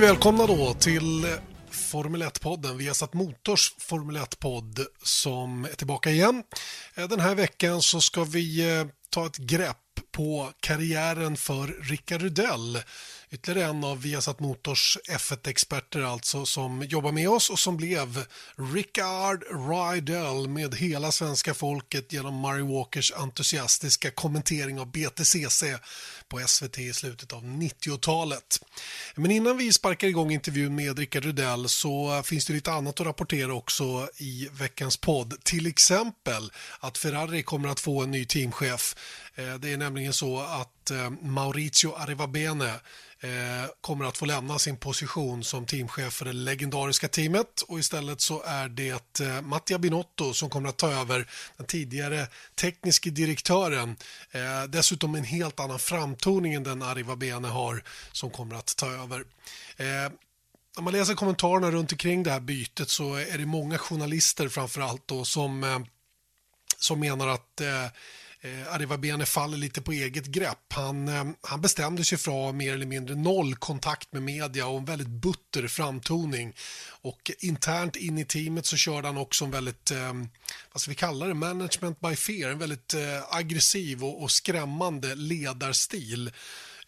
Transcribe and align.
Mycket 0.00 0.10
välkomna 0.12 0.46
då 0.46 0.74
till 0.74 1.36
Formel 1.70 2.22
1-podden, 2.22 2.76
Viasat 2.76 3.14
Motors 3.14 3.74
Formel 3.78 4.16
1-podd 4.16 4.86
som 5.02 5.64
är 5.64 5.68
tillbaka 5.68 6.10
igen. 6.10 6.42
Eh, 6.94 7.08
den 7.08 7.20
här 7.20 7.34
veckan 7.34 7.82
så 7.82 8.00
ska 8.00 8.24
vi 8.24 8.76
eh, 8.78 8.86
ta 9.10 9.26
ett 9.26 9.36
grepp 9.36 9.76
på 10.12 10.52
karriären 10.60 11.36
för 11.36 11.66
Rickard 11.90 12.22
Rudell 12.22 12.78
ytterligare 13.30 13.68
en 13.68 13.84
av 13.84 14.02
Viasat 14.02 14.40
Motors 14.40 14.98
F1-experter 15.08 16.00
alltså 16.00 16.46
som 16.46 16.82
jobbar 16.82 17.12
med 17.12 17.28
oss 17.28 17.50
och 17.50 17.58
som 17.58 17.76
blev 17.76 18.24
Rickard 18.74 19.42
Rydell 19.42 20.48
med 20.48 20.74
hela 20.74 21.12
svenska 21.12 21.54
folket 21.54 22.12
genom 22.12 22.40
Murray 22.40 22.62
Walkers 22.62 23.12
entusiastiska 23.12 24.10
kommentering 24.10 24.80
av 24.80 24.90
BTCC 24.90 25.64
på 26.30 26.40
SVT 26.46 26.78
i 26.78 26.92
slutet 26.92 27.32
av 27.32 27.44
90-talet. 27.44 28.60
Men 29.14 29.30
innan 29.30 29.56
vi 29.56 29.72
sparkar 29.72 30.08
igång 30.08 30.32
intervjun 30.32 30.74
med 30.74 30.98
Rickard 30.98 31.24
Rydell 31.24 31.68
så 31.68 32.22
finns 32.22 32.46
det 32.46 32.52
lite 32.52 32.72
annat 32.72 33.00
att 33.00 33.06
rapportera 33.06 33.54
också 33.54 34.08
i 34.16 34.48
veckans 34.52 34.96
podd. 34.96 35.34
Till 35.42 35.66
exempel 35.66 36.52
att 36.80 36.98
Ferrari 36.98 37.42
kommer 37.42 37.68
att 37.68 37.80
få 37.80 38.02
en 38.02 38.10
ny 38.10 38.24
teamchef. 38.24 38.96
Eh, 39.34 39.54
det 39.54 39.72
är 39.72 39.76
nämligen 39.76 40.12
så 40.12 40.40
att 40.40 40.90
eh, 40.90 41.10
Maurizio 41.10 41.94
Arrivabene 41.96 42.74
Eh, 43.22 43.70
kommer 43.80 44.04
att 44.04 44.18
få 44.18 44.26
lämna 44.26 44.58
sin 44.58 44.76
position 44.76 45.44
som 45.44 45.66
teamchef 45.66 46.12
för 46.14 46.24
det 46.24 46.32
legendariska 46.32 47.08
teamet 47.08 47.62
och 47.62 47.78
istället 47.78 48.20
så 48.20 48.42
är 48.42 48.68
det 48.68 49.20
eh, 49.20 49.40
Mattia 49.42 49.78
Binotto 49.78 50.34
som 50.34 50.50
kommer 50.50 50.68
att 50.68 50.76
ta 50.76 50.92
över 50.92 51.26
den 51.56 51.66
tidigare 51.66 52.26
tekniske 52.54 53.10
direktören. 53.10 53.96
Eh, 54.30 54.62
dessutom 54.68 55.14
en 55.14 55.24
helt 55.24 55.60
annan 55.60 55.78
framtoning 55.78 56.54
än 56.54 56.62
den 56.62 56.82
Arriva 56.82 57.16
Bene 57.16 57.48
har 57.48 57.82
som 58.12 58.30
kommer 58.30 58.54
att 58.56 58.76
ta 58.76 58.86
över. 58.92 59.24
Eh, 59.76 60.12
Om 60.76 60.84
man 60.84 60.92
läser 60.92 61.14
kommentarerna 61.14 61.70
runt 61.70 61.92
omkring 61.92 62.22
det 62.22 62.30
här 62.30 62.40
bytet 62.40 62.88
så 62.88 63.14
är 63.14 63.38
det 63.38 63.46
många 63.46 63.78
journalister 63.78 64.48
framför 64.48 64.80
allt 64.80 65.08
då 65.08 65.24
som, 65.24 65.64
eh, 65.64 65.78
som 66.78 67.00
menar 67.00 67.28
att 67.28 67.60
eh, 67.60 67.86
eh, 68.40 68.74
Arrivabene 68.74 69.26
faller 69.26 69.56
lite 69.58 69.82
på 69.82 69.92
eget 69.92 70.26
grepp. 70.26 70.72
Han, 70.72 71.08
eh, 71.08 71.24
han 71.42 71.60
bestämde 71.60 72.04
sig 72.04 72.18
för 72.18 72.30
att 72.30 72.36
ha 72.36 72.52
mer 72.52 72.74
eller 72.74 72.86
mindre 72.86 73.14
noll 73.14 73.54
kontakt 73.54 74.12
med 74.12 74.22
media 74.22 74.66
och 74.66 74.78
en 74.78 74.84
väldigt 74.84 75.08
butter 75.08 75.68
framtoning. 75.68 76.54
Och 77.02 77.30
internt 77.38 77.96
in 77.96 78.18
i 78.18 78.24
teamet 78.24 78.66
så 78.66 78.76
körde 78.76 79.08
han 79.08 79.16
också 79.16 79.44
en 79.44 79.50
väldigt, 79.50 79.90
eh, 79.90 80.12
vad 80.72 80.80
ska 80.80 80.90
vi 80.90 80.94
kalla 80.94 81.26
det, 81.26 81.34
management 81.34 82.00
by 82.00 82.16
fear, 82.16 82.50
en 82.50 82.58
väldigt 82.58 82.94
eh, 82.94 83.34
aggressiv 83.36 84.04
och, 84.04 84.22
och 84.22 84.30
skrämmande 84.30 85.14
ledarstil 85.14 86.30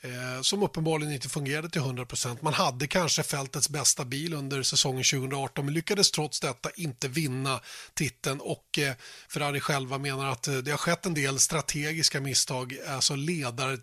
eh, 0.02 0.42
som 0.42 0.62
uppenbarligen 0.62 1.12
inte 1.12 1.28
fungerade 1.28 1.68
till 1.68 1.80
100%. 1.80 2.38
Man 2.40 2.52
hade 2.52 2.86
kanske 2.86 3.22
fältets 3.22 3.68
bästa 3.68 4.04
bil 4.04 4.34
under 4.34 4.62
säsongen 4.62 5.04
2018 5.04 5.64
men 5.64 5.74
lyckades 5.74 6.10
trots 6.10 6.40
detta 6.40 6.70
inte 6.76 7.08
vinna 7.08 7.60
titeln 7.94 8.40
och 8.40 8.78
eh, 8.78 8.94
Ferrari 9.28 9.60
själva 9.60 9.98
menar 9.98 10.26
att 10.28 10.48
eh, 10.48 10.54
det 10.54 10.70
har 10.70 10.78
skett 10.78 11.06
en 11.06 11.14
del 11.14 11.38
strategiska 11.38 12.20
misstag, 12.20 12.78
alltså 12.88 13.14
ledare 13.14 13.78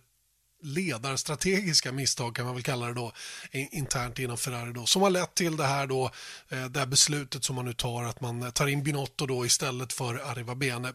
ledarstrategiska 0.62 1.92
misstag 1.92 2.36
kan 2.36 2.46
man 2.46 2.54
väl 2.56 2.64
kalla 2.64 2.88
det 2.88 2.94
då 2.94 3.12
internt 3.52 4.20
inom 4.20 4.38
Ferrari 4.38 4.74
då 4.74 4.86
som 4.86 5.02
har 5.02 5.10
lett 5.10 5.36
till 5.36 5.58
det 5.58 5.66
här 5.66 5.88
då 5.88 6.12
eh, 6.50 6.66
det 6.66 6.80
här 6.80 6.86
beslutet 6.86 7.44
som 7.44 7.56
man 7.56 7.66
nu 7.66 7.74
tar 7.74 8.04
att 8.04 8.22
man 8.22 8.52
tar 8.52 8.68
in 8.68 8.84
Binotto 8.84 9.26
då 9.26 9.46
istället 9.46 9.94
för 9.94 10.16
Arriva 10.16 10.56
Bene. 10.56 10.94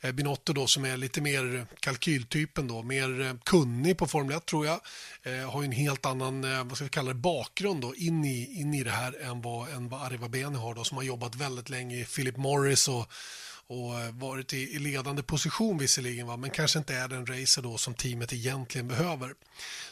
Eh, 0.00 0.12
Binotto 0.12 0.52
då 0.52 0.66
som 0.66 0.84
är 0.84 0.96
lite 0.96 1.20
mer 1.20 1.66
kalkyltypen 1.80 2.68
då, 2.68 2.82
mer 2.82 3.20
eh, 3.20 3.34
kunnig 3.44 3.98
på 3.98 4.06
Formel 4.06 4.36
1 4.36 4.46
tror 4.46 4.66
jag. 4.66 4.80
Har 5.50 5.62
ju 5.62 5.66
en 5.66 5.72
helt 5.72 6.06
annan, 6.06 6.68
vad 6.68 6.76
ska 6.76 6.84
vi 6.84 6.90
kalla 6.90 7.08
det, 7.08 7.14
bakgrund 7.14 7.80
då 7.80 7.94
in 7.94 8.24
i, 8.24 8.60
in 8.60 8.74
i 8.74 8.84
det 8.84 8.90
här 8.90 9.22
än 9.22 9.42
vad, 9.42 9.68
än 9.68 9.88
vad 9.88 10.02
Arriva 10.02 10.28
Bene 10.28 10.58
har 10.58 10.74
då 10.74 10.84
som 10.84 10.96
har 10.96 11.04
jobbat 11.04 11.34
väldigt 11.34 11.68
länge 11.68 11.96
i 11.96 12.04
Philip 12.04 12.36
Morris 12.36 12.88
och 12.88 13.12
och 13.68 14.00
eh, 14.00 14.12
varit 14.12 14.52
i, 14.52 14.78
ledande 14.78 15.22
position 15.22 15.78
visserligen, 15.78 16.26
va? 16.26 16.36
men 16.36 16.50
kanske 16.50 16.78
inte 16.78 16.94
är 16.94 17.08
den 17.08 17.26
racer 17.26 17.62
då 17.62 17.78
som 17.78 17.94
teamet 17.94 18.32
egentligen 18.32 18.88
behöver. 18.88 19.34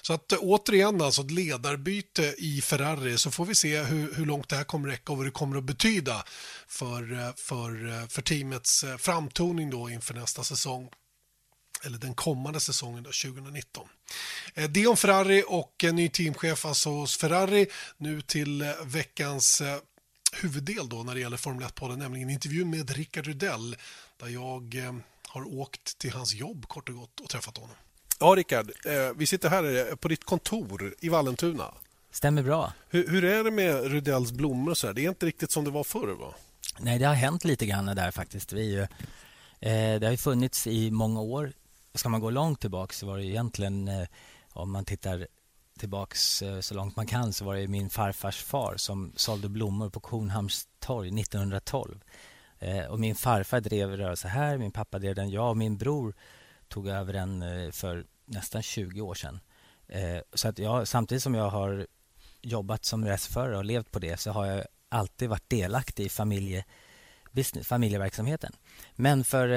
Så 0.03 0.13
att 0.13 0.33
eh, 0.33 0.39
återigen 0.41 1.01
alltså 1.01 1.23
ett 1.23 1.31
ledarbyte 1.31 2.35
i 2.39 2.61
Ferrari 2.61 3.19
så 3.19 3.31
får 3.31 3.45
vi 3.45 3.55
se 3.55 3.83
hur, 3.83 4.15
hur 4.15 4.27
långt 4.27 4.49
det 4.49 4.57
här 4.57 4.65
kommer 4.65 4.89
räcka 4.89 5.13
och 5.13 5.19
vad 5.19 5.27
det 5.27 5.31
kommer 5.31 5.59
att 5.59 5.65
betyda 5.65 6.25
för, 6.69 7.13
eh, 7.13 7.35
för, 7.37 8.07
för 8.09 8.23
teamets 8.23 8.85
framtoning 8.99 9.71
då 9.71 9.91
inför 9.91 10.15
nästa 10.15 10.45
säsong 10.45 10.89
eller 11.85 11.99
den 11.99 12.15
kommande 12.15 12.61
säsongen 12.61 13.03
då, 13.03 13.11
2019. 13.11 13.89
Det 14.69 14.87
om 14.87 14.97
Ferrari 14.97 15.45
och 15.47 15.85
ny 15.93 16.09
teamchef 16.09 16.67
alltså 16.67 16.91
hos 16.91 17.17
Ferrari. 17.17 17.67
Nu 17.97 18.21
till 18.21 18.73
veckans 18.85 19.63
huvuddel 20.43 20.89
då 20.89 21.03
när 21.03 21.15
det 21.15 21.21
gäller 21.21 21.37
Formel 21.37 21.69
1-podden, 21.69 21.97
nämligen 21.97 22.31
intervjun 22.31 22.71
med 22.71 22.91
Rickard 22.91 23.27
Rydell 23.27 23.77
där 24.17 24.29
jag 24.29 24.75
eh, 24.75 24.95
har 25.29 25.59
åkt 25.59 25.99
till 25.99 26.13
hans 26.13 26.35
jobb 26.35 26.69
kort 26.69 26.89
och 26.89 26.95
gott 26.95 27.21
och 27.21 27.29
träffat 27.29 27.57
honom. 27.57 27.77
Ja, 28.21 28.27
Rickard, 28.27 28.71
eh, 28.85 28.93
vi 29.17 29.27
sitter 29.27 29.49
här 29.51 29.89
eh, 29.91 29.95
på 29.95 30.09
ditt 30.09 30.25
kontor 30.25 30.95
i 31.01 31.09
Vallentuna. 31.09 31.75
Stämmer 32.11 32.43
bra. 32.43 32.73
Hur, 32.89 33.09
hur 33.09 33.25
är 33.25 33.45
det 33.45 33.51
med 33.51 33.93
Rydells 33.93 34.33
blommor? 34.33 34.75
Så 34.75 34.87
här? 34.87 34.95
Det 34.95 35.05
är 35.05 35.09
inte 35.09 35.27
riktigt 35.27 35.51
som 35.51 35.65
det 35.65 35.71
var 35.71 35.85
förr, 35.85 36.09
va? 36.09 36.35
Nej, 36.79 36.99
det 36.99 37.05
har 37.05 37.15
hänt 37.15 37.45
lite 37.45 37.67
grann 37.67 37.87
där 37.87 38.11
faktiskt. 38.11 38.53
Vi, 38.53 38.77
eh, 38.77 38.89
det 39.61 40.01
har 40.03 40.11
ju 40.11 40.17
funnits 40.17 40.67
i 40.67 40.91
många 40.91 41.21
år. 41.21 41.53
Ska 41.95 42.09
man 42.09 42.21
gå 42.21 42.31
långt 42.31 42.61
tillbaka 42.61 42.93
så 42.93 43.07
var 43.07 43.19
det 43.19 43.25
egentligen, 43.25 43.89
eh, 43.89 44.07
om 44.53 44.71
man 44.71 44.85
tittar 44.85 45.27
tillbaks 45.79 46.43
eh, 46.43 46.61
så 46.61 46.75
långt 46.75 46.97
man 46.97 47.07
kan 47.07 47.33
så 47.33 47.45
var 47.45 47.57
det 47.57 47.69
min 47.69 47.91
farfars 47.91 48.43
far 48.43 48.75
som 48.77 49.13
sålde 49.17 49.49
blommor 49.49 49.91
på 49.91 50.01
Kornhamns 50.01 50.69
torg 50.79 51.21
1912. 51.21 52.05
Eh, 52.59 52.85
och 52.85 53.01
min 53.01 53.15
farfar 53.15 53.61
drev 53.61 53.97
rörelse 53.97 54.29
här, 54.29 54.59
min 54.59 54.73
pappa 54.73 54.99
drev 54.99 55.15
den. 55.15 55.31
Jag 55.31 55.51
och 55.51 55.57
min 55.57 55.77
bror 55.77 56.15
tog 56.69 56.89
över 56.89 57.13
den 57.13 57.43
eh, 57.43 57.71
för 57.71 58.07
nästan 58.25 58.63
20 58.63 59.01
år 59.01 59.15
sedan. 59.15 59.41
Så 60.35 60.49
att 60.49 60.59
jag, 60.59 60.89
samtidigt 60.89 61.23
som 61.23 61.35
jag 61.35 61.51
har 61.51 61.87
jobbat 62.43 62.85
som 62.85 63.05
restaurangförare 63.05 63.59
och 63.59 63.65
levt 63.65 63.91
på 63.91 63.99
det 63.99 64.17
så 64.17 64.31
har 64.31 64.47
jag 64.47 64.65
alltid 64.89 65.29
varit 65.29 65.51
delaktig 65.51 66.05
i 66.05 66.09
familje, 66.09 66.65
business, 67.33 67.67
familjeverksamheten. 67.67 68.53
Men 68.95 69.25
för 69.25 69.49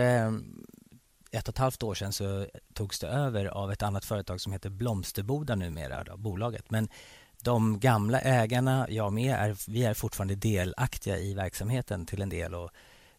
ett 1.37 1.47
och 1.47 1.53
ett 1.53 1.57
halvt 1.57 1.83
år 1.83 1.95
sedan 1.95 2.13
så 2.13 2.47
togs 2.73 2.99
det 2.99 3.07
över 3.07 3.45
av 3.45 3.71
ett 3.71 3.81
annat 3.81 4.05
företag 4.05 4.41
som 4.41 4.53
heter 4.53 4.69
Blomsterboda 4.69 5.55
numera, 5.55 6.03
då, 6.03 6.17
bolaget. 6.17 6.71
Men 6.71 6.89
de 7.43 7.79
gamla 7.79 8.19
ägarna, 8.19 8.87
jag 8.89 9.13
med, 9.13 9.35
är, 9.35 9.71
vi 9.71 9.83
är 9.83 9.93
fortfarande 9.93 10.35
delaktiga 10.35 11.17
i 11.17 11.33
verksamheten 11.33 12.05
till 12.05 12.21
en 12.21 12.29
del. 12.29 12.55
Och, 12.55 12.71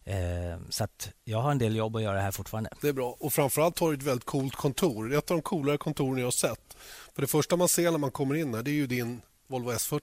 eh, 0.03 0.59
så 0.69 0.83
att 0.83 1.09
jag 1.23 1.41
har 1.41 1.51
en 1.51 1.57
del 1.57 1.75
jobb 1.75 1.95
att 1.95 2.01
göra 2.01 2.21
här 2.21 2.31
fortfarande. 2.31 2.69
Det 2.81 2.87
är 2.87 2.93
bra. 2.93 3.17
Och 3.19 3.33
framförallt 3.33 3.79
har 3.79 3.87
du 3.87 3.97
ett 3.97 4.03
väldigt 4.03 4.25
coolt 4.25 4.55
kontor. 4.55 5.07
Det 5.07 5.15
är 5.15 5.17
ett 5.17 5.31
av 5.31 5.37
de 5.37 5.41
coolare 5.41 5.77
kontoren 5.77 6.17
jag 6.17 6.25
har 6.25 6.31
sett. 6.31 6.77
För 7.15 7.21
det 7.21 7.27
första 7.27 7.55
man 7.55 7.67
ser 7.69 7.91
när 7.91 7.97
man 7.97 8.11
kommer 8.11 8.35
in 8.35 8.53
här, 8.53 8.63
det 8.63 8.71
är 8.71 8.73
ju 8.73 8.87
din 8.87 9.21
Volvo 9.47 9.71
S40 9.71 10.01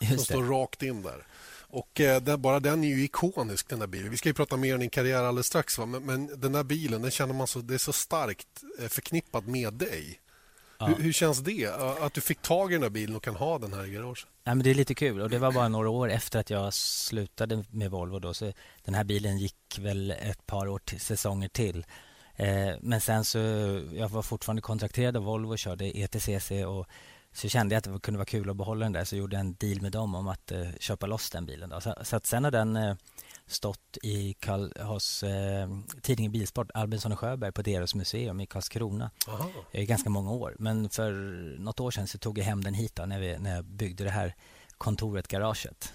Just 0.00 0.08
som 0.08 0.16
det. 0.16 0.22
står 0.22 0.42
rakt 0.42 0.82
in 0.82 1.02
där. 1.02 1.26
Och 1.72 2.00
eh, 2.00 2.22
den, 2.22 2.42
bara 2.42 2.60
den 2.60 2.84
är 2.84 2.88
ju 2.88 3.04
ikonisk 3.04 3.68
den 3.68 3.78
där 3.78 3.86
bilen. 3.86 4.10
Vi 4.10 4.16
ska 4.16 4.28
ju 4.28 4.34
prata 4.34 4.56
mer 4.56 4.74
om 4.74 4.80
din 4.80 4.90
karriär 4.90 5.22
alldeles 5.22 5.46
strax. 5.46 5.78
Va? 5.78 5.86
Men, 5.86 6.02
men, 6.04 6.40
den 6.40 6.52
där 6.52 6.64
bilen, 6.64 7.02
den 7.02 7.10
känner 7.10 7.34
man 7.34 7.46
så, 7.46 7.58
det 7.58 7.74
är 7.74 7.78
så 7.78 7.92
starkt 7.92 8.48
eh, 8.80 8.88
förknippat 8.88 9.46
med 9.46 9.74
dig. 9.74 10.20
Ja. 10.78 10.86
Hur, 10.86 10.94
hur, 10.94 11.12
känns 11.12 11.38
det 11.38 11.66
att 12.00 12.14
du 12.14 12.20
fick 12.20 12.42
tag 12.42 12.70
i 12.70 12.74
den 12.74 12.82
där 12.82 12.90
bilen 12.90 13.16
och 13.16 13.22
kan 13.22 13.36
ha 13.36 13.58
den 13.58 13.72
här 13.72 13.84
i 13.84 13.90
garaget? 13.90 14.26
Ja, 14.44 14.54
men 14.54 14.64
det 14.64 14.70
är 14.70 14.74
lite 14.74 14.94
kul 14.94 15.20
och 15.20 15.30
det 15.30 15.38
var 15.38 15.52
bara 15.52 15.68
några 15.68 15.90
år 15.90 16.10
efter 16.10 16.40
att 16.40 16.50
jag 16.50 16.74
slutade 16.74 17.64
med 17.70 17.90
Volvo 17.90 18.18
då. 18.18 18.34
Så 18.34 18.52
den 18.84 18.94
här 18.94 19.04
bilen 19.04 19.38
gick 19.38 19.78
väl 19.78 20.10
ett 20.10 20.46
par 20.46 20.68
år 20.68 20.78
till, 20.78 21.00
säsonger 21.00 21.48
till. 21.48 21.86
Eh, 22.36 22.74
men 22.80 23.00
sen 23.00 23.24
så, 23.24 23.38
jag 23.92 24.08
var 24.08 24.22
fortfarande 24.22 24.62
kontrakterad 24.62 25.16
av 25.16 25.22
Volvo 25.22 25.50
och 25.50 25.58
körde 25.58 25.98
ETCC 25.98 26.50
och 26.50 26.86
så 27.32 27.48
kände 27.48 27.74
jag 27.74 27.78
att 27.78 27.84
det 27.84 28.00
kunde 28.00 28.18
vara 28.18 28.26
kul 28.26 28.50
att 28.50 28.56
behålla 28.56 28.84
den 28.84 28.92
där 28.92 29.04
så 29.04 29.14
jag 29.14 29.20
gjorde 29.20 29.36
en 29.36 29.54
deal 29.54 29.80
med 29.80 29.92
dem 29.92 30.14
om 30.14 30.28
att 30.28 30.52
eh, 30.52 30.66
köpa 30.80 31.06
loss 31.06 31.30
den 31.30 31.46
bilen. 31.46 31.70
Då. 31.70 31.80
Så, 31.80 31.94
så 32.02 32.16
att 32.16 32.26
sen 32.26 32.44
har 32.44 32.50
den 32.50 32.76
eh, 32.76 32.96
stått 33.46 33.98
i 34.02 34.34
Karl, 34.34 34.82
hos 34.82 35.22
eh, 35.22 35.68
tidningen 36.02 36.32
Bilsport, 36.32 36.70
Albinsson 36.74 37.12
och 37.12 37.18
Sjöberg 37.18 37.52
på 37.52 37.62
deras 37.62 37.94
museum 37.94 38.40
i 38.40 38.46
Karlskrona 38.46 39.10
i 39.72 39.86
ganska 39.86 40.10
många 40.10 40.30
år. 40.30 40.56
Men 40.58 40.90
för 40.90 41.12
något 41.58 41.80
år 41.80 41.90
sedan 41.90 42.06
så 42.06 42.18
tog 42.18 42.38
jag 42.38 42.44
hem 42.44 42.64
den 42.64 42.74
hit 42.74 42.96
då, 42.96 43.06
när, 43.06 43.20
vi, 43.20 43.38
när 43.38 43.54
jag 43.54 43.64
byggde 43.64 44.04
det 44.04 44.10
här 44.10 44.34
kontoret, 44.78 45.28
garaget. 45.28 45.92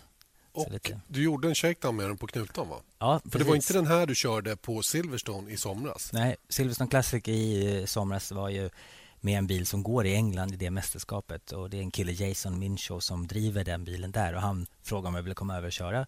Och 0.51 0.71
lite... 0.71 0.99
du 1.07 1.23
gjorde 1.23 1.47
en 1.47 1.55
shakedown 1.55 1.95
med 1.95 2.05
den 2.05 2.17
på 2.17 2.27
Knutan 2.27 2.69
va? 2.69 2.75
Ja, 2.99 3.21
För 3.31 3.39
det 3.39 3.45
var 3.45 3.55
inte 3.55 3.73
den 3.73 3.87
här 3.87 4.05
du 4.05 4.15
körde 4.15 4.55
på 4.55 4.81
Silverstone 4.81 5.51
i 5.51 5.57
somras? 5.57 6.13
Nej, 6.13 6.35
Silverstone 6.49 6.89
Classic 6.89 7.27
i 7.27 7.83
somras 7.87 8.31
var 8.31 8.49
ju 8.49 8.69
med 9.19 9.37
en 9.37 9.47
bil 9.47 9.65
som 9.65 9.83
går 9.83 10.05
i 10.05 10.15
England 10.15 10.53
i 10.53 10.55
det 10.55 10.71
mästerskapet. 10.71 11.51
Och 11.51 11.69
Det 11.69 11.77
är 11.77 11.81
en 11.81 11.91
kille, 11.91 12.11
Jason 12.11 12.59
Mincho, 12.59 13.01
som 13.01 13.27
driver 13.27 13.63
den 13.63 13.83
bilen 13.83 14.11
där. 14.11 14.33
Och 14.33 14.41
Han 14.41 14.67
frågade 14.83 15.07
om 15.07 15.15
jag 15.15 15.23
ville 15.23 15.35
komma 15.35 15.57
över 15.57 15.67
och 15.67 15.73
köra. 15.73 16.05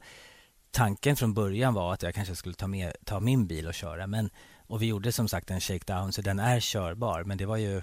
Tanken 0.71 1.15
från 1.15 1.33
början 1.33 1.73
var 1.73 1.93
att 1.93 2.03
jag 2.03 2.15
kanske 2.15 2.35
skulle 2.35 2.55
ta, 2.55 2.67
med, 2.67 2.93
ta 3.05 3.19
min 3.19 3.47
bil 3.47 3.67
och 3.67 3.73
köra. 3.73 4.07
Men, 4.07 4.29
och 4.67 4.81
Vi 4.81 4.85
gjorde 4.85 5.11
som 5.11 5.27
sagt 5.27 5.51
en 5.51 5.59
shakedown, 5.59 6.11
så 6.11 6.21
den 6.21 6.39
är 6.39 6.59
körbar. 6.59 7.23
Men 7.23 7.37
det 7.37 7.45
var 7.45 7.57
ju 7.57 7.81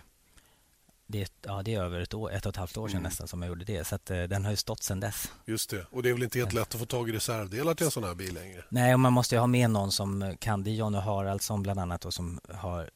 det, 1.06 1.32
ja, 1.42 1.62
det 1.62 1.74
är 1.74 1.82
över 1.82 2.00
ett, 2.00 2.14
år, 2.14 2.32
ett 2.32 2.46
och 2.46 2.50
ett 2.50 2.56
halvt 2.56 2.76
år 2.76 2.88
sedan 2.88 2.96
mm. 2.96 3.02
nästan 3.02 3.28
som 3.28 3.42
jag 3.42 3.48
gjorde 3.48 3.64
det. 3.64 3.86
Så 3.86 3.94
att, 3.94 4.10
eh, 4.10 4.22
den 4.22 4.44
har 4.44 4.50
ju 4.50 4.56
stått 4.56 4.82
sedan 4.82 5.00
dess. 5.00 5.32
Just 5.44 5.70
det. 5.70 5.86
Och 5.90 6.02
det 6.02 6.08
är 6.08 6.12
väl 6.12 6.22
inte 6.22 6.38
helt 6.38 6.52
lätt 6.52 6.74
att 6.74 6.80
få 6.80 6.86
tag 6.86 7.08
i 7.08 7.12
reservdelar 7.12 7.74
till 7.74 7.86
en 7.86 7.90
sån 7.90 8.04
här 8.04 8.14
bil 8.14 8.34
längre? 8.34 8.64
Nej, 8.68 8.94
och 8.94 9.00
man 9.00 9.12
måste 9.12 9.34
ju 9.34 9.38
ha 9.38 9.46
med 9.46 9.70
någon 9.70 9.92
som 9.92 10.36
kan. 10.40 10.64
Det 10.64 10.70
är 10.70 10.74
Jonny 10.74 10.98
Haraldsson 10.98 11.62
bland 11.62 11.80
annat 11.80 12.04
och 12.04 12.14
som 12.14 12.40
har 12.54 12.90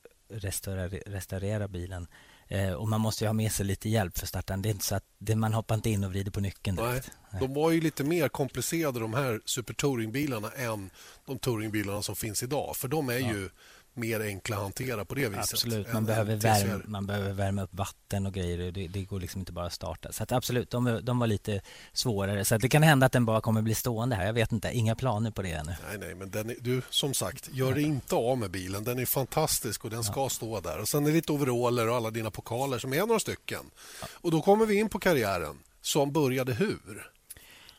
restaurerat 1.07 1.71
bilen. 1.71 2.07
Eh, 2.49 2.73
och 2.73 2.89
man 2.89 3.01
måste 3.01 3.27
ha 3.27 3.33
med 3.33 3.53
sig 3.53 3.67
lite 3.67 3.89
hjälp 3.89 4.19
för 4.19 4.27
starten. 4.27 4.63
Det 4.63 4.69
är 4.69 4.71
inte 4.71 4.85
så 4.85 4.95
att 4.95 5.05
det, 5.19 5.37
man 5.37 5.53
hoppar 5.53 5.75
inte 5.75 5.91
in 5.91 6.05
och 6.05 6.11
vrider 6.11 6.31
på 6.31 6.41
nyckeln 6.41 6.77
direkt. 6.77 7.11
Nej. 7.31 7.41
De 7.41 7.55
var 7.55 7.71
ju 7.71 7.81
lite 7.81 8.05
mer 8.05 8.29
komplicerade 8.29 9.01
de 9.01 9.15
här 9.15 9.41
Super 9.45 9.75
Touring-bilarna 9.75 10.51
än 10.51 10.91
de 11.27 11.39
Touringbilarna 11.39 12.03
som 12.03 12.17
finns 12.17 12.43
idag. 12.43 12.77
För 12.77 12.89
de 12.89 13.09
är 13.09 13.19
ja. 13.19 13.33
ju 13.33 13.51
mer 14.01 14.21
enkla 14.21 14.57
att 14.57 14.63
hantera 14.63 15.05
på 15.05 15.15
det 15.15 15.29
viset. 15.29 15.53
Absolut, 15.53 15.93
man, 15.93 16.05
behöver, 16.05 16.37
värma, 16.37 16.83
man 16.85 17.07
behöver 17.07 17.33
värma 17.33 17.63
upp 17.63 17.75
vatten 17.75 18.27
och 18.27 18.35
grejer. 18.35 18.73
Det, 18.73 18.89
det 18.89 19.05
går 19.05 19.21
liksom 19.21 19.39
inte 19.39 19.53
bara 19.53 19.67
att 19.67 19.73
starta. 19.73 20.13
Så 20.13 20.23
att 20.23 20.33
absolut, 20.33 20.71
de, 20.71 21.01
de 21.03 21.19
var 21.19 21.27
lite 21.27 21.61
svårare. 21.93 22.45
Så 22.45 22.59
det 22.59 22.69
kan 22.69 22.83
hända 22.83 23.07
att 23.07 23.13
den 23.13 23.25
bara 23.25 23.41
kommer 23.41 23.63
bli 23.63 23.75
stående 23.75 24.17
här. 24.17 24.27
Jag 24.27 24.33
vet 24.33 24.53
inte, 24.53 24.71
inga 24.73 24.95
planer 24.95 25.31
på 25.31 25.43
det 25.43 25.53
ännu. 25.53 25.75
Nej, 25.89 25.99
nej, 25.99 26.15
men 26.15 26.31
den 26.31 26.51
är, 26.51 26.57
du, 26.61 26.83
som 26.91 27.15
sagt, 27.15 27.49
gör 27.53 27.75
dig 27.75 27.83
inte 27.83 28.15
av 28.15 28.39
med 28.39 28.51
bilen. 28.51 28.85
Den 28.85 28.99
är 28.99 29.07
fantastisk 29.07 29.85
och 29.85 29.91
den 29.91 30.05
ska 30.05 30.21
ja. 30.21 30.29
stå 30.29 30.61
där. 30.61 30.81
Och 30.81 30.89
Sen 30.89 31.05
är 31.05 31.09
det 31.09 31.15
lite 31.15 31.33
overaller 31.33 31.89
och 31.89 31.97
alla 31.97 32.11
dina 32.11 32.31
pokaler 32.31 32.79
som 32.79 32.93
är 32.93 33.07
några 33.07 33.21
stycken. 33.21 33.71
Ja. 34.01 34.07
Och 34.13 34.31
då 34.31 34.43
kommer 34.43 34.67
vi 34.67 34.75
in 34.75 34.89
på 34.89 34.99
karriären 34.99 35.59
som 35.81 36.13
började 36.13 36.53
hur? 36.53 37.11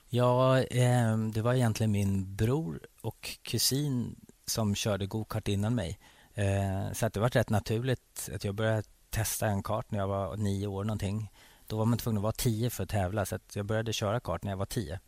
Ja, 0.09 0.59
eh, 0.59 1.17
det 1.17 1.41
var 1.41 1.53
egentligen 1.53 1.91
min 1.91 2.35
bror 2.35 2.79
och 3.01 3.37
kusin 3.41 4.15
som 4.45 4.75
körde 4.75 5.05
gokart 5.05 5.47
innan 5.47 5.75
mig. 5.75 5.99
Eh, 6.41 6.93
så 6.93 7.05
att 7.05 7.13
det 7.13 7.19
var 7.19 7.29
rätt 7.29 7.49
naturligt 7.49 8.29
att 8.35 8.43
jag 8.43 8.55
började 8.55 8.83
testa 9.09 9.47
en 9.47 9.63
kart 9.63 9.91
när 9.91 9.99
jag 9.99 10.07
var 10.07 10.37
nio 10.37 10.67
år 10.67 10.83
någonting. 10.83 11.31
Då 11.67 11.77
var 11.77 11.85
man 11.85 11.97
tvungen 11.97 12.17
att 12.17 12.23
vara 12.23 12.33
tio 12.33 12.69
för 12.69 12.83
att 12.83 12.89
tävla 12.89 13.25
så 13.25 13.35
att 13.35 13.55
jag 13.55 13.65
började 13.65 13.93
köra 13.93 14.19
kart 14.19 14.43
när 14.43 14.51
jag 14.51 14.57
var 14.57 14.65
tio. 14.65 14.99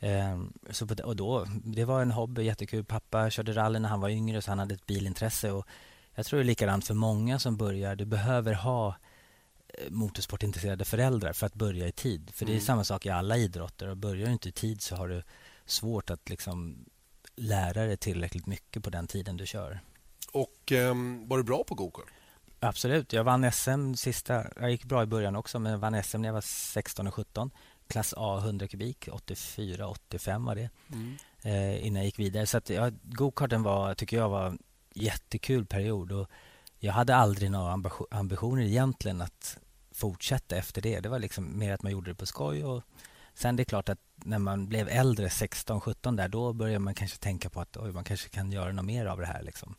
Eh, 0.00 0.40
så 0.70 0.86
på, 0.86 0.94
och 1.04 1.16
då, 1.16 1.46
det 1.64 1.84
var 1.84 2.02
en 2.02 2.10
hobby, 2.10 2.42
jättekul. 2.42 2.84
Pappa 2.84 3.30
körde 3.30 3.52
rally 3.52 3.78
när 3.78 3.88
han 3.88 4.00
var 4.00 4.08
yngre 4.08 4.42
så 4.42 4.50
han 4.50 4.58
hade 4.58 4.74
ett 4.74 4.86
bilintresse. 4.86 5.50
Och 5.50 5.66
jag 6.14 6.26
tror 6.26 6.38
det 6.38 6.42
är 6.42 6.46
likadant 6.46 6.86
för 6.86 6.94
många 6.94 7.38
som 7.38 7.56
börjar. 7.56 7.96
Du 7.96 8.04
behöver 8.04 8.52
ha 8.52 8.96
eh, 9.68 9.90
motorsportintresserade 9.90 10.84
föräldrar 10.84 11.32
för 11.32 11.46
att 11.46 11.54
börja 11.54 11.88
i 11.88 11.92
tid. 11.92 12.30
För 12.34 12.44
det 12.44 12.52
är 12.52 12.54
mm. 12.54 12.64
samma 12.64 12.84
sak 12.84 13.06
i 13.06 13.10
alla 13.10 13.36
idrotter. 13.36 13.88
Och 13.88 13.96
börjar 13.96 14.26
du 14.26 14.32
inte 14.32 14.48
i 14.48 14.52
tid 14.52 14.82
så 14.82 14.96
har 14.96 15.08
du 15.08 15.22
svårt 15.66 16.10
att 16.10 16.28
liksom 16.28 16.84
lära 17.36 17.86
dig 17.86 17.96
tillräckligt 17.96 18.46
mycket 18.46 18.84
på 18.84 18.90
den 18.90 19.06
tiden 19.06 19.36
du 19.36 19.46
kör. 19.46 19.80
Och 20.32 20.72
eh, 20.72 20.94
var 21.26 21.36
du 21.36 21.44
bra 21.44 21.64
på 21.64 21.74
gokart? 21.74 22.06
Absolut. 22.60 23.12
Jag 23.12 23.24
vann 23.24 23.52
SM 23.52 23.94
sista... 23.94 24.46
Jag 24.60 24.70
gick 24.70 24.84
bra 24.84 25.02
i 25.02 25.06
början 25.06 25.36
också, 25.36 25.58
men 25.58 25.80
vann 25.80 26.02
SM 26.02 26.20
när 26.20 26.28
jag 26.28 26.34
var 26.34 26.40
16 26.40 27.06
och 27.06 27.14
17. 27.14 27.50
Klass 27.88 28.14
A 28.16 28.38
100 28.38 28.68
kubik, 28.68 29.08
84, 29.12 29.88
85 29.88 30.44
var 30.44 30.54
det. 30.54 30.70
Mm. 30.92 31.16
Eh, 31.42 31.86
innan 31.86 31.96
jag 31.96 32.04
gick 32.04 32.18
vidare. 32.18 32.46
Så 32.46 32.58
att, 32.58 32.70
ja, 32.70 32.90
gokarten 33.02 33.62
var, 33.62 33.94
tycker 33.94 34.16
jag 34.16 34.28
var 34.28 34.46
en 34.46 34.58
jättekul 34.94 35.66
period. 35.66 36.12
Och 36.12 36.28
jag 36.78 36.92
hade 36.92 37.16
aldrig 37.16 37.50
några 37.50 37.82
ambitioner 38.10 38.62
egentligen 38.62 39.20
att 39.20 39.58
fortsätta 39.92 40.56
efter 40.56 40.82
det. 40.82 41.00
Det 41.00 41.08
var 41.08 41.18
liksom 41.18 41.58
mer 41.58 41.72
att 41.72 41.82
man 41.82 41.92
gjorde 41.92 42.10
det 42.10 42.14
på 42.14 42.26
skoj. 42.26 42.64
Och 42.64 42.82
sen 43.34 43.56
det 43.56 43.62
är 43.62 43.64
klart 43.64 43.88
att 43.88 44.00
när 44.16 44.38
man 44.38 44.68
blev 44.68 44.88
äldre, 44.88 45.30
16, 45.30 45.80
17 45.80 46.16
där, 46.16 46.28
då 46.28 46.52
började 46.52 46.78
man 46.78 46.94
kanske 46.94 47.18
tänka 47.18 47.50
på 47.50 47.60
att 47.60 47.76
oj, 47.76 47.92
man 47.92 48.04
kanske 48.04 48.28
kan 48.28 48.52
göra 48.52 48.72
något 48.72 48.84
mer 48.84 49.06
av 49.06 49.18
det 49.18 49.26
här. 49.26 49.42
Liksom. 49.42 49.74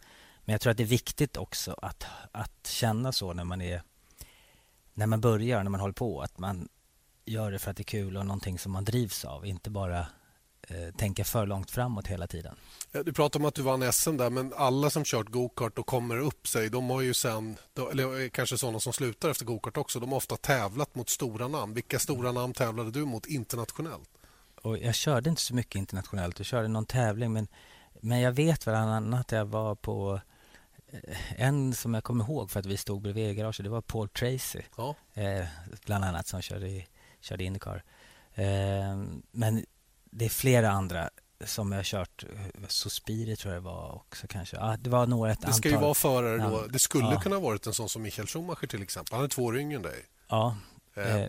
Men 0.45 0.53
jag 0.53 0.61
tror 0.61 0.71
att 0.71 0.77
det 0.77 0.83
är 0.83 0.87
viktigt 0.87 1.37
också 1.37 1.75
att, 1.81 2.05
att 2.31 2.67
känna 2.67 3.11
så 3.11 3.33
när 3.33 3.43
man 3.43 3.61
är 3.61 3.81
när 4.93 5.07
man 5.07 5.21
börjar, 5.21 5.63
när 5.63 5.71
man 5.71 5.79
håller 5.79 5.93
på, 5.93 6.21
att 6.21 6.37
man 6.37 6.67
gör 7.25 7.51
det 7.51 7.59
för 7.59 7.71
att 7.71 7.77
det 7.77 7.81
är 7.81 7.85
kul 7.85 8.17
och 8.17 8.25
någonting 8.25 8.59
som 8.59 8.71
man 8.71 8.85
drivs 8.85 9.25
av, 9.25 9.45
inte 9.45 9.69
bara 9.69 9.99
eh, 10.67 10.95
tänka 10.97 11.23
för 11.23 11.45
långt 11.45 11.71
framåt 11.71 12.07
hela 12.07 12.27
tiden. 12.27 12.55
Du 12.91 13.13
pratade 13.13 13.43
om 13.43 13.47
att 13.47 13.55
du 13.55 13.61
vann 13.61 13.93
SM 13.93 14.17
där, 14.17 14.29
men 14.29 14.53
alla 14.55 14.89
som 14.89 15.03
kört 15.03 15.29
gokart 15.29 15.77
och 15.77 15.85
kommer 15.85 16.17
upp 16.17 16.47
sig, 16.47 16.69
de 16.69 16.89
har 16.89 17.01
ju 17.01 17.13
sen, 17.13 17.57
eller 17.91 18.29
kanske 18.29 18.57
sådana 18.57 18.79
som 18.79 18.93
slutar 18.93 19.29
efter 19.29 19.45
gokart 19.45 19.77
också, 19.77 19.99
de 19.99 20.09
har 20.09 20.17
ofta 20.17 20.37
tävlat 20.37 20.95
mot 20.95 21.09
stora 21.09 21.47
namn. 21.47 21.73
Vilka 21.73 21.99
stora 21.99 22.31
namn 22.31 22.53
tävlade 22.53 22.91
du 22.91 23.05
mot 23.05 23.25
internationellt? 23.25 24.09
Och 24.61 24.77
jag 24.77 24.95
körde 24.95 25.29
inte 25.29 25.41
så 25.41 25.55
mycket 25.55 25.75
internationellt. 25.75 26.39
Jag 26.39 26.45
körde 26.45 26.67
någon 26.67 26.85
tävling, 26.85 27.33
men, 27.33 27.47
men 28.01 28.19
jag 28.19 28.31
vet 28.31 28.65
bland 28.65 28.91
annat 28.91 29.19
att 29.19 29.31
jag 29.31 29.45
var 29.45 29.75
på 29.75 30.21
en 31.35 31.73
som 31.73 31.93
jag 31.93 32.03
kommer 32.03 32.23
ihåg 32.23 32.51
för 32.51 32.59
att 32.59 32.65
vi 32.65 32.77
stod 32.77 33.01
bredvid 33.01 33.29
i 33.29 33.33
garaget, 33.33 33.63
det 33.63 33.69
var 33.69 33.81
Paul 33.81 34.09
Tracy. 34.09 34.61
Ja. 34.77 34.95
Eh, 35.13 35.45
bland 35.85 36.05
annat 36.05 36.27
som 36.27 36.41
körde, 36.41 36.83
körde 37.21 37.43
Indycar. 37.43 37.83
Eh, 38.33 38.45
men 39.31 39.65
det 40.05 40.25
är 40.25 40.29
flera 40.29 40.71
andra 40.71 41.09
som 41.45 41.71
jag 41.71 41.79
har 41.79 41.83
kört. 41.83 42.25
Sospiri 42.67 43.35
tror 43.35 43.53
jag 43.53 43.63
det 43.63 43.65
var 43.65 43.95
också 43.95 44.27
kanske. 44.27 44.55
Ja, 44.57 44.77
det 44.79 44.89
var 44.89 45.07
några 45.07 45.31
ett 45.31 45.41
Det 45.41 45.53
ska 45.53 45.69
antal. 45.69 45.71
ju 45.71 45.77
vara 45.77 45.93
förare 45.93 46.37
då. 46.37 46.67
Det 46.67 46.79
skulle 46.79 47.11
ja. 47.11 47.19
kunna 47.19 47.35
ha 47.35 47.41
varit 47.41 47.67
en 47.67 47.73
sån 47.73 47.89
som 47.89 48.01
Michael 48.01 48.27
Schumacher 48.27 48.67
till 48.67 48.81
exempel. 48.83 49.15
Han 49.15 49.23
är 49.23 49.29
två 49.29 49.43
år 49.43 49.57
yngre 49.57 49.75
än 49.75 49.81
dig. 49.81 50.05
Ja. 50.27 50.57
Eh, 50.95 51.25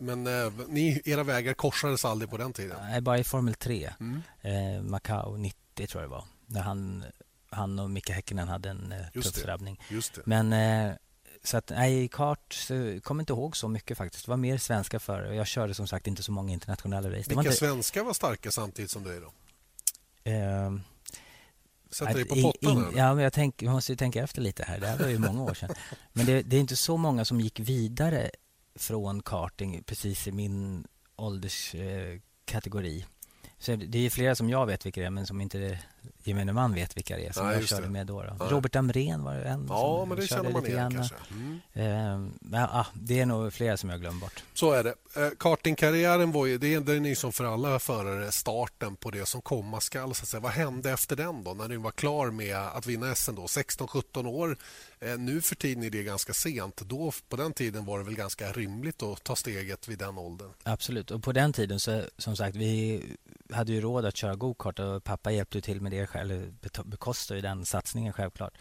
men 0.00 0.26
eh, 0.26 0.52
ni, 0.68 1.02
era 1.04 1.22
vägar 1.22 1.54
korsades 1.54 2.04
aldrig 2.04 2.30
på 2.30 2.36
den 2.36 2.52
tiden? 2.52 2.76
Nej, 2.80 3.00
bara 3.00 3.18
i 3.18 3.24
Formel 3.24 3.54
3. 3.54 3.92
Mm. 4.00 4.22
Eh, 4.40 4.82
Macau 4.82 5.36
90 5.36 5.86
tror 5.86 6.02
jag 6.02 6.10
det 6.10 6.14
var. 6.14 6.24
När 6.46 6.60
han, 6.60 7.04
han 7.50 7.78
och 7.78 7.90
Micke 7.90 8.10
Häkkinen 8.10 8.48
hade 8.48 8.70
en 8.70 8.92
eh, 8.92 9.22
tuff 9.22 9.42
drabbning. 9.42 9.80
Men 10.24 10.52
eh, 10.52 10.94
så 11.44 11.56
att, 11.56 11.70
nej, 11.70 12.08
kart 12.08 12.52
så 12.52 13.00
kommer 13.02 13.22
inte 13.22 13.32
ihåg 13.32 13.56
så 13.56 13.68
mycket 13.68 13.98
faktiskt. 13.98 14.24
Det 14.24 14.30
var 14.30 14.36
mer 14.36 14.58
svenska 14.58 14.98
förare. 14.98 15.34
Jag 15.34 15.46
körde 15.46 15.74
som 15.74 15.86
sagt 15.86 16.06
inte 16.06 16.22
så 16.22 16.32
många 16.32 16.52
internationella 16.52 17.08
race. 17.08 17.28
Vilka 17.28 17.40
inte... 17.40 17.52
svenskar 17.52 18.04
var 18.04 18.12
starka 18.12 18.50
samtidigt 18.50 18.90
som 18.90 19.04
dig 19.04 19.20
då? 19.20 19.32
Eh, 20.30 20.72
Sätter 21.90 22.14
dig 22.14 22.24
på 22.24 22.34
pottan? 22.34 22.92
ja, 22.96 23.14
men 23.14 23.24
jag, 23.24 23.32
tänk, 23.32 23.62
jag 23.62 23.72
måste 23.72 23.96
tänka 23.96 24.22
efter 24.22 24.42
lite 24.42 24.64
här. 24.64 24.80
Det 24.80 24.86
här 24.86 24.98
var 24.98 25.08
ju 25.08 25.18
många 25.18 25.42
år 25.42 25.54
sedan. 25.54 25.70
Men 26.12 26.26
det, 26.26 26.42
det 26.42 26.56
är 26.56 26.60
inte 26.60 26.76
så 26.76 26.96
många 26.96 27.24
som 27.24 27.40
gick 27.40 27.60
vidare 27.60 28.30
från 28.74 29.22
karting 29.22 29.82
precis 29.82 30.26
i 30.26 30.32
min 30.32 30.86
ålderskategori. 31.16 33.06
Så 33.58 33.76
det 33.76 33.98
är 33.98 34.10
flera 34.10 34.34
som 34.34 34.50
jag 34.50 34.66
vet 34.66 34.86
vilka 34.86 35.00
det 35.00 35.06
är, 35.06 35.10
men 35.10 35.26
som 35.26 35.40
inte 35.40 35.78
gemene 36.24 36.52
man 36.52 36.74
vet 36.74 36.96
vilka 36.96 37.16
det 37.16 37.26
är 37.26 37.32
som 37.32 37.46
Nej, 37.46 37.56
jag 37.56 37.68
körde 37.68 37.82
det. 37.82 37.88
med 37.88 38.06
då. 38.06 38.22
då. 38.38 38.44
Robert 38.44 38.76
Amrén 38.76 39.22
var 39.22 39.34
en 39.34 39.66
Ja, 39.68 40.04
men 40.04 40.16
det 40.16 40.26
känner 40.26 40.50
man 40.50 40.66
igen 40.66 40.94
kanske. 40.94 41.14
Mm. 41.30 41.60
Eh, 41.72 42.32
men, 42.40 42.62
ah, 42.62 42.86
det 42.94 43.20
är 43.20 43.26
nog 43.26 43.52
flera 43.52 43.76
som 43.76 43.90
jag 43.90 44.00
glömt 44.00 44.20
bort. 44.20 44.44
Så 44.54 44.72
är 44.72 44.84
det. 44.84 44.94
Eh, 45.16 45.30
kartingkarriären 45.38 46.32
var 46.32 46.46
ju, 46.46 46.58
det 46.58 46.78
den 46.78 47.06
är 47.06 47.14
som 47.14 47.32
för 47.32 47.44
alla 47.44 47.78
förare 47.78 48.32
starten 48.32 48.96
på 48.96 49.10
det 49.10 49.26
som 49.26 49.42
komma 49.42 49.80
skall. 49.80 50.14
Så 50.14 50.22
att 50.22 50.28
säga. 50.28 50.40
Vad 50.40 50.52
hände 50.52 50.90
efter 50.90 51.16
den 51.16 51.44
då, 51.44 51.54
när 51.54 51.68
du 51.68 51.76
var 51.76 51.90
klar 51.90 52.30
med 52.30 52.56
att 52.56 52.86
vinna 52.86 53.14
SM? 53.14 53.36
16-17 53.36 54.26
år. 54.26 54.56
Eh, 55.00 55.18
nu 55.18 55.40
för 55.40 55.54
tiden 55.54 55.84
är 55.84 55.90
det 55.90 56.02
ganska 56.02 56.32
sent. 56.32 56.76
Då, 56.76 57.12
på 57.28 57.36
den 57.36 57.52
tiden 57.52 57.84
var 57.84 57.98
det 57.98 58.04
väl 58.04 58.14
ganska 58.14 58.52
rimligt 58.52 59.02
att 59.02 59.24
ta 59.24 59.36
steget 59.36 59.88
vid 59.88 59.98
den 59.98 60.18
åldern? 60.18 60.50
Absolut. 60.62 61.10
Och 61.10 61.22
på 61.22 61.32
den 61.32 61.52
tiden, 61.52 61.80
så, 61.80 62.02
som 62.18 62.36
sagt, 62.36 62.56
vi 62.56 63.02
hade 63.50 63.72
ju 63.72 63.80
råd 63.80 64.04
att 64.04 64.16
köra 64.16 64.34
gokart 64.34 64.78
och 64.78 65.04
pappa 65.04 65.30
hjälpte 65.30 65.60
till 65.60 65.80
med 65.80 65.92
det, 65.92 65.95
eller 65.96 66.52
bekostade 66.84 67.40
den 67.40 67.64
satsningen 67.64 68.12
självklart. 68.12 68.58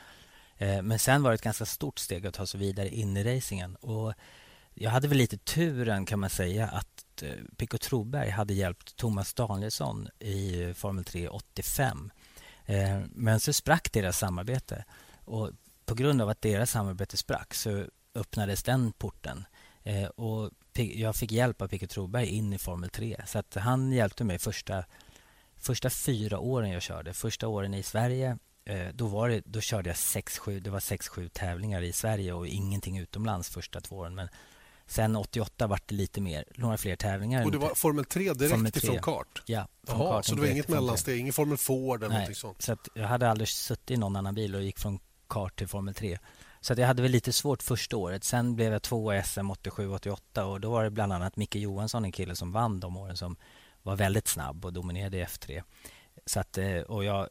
Eh, 0.57 0.81
men 0.81 0.99
sen 0.99 1.23
var 1.23 1.31
det 1.31 1.35
ett 1.35 1.41
ganska 1.41 1.65
stort 1.65 1.99
steg 1.99 2.27
att 2.27 2.33
ta 2.33 2.45
sig 2.45 2.59
vidare 2.59 2.89
in 2.89 3.17
i 3.17 3.35
racingen. 3.35 3.75
Och 3.75 4.13
jag 4.73 4.91
hade 4.91 5.07
väl 5.07 5.17
lite 5.17 5.37
turen 5.37 6.05
kan 6.05 6.19
man 6.19 6.29
säga 6.29 6.67
att 6.67 7.23
eh, 7.23 7.29
Pico 7.57 7.77
Troberg 7.77 8.29
hade 8.29 8.53
hjälpt 8.53 8.95
Thomas 8.95 9.33
Danielsson 9.33 10.07
i 10.19 10.63
eh, 10.63 10.73
Formel 10.73 11.05
3 11.05 11.27
85. 11.27 12.11
Men 13.09 13.39
så 13.39 13.53
sprack 13.53 13.91
deras 13.91 14.17
samarbete. 14.17 14.85
Och 15.25 15.51
på 15.85 15.95
grund 15.95 16.21
av 16.21 16.29
att 16.29 16.41
deras 16.41 16.71
samarbete 16.71 17.17
sprack 17.17 17.53
så 17.53 17.85
öppnades 18.15 18.63
den 18.63 18.91
porten. 18.91 19.45
Och 20.15 20.51
jag 20.73 21.15
fick 21.15 21.31
hjälp 21.31 21.61
av 21.61 21.67
Pico 21.67 21.87
Troberg 21.87 22.27
in 22.27 22.53
i 22.53 22.57
Formel 22.57 22.89
3. 22.89 23.21
Så 23.27 23.39
att 23.39 23.55
han 23.55 23.91
hjälpte 23.91 24.23
mig 24.23 24.39
första, 24.39 24.85
första 25.65 25.89
fyra 25.89 26.39
åren 26.39 26.69
jag 26.69 26.81
körde. 26.81 27.13
Första 27.13 27.47
åren 27.47 27.73
i 27.73 27.83
Sverige 27.83 28.37
eh, 28.65 28.87
då, 28.93 29.07
var 29.07 29.29
det, 29.29 29.41
då 29.45 29.61
körde 29.61 29.89
jag 29.89 29.95
6-7 29.95 30.59
det 30.59 30.69
var 30.69 30.79
6-7 30.79 31.29
tävlingar 31.29 31.81
i 31.81 31.93
Sverige 31.93 32.33
och 32.33 32.47
ingenting 32.47 32.97
utomlands 32.97 33.49
första 33.49 33.81
två 33.81 33.95
åren. 33.95 34.15
Men 34.15 34.29
sen 34.85 35.15
88 35.15 35.67
var 35.67 35.79
det 35.85 35.95
lite 35.95 36.21
mer, 36.21 36.45
några 36.55 36.77
fler 36.77 36.95
tävlingar. 36.95 37.45
Och 37.45 37.51
det 37.51 37.57
var 37.57 37.75
Formel 37.75 38.05
3 38.05 38.33
direkt 38.33 38.51
Formel 38.51 38.71
3. 38.71 38.79
ifrån 38.79 39.01
kart? 39.01 39.41
Ja. 39.45 39.67
Från 39.87 39.99
Jaha, 39.99 40.23
så 40.23 40.35
det 40.35 40.41
var 40.41 40.47
inget 40.47 40.67
mellansteg, 40.67 41.19
ingen 41.19 41.33
Formel 41.33 41.57
Ford 41.57 42.03
eller 42.03 42.15
Nej, 42.15 42.35
sånt? 42.35 42.61
så 42.61 42.77
jag 42.93 43.07
hade 43.07 43.29
aldrig 43.29 43.47
suttit 43.47 43.91
i 43.91 43.97
någon 43.97 44.15
annan 44.15 44.35
bil 44.35 44.55
och 44.55 44.63
gick 44.63 44.79
från 44.79 44.99
kart 45.27 45.55
till 45.55 45.67
Formel 45.67 45.93
3. 45.93 46.19
Så 46.61 46.73
jag 46.77 46.87
hade 46.87 47.01
väl 47.01 47.11
lite 47.11 47.33
svårt 47.33 47.63
första 47.63 47.97
året. 47.97 48.23
Sen 48.23 48.55
blev 48.55 48.71
jag 48.71 48.81
tvåa 48.81 49.17
i 49.17 49.23
SM 49.23 49.39
87-88 49.39 50.41
och 50.41 50.61
då 50.61 50.71
var 50.71 50.83
det 50.83 50.89
bland 50.89 51.13
annat 51.13 51.35
Micke 51.35 51.55
Johansson, 51.55 52.05
en 52.05 52.11
kille 52.11 52.35
som 52.35 52.51
vann 52.51 52.79
de 52.79 52.97
åren 52.97 53.17
som 53.17 53.35
var 53.85 53.95
väldigt 53.95 54.27
snabb 54.27 54.65
och 54.65 54.73
dominerade 54.73 55.17
i 55.17 55.23
F3. 55.23 55.63
Så 56.25 56.39
att, 56.39 56.57
eh, 56.57 56.77
och 56.77 57.03
jag, 57.03 57.29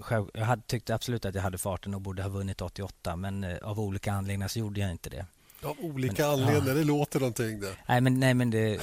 själv, 0.00 0.26
jag 0.34 0.44
hade, 0.44 0.62
tyckte 0.62 0.94
absolut 0.94 1.24
att 1.24 1.34
jag 1.34 1.42
hade 1.42 1.58
farten 1.58 1.94
och 1.94 2.00
borde 2.00 2.22
ha 2.22 2.28
vunnit 2.28 2.60
88 2.60 3.16
men 3.16 3.44
eh, 3.44 3.56
av 3.62 3.80
olika 3.80 4.12
anledningar 4.12 4.48
så 4.48 4.58
gjorde 4.58 4.80
jag 4.80 4.90
inte 4.90 5.10
det. 5.10 5.26
Av 5.62 5.76
olika 5.80 6.22
men, 6.22 6.30
anledningar, 6.30 6.68
ja. 6.68 6.74
det 6.74 6.84
låter 6.84 7.20
någonting 7.20 7.60
det. 7.60 7.76
Nej, 7.86 8.00
men, 8.00 8.20
nej, 8.20 8.34
men 8.34 8.50
det, 8.50 8.80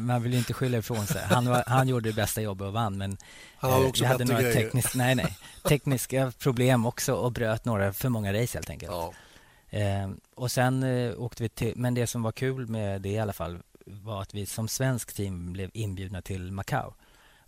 man 0.00 0.22
vill 0.22 0.32
ju 0.32 0.38
inte 0.38 0.52
skylla 0.52 0.78
ifrån 0.78 1.06
sig. 1.06 1.22
Han, 1.24 1.48
var, 1.48 1.64
han 1.66 1.88
gjorde 1.88 2.08
det 2.08 2.16
bästa 2.16 2.40
jobbet 2.40 2.66
och 2.66 2.72
vann, 2.72 2.98
men 2.98 3.16
han 3.56 3.70
hade 3.70 3.84
eh, 3.84 3.88
också 3.88 4.04
hade 4.04 4.24
några 4.24 4.52
teknisk, 4.52 4.94
nej, 4.94 5.14
nej, 5.14 5.38
tekniska 5.68 6.32
problem 6.38 6.86
också 6.86 7.14
och 7.14 7.32
bröt 7.32 7.64
några 7.64 7.92
för 7.92 8.08
många 8.08 8.32
race 8.32 8.58
helt 8.58 8.70
enkelt. 8.70 8.92
Ja. 8.92 9.12
Eh, 9.78 10.10
och 10.34 10.50
sen 10.50 10.82
eh, 10.82 11.22
åkte 11.22 11.42
vi 11.42 11.48
till, 11.48 11.72
men 11.76 11.94
det 11.94 12.06
som 12.06 12.22
var 12.22 12.32
kul 12.32 12.68
med 12.68 13.02
det 13.02 13.08
i 13.08 13.18
alla 13.18 13.32
fall 13.32 13.58
var 13.92 14.22
att 14.22 14.34
vi 14.34 14.46
som 14.46 14.68
svensk 14.68 15.12
team 15.14 15.52
blev 15.52 15.70
inbjudna 15.74 16.22
till 16.22 16.52
Macau 16.52 16.94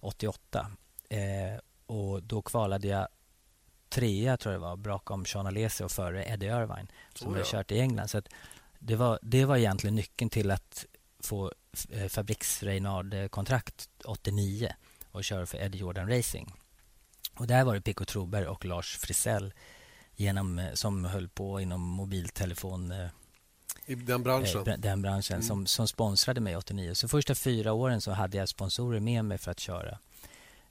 88. 0.01 0.71
Eh, 1.09 1.19
och 1.87 2.23
då 2.23 2.43
kvalade 2.43 2.89
jag 2.89 3.09
trea, 3.89 4.37
tror 4.37 4.53
jag 4.53 4.63
det 4.63 4.67
var, 4.67 4.77
bakom 4.77 5.27
Sean 5.27 5.47
Alesi 5.47 5.85
och 5.85 5.93
före 5.93 6.25
Eddie 6.25 6.47
Irvine 6.47 6.89
som 7.15 7.33
oh, 7.33 7.39
ja. 7.39 7.45
kört 7.47 7.73
i 7.73 7.81
England. 7.81 8.09
Så 8.09 8.23
det, 8.79 8.97
var, 8.97 9.19
det 9.23 9.45
var 9.45 9.57
egentligen 9.57 9.95
nyckeln 9.95 10.31
till 10.31 10.51
att 10.51 10.87
få 11.21 11.53
eh, 11.91 12.09
Fabriks 12.09 12.63
Reynard-kontrakt 12.63 13.89
89 14.05 14.75
och 15.11 15.25
köra 15.25 15.47
för 15.47 15.59
Eddie 15.59 15.79
Jordan 15.79 16.09
Racing. 16.09 16.53
Och 17.35 17.47
där 17.47 17.65
var 17.65 17.75
det 17.75 17.81
Pico 17.81 18.05
Troberg 18.05 18.47
och 18.47 18.65
Lars 18.65 18.97
Frisell 18.99 19.55
genom, 20.17 20.59
eh, 20.59 20.73
som 20.73 21.05
höll 21.05 21.29
på 21.29 21.61
inom 21.61 21.81
mobiltelefon 21.81 22.93
eh, 22.93 23.09
i 23.87 23.95
den 23.95 24.23
branschen? 24.23 24.69
Eh, 24.69 24.75
den 24.79 25.03
branschen 25.03 25.35
mm. 25.35 25.47
som, 25.47 25.67
som 25.67 25.89
sponsrade 25.89 26.41
mig 26.41 26.57
89. 26.57 26.95
Så 26.95 27.09
första 27.09 27.35
fyra 27.35 27.73
åren 27.73 28.01
så 28.01 28.11
hade 28.11 28.37
jag 28.37 28.49
sponsorer 28.49 29.01
med 29.01 29.25
mig 29.25 29.39
för 29.39 29.51
att 29.51 29.61
köra. 29.61 29.99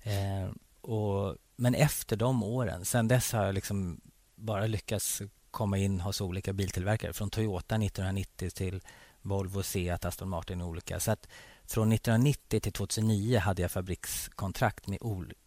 Eh, 0.04 0.52
och, 0.82 1.36
men 1.56 1.76
efter 1.76 2.16
de 2.16 2.44
åren, 2.44 2.86
sen 2.86 3.08
dess 3.08 3.32
har 3.32 3.46
jag 3.46 3.56
liksom 3.56 4.02
bara 4.36 4.68
lyckats 4.68 5.22
komma 5.52 5.78
in 5.78 6.00
hos 6.00 6.22
olika 6.22 6.54
biltillverkare. 6.54 7.14
Från 7.14 7.30
Toyota 7.30 7.76
1990 7.76 8.50
till 8.50 8.82
Volvo, 9.22 9.64
Seat, 9.64 10.06
Aston 10.06 10.30
Martin 10.30 10.62
och 10.62 10.68
olika. 10.68 11.00
Så 11.00 11.12
att 11.12 11.28
från 11.66 11.92
1990 11.92 12.60
till 12.60 12.72
2009 12.72 13.40
hade 13.40 13.62
jag 13.62 13.72
fabrikskontrakt 13.72 14.88
med 14.88 14.98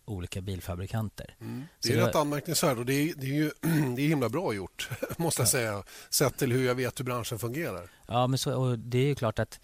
olika 0.06 0.40
bilfabrikanter. 0.40 1.36
Mm. 1.40 1.64
Det 1.82 1.92
är 1.92 1.96
rätt 1.96 2.14
var... 2.14 2.20
anmärkningsvärt 2.20 2.78
och 2.78 2.86
det 2.86 2.92
är, 2.92 3.14
det 3.16 3.26
är 3.26 3.34
ju 3.34 3.50
det 3.96 4.02
är 4.02 4.08
himla 4.08 4.28
bra 4.28 4.54
gjort, 4.54 4.90
måste 5.16 5.42
jag 5.42 5.48
säga, 5.48 5.82
sett 6.10 6.36
till 6.36 6.52
hur 6.52 6.66
jag 6.66 6.74
vet 6.74 7.00
hur 7.00 7.04
branschen 7.04 7.38
fungerar. 7.38 7.90
Ja, 8.06 8.26
men 8.26 8.38
så, 8.38 8.54
och 8.54 8.78
det 8.78 8.98
är 8.98 9.06
ju 9.06 9.14
klart 9.14 9.38
att 9.38 9.60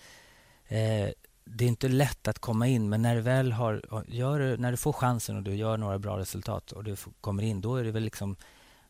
eh, 0.69 1.09
det 1.45 1.65
är 1.65 1.69
inte 1.69 1.89
lätt 1.89 2.29
att 2.29 2.39
komma 2.39 2.67
in, 2.67 2.89
men 2.89 3.03
när 3.03 3.15
du 3.15 3.21
väl 3.21 3.53
har, 3.53 4.05
gör, 4.09 4.57
när 4.57 4.71
du 4.71 4.77
får 4.77 4.93
chansen 4.93 5.37
och 5.37 5.43
du 5.43 5.55
gör 5.55 5.77
några 5.77 5.99
bra 5.99 6.19
resultat 6.19 6.73
och 6.73 6.85
du 6.85 6.97
kommer 7.21 7.43
in, 7.43 7.61
då 7.61 7.77
är 7.77 7.85
det 7.85 7.91
väl 7.91 8.03
liksom 8.03 8.37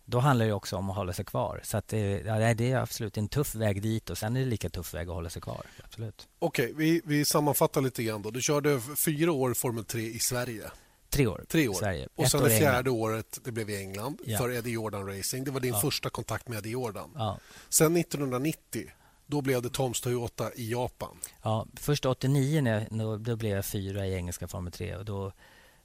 då 0.04 0.18
handlar 0.18 0.46
det 0.46 0.52
också 0.52 0.76
om 0.76 0.90
att 0.90 0.96
hålla 0.96 1.12
sig 1.12 1.24
kvar. 1.24 1.60
Så 1.64 1.76
att 1.76 1.88
det, 1.88 2.20
ja, 2.20 2.54
det 2.54 2.72
är 2.72 2.76
absolut 2.76 3.16
en 3.16 3.28
tuff 3.28 3.54
väg 3.54 3.82
dit 3.82 4.10
och 4.10 4.18
sen 4.18 4.36
är 4.36 4.40
det 4.40 4.46
lika 4.46 4.70
tuff 4.70 4.94
väg 4.94 5.08
att 5.08 5.14
hålla 5.14 5.30
sig 5.30 5.42
kvar. 5.42 5.66
Absolut. 5.84 6.28
Okej, 6.38 6.64
okay, 6.64 6.76
vi, 6.76 7.02
vi 7.04 7.24
sammanfattar 7.24 7.80
lite 7.80 8.02
grann. 8.02 8.22
Då. 8.22 8.30
Du 8.30 8.40
körde 8.40 8.80
fyra 9.04 9.32
år 9.32 9.54
Formel 9.54 9.84
3 9.84 10.00
i 10.00 10.18
Sverige. 10.18 10.70
Tre 11.12 11.26
år, 11.26 11.44
Tre 11.48 11.68
år. 11.68 11.74
Sverige. 11.74 12.08
Och 12.14 12.30
sen 12.30 12.44
det 12.44 12.58
fjärde 12.58 12.90
året 12.90 13.38
det 13.44 13.52
blev 13.52 13.70
i 13.70 13.76
England 13.76 14.20
ja. 14.24 14.38
för 14.38 14.50
Eddie 14.50 14.70
Jordan 14.70 15.06
Racing. 15.06 15.44
Det 15.44 15.50
var 15.50 15.60
din 15.60 15.72
ja. 15.72 15.80
första 15.80 16.10
kontakt 16.10 16.48
med 16.48 16.58
Eddie 16.58 16.70
Jordan. 16.70 17.10
Ja. 17.14 17.38
Sen 17.68 17.96
1990 17.96 18.90
då 19.26 19.40
blev 19.40 19.62
det 19.62 19.68
Toms 19.68 20.00
Toyota 20.00 20.52
i 20.54 20.70
Japan. 20.70 21.16
Ja, 21.42 21.66
först 21.76 22.06
89 22.06 22.60
när 22.60 22.86
jag, 22.98 23.20
då 23.20 23.36
blev 23.36 23.56
jag 23.56 23.64
fyra 23.64 24.06
i 24.06 24.14
engelska 24.14 24.48
Formel 24.48 24.72
3. 24.72 24.96
Och 24.96 25.04
då, 25.04 25.32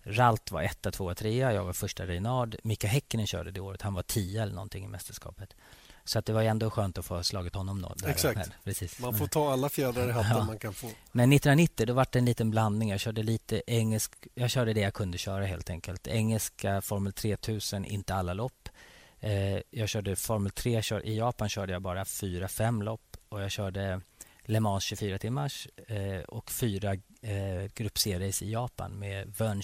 Ralt 0.03 0.51
var 0.51 0.62
etta, 0.62 0.91
tvåa, 0.91 1.15
trea. 1.15 1.53
Jag 1.53 1.63
var 1.63 1.74
första 1.74 2.05
Reynard. 2.05 2.55
Mika 2.63 2.88
Häkkinen 2.88 3.27
körde 3.27 3.51
det 3.51 3.60
året. 3.60 3.81
Han 3.81 3.93
var 3.93 4.03
tia 4.03 4.43
eller 4.43 4.53
någonting 4.53 4.86
i 4.86 4.88
mästerskapet. 4.88 5.55
Så 6.07 6.19
att 6.19 6.25
det 6.25 6.33
var 6.33 6.43
ändå 6.43 6.69
skönt 6.69 6.97
att 6.97 7.05
få 7.05 7.23
slagit 7.23 7.55
honom. 7.55 7.81
Då, 7.81 8.07
Exakt. 8.09 8.51
Precis. 8.63 8.99
Man 8.99 9.17
får 9.17 9.27
ta 9.27 9.53
alla 9.53 9.69
fjädrar 9.69 10.09
i 10.09 10.11
hatten 10.11 10.37
ja. 10.37 10.43
man 10.43 10.59
kan 10.59 10.73
få. 10.73 10.87
Men 11.11 11.33
1990 11.33 11.85
då 11.85 11.93
var 11.93 12.07
det 12.11 12.19
en 12.19 12.25
liten 12.25 12.51
blandning. 12.51 12.89
Jag 12.89 12.99
körde 12.99 13.23
lite 13.23 13.61
engelsk. 13.67 14.27
Jag 14.35 14.49
körde 14.49 14.73
det 14.73 14.81
jag 14.81 14.93
kunde 14.93 15.17
köra 15.17 15.45
helt 15.45 15.69
enkelt. 15.69 16.07
Engelska 16.07 16.81
Formel 16.81 17.13
3000, 17.13 17.85
inte 17.85 18.15
alla 18.15 18.33
lopp. 18.33 18.69
Eh, 19.19 19.59
jag 19.69 19.89
körde 19.89 20.15
Formel 20.15 20.51
3. 20.51 20.81
Kör, 20.81 21.05
I 21.05 21.17
Japan 21.17 21.49
körde 21.49 21.73
jag 21.73 21.81
bara 21.81 22.05
fyra, 22.05 22.47
fem 22.47 22.81
lopp 22.81 23.17
och 23.29 23.41
jag 23.41 23.51
körde 23.51 24.01
Le 24.41 24.59
Mans 24.59 24.83
24 24.83 25.17
timmars 25.17 25.67
eh, 25.87 26.19
och 26.19 26.51
fyra 26.51 26.93
eh, 27.21 27.71
Grupp 27.75 28.07
i 28.41 28.51
Japan 28.51 28.99
med 28.99 29.33
Vern 29.37 29.61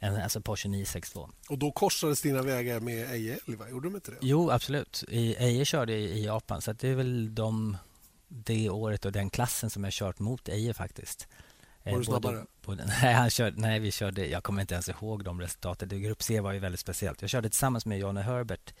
Schuppen, 0.00 0.22
alltså 0.22 0.40
Porsche 0.40 0.68
962. 0.68 1.30
Och 1.48 1.58
då 1.58 1.72
korsades 1.72 2.22
dina 2.22 2.42
vägar 2.42 2.80
med 2.80 3.10
Eje, 3.10 3.38
Gjorde 3.46 3.88
de 3.88 3.94
inte 3.94 4.10
det? 4.10 4.16
Jo, 4.20 4.50
absolut. 4.50 5.04
Eje 5.08 5.64
körde 5.64 5.92
i, 5.92 6.24
Japan, 6.24 6.62
så 6.62 6.72
det 6.72 6.88
är 6.88 6.94
väl 6.94 7.34
de, 7.34 7.76
det 8.28 8.70
året 8.70 9.04
och 9.04 9.12
den 9.12 9.30
klassen 9.30 9.70
som 9.70 9.84
jag 9.84 9.92
kört 9.92 10.18
mot 10.18 10.48
Eje 10.48 10.74
faktiskt. 10.74 11.28
Var 11.84 11.92
du 11.92 11.98
eh, 11.98 12.04
snabbare? 12.04 12.44
Både, 12.64 12.84
nej, 13.02 13.14
han 13.14 13.30
körde, 13.30 13.60
nej, 13.60 13.80
vi 13.80 13.92
körde... 13.92 14.26
Jag 14.26 14.42
kommer 14.42 14.60
inte 14.60 14.74
ens 14.74 14.88
ihåg 14.88 15.24
de 15.24 15.40
resultaten. 15.40 16.02
Grupp 16.02 16.22
C 16.22 16.40
var 16.40 16.52
ju 16.52 16.58
väldigt 16.58 16.80
speciellt. 16.80 17.20
Jag 17.20 17.30
körde 17.30 17.50
tillsammans 17.50 17.86
med 17.86 17.98
Johnny 17.98 18.20
Herbert, 18.20 18.74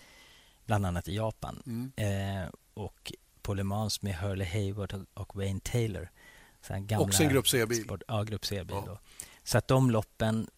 bland 0.64 0.86
annat 0.86 1.08
i 1.08 1.16
Japan. 1.16 1.62
Mm. 1.66 1.92
Eh, 1.96 2.48
och 2.74 3.12
på 3.42 3.54
Le 3.54 3.64
Mans 3.64 4.02
med 4.02 4.14
Hurley 4.14 4.46
Hayward 4.46 5.06
och 5.14 5.36
Wayne 5.36 5.60
Taylor. 5.60 6.08
Gamla 6.68 6.98
Också 6.98 7.22
en 7.22 7.28
Grupp 7.28 7.48
C-bil? 7.48 7.86
Ja, 8.08 8.22
Grupp 8.22 8.46
C-bil. 8.46 8.76
Ja. 8.86 8.98
Så 9.44 9.58
att 9.58 9.68
de 9.68 9.90
loppen, 9.90 10.50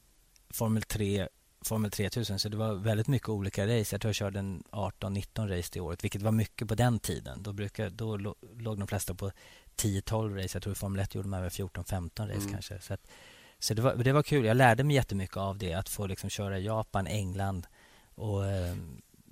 Formel 0.51 0.83
3, 0.83 1.29
Formel 1.61 1.91
3000, 1.91 2.39
så 2.39 2.49
det 2.49 2.57
var 2.57 2.75
väldigt 2.75 3.09
mycket 3.09 3.29
olika 3.29 3.67
race. 3.67 3.95
Jag 3.95 4.01
tror 4.01 4.09
jag 4.09 4.15
körde 4.15 4.39
en 4.39 4.63
18-19 4.71 5.49
race 5.49 5.71
det 5.73 5.81
året, 5.81 6.05
vilket 6.05 6.23
var 6.23 6.33
mycket 6.33 6.69
på 6.69 6.75
den 6.75 6.99
tiden. 6.99 7.43
Då, 7.43 7.53
brukar, 7.53 7.91
då 7.91 8.17
låg 8.59 8.79
de 8.79 8.89
flesta 8.89 9.15
på 9.15 9.31
10-12 9.77 10.43
race. 10.43 10.57
Jag 10.57 10.63
tror 10.63 10.75
Formel 10.75 11.01
1 11.01 11.15
gjorde 11.15 11.29
man 11.29 11.49
14-15 11.49 12.29
race 12.29 12.35
mm. 12.35 12.53
kanske. 12.53 12.81
Så, 12.81 12.95
att, 12.95 13.07
så 13.59 13.75
det, 13.75 13.83
var, 13.83 13.95
det 13.95 14.13
var 14.13 14.23
kul. 14.23 14.45
Jag 14.45 14.57
lärde 14.57 14.85
mig 14.85 14.97
jättemycket 14.97 15.37
av 15.37 15.59
det. 15.59 15.75
Att 15.75 15.89
få 15.89 16.07
liksom 16.07 16.31
köra 16.31 16.59
Japan, 16.59 17.07
England 17.07 17.67
och 18.15 18.47
eh, 18.47 18.77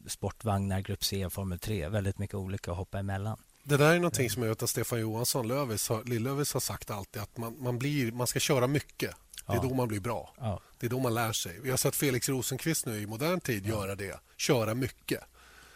sportvagnar, 0.07 0.81
Grupp 0.81 1.05
C 1.05 1.27
och 1.27 1.33
Formel 1.33 1.59
3. 1.59 1.89
Väldigt 1.89 2.19
mycket 2.19 2.35
olika 2.35 2.71
att 2.71 2.77
hoppa 2.77 2.99
emellan. 2.99 3.39
Det 3.63 3.77
där 3.77 3.93
är 3.93 3.97
någonting 3.97 4.31
som 4.31 4.43
jag 4.43 4.49
vet 4.49 4.63
att 4.63 4.71
Stefan 4.71 5.01
Johansson 5.01 5.49
Lövis 5.49 5.89
har, 5.89 6.05
Lillövis 6.05 6.53
har 6.53 6.61
sagt 6.61 6.91
alltid 6.91 7.23
att 7.23 7.37
man, 7.37 7.57
man, 7.63 7.79
blir, 7.79 8.13
man 8.13 8.27
ska 8.27 8.41
köra 8.41 8.67
mycket. 8.67 9.15
Det 9.47 9.53
är 9.53 9.57
ja. 9.57 9.63
då 9.63 9.75
man 9.75 9.89
blir 9.89 10.01
bra. 10.01 10.35
Ja. 10.39 10.61
Det 10.79 10.87
är 10.87 10.91
då 10.91 10.99
man 10.99 11.15
lär 11.15 11.33
sig. 11.33 11.61
Vi 11.63 11.71
har 11.71 11.77
sett 11.77 11.97
Felix 11.97 12.29
Rosenqvist 12.29 12.87
nu 12.87 13.01
i 13.01 13.07
modern 13.07 13.41
tid 13.41 13.67
göra 13.67 13.95
det. 13.95 14.21
Köra 14.37 14.75
mycket. 14.75 15.21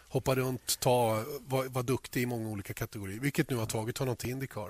Hoppa 0.07 0.35
runt, 0.35 0.79
ta, 0.79 1.23
vara 1.39 1.69
var 1.69 1.83
duktig 1.83 2.21
i 2.21 2.25
många 2.25 2.49
olika 2.49 2.73
kategorier. 2.73 3.19
Vilket 3.19 3.49
nu 3.49 3.55
har 3.55 3.65
tagit 3.65 3.97
honom 3.97 4.15
till 4.15 4.29
Indycar. 4.29 4.69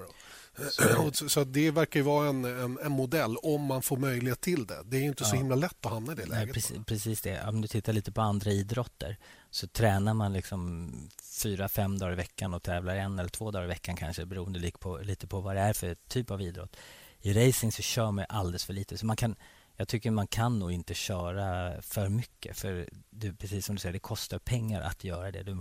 Så, 1.13 1.29
så 1.29 1.43
det 1.43 1.72
verkar 1.72 2.00
ju 2.00 2.03
vara 2.03 2.29
en, 2.29 2.46
en, 2.46 2.79
en, 2.84 2.91
modell 2.91 3.38
om 3.38 3.62
man 3.62 3.81
får 3.81 3.98
möjlighet 3.98 4.41
till 4.41 4.65
det. 4.65 4.81
Det 4.86 4.98
är 4.98 5.01
inte 5.01 5.25
så 5.25 5.36
himla 5.36 5.55
lätt 5.55 5.86
att 5.86 5.91
hamna 5.91 6.12
i 6.12 6.15
det 6.15 6.25
läget. 6.25 6.46
Nej, 6.46 6.53
precis, 6.53 6.77
precis, 6.86 7.22
det. 7.22 7.48
Om 7.48 7.62
du 7.62 7.67
tittar 7.67 7.93
lite 7.93 8.12
på 8.12 8.22
andra 8.22 8.51
idrotter 8.51 9.17
så 9.50 9.67
tränar 9.67 10.13
man 10.13 10.34
liksom 10.34 10.93
fyra, 11.41 11.70
fem 11.70 11.98
dagar 11.98 12.13
i 12.13 12.15
veckan 12.15 12.53
och 12.53 12.63
tävlar 12.63 12.96
en 12.96 13.20
eller 13.20 13.29
två 13.29 13.51
dagar 13.51 13.65
i 13.65 13.67
veckan 13.67 13.96
kanske 13.96 14.25
beroende 14.25 14.60
lite 14.60 14.77
på, 14.77 14.98
lite 14.98 15.27
på 15.27 15.41
vad 15.41 15.55
det 15.55 15.62
är 15.62 15.74
för 15.74 15.96
typ 15.96 16.31
av 16.31 16.41
idrott. 16.41 16.77
I 17.22 17.48
racing 17.48 17.72
så 17.72 17.82
kör 17.82 18.12
man 18.12 18.25
alldeles 18.30 18.66
för 18.66 18.74
lite. 18.74 18.98
Så 18.98 19.06
man 19.06 19.16
kan, 19.16 19.36
jag 19.78 19.88
tycker 19.88 20.12
man 20.12 20.28
kan 20.28 20.60
nog 20.60 20.72
inte 20.72 20.94
köra 20.94 21.82
för 21.82 22.10
mycket. 22.10 22.58
För 22.58 22.90
du, 23.10 23.34
precis 23.34 23.66
som 23.66 23.75
du 23.75 23.80
säger, 23.80 23.94
det 23.94 24.00
kostar 24.00 24.40
pengar 24.40 24.82
att 24.82 25.04
göra 25.04 25.32
det. 25.32 25.44
Du, 25.44 25.51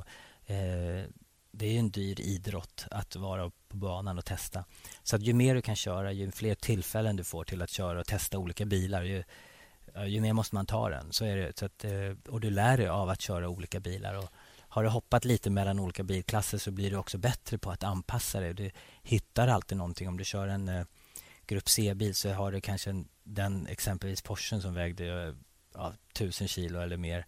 eh, 0.55 1.05
det 1.53 1.67
är 1.67 1.79
en 1.79 1.91
dyr 1.91 2.21
idrott 2.21 2.87
att 2.91 3.17
vara 3.17 3.51
på 3.69 3.77
banan 3.77 4.19
och 4.19 4.25
testa. 4.25 4.65
Så 5.03 5.17
att 5.17 5.23
ju 5.23 5.33
mer 5.33 5.55
du 5.55 5.63
kan 5.63 5.77
köra, 5.77 6.13
ju 6.13 6.31
fler 6.31 6.55
tillfällen 6.55 7.17
du 7.17 7.25
får 7.25 7.45
till 7.45 7.63
att 7.63 7.71
köra 7.71 8.01
och 8.01 8.07
testa 8.07 8.39
olika 8.39 8.65
bilar, 8.65 9.03
ju, 9.03 9.25
ju 10.07 10.21
mer 10.21 10.33
måste 10.33 10.55
man 10.55 10.67
ta 10.67 10.89
den. 10.89 11.13
Så 11.13 11.25
är 11.25 11.37
det. 11.37 11.59
Så 11.59 11.67
att, 11.67 11.85
eh, 11.85 11.93
och 12.29 12.41
du 12.41 12.51
lär 12.51 12.77
dig 12.77 12.89
av 12.89 13.09
att 13.09 13.21
köra 13.21 13.49
olika 13.49 13.81
bilar. 13.81 14.15
Och 14.15 14.31
har 14.59 14.83
du 14.83 14.89
hoppat 14.89 15.25
lite 15.25 15.51
mellan 15.51 15.81
olika 15.81 16.03
bilklasser 16.03 16.59
så 16.59 16.71
blir 16.71 16.91
du 16.91 16.97
också 16.97 17.19
bättre 17.19 17.59
på 17.59 17.71
att 17.71 17.85
anpassa 17.85 18.41
dig. 18.41 18.55
Du 18.55 18.71
hittar 19.03 19.49
alltid 19.49 19.79
någonting. 19.79 20.09
Om 20.09 20.17
du 20.17 20.25
kör 20.25 20.49
en 20.49 20.69
eh, 20.69 20.85
Grupp 21.51 21.69
C-bil 21.69 22.15
så 22.15 22.33
har 22.33 22.53
du 22.53 22.61
kanske 22.61 22.91
en, 22.91 23.09
den 23.23 23.67
exempelvis 23.67 24.23
Porschen 24.23 24.63
som 24.63 24.75
vägde 24.75 25.35
ja, 25.75 25.95
1000 26.13 26.49
kilo 26.49 26.81
eller 26.81 26.97
mer. 26.97 27.27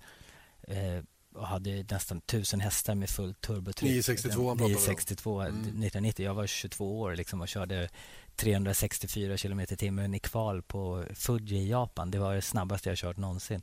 Eh, 0.62 1.02
och 1.34 1.46
hade 1.46 1.84
nästan 1.90 2.18
1000 2.18 2.60
hästar 2.60 2.94
med 2.94 3.10
fullt 3.10 3.40
turbotryck. 3.40 3.90
962 3.90 4.54
962 4.54 5.40
mm. 5.40 5.60
1990. 5.60 6.24
Jag 6.24 6.34
var 6.34 6.46
22 6.46 7.00
år 7.00 7.16
liksom 7.16 7.40
och 7.40 7.48
körde 7.48 7.88
364 8.36 9.36
kilometer 9.36 9.74
i 9.74 9.76
timmen 9.76 10.14
i 10.14 10.18
kval 10.18 10.62
på 10.62 11.04
Fuji 11.14 11.56
i 11.56 11.68
Japan. 11.68 12.10
Det 12.10 12.18
var 12.18 12.34
det 12.34 12.42
snabbaste 12.42 12.88
jag 12.88 12.98
kört 12.98 13.16
någonsin. 13.16 13.62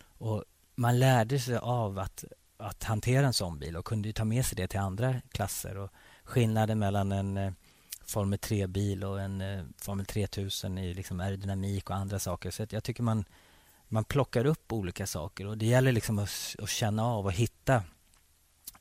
Och 0.00 0.44
man 0.74 0.98
lärde 0.98 1.40
sig 1.40 1.56
av 1.56 1.98
att, 1.98 2.24
att 2.56 2.84
hantera 2.84 3.26
en 3.26 3.32
sån 3.32 3.58
bil 3.58 3.76
och 3.76 3.84
kunde 3.84 4.12
ta 4.12 4.24
med 4.24 4.46
sig 4.46 4.56
det 4.56 4.68
till 4.68 4.80
andra 4.80 5.20
klasser. 5.32 5.76
Och 5.76 5.90
skillnaden 6.24 6.78
mellan 6.78 7.12
en 7.12 7.36
eh, 7.36 7.52
Formel 8.08 8.38
3-bil 8.38 9.04
och 9.04 9.20
en 9.20 9.40
eh, 9.40 9.64
Formel 9.76 10.06
3000 10.06 10.78
i 10.78 10.94
liksom 10.94 11.20
aerodynamik 11.20 11.90
och 11.90 11.96
andra 11.96 12.18
saker. 12.18 12.50
Så 12.50 12.66
jag 12.70 12.84
tycker 12.84 13.02
man 13.02 13.24
man 13.88 14.04
plockar 14.04 14.44
upp 14.44 14.72
olika 14.72 15.06
saker 15.06 15.46
och 15.46 15.58
det 15.58 15.66
gäller 15.66 15.92
liksom 15.92 16.18
att, 16.18 16.56
att 16.58 16.68
känna 16.68 17.04
av 17.04 17.26
och 17.26 17.32
hitta 17.32 17.82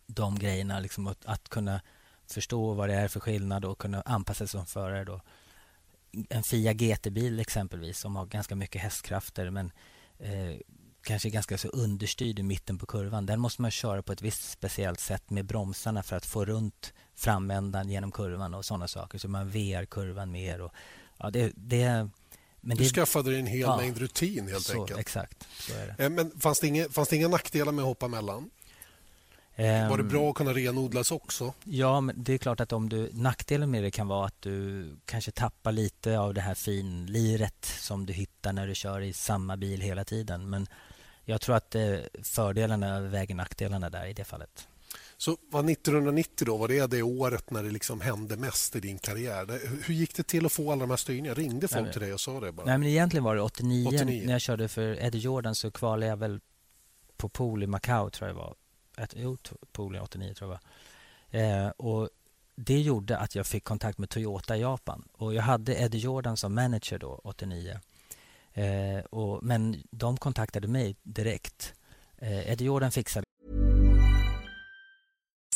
de 0.08 0.40
grejerna. 0.40 0.80
Liksom 0.80 1.08
att, 1.08 1.26
att 1.26 1.50
kunna 1.50 1.82
förstå 2.28 2.74
vad 2.74 2.90
det 2.90 2.96
är 2.96 3.08
för 3.08 3.20
skillnad 3.20 3.66
och 3.66 3.78
kunna 3.78 4.02
anpassa 4.02 4.38
sig 4.38 4.48
som 4.48 4.66
förare. 4.66 5.04
Då. 5.04 5.22
En 6.30 6.44
Fia 6.44 6.74
GT-bil 6.74 7.40
exempelvis 7.40 8.00
som 8.00 8.16
har 8.16 8.26
ganska 8.26 8.56
mycket 8.56 8.82
hästkrafter 8.82 9.50
men 9.50 9.72
eh, 10.20 10.56
kanske 11.02 11.30
ganska 11.30 11.58
så 11.58 11.68
understyrd 11.68 12.40
i 12.40 12.44
mitten 12.44 12.78
på 12.78 12.86
kurvan. 12.86 13.26
Den 13.26 13.40
måste 13.40 13.62
man 13.62 13.72
köra 13.72 14.02
på 14.02 14.12
ett 14.12 14.22
visst 14.22 14.52
speciellt 14.52 15.00
sätt 15.00 15.30
med 15.30 15.46
bromsarna 15.46 16.04
för 16.04 16.16
att 16.16 16.26
få 16.26 16.46
runt 16.46 16.94
framändan 17.18 17.90
genom 17.90 18.12
kurvan 18.12 18.54
och 18.54 18.66
sådana 18.66 18.88
saker. 18.88 19.18
Så 19.18 19.28
man 19.28 19.50
VR 19.50 19.86
kurvan 19.86 20.32
mer. 20.32 20.62
Och, 20.62 20.72
ja, 21.18 21.30
det, 21.30 21.52
det, 21.56 22.10
men 22.62 22.78
du 22.78 22.84
det, 22.84 22.90
skaffade 22.90 23.30
dig 23.30 23.40
en 23.40 23.48
hel 23.48 23.60
ja, 23.60 23.78
mängd 23.78 23.98
rutin 23.98 24.48
helt 24.48 24.64
så, 24.64 24.82
enkelt. 24.82 25.00
Exakt, 25.00 25.48
så 25.60 25.74
är 25.74 25.88
det. 25.88 26.04
Eh, 26.04 26.10
men 26.10 26.32
fanns 26.40 26.60
det, 26.60 26.68
inga, 26.68 26.90
fanns 26.90 27.10
det 27.10 27.16
inga 27.16 27.28
nackdelar 27.28 27.72
med 27.72 27.82
att 27.82 27.88
hoppa 27.88 28.08
mellan? 28.08 28.50
Um, 29.60 29.90
var 29.90 29.98
det 29.98 30.04
bra 30.04 30.30
att 30.30 30.36
kunna 30.36 30.54
renodlas 30.54 31.12
också? 31.12 31.54
Ja, 31.64 32.02
men 32.02 32.24
det 32.24 32.34
är 32.34 32.38
klart 32.38 32.60
att 32.60 32.74
om 32.74 32.90
du, 32.90 33.10
nackdelen 33.14 33.72
med 33.72 33.84
det 33.84 33.92
kan 33.92 34.08
vara 34.08 34.28
att 34.28 34.42
du 34.42 34.86
kanske 35.06 35.32
tappar 35.32 35.72
lite 35.72 36.20
av 36.20 36.34
det 36.34 36.42
här 36.42 36.56
finliret 36.56 37.66
som 37.66 38.06
du 38.06 38.14
hittar 38.14 38.54
när 38.54 38.68
du 38.68 38.76
kör 38.76 39.02
i 39.02 39.14
samma 39.14 39.58
bil 39.58 39.82
hela 39.82 40.06
tiden. 40.06 40.50
Men 40.50 40.68
jag 41.26 41.42
tror 41.42 41.56
att 41.56 41.76
eh, 41.76 41.98
fördelarna 42.24 43.00
väger 43.00 43.36
nackdelarna 43.36 43.90
där 43.90 44.06
i 44.06 44.14
det 44.14 44.24
fallet. 44.24 44.68
Så 45.18 45.38
var 45.50 45.72
1990 45.72 46.46
då, 46.46 46.58
var 46.58 46.68
det 46.68 46.88
det 46.88 47.02
året 47.02 47.52
när 47.52 47.64
det 47.64 47.72
liksom 47.72 48.02
hände 48.02 48.38
mest 48.38 48.76
i 48.76 48.80
din 48.80 49.00
karriär? 49.00 49.60
Hur 49.86 49.94
gick 49.94 50.16
det 50.16 50.24
till 50.24 50.46
att 50.46 50.52
få 50.52 50.72
alla 50.72 50.82
de 50.82 50.90
här 50.90 50.98
styrningarna? 50.98 51.34
Ringde 51.34 51.68
folk 51.68 51.84
nej, 51.84 51.92
till 51.92 52.02
dig 52.02 52.14
och 52.14 52.20
sa 52.20 52.40
det? 52.40 52.52
Bara? 52.52 52.66
Nej, 52.66 52.78
men 52.78 52.88
egentligen 52.88 53.24
var 53.24 53.36
det 53.36 53.42
89, 53.42 53.88
89, 53.88 54.24
när 54.26 54.32
jag 54.32 54.42
körde 54.42 54.68
för 54.68 55.04
Eddie 55.04 55.20
Jordan 55.20 55.56
så 55.56 55.72
kvalade 55.72 56.06
jag 56.06 56.18
väl 56.18 56.40
på 57.18 57.30
pool 57.30 57.64
i 57.64 57.68
Macau 57.68 58.10
tror 58.10 58.28
jag 58.28 58.36
det 58.36 58.40
var. 58.40 58.56
Ett, 58.98 59.14
jo, 59.18 59.38
pool 59.72 59.96
i 59.96 60.00
89 60.00 60.34
tror 60.34 60.58
jag 61.32 61.64
eh, 61.66 61.70
och 61.70 62.10
Det 62.56 62.82
gjorde 62.82 63.18
att 63.18 63.36
jag 63.36 63.48
fick 63.48 63.64
kontakt 63.64 63.98
med 63.98 64.10
Toyota 64.10 64.58
i 64.58 64.62
Japan. 64.62 65.08
Och 65.12 65.34
Jag 65.34 65.44
hade 65.44 65.76
Eddie 65.76 65.98
Jordan 65.98 66.38
som 66.38 66.56
manager 66.56 67.00
då, 67.00 67.22
89. 67.24 67.80
Eh, 68.54 69.00
och, 69.00 69.44
men 69.44 69.84
de 69.92 70.18
kontaktade 70.18 70.68
mig 70.68 70.96
direkt. 71.04 71.74
Eh, 72.18 72.52
Eddie 72.52 72.66
Jordan 72.66 72.92
fixade 72.92 73.27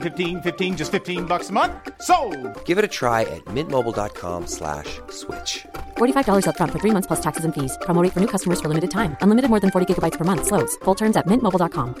15, 0.00 0.42
15 0.42 0.76
just 0.76 0.90
15 0.90 1.26
bucks 1.26 1.50
a 1.50 1.52
month. 1.52 1.72
So, 2.00 2.16
Give 2.64 2.78
it 2.78 2.84
a 2.84 2.88
try 2.88 3.20
at 3.36 3.44
mintmobile.com/switch. 3.54 5.00
slash 5.10 5.66
$45 5.96 6.46
up 6.48 6.56
front 6.56 6.72
for 6.72 6.80
3 6.80 6.90
months 6.90 7.06
plus 7.06 7.22
taxes 7.22 7.44
and 7.44 7.54
fees. 7.54 7.78
Promo 7.86 8.02
for 8.12 8.20
new 8.20 8.30
customers 8.34 8.60
for 8.60 8.68
limited 8.68 8.90
time. 8.90 9.16
Unlimited 9.22 9.50
more 9.50 9.60
than 9.60 9.70
40 9.70 9.86
gigabytes 9.86 10.18
per 10.18 10.24
month 10.24 10.46
slows. 10.46 10.76
Full 10.84 10.96
terms 10.96 11.16
at 11.16 11.26
mintmobile.com. 11.26 11.94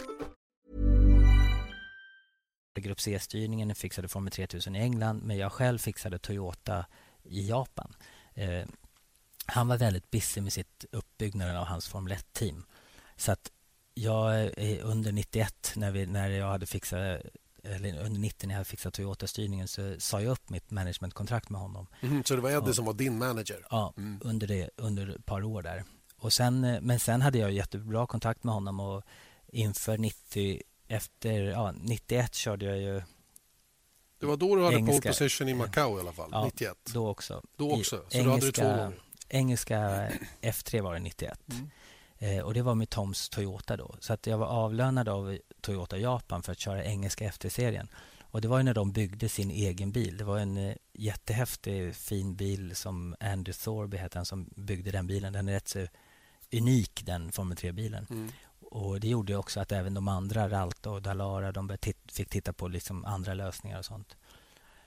Grupp 2.80 3.00
C-styrningen 3.00 3.74
fixade 3.74 4.08
Formel 4.08 4.32
3000 4.32 4.76
i 4.76 4.78
England, 4.78 5.22
men 5.22 5.36
jag 5.36 5.52
själv 5.52 5.78
fixade 5.78 6.18
Toyota 6.18 6.86
i 7.22 7.48
Japan. 7.48 7.94
Eh, 8.34 8.64
han 9.46 9.68
var 9.68 9.76
väldigt 9.76 10.10
busy 10.10 10.40
med 10.40 10.52
sitt 10.52 10.84
uppbyggnaden 10.92 11.56
av 11.56 11.66
hans 11.66 11.88
Formel 11.88 12.12
1-team. 12.12 12.64
Så 13.16 13.32
att 13.32 13.50
jag 13.94 14.50
under 14.82 15.12
91 15.12 15.72
när, 15.76 15.90
vi, 15.90 16.06
när 16.06 16.28
jag 16.30 16.46
hade 16.46 16.66
fixat 16.66 17.20
eller 17.64 18.04
under 18.04 18.20
90 18.20 18.46
när 18.48 18.56
jag 18.56 18.66
fixat 18.66 18.94
Toyota-styrningen 18.94 19.68
så 19.68 19.94
sa 19.98 20.20
jag 20.20 20.32
upp 20.32 20.50
mitt 20.50 20.70
managementkontrakt 20.70 21.50
med 21.50 21.60
honom. 21.60 21.86
Mm, 22.00 22.24
så 22.24 22.34
det 22.34 22.40
var 22.40 22.50
Eddie 22.50 22.74
som 22.74 22.84
var 22.84 22.94
din 22.94 23.18
manager? 23.18 23.66
Ja, 23.70 23.94
mm. 23.96 24.20
under, 24.24 24.46
det, 24.46 24.70
under 24.76 25.08
ett 25.08 25.26
par 25.26 25.42
år 25.42 25.62
där. 25.62 25.84
Och 26.16 26.32
sen, 26.32 26.64
eh, 26.64 26.80
men 26.80 27.00
sen 27.00 27.20
hade 27.20 27.38
jag 27.38 27.52
jättebra 27.52 28.06
kontakt 28.06 28.44
med 28.44 28.54
honom 28.54 28.80
och 28.80 29.02
inför 29.48 29.98
90, 29.98 30.62
efter, 30.88 31.42
ja, 31.42 31.72
91 31.72 32.34
körde 32.34 32.64
jag 32.64 32.78
ju 32.78 33.02
det 34.20 34.26
var 34.26 34.36
då 34.36 34.56
du 34.56 34.64
hade 34.64 34.76
engelska, 34.76 35.00
pole 35.02 35.12
position 35.12 35.48
i 35.48 35.54
Macau 35.54 35.96
i 35.96 36.00
alla 36.00 36.12
fall, 36.12 36.28
ja, 36.32 36.44
91? 36.44 36.76
då 36.92 37.08
också. 37.08 37.42
Då 37.56 37.72
också, 37.72 38.04
så 38.08 38.18
engelska, 38.18 38.22
du 38.22 38.30
hade 38.30 38.46
det 38.46 38.52
två 38.52 38.64
gånger? 38.64 39.02
Engelska 39.28 40.08
F3 40.42 40.82
var 40.82 40.94
det 40.94 41.00
91. 41.00 41.40
Mm. 41.50 41.70
Eh, 42.22 42.40
och 42.40 42.54
Det 42.54 42.62
var 42.62 42.74
med 42.74 42.90
Toms 42.90 43.28
Toyota 43.28 43.76
då. 43.76 43.96
Så 44.00 44.12
att 44.12 44.26
jag 44.26 44.38
var 44.38 44.46
avlönad 44.46 45.08
av 45.08 45.38
Toyota 45.60 45.98
Japan 45.98 46.42
för 46.42 46.52
att 46.52 46.58
köra 46.58 46.84
engelska 46.84 47.32
FT-serien. 47.32 47.88
Och 48.22 48.40
Det 48.40 48.48
var 48.48 48.62
när 48.62 48.74
de 48.74 48.92
byggde 48.92 49.28
sin 49.28 49.50
egen 49.50 49.92
bil. 49.92 50.16
Det 50.16 50.24
var 50.24 50.38
en 50.38 50.56
eh, 50.56 50.76
jättehäftig, 50.92 51.94
fin 51.94 52.36
bil 52.36 52.76
som 52.76 53.16
Andy 53.20 53.52
Thorby 53.52 53.96
hette 53.96 54.18
han 54.18 54.26
som 54.26 54.48
byggde 54.56 54.90
den 54.90 55.06
bilen. 55.06 55.32
Den 55.32 55.48
är 55.48 55.52
rätt 55.52 55.68
så 55.68 55.86
unik, 56.52 57.02
den 57.04 57.32
Formel 57.32 57.56
3-bilen. 57.56 58.06
Mm. 58.10 58.28
Och 58.70 59.00
Det 59.00 59.08
gjorde 59.08 59.36
också 59.36 59.60
att 59.60 59.72
även 59.72 59.94
de 59.94 60.08
andra, 60.08 60.48
Ralta 60.48 60.90
och 60.90 61.02
Dalara, 61.02 61.52
de 61.52 61.76
fick 62.12 62.30
titta 62.30 62.52
på 62.52 62.68
liksom 62.68 63.04
andra 63.04 63.34
lösningar 63.34 63.78
och 63.78 63.84
sånt. 63.84 64.16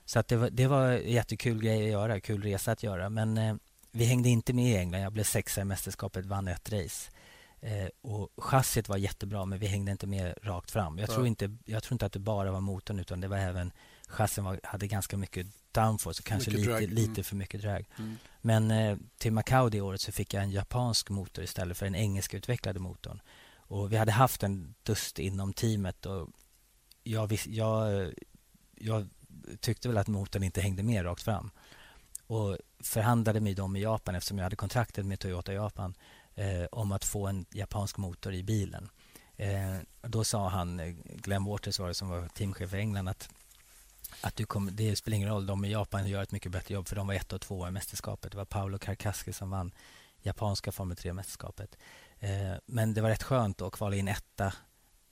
Så 0.05 0.19
att 0.19 0.27
det, 0.27 0.35
var, 0.35 0.49
det 0.49 0.67
var 0.67 0.91
en 0.91 1.11
jättekul 1.11 1.63
grej 1.63 1.83
att 1.83 1.91
göra, 1.91 2.19
kul 2.19 2.43
resa 2.43 2.71
att 2.71 2.83
göra. 2.83 3.09
Men 3.09 3.37
eh, 3.37 3.55
vi 3.91 4.05
hängde 4.05 4.29
inte 4.29 4.53
med 4.53 4.65
i 4.65 4.75
England. 4.75 5.01
Jag 5.01 5.13
blev 5.13 5.23
sexa 5.23 5.61
i 5.61 5.65
mästerskapet, 5.65 6.25
vann 6.25 6.47
ett 6.47 6.71
race. 6.73 7.11
Eh, 7.63 7.89
och 8.01 8.29
chassit 8.37 8.89
var 8.89 8.97
jättebra, 8.97 9.45
men 9.45 9.59
vi 9.59 9.67
hängde 9.67 9.91
inte 9.91 10.07
med 10.07 10.33
rakt 10.41 10.71
fram. 10.71 10.97
Jag, 10.97 11.09
tror 11.09 11.27
inte, 11.27 11.57
jag 11.65 11.83
tror 11.83 11.95
inte 11.95 12.05
att 12.05 12.13
det 12.13 12.19
bara 12.19 12.51
var 12.51 12.61
motorn, 12.61 12.99
utan 12.99 13.21
det 13.21 13.27
var 13.27 13.37
även... 13.37 13.71
Chassin 14.07 14.43
var, 14.43 14.59
hade 14.63 14.87
ganska 14.87 15.17
mycket 15.17 15.47
downforce 15.71 16.21
och 16.21 16.25
kanske 16.25 16.51
lite, 16.51 16.71
mm. 16.71 16.89
lite 16.89 17.23
för 17.23 17.35
mycket 17.35 17.61
drag. 17.61 17.89
Mm. 17.99 18.17
Men 18.41 18.71
eh, 18.71 18.97
till 19.17 19.33
Macau 19.33 19.69
det 19.69 19.81
året 19.81 20.01
så 20.01 20.11
fick 20.11 20.33
jag 20.33 20.43
en 20.43 20.51
japansk 20.51 21.09
motor 21.09 21.43
istället 21.43 21.77
för 21.77 21.85
den 21.85 21.95
engelskutvecklade 21.95 22.79
motorn. 22.79 23.21
Och 23.55 23.91
vi 23.91 23.97
hade 23.97 24.11
haft 24.11 24.43
en 24.43 24.75
dust 24.83 25.19
inom 25.19 25.53
teamet 25.53 26.05
och 26.05 26.29
jag, 27.03 27.33
jag, 27.45 28.13
jag 28.75 29.09
tyckte 29.59 29.87
väl 29.87 29.97
att 29.97 30.07
motorn 30.07 30.43
inte 30.43 30.61
hängde 30.61 30.83
med 30.83 31.05
rakt 31.05 31.23
fram. 31.23 31.51
Och 32.27 32.57
förhandlade 32.79 33.39
med 33.39 33.55
dem 33.55 33.75
i 33.75 33.81
Japan 33.81 34.15
eftersom 34.15 34.37
jag 34.37 34.43
hade 34.43 34.55
kontraktet 34.55 35.05
med 35.05 35.19
Toyota 35.19 35.53
Japan 35.53 35.93
eh, 36.35 36.65
om 36.71 36.91
att 36.91 37.05
få 37.05 37.27
en 37.27 37.45
japansk 37.51 37.97
motor 37.97 38.33
i 38.33 38.43
bilen. 38.43 38.89
Eh, 39.37 39.77
då 40.01 40.23
sa 40.23 40.49
han, 40.49 40.79
eh, 40.79 40.93
Glenn 41.05 41.45
Waters 41.45 41.79
var 41.79 41.87
det 41.87 41.93
som 41.93 42.09
var 42.09 42.27
teamchef 42.27 42.73
i 42.73 42.77
England, 42.77 43.07
att, 43.07 43.29
att 44.21 44.35
du 44.35 44.45
kom, 44.45 44.69
det 44.75 44.95
spelar 44.95 45.15
ingen 45.15 45.29
roll, 45.29 45.45
de 45.45 45.65
i 45.65 45.71
Japan 45.71 46.07
gör 46.07 46.23
ett 46.23 46.31
mycket 46.31 46.51
bättre 46.51 46.73
jobb 46.73 46.87
för 46.87 46.95
de 46.95 47.07
var 47.07 47.13
ett 47.13 47.33
och 47.33 47.41
två 47.41 47.67
i 47.67 47.71
mästerskapet. 47.71 48.31
Det 48.31 48.37
var 48.37 48.45
Paolo 48.45 48.77
Karkaski 48.77 49.33
som 49.33 49.49
vann 49.49 49.71
japanska 50.21 50.71
Formel 50.71 50.97
3-mästerskapet. 50.97 51.77
Eh, 52.19 52.57
men 52.65 52.93
det 52.93 53.01
var 53.01 53.09
rätt 53.09 53.23
skönt 53.23 53.61
att 53.61 53.73
kvala 53.73 53.95
in 53.95 54.07
etta 54.07 54.53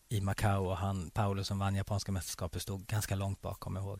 i 0.09 0.21
Macau 0.21 0.65
och 0.65 0.77
han, 0.77 1.09
Paolo 1.09 1.43
som 1.43 1.59
vann 1.59 1.75
japanska 1.75 2.11
mästerskapet 2.11 2.61
stod 2.61 2.85
ganska 2.85 3.15
långt 3.15 3.41
bakom, 3.41 3.75
jag 3.75 3.85
ihåg. 3.85 3.99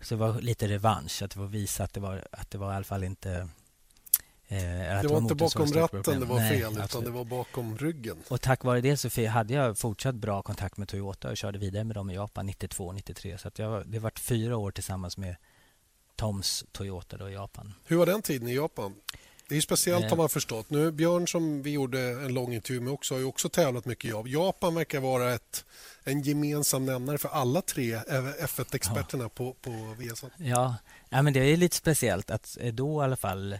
Så 0.00 0.14
det 0.14 0.18
var 0.18 0.40
lite 0.40 0.68
revansch, 0.68 1.22
att 1.22 1.30
det 1.30 1.38
var 1.38 1.46
visa 1.46 1.84
att 1.84 1.92
det 1.92 2.00
var, 2.00 2.28
att 2.32 2.50
det 2.50 2.58
var 2.58 2.72
i 2.72 2.76
alla 2.76 2.84
fall 2.84 3.04
inte 3.04 3.48
det 5.02 5.08
var, 5.08 5.18
inte 5.18 5.34
bakom 5.34 5.72
ratten 5.72 6.20
det 6.20 6.26
var 6.26 6.36
Nej, 6.36 6.48
fel, 6.60 6.72
utan 6.72 6.82
absolut. 6.82 7.06
det 7.06 7.12
var 7.12 7.24
bakom 7.24 7.78
ryggen. 7.78 8.16
Och 8.28 8.40
tack 8.40 8.64
vare 8.64 8.80
det 8.80 8.96
så 8.96 9.26
hade 9.26 9.54
jag 9.54 9.78
fortsatt 9.78 10.14
bra 10.14 10.42
kontakt 10.42 10.76
med 10.76 10.88
Toyota 10.88 11.30
och 11.30 11.36
körde 11.36 11.58
vidare 11.58 11.84
med 11.84 11.96
dem 11.96 12.10
i 12.10 12.14
Japan 12.14 12.46
92 12.46 12.92
93. 12.92 13.38
Så 13.38 13.50
jag, 13.56 13.86
det 13.86 13.96
har 13.96 14.02
varit 14.02 14.18
fyra 14.18 14.56
år 14.56 14.70
tillsammans 14.70 15.16
med 15.16 15.36
Toms 16.16 16.64
Toyota 16.72 17.16
då 17.16 17.30
i 17.30 17.32
Japan. 17.32 17.74
Hur 17.84 17.96
var 17.96 18.06
den 18.06 18.22
tiden 18.22 18.48
i 18.48 18.54
Japan? 18.54 18.94
Det 19.48 19.56
är 19.56 19.60
speciellt 19.60 20.04
Eh. 20.04 20.10
har 20.10 20.16
man 20.16 20.28
förstått. 20.28 20.70
Nu 20.70 20.92
Björn 20.92 21.28
som 21.28 21.62
vi 21.62 21.70
gjorde 21.70 22.00
en 22.00 22.34
lång 22.34 22.54
intervju 22.54 22.80
med 22.80 22.92
också 22.92 23.14
har 23.14 23.18
ju 23.18 23.24
också 23.24 23.48
tävlat 23.48 23.84
mycket 23.84 24.04
i 24.04 24.08
Japan. 24.08 24.30
Japan 24.30 24.74
verkar 24.74 25.00
vara 25.00 25.34
ett, 25.34 25.64
en 26.04 26.22
gemensam 26.22 26.86
nämnare 26.86 27.18
för 27.18 27.28
alla 27.28 27.62
tre 27.62 27.96
F1-experterna 27.96 29.28
på, 29.28 29.52
på 29.52 29.94
Viasat. 29.98 30.30
Ja, 30.36 30.76
ja 31.08 31.22
men 31.22 31.32
det 31.32 31.40
är 31.40 31.56
lite 31.56 31.76
speciellt 31.76 32.30
att 32.30 32.58
eh, 32.60 32.72
då 32.72 33.02
i 33.02 33.04
alla 33.04 33.16
fall 33.16 33.58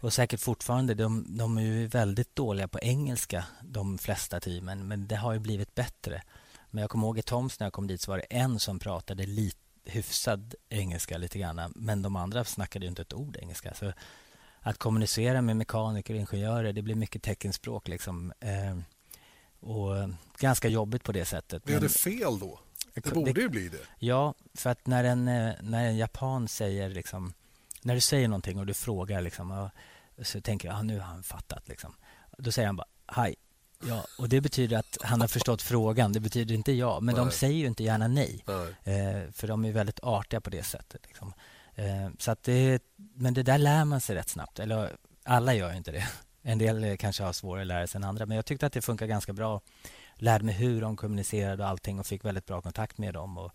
och 0.00 0.12
säkert 0.12 0.40
fortfarande, 0.40 0.94
de, 0.94 1.24
de 1.38 1.58
är 1.58 1.62
ju 1.62 1.86
väldigt 1.86 2.36
dåliga 2.36 2.68
på 2.68 2.78
engelska 2.80 3.44
de 3.62 3.98
flesta 3.98 4.40
teamen 4.40 4.88
men 4.88 5.06
det 5.06 5.16
har 5.16 5.32
ju 5.32 5.38
blivit 5.38 5.74
bättre. 5.74 6.22
Men 6.70 6.80
jag 6.80 6.90
kommer 6.90 7.06
ihåg 7.06 7.18
i 7.18 7.22
Toms 7.22 7.60
när 7.60 7.66
jag 7.66 7.72
kom 7.72 7.86
dit 7.86 8.00
så 8.00 8.10
var 8.10 8.18
det 8.18 8.24
en 8.36 8.58
som 8.58 8.78
pratade 8.78 9.26
lite 9.26 9.58
hyfsad 9.84 10.54
engelska 10.68 11.18
lite 11.18 11.38
grann 11.38 11.72
men 11.76 12.02
de 12.02 12.16
andra 12.16 12.44
snackade 12.44 12.84
ju 12.84 12.88
inte 12.90 13.02
ett 13.02 13.14
ord 13.14 13.36
engelska. 13.36 13.74
Så 13.74 13.92
att 14.60 14.78
kommunicera 14.78 15.42
med 15.42 15.56
mekaniker 15.56 16.14
och 16.14 16.20
ingenjörer 16.20 16.72
det 16.72 16.82
blir 16.82 16.94
mycket 16.94 17.22
teckenspråk 17.22 17.88
liksom. 17.88 18.32
Eh, 18.40 18.78
och 19.60 19.94
ganska 20.38 20.68
jobbigt 20.68 21.02
på 21.04 21.12
det 21.12 21.24
sättet. 21.24 21.64
Blev 21.64 21.80
det 21.80 21.88
fel 21.88 22.38
då? 22.38 22.60
Det 22.94 23.04
Det- 23.04 23.14
borde 23.14 23.40
ju 23.40 23.48
bli 23.48 23.68
det. 23.68 23.78
Ja, 23.98 24.34
för 24.54 24.70
att 24.70 24.86
när 24.86 25.04
en, 25.04 25.28
eh, 25.28 25.52
när 25.60 25.84
en 25.84 25.96
japan 25.96 26.48
säger 26.48 26.88
liksom, 26.90 27.32
när 27.86 27.94
du 27.94 28.00
säger 28.00 28.28
någonting 28.28 28.58
och 28.58 28.66
du 28.66 28.74
frågar 28.74 29.20
liksom, 29.20 29.70
så 30.22 30.40
tänker 30.40 30.68
jag, 30.68 30.76
ja, 30.76 30.82
nu 30.82 30.98
har 30.98 31.06
han 31.06 31.22
fattat 31.22 31.68
liksom. 31.68 31.94
Då 32.38 32.52
säger 32.52 32.66
han 32.66 32.76
bara, 32.76 32.86
hej. 33.06 33.34
Ja, 33.84 34.04
och 34.18 34.28
det 34.28 34.40
betyder 34.40 34.76
att 34.76 34.98
han 35.02 35.20
har 35.20 35.28
förstått 35.28 35.62
frågan. 35.62 36.12
Det 36.12 36.20
betyder 36.20 36.54
inte 36.54 36.72
ja, 36.72 37.00
men 37.00 37.14
de 37.14 37.26
Nej. 37.26 37.36
säger 37.36 37.54
ju 37.54 37.66
inte 37.66 37.84
gärna 37.84 38.08
nej. 38.08 38.44
Nej. 38.46 38.96
Eh, 38.96 39.30
för 39.32 39.48
de 39.48 39.64
är 39.64 39.72
väldigt 39.72 40.00
artiga 40.02 40.40
på 40.40 40.50
det 40.50 40.62
sättet. 40.62 41.00
Liksom. 41.06 41.32
Eh, 41.74 42.08
så 42.18 42.30
att 42.30 42.42
det, 42.42 42.82
men 42.96 43.34
det 43.34 43.42
där 43.42 43.58
lär 43.58 43.84
man 43.84 44.00
sig 44.00 44.16
rätt 44.16 44.28
snabbt. 44.28 44.58
Eller 44.58 44.96
alla 45.24 45.54
gör 45.54 45.70
ju 45.70 45.76
inte 45.76 45.92
det. 45.92 46.08
En 46.42 46.58
del 46.58 46.84
eh, 46.84 46.96
kanske 46.96 47.22
har 47.22 47.32
svårare 47.32 47.62
att 47.62 47.66
lära 47.66 47.86
sig 47.86 47.98
än 47.98 48.04
andra. 48.04 48.26
Men 48.26 48.36
jag 48.36 48.46
tyckte 48.46 48.66
att 48.66 48.72
det 48.72 48.82
funkar 48.82 49.06
ganska 49.06 49.32
bra. 49.32 49.60
Lärde 50.14 50.44
mig 50.44 50.54
hur 50.54 50.80
de 50.80 50.96
kommunicerade 50.96 51.62
och 51.62 51.68
allting 51.68 52.00
och 52.00 52.06
fick 52.06 52.24
väldigt 52.24 52.46
bra 52.46 52.60
kontakt 52.60 52.98
med 52.98 53.14
dem. 53.14 53.38
Och, 53.38 53.52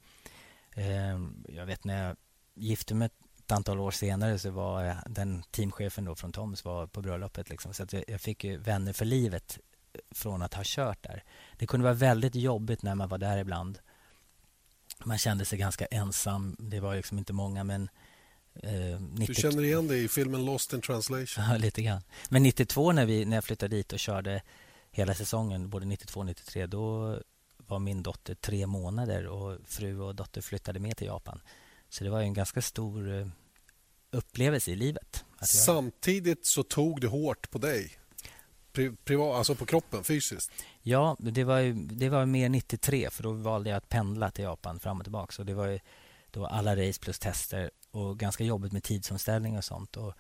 eh, 0.72 1.20
jag 1.48 1.66
vet 1.66 1.84
när 1.84 2.08
jag 2.08 2.18
gifte 2.56 2.96
mig 2.96 3.10
ett 3.52 3.58
antal 3.58 3.80
år 3.80 3.92
senare 3.92 4.40
så 4.40 4.52
var 4.52 4.98
den 5.06 5.44
teamchefen 5.52 6.06
då 6.06 6.16
från 6.16 6.32
Toms 6.32 6.66
var 6.66 6.88
på 6.88 7.02
bröllopet. 7.02 7.50
Liksom. 7.50 7.74
Så 7.74 7.84
att 7.84 7.94
jag, 8.08 8.22
fick 8.22 8.44
ju 8.44 8.58
vänner 8.58 8.94
för 8.94 9.06
livet 9.06 9.60
från 10.12 10.42
att 10.42 10.54
ha 10.54 10.62
kört 10.66 11.04
där. 11.04 11.24
Det 11.58 11.68
kunde 11.68 11.84
vara 11.84 11.94
väldigt 11.94 12.36
jobbigt 12.36 12.84
när 12.84 12.96
man 12.96 13.10
var 13.10 13.18
där 13.18 13.38
ibland. 13.38 13.80
Man 15.04 15.18
kände 15.18 15.46
sig 15.46 15.60
ganska 15.60 15.86
ensam. 15.86 16.56
Det 16.60 16.80
var 16.80 16.96
liksom 16.96 17.18
inte 17.18 17.34
många, 17.34 17.64
men... 17.64 17.90
Eh, 18.56 19.02
90... 19.02 19.26
Du 19.28 19.34
känner 19.34 19.64
igen 19.64 19.88
det 19.88 19.98
i 19.98 20.08
filmen 20.08 20.46
Lost 20.46 20.74
in 20.74 20.82
translation. 20.82 21.44
Ja, 21.50 21.58
lite 21.58 21.82
grann. 21.82 22.02
Men 22.30 22.44
92 22.44 22.92
när, 22.92 23.06
vi, 23.06 23.26
när 23.26 23.38
jag 23.38 23.44
flyttade 23.44 23.76
dit 23.76 23.94
och 23.94 24.00
körde 24.00 24.42
hela 24.92 25.14
säsongen, 25.14 25.70
både 25.70 25.86
92 25.86 26.20
och 26.20 26.26
93, 26.26 26.68
då 26.68 27.18
var 27.58 27.80
min 27.80 28.04
dotter 28.04 28.36
tre 28.36 28.68
månader 28.68 29.28
och 29.28 29.58
fru 29.66 30.00
och 30.00 30.16
dotter 30.16 30.42
flyttade 30.42 30.80
med 30.80 30.98
till 30.98 31.08
Japan. 31.08 31.42
Så 31.90 32.04
det 32.04 32.10
var 32.10 32.20
ju 32.20 32.26
en 32.26 32.34
ganska 32.34 32.62
stor 32.62 33.20
eh, 33.20 33.28
upplevelse 34.12 34.72
i 34.72 34.76
livet. 34.76 35.26
Samtidigt 35.42 36.46
så 36.46 36.64
tog 36.64 37.02
det 37.02 37.08
hårt 37.08 37.52
på 37.52 37.58
dig. 37.58 37.98
Pri, 38.72 38.92
privat, 39.04 39.38
alltså 39.38 39.56
på 39.56 39.66
kroppen, 39.66 40.04
fysiskt. 40.04 40.52
ja, 40.82 41.18
det 41.20 41.44
var, 41.44 41.60
ju, 41.60 41.74
det 41.74 42.10
var 42.10 42.26
mer 42.26 42.50
93 42.50 43.10
för 43.10 43.24
då 43.24 43.32
valde 43.32 43.70
jag 43.70 43.78
att 43.78 43.90
pendla 43.90 44.32
till 44.32 44.44
Japan 44.44 44.80
fram 44.80 44.98
och 44.98 45.04
tillbaka. 45.04 45.32
Så 45.32 45.44
det 45.44 45.54
var 45.54 45.68
ju 45.68 45.80
då 46.32 46.46
alla 46.46 46.76
race 46.76 47.00
plus 47.00 47.20
tester 47.20 47.72
och 47.92 48.20
ganska 48.20 48.44
jobbigt 48.44 48.72
med 48.72 48.84
tidsomställning 48.84 49.58
och 49.58 49.64
sånt. 49.64 49.98
Och, 49.98 50.14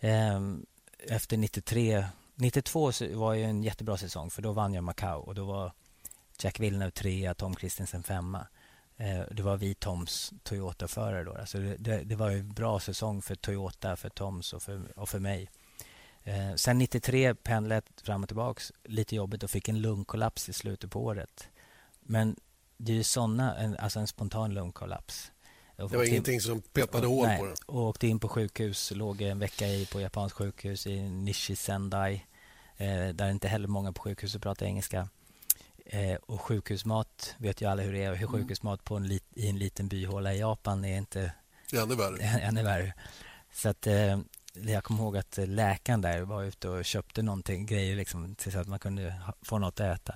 ehm, 0.00 0.66
efter 0.98 1.36
93, 1.36 2.04
92 2.34 2.92
så 2.92 3.18
var 3.18 3.34
ju 3.34 3.44
en 3.44 3.62
jättebra 3.62 3.96
säsong 3.96 4.30
för 4.30 4.42
då 4.42 4.52
vann 4.52 4.74
jag 4.74 4.84
Macau 4.84 5.20
och 5.20 5.34
då 5.34 5.44
var 5.44 5.72
Jack 6.38 6.60
Villeneuve 6.60 6.90
trea, 6.90 7.34
Tom 7.34 7.56
Christensen 7.56 8.02
femma. 8.02 8.46
Eh, 9.00 9.22
det 9.30 9.42
var 9.42 9.56
vi 9.56 9.74
Toms 9.74 10.32
Toyota-förare 10.42 11.24
då. 11.24 11.34
Alltså 11.34 11.58
det, 11.58 11.76
det, 11.76 12.02
det 12.04 12.16
var 12.16 12.30
en 12.30 12.52
bra 12.52 12.80
säsong 12.80 13.22
för 13.22 13.34
Toyota, 13.34 13.96
för 13.96 14.08
Toms 14.08 14.52
och 14.52 14.62
för, 14.62 14.98
och 14.98 15.08
för 15.08 15.18
mig. 15.18 15.50
Eh, 16.22 16.54
sen 16.54 16.78
93 16.78 17.34
pendlade 17.34 17.82
jag 17.96 18.06
fram 18.06 18.22
och 18.22 18.28
tillbaks. 18.28 18.72
Lite 18.84 19.16
jobbigt 19.16 19.42
och 19.42 19.50
fick 19.50 19.68
en 19.68 19.80
lungkollaps 19.80 20.48
i 20.48 20.52
slutet 20.52 20.90
på 20.90 21.04
året. 21.04 21.48
Men 22.00 22.36
det 22.76 22.92
är 22.92 22.96
ju 22.96 23.02
såna, 23.02 23.56
en, 23.56 23.76
alltså 23.76 24.00
en 24.00 24.06
spontan 24.06 24.54
lungkollaps. 24.54 25.32
Det 25.76 25.96
var 25.96 26.04
ingenting 26.04 26.40
som 26.40 26.60
petade 26.60 27.06
hål 27.06 27.26
på 27.38 27.44
den. 27.46 27.54
och 27.66 27.82
åkte 27.82 28.06
in 28.06 28.18
på 28.18 28.28
sjukhus. 28.28 28.92
Låg 28.94 29.22
en 29.22 29.38
vecka 29.38 29.66
i, 29.66 29.86
på 29.86 30.00
japanskt 30.00 30.38
sjukhus 30.38 30.86
i 30.86 31.00
Nishi 31.00 31.56
Sendai. 31.56 32.26
Eh, 32.76 33.08
där 33.08 33.30
inte 33.30 33.48
heller 33.48 33.68
många 33.68 33.92
på 33.92 34.02
sjukhuset 34.02 34.42
pratar 34.42 34.66
engelska. 34.66 35.08
Eh, 35.92 36.14
och 36.14 36.40
sjukhusmat 36.40 37.34
vet 37.38 37.60
ju 37.60 37.66
alla 37.70 37.82
hur 37.82 37.92
det 37.92 38.04
är. 38.04 38.14
Hur 38.14 38.28
Mm. 38.28 38.40
sjukhusmat 38.40 38.84
på 38.84 38.96
en 38.96 39.08
lit, 39.08 39.24
i 39.34 39.48
en 39.48 39.58
liten 39.58 39.88
byhåla 39.88 40.34
i 40.34 40.38
Japan 40.38 40.84
är 40.84 40.98
inte 40.98 41.32
är 41.72 41.82
ännu 41.82 41.94
värre. 41.94 42.22
ännu 42.42 42.62
värre. 42.62 42.94
Så 43.52 43.68
att, 43.68 43.86
eh, 43.86 44.20
jag 44.54 44.84
kommer 44.84 45.02
ihåg 45.02 45.16
att 45.16 45.38
läkaren 45.42 46.00
där 46.00 46.20
var 46.20 46.42
ute 46.42 46.68
och 46.68 46.84
köpte 46.84 47.22
någonting, 47.22 47.66
grejer 47.66 47.96
liksom, 47.96 48.36
så 48.38 48.58
att 48.58 48.68
man 48.68 48.78
kunde 48.78 49.10
ha, 49.10 49.34
få 49.42 49.58
något 49.58 49.80
att 49.80 49.96
äta. 49.96 50.14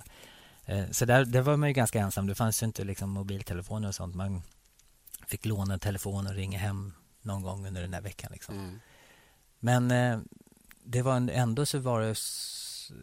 Eh, 0.65 0.91
så 0.91 1.05
där, 1.05 1.25
där 1.25 1.41
var 1.41 1.57
man 1.57 1.69
ju 1.69 1.73
ganska 1.73 2.01
ensam. 2.01 2.27
Det 2.27 2.35
fanns 2.35 2.63
ju 2.63 2.67
inte 2.67 2.85
liksom, 2.85 3.11
mobiltelefoner 3.11 3.89
och 3.89 3.95
sånt. 3.95 4.15
Man 4.15 4.43
fick 5.27 5.45
låna 5.45 5.75
en 5.75 5.81
telefon 5.81 6.27
och 6.27 6.35
ringa 6.35 6.59
hem 6.59 6.93
någon 7.23 7.43
gång 7.43 7.67
under 7.67 7.83
den 7.83 7.91
där 7.91 8.01
veckan. 8.01 8.33
Liksom. 8.33 8.55
Mm. 8.59 8.81
Men 9.61 9.91
eh, 9.91 10.21
det 10.85 11.03
var 11.03 11.17
en, 11.17 11.31
ändå 11.31 11.67
så 11.67 11.79
var 11.79 12.01
det 12.01 12.15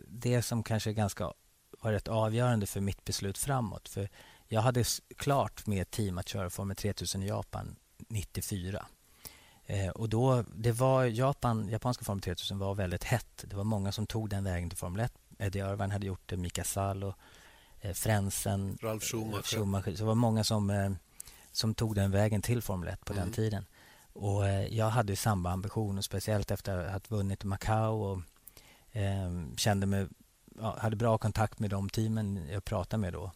det 0.07 0.41
som 0.41 0.63
kanske 0.63 0.93
ganska 0.93 1.33
var 1.81 1.91
rätt 1.91 2.07
avgörande 2.07 2.65
för 2.65 2.81
mitt 2.81 3.05
beslut 3.05 3.37
framåt. 3.37 3.89
För 3.89 4.09
jag 4.47 4.61
hade 4.61 4.83
klart 5.17 5.67
med 5.67 5.81
ett 5.81 5.91
team 5.91 6.17
att 6.17 6.27
köra 6.27 6.49
Formel 6.49 6.75
3000 6.75 7.23
i 7.23 7.27
Japan 7.27 7.75
94. 8.07 8.85
Eh, 9.65 9.89
och 9.89 10.09
då, 10.09 10.43
det 10.55 10.71
var 10.71 11.03
Japan, 11.05 11.69
japanska 11.69 12.05
Formel 12.05 12.21
3000 12.21 12.59
var 12.59 12.75
väldigt 12.75 13.03
hett. 13.03 13.43
Det 13.47 13.55
var 13.55 13.63
många 13.63 13.91
som 13.91 14.07
tog 14.07 14.29
den 14.29 14.43
vägen 14.43 14.69
till 14.69 14.77
Formel 14.77 14.99
1. 15.01 15.13
Eddie 15.39 15.59
Irvine 15.59 15.91
hade 15.91 16.05
gjort 16.05 16.21
det, 16.29 16.37
Mika 16.37 16.63
Salo, 16.63 17.13
eh, 17.81 17.93
Frentzen, 17.93 18.77
Ralf 18.81 19.03
Schumacher. 19.03 19.41
Schumacher. 19.43 19.91
Så 19.95 19.97
det 19.97 20.03
var 20.03 20.15
många 20.15 20.43
som, 20.43 20.69
eh, 20.69 20.91
som 21.51 21.73
tog 21.73 21.95
den 21.95 22.11
vägen 22.11 22.41
till 22.41 22.61
Formel 22.61 22.89
1 22.89 23.05
på 23.05 23.13
Mm. 23.13 23.25
den 23.25 23.33
tiden. 23.33 23.65
Och 24.13 24.47
eh, 24.47 24.73
Jag 24.77 24.89
hade 24.89 25.15
samma 25.15 25.51
ambition, 25.51 25.97
och 25.97 26.03
speciellt 26.05 26.51
efter 26.51 26.77
att 26.77 27.07
ha 27.07 27.17
vunnit 27.17 27.43
Macau 27.43 27.93
och 28.03 28.21
eh, 28.91 29.31
kände 29.57 29.85
mig, 29.85 30.07
hade 30.61 30.95
bra 30.95 31.17
kontakt 31.17 31.59
med 31.59 31.69
de 31.69 31.89
teamen 31.89 32.47
jag 32.51 32.65
pratade 32.65 33.01
med 33.01 33.13
då. 33.13 33.31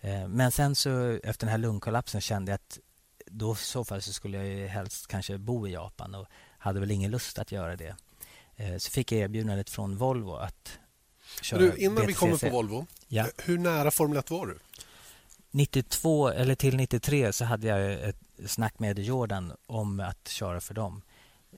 Eh, 0.00 0.28
men 0.28 0.52
sen 0.52 0.74
så 0.74 1.18
efter 1.24 1.46
den 1.46 1.50
här 1.50 1.58
lungkollapsen 1.58 2.20
kände 2.20 2.52
jag 2.52 2.54
att 2.56 2.78
då 3.26 3.52
i 3.52 3.56
så 3.56 3.84
fall 3.84 4.02
så 4.02 4.12
skulle 4.12 4.44
jag 4.46 4.68
helst 4.68 5.06
kanske 5.06 5.38
bo 5.38 5.68
i 5.68 5.72
Japan 5.72 6.14
och 6.14 6.26
hade 6.58 6.80
väl 6.80 6.90
ingen 6.90 7.10
lust 7.10 7.38
att 7.38 7.52
göra 7.52 7.76
det. 7.76 7.96
Eh, 8.56 8.76
så 8.76 8.90
fick 8.90 9.12
jag 9.12 9.20
erbjudandet 9.20 9.70
från 9.70 9.96
Volvo 9.96 10.34
att 10.34 10.78
köra 11.42 11.60
Men 11.60 11.70
du, 11.70 11.76
innan 11.76 11.96
vi 11.96 12.12
BTCC. 12.12 12.18
kommer 12.20 12.36
på 12.36 12.48
Volvo. 12.50 12.86
Ja. 13.08 13.26
Hur 13.44 13.58
nära 13.58 13.90
Formel 13.90 14.18
1 14.18 14.30
var 14.30 14.46
du? 14.46 14.58
92 15.50 16.28
eller 16.28 16.54
till 16.54 16.76
93 16.76 17.32
så 17.32 17.44
hade 17.44 17.66
jag 17.66 17.92
ett 18.08 18.20
snack 18.46 18.78
med 18.78 18.98
Jordan 18.98 19.52
om 19.66 20.00
att 20.00 20.28
köra 20.28 20.60
för 20.60 20.74
dem. 20.74 21.02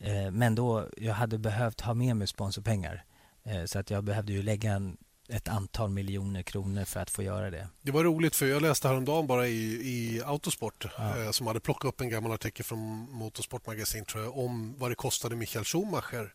Eh, 0.01 0.31
Men 0.31 0.55
då, 0.55 0.89
jag 0.97 1.15
hade 1.15 1.39
behövt 1.39 1.81
ha 1.81 1.95
med 1.95 2.17
mig 2.17 2.27
sponsorpengar. 2.27 3.05
Eh, 3.45 3.65
Så 3.65 3.79
att 3.79 3.91
jag 3.91 4.05
behövde 4.05 4.33
ju 4.33 4.43
lägga 4.43 4.73
en, 4.73 4.97
ett 5.29 5.49
antal 5.49 5.91
miljoner 5.91 6.43
kronor 6.43 6.85
för 6.85 7.01
att 7.01 7.11
få 7.11 7.23
göra 7.23 7.51
det. 7.51 7.69
Det 7.83 7.93
var 7.93 8.05
roligt 8.05 8.37
för 8.37 8.47
jag 8.47 8.63
läste 8.63 8.89
häromdagen 8.89 9.27
bara 9.27 9.47
i, 9.49 9.63
i 9.73 10.23
Autosport 10.25 10.85
eh, 10.99 11.31
som 11.31 11.47
hade 11.47 11.61
plockat 11.61 11.89
upp 11.89 12.01
en 12.01 12.09
gammal 12.09 12.33
artikel 12.33 12.65
från 12.65 12.81
Motorsportmagasin 13.13 14.05
tror 14.05 14.25
jag, 14.25 14.39
om 14.39 14.75
vad 14.79 14.91
det 14.91 14.95
kostade 14.95 15.37
Michael 15.37 15.65
Schumacher 15.65 16.35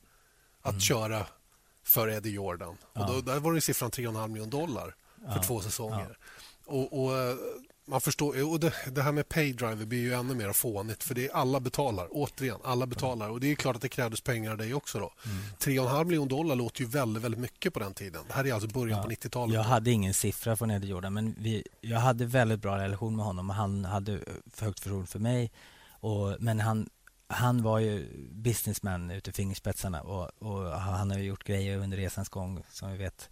att 0.61 0.81
köra 0.81 1.25
för 1.83 2.09
Eddie 2.09 2.29
Jordan. 2.31 2.77
Och 2.93 3.07
då, 3.07 3.21
där 3.21 3.39
var 3.39 3.53
det 3.53 3.61
siffran 3.61 3.91
3,5 3.91 4.27
miljoner 4.27 4.51
dollar 4.51 4.95
för 5.33 5.43
två 5.43 5.61
säsonger. 5.61 6.17
Och, 6.65 7.03
och 7.03 7.17
eh, 7.17 7.35
man 7.87 8.01
förstår, 8.01 8.51
och 8.51 8.59
det, 8.59 8.73
det 8.91 9.01
här 9.01 9.11
med 9.11 9.29
paydriver 9.29 9.85
blir 9.85 9.99
ju 9.99 10.13
ännu 10.13 10.35
mer 10.35 10.53
fånigt 10.53 11.03
för 11.03 11.15
det 11.15 11.25
är 11.27 11.35
alla 11.35 11.59
betalar. 11.59 12.07
Återigen, 12.11 12.57
alla 12.63 12.85
betalar. 12.85 13.29
Och 13.29 13.39
det 13.39 13.51
är 13.51 13.55
klart 13.55 13.75
att 13.75 13.81
det 13.81 13.89
krävdes 13.89 14.21
pengar 14.21 14.51
av 14.51 14.57
dig 14.57 14.73
också. 14.73 14.99
då. 14.99 15.13
3,5 15.59 16.05
miljoner 16.05 16.29
dollar 16.29 16.55
låter 16.55 16.81
ju 16.81 16.87
väldigt, 16.87 17.23
väldigt 17.23 17.39
mycket 17.41 17.73
på 17.73 17.79
den 17.79 17.93
tiden. 17.93 18.21
Det 18.27 18.33
här 18.33 18.47
är 18.47 18.53
alltså 18.53 18.69
början 18.69 19.03
på 19.03 19.09
90-talet. 19.09 19.55
Jag 19.55 19.63
hade 19.63 19.91
ingen 19.91 20.13
siffra 20.13 20.55
från 20.55 20.71
Eddie 20.71 20.87
Jordan 20.87 21.13
men 21.13 21.35
vi, 21.39 21.63
jag 21.81 21.99
hade 21.99 22.25
väldigt 22.25 22.61
bra 22.61 22.77
relation 22.77 23.15
med 23.15 23.25
honom 23.25 23.49
och 23.49 23.55
han 23.55 23.85
hade 23.85 24.19
för 24.53 24.65
högt 24.65 24.79
förtroende 24.79 25.07
för 25.07 25.19
mig. 25.19 25.51
Och, 25.99 26.35
men 26.39 26.59
han, 26.59 26.89
han 27.27 27.63
var 27.63 27.79
ju 27.79 28.07
businessman 28.31 29.11
ute 29.11 29.29
i 29.29 29.33
fingerspetsarna 29.33 30.01
och, 30.01 30.29
och 30.39 30.71
han 30.71 31.11
har 31.11 31.17
ju 31.17 31.23
gjort 31.23 31.43
grejer 31.43 31.77
under 31.77 31.97
resans 31.97 32.29
gång 32.29 32.63
som 32.71 32.91
vi 32.91 32.97
vet. 32.97 33.29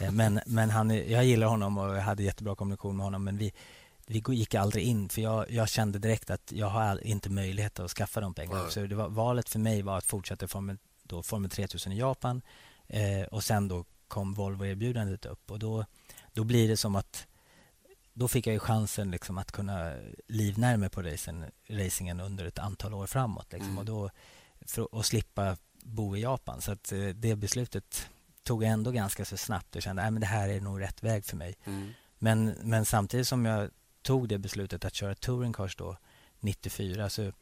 Eh, 0.00 0.10
Men, 0.10 0.40
men 0.46 0.70
han, 0.70 0.90
jag 0.90 1.24
gillar 1.24 1.46
honom 1.46 1.78
och 1.78 1.96
jag 1.96 2.02
hade 2.02 2.22
jättebra 2.22 2.54
kommunikation 2.54 2.96
med 2.96 3.06
honom 3.06 3.24
men 3.24 3.38
vi, 3.38 3.52
vi 4.06 4.22
gick 4.28 4.54
aldrig 4.54 4.84
in 4.84 5.08
för 5.08 5.22
jag, 5.22 5.50
jag 5.50 5.68
kände 5.68 5.98
direkt 5.98 6.30
att 6.30 6.52
jag 6.52 6.66
har 6.66 7.06
inte 7.06 7.30
möjlighet 7.30 7.80
att 7.80 7.90
skaffa 7.90 8.20
de 8.20 8.34
pengarna. 8.34 8.62
Nej. 8.62 8.72
Så 8.72 8.80
det 8.80 8.94
var, 8.94 9.08
valet 9.08 9.48
för 9.48 9.58
mig 9.58 9.82
var 9.82 9.98
att 9.98 10.04
fortsätta 10.04 10.48
Formel, 10.48 10.78
då, 11.02 11.22
Formel 11.22 11.50
3000 11.50 11.92
i 11.92 11.98
Japan 11.98 12.42
eh, 12.86 13.22
och 13.22 13.44
sen 13.44 13.68
då 13.68 13.84
kom 14.08 14.34
Volvo-erbjudandet 14.34 15.26
upp 15.26 15.50
och 15.50 15.58
då, 15.58 15.84
då 16.32 16.44
blir 16.44 16.68
det 16.68 16.76
som 16.76 16.96
att 16.96 17.26
då 18.12 18.28
fick 18.28 18.46
jag 18.46 18.62
chansen 18.62 19.10
liksom 19.10 19.38
att 19.38 19.52
kunna 19.52 19.94
livnära 20.28 20.76
mig 20.76 20.90
på 20.90 21.02
racen, 21.02 21.44
racingen 21.68 22.20
under 22.20 22.44
ett 22.44 22.58
antal 22.58 22.94
år 22.94 23.06
framåt. 23.06 23.52
Liksom. 23.52 23.70
Mm. 23.70 23.78
Och 23.78 23.84
då, 23.84 24.10
för 24.66 24.88
att 24.98 25.06
slippa 25.06 25.56
bo 25.82 26.16
i 26.16 26.20
Japan. 26.20 26.60
Så 26.60 26.72
att 26.72 26.92
eh, 26.92 27.08
det 27.08 27.36
beslutet 27.36 28.08
tog 28.42 28.64
jag 28.64 28.70
ändå 28.70 28.90
ganska 28.90 29.24
så 29.24 29.36
snabbt 29.36 29.76
och 29.76 29.82
kände 29.82 30.02
att 30.02 30.20
det 30.20 30.26
här 30.26 30.48
är 30.48 30.60
nog 30.60 30.80
rätt 30.80 31.02
väg 31.02 31.24
för 31.24 31.36
mig. 31.36 31.56
Mm. 31.64 31.92
Men, 32.18 32.44
men 32.62 32.84
samtidigt 32.84 33.28
som 33.28 33.44
jag 33.44 33.70
tog 34.04 34.28
det 34.28 34.38
beslutet 34.38 34.84
att 34.84 34.94
köra 34.94 35.14
touring 35.14 35.52
cars 35.52 35.76
då 35.76 35.96
94 36.40 37.10
så 37.10 37.32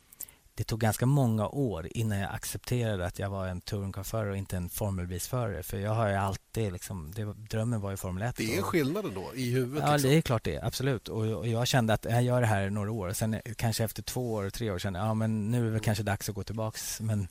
det 0.54 0.64
tog 0.64 0.80
ganska 0.80 1.06
många 1.06 1.48
år 1.48 1.88
innan 1.90 2.18
jag 2.18 2.34
accepterade 2.34 3.06
att 3.06 3.18
jag 3.18 3.30
var 3.30 3.46
en 3.46 3.60
touringcarförare 3.60 4.30
och 4.30 4.36
inte 4.36 4.56
en 4.56 4.68
formelbilsförare. 4.68 5.62
För 5.62 5.78
jag 5.78 5.94
har 5.94 6.08
ju 6.08 6.14
alltid 6.14 6.72
liksom, 6.72 7.12
det, 7.16 7.24
drömmen 7.24 7.80
var 7.80 7.90
ju 7.90 7.96
Formel 7.96 8.22
1. 8.22 8.36
Det 8.36 8.56
är 8.56 8.62
skillnad 8.62 9.04
då 9.14 9.32
i 9.34 9.50
huvudet? 9.50 9.84
Ja, 9.86 9.92
liksom. 9.92 10.10
det 10.10 10.16
är 10.16 10.20
klart 10.20 10.44
det. 10.44 10.60
Absolut. 10.62 11.08
Och, 11.08 11.24
och, 11.24 11.48
jag 11.48 11.66
kände 11.66 11.94
att 11.94 12.04
jag 12.04 12.22
gör 12.22 12.40
det 12.40 12.46
här 12.46 12.70
några 12.70 12.92
år. 12.92 13.12
Sen 13.12 13.40
kanske 13.56 13.84
efter 13.84 14.02
två 14.02 14.32
år, 14.32 14.50
tre 14.50 14.70
år 14.70 14.78
kände 14.78 14.98
jag, 14.98 15.08
ja 15.08 15.14
men 15.14 15.50
nu 15.50 15.58
är 15.58 15.62
det 15.62 15.68
mm. 15.68 15.80
kanske 15.80 16.04
dags 16.04 16.28
att 16.28 16.34
gå 16.34 16.42
tillbaks. 16.42 17.00
Men, 17.00 17.28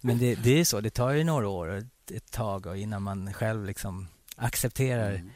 men 0.00 0.18
det, 0.18 0.34
det, 0.34 0.60
är 0.60 0.64
så, 0.64 0.80
det 0.80 0.90
tar 0.90 1.10
ju 1.10 1.24
några 1.24 1.48
år, 1.48 1.86
ett 2.10 2.30
tag 2.30 2.78
innan 2.78 3.02
man 3.02 3.32
själv 3.32 3.66
liksom 3.66 4.08
accepterar 4.36 5.10
mm. 5.10 5.30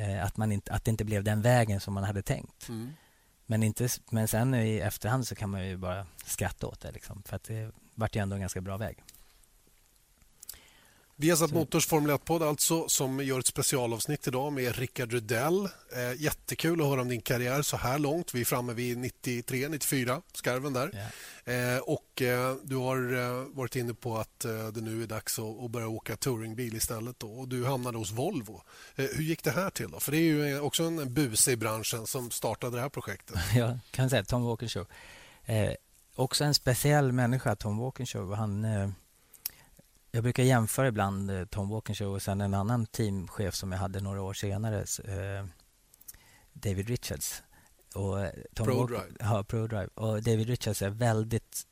Eh, 0.00 0.24
att, 0.24 0.36
man 0.36 0.52
inte, 0.52 0.72
att 0.72 0.84
det 0.84 0.90
inte 0.90 1.04
blev 1.04 1.24
den 1.24 1.42
vägen 1.42 1.80
som 1.80 1.94
man 1.94 2.04
hade 2.04 2.22
tänkt. 2.22 2.68
Mm. 2.68 2.92
Men, 3.46 3.62
inte, 3.62 3.88
men 4.10 4.28
sen 4.28 4.54
i 4.54 4.78
efterhand 4.78 5.26
så 5.26 5.34
kan 5.34 5.50
man 5.50 5.66
ju 5.66 5.76
bara 5.76 6.06
skratta 6.24 6.66
åt 6.66 6.80
det. 6.80 6.92
Liksom, 6.92 7.22
för 7.22 7.36
att 7.36 7.44
det 7.44 7.72
vart 7.94 8.16
ju 8.16 8.20
ändå 8.22 8.34
en 8.34 8.40
ganska 8.40 8.60
bra 8.60 8.76
väg. 8.76 9.02
Viasat 11.20 11.52
Motors 11.52 11.86
Formel 11.86 12.10
1-podd 12.10 12.42
alltså, 12.42 12.88
som 12.88 13.24
gör 13.24 13.38
ett 13.38 13.46
specialavsnitt 13.46 14.26
idag 14.26 14.52
med 14.52 14.76
Rickard 14.76 15.12
Rudell. 15.12 15.64
Eh, 15.64 16.22
jättekul 16.22 16.80
att 16.80 16.86
höra 16.86 17.00
om 17.00 17.08
din 17.08 17.20
karriär 17.20 17.62
så 17.62 17.76
här 17.76 17.98
långt. 17.98 18.34
Vi 18.34 18.40
är 18.40 18.44
framme 18.44 18.72
vid 18.72 18.98
93, 18.98 19.68
94, 19.68 20.22
skarven 20.32 20.72
där. 20.72 21.10
Yeah. 21.46 21.74
Eh, 21.74 21.80
och 21.80 22.22
eh, 22.22 22.54
Du 22.62 22.76
har 22.76 23.14
eh, 23.14 23.46
varit 23.56 23.76
inne 23.76 23.94
på 23.94 24.18
att 24.18 24.44
eh, 24.44 24.66
det 24.68 24.80
nu 24.80 25.02
är 25.02 25.06
dags 25.06 25.38
att, 25.38 25.64
att 25.64 25.70
börja 25.70 25.88
åka 25.88 26.16
touringbil 26.16 26.76
istället. 26.76 27.18
Då, 27.18 27.32
och 27.32 27.48
du 27.48 27.64
hamnade 27.64 27.98
hos 27.98 28.12
Volvo. 28.12 28.62
Eh, 28.96 29.06
hur 29.14 29.24
gick 29.24 29.44
det 29.44 29.50
här 29.50 29.70
till? 29.70 29.90
Då? 29.90 30.00
För 30.00 30.12
Det 30.12 30.18
är 30.18 30.22
ju 30.22 30.60
också 30.60 30.82
en 30.82 31.14
buse 31.14 31.52
i 31.52 31.56
branschen 31.56 32.06
som 32.06 32.30
startade 32.30 32.76
det 32.76 32.82
här 32.82 32.88
projektet. 32.88 33.36
Ja, 33.54 33.78
kan 33.90 34.10
säga 34.10 34.24
Tom 34.24 34.44
Walker 34.44 34.68
Show. 34.68 34.86
också 36.14 36.44
en 36.44 36.54
speciell 36.54 37.12
människa, 37.12 37.56
Tom 37.56 37.78
Walker 37.78 38.06
Show. 38.06 38.34
Han 38.34 38.64
jag 40.10 40.22
brukar 40.22 40.42
jämföra 40.42 40.88
ibland 40.88 41.30
eh, 41.30 41.44
Tom 41.44 41.68
Walkinshaw 41.68 42.14
och 42.14 42.22
sen 42.22 42.40
en 42.40 42.54
annan 42.54 42.86
teamchef 42.86 43.54
som 43.54 43.72
jag 43.72 43.78
hade 43.78 44.00
några 44.00 44.22
år 44.22 44.34
senare, 44.34 44.78
eh, 45.04 45.46
David 46.52 46.88
Richards. 46.88 47.42
Och 47.94 48.20
eh, 48.20 48.30
Tom 48.54 48.66
ProDrive. 48.66 49.12
Ja, 49.20 49.44
ProDrive. 49.44 49.88
Och 49.94 50.22
David 50.22 50.48
Richards 50.48 50.82
är 50.82 50.90
väldigt 50.90 51.66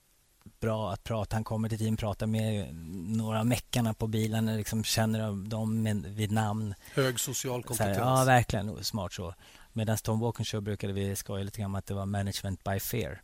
bra 0.60 0.92
att 0.92 1.04
prata. 1.04 1.36
Han 1.36 1.44
kommer 1.44 1.68
till 1.68 1.78
team, 1.78 1.96
pratar 1.96 2.26
med 2.26 2.74
några 3.16 3.44
meckarna 3.44 3.94
på 3.94 4.06
bilen, 4.06 4.56
liksom 4.56 4.84
känner 4.84 5.48
dem 5.48 5.82
med, 5.82 6.06
vid 6.06 6.32
namn. 6.32 6.74
Hög 6.94 7.20
social 7.20 7.62
kompetens. 7.62 7.98
Här, 7.98 8.04
ja, 8.04 8.24
verkligen. 8.24 8.84
Smart 8.84 9.12
så. 9.12 9.34
Medan 9.72 9.96
Tom 9.96 10.20
Walkinshaw 10.20 10.64
brukade 10.64 10.92
vi 10.92 11.16
skoja 11.16 11.44
lite 11.44 11.60
grann 11.60 11.70
om 11.70 11.74
att 11.74 11.86
det 11.86 11.94
var 11.94 12.06
management 12.06 12.64
by 12.64 12.80
fear. 12.80 13.22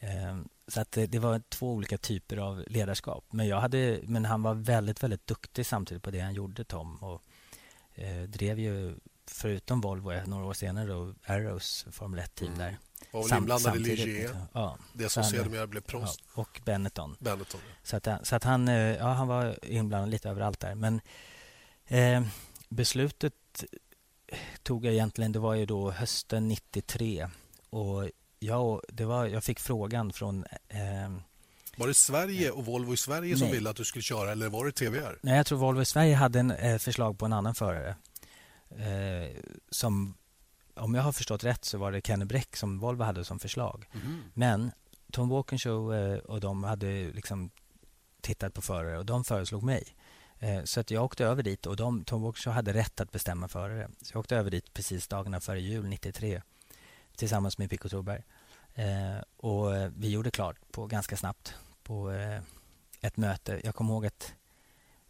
Ehm, 0.00 0.48
så 0.68 0.80
att 0.80 0.92
det, 0.92 1.18
var 1.18 1.42
två 1.48 1.72
olika 1.72 1.98
typer 1.98 2.36
av 2.36 2.64
ledarskap. 2.66 3.24
Men, 3.30 3.48
jag 3.48 3.60
hade, 3.60 4.00
men 4.02 4.24
han 4.24 4.42
var 4.42 4.54
väldigt, 4.54 5.02
väldigt 5.02 5.26
duktig 5.26 5.66
samtidigt 5.66 6.02
på 6.02 6.10
det 6.10 6.20
han 6.20 6.34
gjorde, 6.34 6.64
Tom. 6.64 6.96
Och 6.96 7.22
eh, 7.94 8.22
drev 8.22 8.58
ju, 8.58 8.94
förutom 9.26 9.80
Volvo, 9.80 10.12
några 10.26 10.44
år 10.44 10.54
senare, 10.54 10.86
då, 10.86 11.14
Arrows 11.26 11.86
Formel 11.90 12.20
1-team 12.20 12.52
mm. 12.52 12.58
där. 12.58 12.78
Var 13.10 13.28
väl 13.28 13.38
inblandad 13.38 13.76
i 13.76 13.78
Ligier, 13.78 14.36
ja, 14.52 14.78
det 14.92 15.08
som 15.08 15.24
sedermera 15.24 15.66
blev 15.66 15.80
Prost. 15.80 16.20
Ja, 16.34 16.42
och 16.42 16.60
Benetton. 16.64 17.16
Benetton 17.18 17.60
ja. 17.68 17.74
Så, 17.82 17.96
att, 17.96 18.26
så 18.26 18.36
att 18.36 18.44
han, 18.44 18.68
eh, 18.68 18.74
ja, 18.74 19.12
han 19.12 19.28
var 19.28 19.64
inblandad 19.64 20.10
lite 20.10 20.30
överallt 20.30 20.60
där. 20.60 20.74
Men 20.74 21.00
eh, 21.86 22.22
beslutet 22.68 23.34
tog 24.62 24.84
jag 24.84 24.92
egentligen, 24.92 25.32
det 25.32 25.38
var 25.38 25.54
ju 25.54 25.66
då 25.66 25.90
hösten 25.90 26.48
93. 26.48 27.28
Och 27.70 28.10
Ja, 28.44 28.82
det 28.88 29.04
var, 29.04 29.26
jag 29.26 29.44
fick 29.44 29.60
frågan 29.60 30.12
från... 30.12 30.44
Eh, 30.68 30.78
var 31.76 31.86
det 31.86 31.94
Sverige 31.94 32.50
och 32.50 32.64
Volvo 32.64 32.94
i 32.94 32.96
Sverige 32.96 33.36
som 33.36 33.50
ville 33.50 33.70
att 33.70 33.76
du 33.76 33.84
skulle 33.84 34.02
köra 34.02 34.32
eller 34.32 34.48
var 34.48 34.66
det 34.66 34.72
TVR? 34.72 35.18
Nej, 35.22 35.36
jag 35.36 35.46
tror 35.46 35.58
Volvo 35.58 35.82
i 35.82 35.84
Sverige 35.84 36.14
hade 36.14 36.40
en 36.40 36.50
eh, 36.50 36.78
förslag 36.78 37.18
på 37.18 37.24
en 37.24 37.32
annan 37.32 37.54
förare. 37.54 37.96
Eh, 38.70 39.36
som, 39.70 40.14
om 40.74 40.94
jag 40.94 41.02
har 41.02 41.12
förstått 41.12 41.44
rätt 41.44 41.64
så 41.64 41.78
var 41.78 41.92
det 41.92 42.06
Kenny 42.06 42.24
Bräck 42.24 42.56
som 42.56 42.78
Volvo 42.78 43.02
hade 43.02 43.24
som 43.24 43.38
förslag. 43.38 43.88
Mm. 43.92 44.22
Men 44.34 44.70
Tom 45.12 45.28
Walkinshaw 45.28 45.96
eh, 45.96 46.18
och 46.18 46.40
de 46.40 46.64
hade 46.64 47.12
liksom 47.12 47.50
tittat 48.20 48.54
på 48.54 48.62
förare 48.62 48.98
och 48.98 49.06
de 49.06 49.24
föreslog 49.24 49.62
mig. 49.62 49.84
Eh, 50.38 50.64
så 50.64 50.80
att 50.80 50.90
jag 50.90 51.04
åkte 51.04 51.24
över 51.24 51.42
dit 51.42 51.66
och 51.66 51.76
de, 51.76 52.04
Tom 52.04 52.22
Walkinshaw 52.22 52.54
hade 52.54 52.72
rätt 52.72 53.00
att 53.00 53.12
bestämma 53.12 53.48
förare. 53.48 53.90
Så 54.02 54.12
jag 54.14 54.20
åkte 54.20 54.36
över 54.36 54.50
dit 54.50 54.74
precis 54.74 55.08
dagarna 55.08 55.40
före 55.40 55.60
jul 55.60 55.86
93 55.86 56.42
tillsammans 57.16 57.58
med 57.58 57.70
Pico 57.70 57.88
Thorberg. 57.88 58.22
Eh, 58.74 59.22
och 59.36 59.72
vi 59.96 60.10
gjorde 60.10 60.30
klart 60.30 60.56
på 60.70 60.86
ganska 60.86 61.16
snabbt 61.16 61.54
på 61.82 62.12
eh, 62.12 62.40
ett 63.00 63.16
möte. 63.16 63.60
Jag 63.64 63.74
kommer 63.74 63.92
ihåg 63.92 64.06
att 64.06 64.34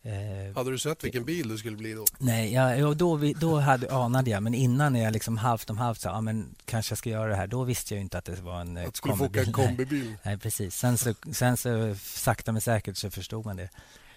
Eh, 0.04 0.56
hade 0.56 0.70
du 0.70 0.78
sett 0.78 1.04
vilken 1.04 1.24
bil 1.24 1.48
det 1.48 1.58
skulle 1.58 1.76
bli 1.76 1.92
då? 1.92 2.04
Nej, 2.18 2.52
ja, 2.52 2.94
då, 2.94 3.20
då 3.36 3.58
hade, 3.58 3.92
anade 3.94 4.30
jag. 4.30 4.42
Men 4.42 4.54
innan 4.54 4.94
jag 4.94 5.12
liksom 5.12 5.36
halvt 5.36 5.70
om 5.70 5.78
halvt 5.78 6.00
sa 6.00 6.10
ja, 6.10 6.20
men 6.20 6.54
kanske 6.64 6.92
jag 6.92 6.98
ska 6.98 7.10
göra 7.10 7.28
det 7.28 7.36
här. 7.36 7.46
Då 7.46 7.64
visste 7.64 7.94
jag 7.94 8.00
inte 8.00 8.18
att 8.18 8.24
det 8.24 8.40
var 8.40 8.60
en 8.60 8.76
Att 8.76 8.84
du 8.84 8.96
skulle 8.96 9.16
få 9.16 9.24
åka 9.24 9.42
en 9.42 9.52
kombibil? 9.52 10.04
Nej, 10.04 10.18
nej, 10.22 10.38
precis. 10.38 10.76
Sen 10.76 10.98
så, 10.98 11.14
sen 11.32 11.56
så 11.56 11.94
sakta 12.02 12.52
men 12.52 12.60
säkert 12.60 12.96
så 12.96 13.10
förstod 13.10 13.44
man 13.44 13.56
det. 13.56 13.68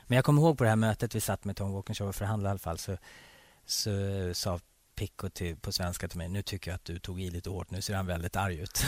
Men 0.07 0.15
jag 0.15 0.25
kommer 0.25 0.41
ihåg 0.41 0.57
på 0.57 0.63
det 0.63 0.69
här 0.69 0.75
mötet 0.75 1.15
vi 1.15 1.21
satt 1.21 1.45
med 1.45 1.55
Tom 1.55 1.71
Walkinshaw 1.71 2.09
och 2.09 2.15
förhandlade 2.15 2.49
i 2.49 2.51
alla 2.51 2.59
fall 2.59 2.77
så, 2.77 2.97
så 3.65 3.89
sa 4.33 4.59
Pico 4.95 5.29
till, 5.29 5.57
på 5.57 5.71
svenska 5.71 6.07
till 6.07 6.17
mig. 6.17 6.29
Nu 6.29 6.41
tycker 6.41 6.71
jag 6.71 6.75
att 6.75 6.85
du 6.85 6.99
tog 6.99 7.21
i 7.21 7.29
lite 7.29 7.49
hårt. 7.49 7.71
Nu 7.71 7.81
ser 7.81 7.95
han 7.95 8.05
väldigt 8.05 8.35
arg 8.35 8.59
ut. 8.59 8.83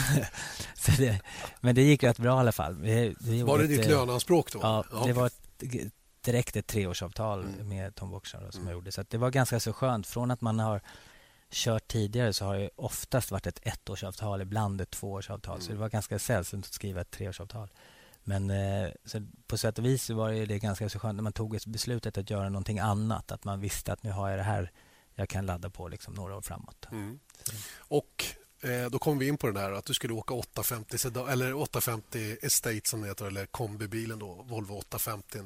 det, 0.98 1.20
men 1.60 1.74
det 1.74 1.82
gick 1.82 2.02
rätt 2.02 2.18
bra 2.18 2.36
i 2.36 2.40
alla 2.40 2.52
fall. 2.52 2.74
Vi, 2.74 3.14
vi 3.20 3.42
var 3.42 3.58
det 3.58 3.64
ett, 3.64 3.70
ditt 3.70 3.84
eh, 3.84 3.90
löneanspråk 3.90 4.52
då? 4.52 4.58
Ja, 4.62 4.84
det 5.06 5.12
var 5.12 5.26
ett, 5.26 5.40
direkt 6.20 6.56
ett 6.56 6.66
treårsavtal 6.66 7.44
mm. 7.44 7.68
med 7.68 7.94
Tom 7.94 8.10
Boxer 8.10 8.38
som 8.38 8.60
mm. 8.60 8.66
jag 8.66 8.72
gjorde. 8.72 8.92
Så 8.92 9.04
det 9.08 9.18
var 9.18 9.30
ganska 9.30 9.60
så 9.60 9.72
skönt. 9.72 10.06
Från 10.06 10.30
att 10.30 10.40
man 10.40 10.58
har 10.58 10.80
kört 11.50 11.88
tidigare 11.88 12.32
så 12.32 12.44
har 12.44 12.58
det 12.58 12.70
oftast 12.76 13.30
varit 13.30 13.46
ett 13.46 13.60
ettårsavtal, 13.62 14.40
ibland 14.40 14.80
ett 14.80 14.90
tvåårsavtal. 14.90 15.54
Mm. 15.54 15.66
Så 15.66 15.72
det 15.72 15.78
var 15.78 15.88
ganska 15.88 16.18
sällsynt 16.18 16.66
att 16.66 16.72
skriva 16.72 17.00
ett 17.00 17.10
treårsavtal. 17.10 17.68
Men 18.24 18.50
eh, 18.50 18.90
på 19.46 19.58
sätt 19.58 19.78
och 19.78 19.84
vis 19.84 20.10
var 20.10 20.46
det 20.46 20.58
ganska 20.58 20.88
så 20.88 20.98
skönt 20.98 21.16
när 21.16 21.22
man 21.22 21.32
tog 21.32 21.58
beslutet 21.66 22.18
att 22.18 22.30
göra 22.30 22.48
någonting 22.48 22.78
annat. 22.78 23.32
Att 23.32 23.44
man 23.44 23.60
visste 23.60 23.92
att 23.92 24.02
nu 24.02 24.10
har 24.10 24.28
jag 24.28 24.38
det 24.38 24.42
här 24.42 24.72
jag 25.18 25.28
kan 25.28 25.46
ladda 25.46 25.70
på 25.70 25.88
liksom 25.88 26.14
några 26.14 26.36
år 26.36 26.42
framåt. 26.42 26.86
Mm. 26.92 27.18
Och 27.78 28.24
eh, 28.62 28.90
då 28.90 28.98
kommer 28.98 29.18
vi 29.18 29.28
in 29.28 29.36
på 29.36 29.46
det 29.46 29.52
där 29.52 29.72
att 29.72 29.84
du 29.84 29.94
skulle 29.94 30.14
åka 30.14 30.34
850, 30.34 30.96
eller 31.28 31.54
850 31.54 32.36
Estate 32.42 32.80
som 32.84 33.04
heter, 33.04 33.24
eller 33.24 33.46
kombibilen 33.46 34.18
då, 34.18 34.44
Volvo 34.48 34.74
850. 34.74 35.38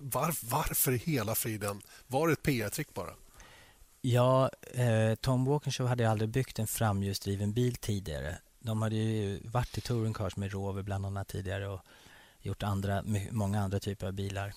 Var, 0.00 0.34
varför 0.42 0.92
i 0.92 0.96
hela 0.96 1.34
friden? 1.34 1.82
Var 2.06 2.26
det 2.26 2.32
ett 2.32 2.42
PR-trick 2.42 2.94
bara? 2.94 3.14
Ja, 4.00 4.50
eh, 4.74 5.14
Tom 5.14 5.44
Walkinshaw 5.44 5.88
hade 5.88 6.10
aldrig 6.10 6.30
byggt 6.30 6.58
en 6.58 6.66
framhjulsdriven 6.66 7.52
bil 7.52 7.76
tidigare. 7.76 8.38
De 8.58 8.82
hade 8.82 8.96
ju 8.96 9.40
varit 9.44 9.78
i 9.78 9.80
touringcars 9.80 10.36
med 10.36 10.52
Rover 10.52 10.82
bland 10.82 11.06
annat 11.06 11.28
tidigare 11.28 11.68
och 11.68 11.80
gjort 12.40 12.62
andra, 12.62 13.04
många 13.30 13.60
andra 13.60 13.80
typer 13.80 14.06
av 14.06 14.12
bilar. 14.12 14.54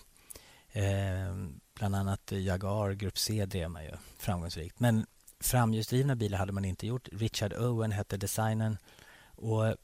Eh, 0.71 1.36
bland 1.73 1.95
annat 1.95 2.32
Jaguar 2.32 2.91
Grupp 2.91 3.17
C 3.17 3.45
drev 3.45 3.69
man 3.69 3.84
ju 3.84 3.91
framgångsrikt. 4.17 4.79
Men 4.79 5.05
framhjulsdrivna 5.39 6.15
bilar 6.15 6.38
hade 6.38 6.51
man 6.51 6.65
inte 6.65 6.88
gjort. 6.88 7.08
Richard 7.12 7.53
Owen 7.53 7.91
hette 7.91 8.17
designern. 8.17 8.77
Och 9.36 9.75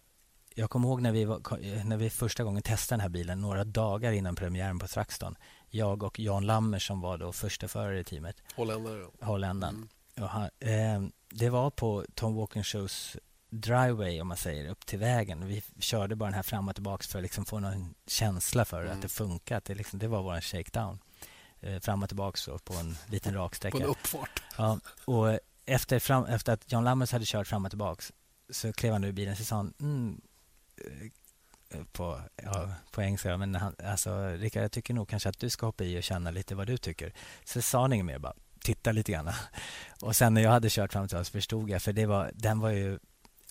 jag 0.56 0.69
kommer 0.69 0.88
ihåg 0.88 1.02
när 1.02 1.12
vi, 1.12 1.26
var, 1.26 1.39
när 1.84 1.98
vi 1.98 2.10
första 2.10 2.43
gången 2.43 2.62
testade 2.63 2.98
den 2.98 3.02
här 3.02 3.10
bilen 3.10 3.41
några 3.41 3.63
dagar 3.63 4.12
innan 4.12 4.36
premiären 4.36 4.80
på 4.80 4.88
Thruxton. 4.88 5.36
Jag 5.69 6.04
och 6.04 6.19
Jan 6.19 6.45
Lammer 6.45 6.80
som 6.80 7.02
var 7.02 7.17
då 7.17 7.32
första 7.32 7.67
förare 7.67 8.00
i 8.00 8.04
teamet. 8.04 8.36
Holländare. 8.56 9.06
Holländaren. 9.21 9.89
Mm. 10.15 10.30
Han, 10.30 10.43
eh, 10.60 11.12
det 11.30 11.50
var 11.50 11.69
på 11.69 12.06
Tom 12.15 12.36
Walkinshaws 12.36 13.17
driveway 13.62 14.22
om 14.22 14.28
man 14.28 14.38
säger, 14.38 14.70
upp 14.70 14.86
till 14.86 15.00
vägen. 15.00 15.48
Vi 15.48 15.63
körde 15.80 16.15
bara 16.15 16.26
den 16.26 16.34
här 16.34 16.44
fram 16.44 16.68
och 16.68 16.76
tillbaka 16.76 17.04
för 17.04 17.20
att 17.20 17.24
liksom 17.24 17.46
få 17.46 17.60
någon 17.60 17.96
känsla 18.08 18.65
för 18.65 18.82
mm. 18.82 18.94
att 18.94 19.02
det 19.02 19.10
funkar. 19.10 19.58
Att 19.58 19.65
det, 19.65 19.76
liksom, 19.76 20.00
det 20.00 20.08
var 20.08 20.22
vår 20.22 20.41
shakedown. 20.41 21.00
Eh, 21.60 21.80
fram 21.80 22.04
och 22.04 22.10
tillbaka 22.10 22.58
på 22.63 22.74
en 22.74 22.98
liten 23.08 23.34
raksträcka. 23.34 23.78
På 23.78 23.84
en 23.84 23.89
uppfart. 23.89 24.41
Ja, 24.58 24.80
och 25.06 25.39
efter, 25.65 26.00
fram, 26.00 26.26
efter 26.26 26.54
att 26.54 26.72
John 26.72 26.84
Lammers 26.84 27.12
hade 27.12 27.26
kört 27.26 27.48
fram 27.48 27.65
och 27.65 27.72
tillbaka 27.72 28.04
så 28.50 28.74
klev 28.74 28.94
han 28.94 29.04
ur 29.04 29.12
bilen 29.12 29.32
och 29.32 29.38
sa 29.39 29.56
han, 29.56 29.74
mm, 29.80 30.22
eh, 30.78 31.84
på, 31.91 32.22
ja, 32.36 32.72
på 32.91 33.02
engelska, 33.02 33.38
men 33.38 33.56
han, 33.56 33.76
alltså, 33.84 34.28
Rickard, 34.28 34.63
jag 34.63 34.72
tycker 34.72 34.94
nog 34.94 35.10
kanske 35.10 35.30
att 35.30 35.39
du 35.39 35.50
ska 35.50 35.65
hoppa 35.65 35.84
i 35.84 36.00
och 36.00 36.04
känna 36.04 36.32
lite 36.32 36.56
vad 36.56 36.68
du 36.68 36.78
tycker. 36.78 37.13
Så 37.44 37.62
sa 37.62 37.82
han 37.82 37.94
inget 37.94 38.06
mer, 38.06 38.20
bara 38.20 38.34
titta 38.60 38.91
lite 38.91 39.12
grann. 39.12 39.32
Och 40.02 40.15
sen 40.15 40.34
när 40.34 40.41
jag 40.41 40.52
hade 40.52 40.70
kört 40.70 40.94
fram 40.94 41.08
till 41.08 41.18
oss 41.18 41.30
förstod 41.30 41.70
jag, 41.70 41.82
för 41.82 41.94
det 41.94 42.06
var, 42.06 42.32
den 42.34 42.60
var 42.60 42.70
ju 42.70 43.00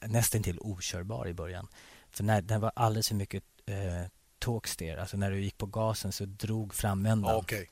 nästan 0.07 0.43
till 0.43 0.59
okörbar 0.61 1.29
i 1.29 1.35
början. 1.35 1.69
För 2.11 2.25
när, 2.25 2.43
den 2.43 2.61
var 2.61 2.73
alldeles 2.77 3.09
för 3.09 3.15
mycket 3.15 3.45
eh, 3.67 4.11
tågster. 4.39 4.97
Alltså 4.97 5.17
när 5.17 5.31
du 5.31 5.41
gick 5.41 5.59
på 5.59 5.67
gasen 5.67 6.13
så 6.13 6.25
drog 6.25 6.75
framändan. 6.75 7.37
Okay. 7.37 7.67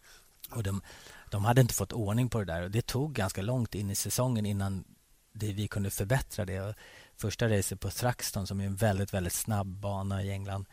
Och 0.50 0.62
de, 0.62 0.82
de 1.30 1.44
hade 1.44 1.60
inte 1.60 1.74
fått 1.74 1.92
ordning 1.92 2.28
på 2.28 2.38
det 2.38 2.44
där. 2.44 2.62
Och 2.62 2.70
Det 2.70 2.86
tog 2.86 3.12
ganska 3.12 3.42
långt 3.42 3.74
in 3.74 3.90
i 3.90 3.94
säsongen 3.94 4.46
innan 4.46 4.84
det, 5.32 5.52
vi 5.52 5.68
kunde 5.68 5.90
förbättra 5.90 6.44
det. 6.44 6.60
Och 6.60 6.74
första 7.16 7.48
racet 7.48 7.80
på 7.80 7.90
Thruxton 7.90 8.46
som 8.46 8.60
är 8.60 8.66
en 8.66 8.76
väldigt, 8.76 9.14
väldigt 9.14 9.32
snabb 9.32 9.66
bana 9.66 10.22
i 10.22 10.30
England. 10.30 10.66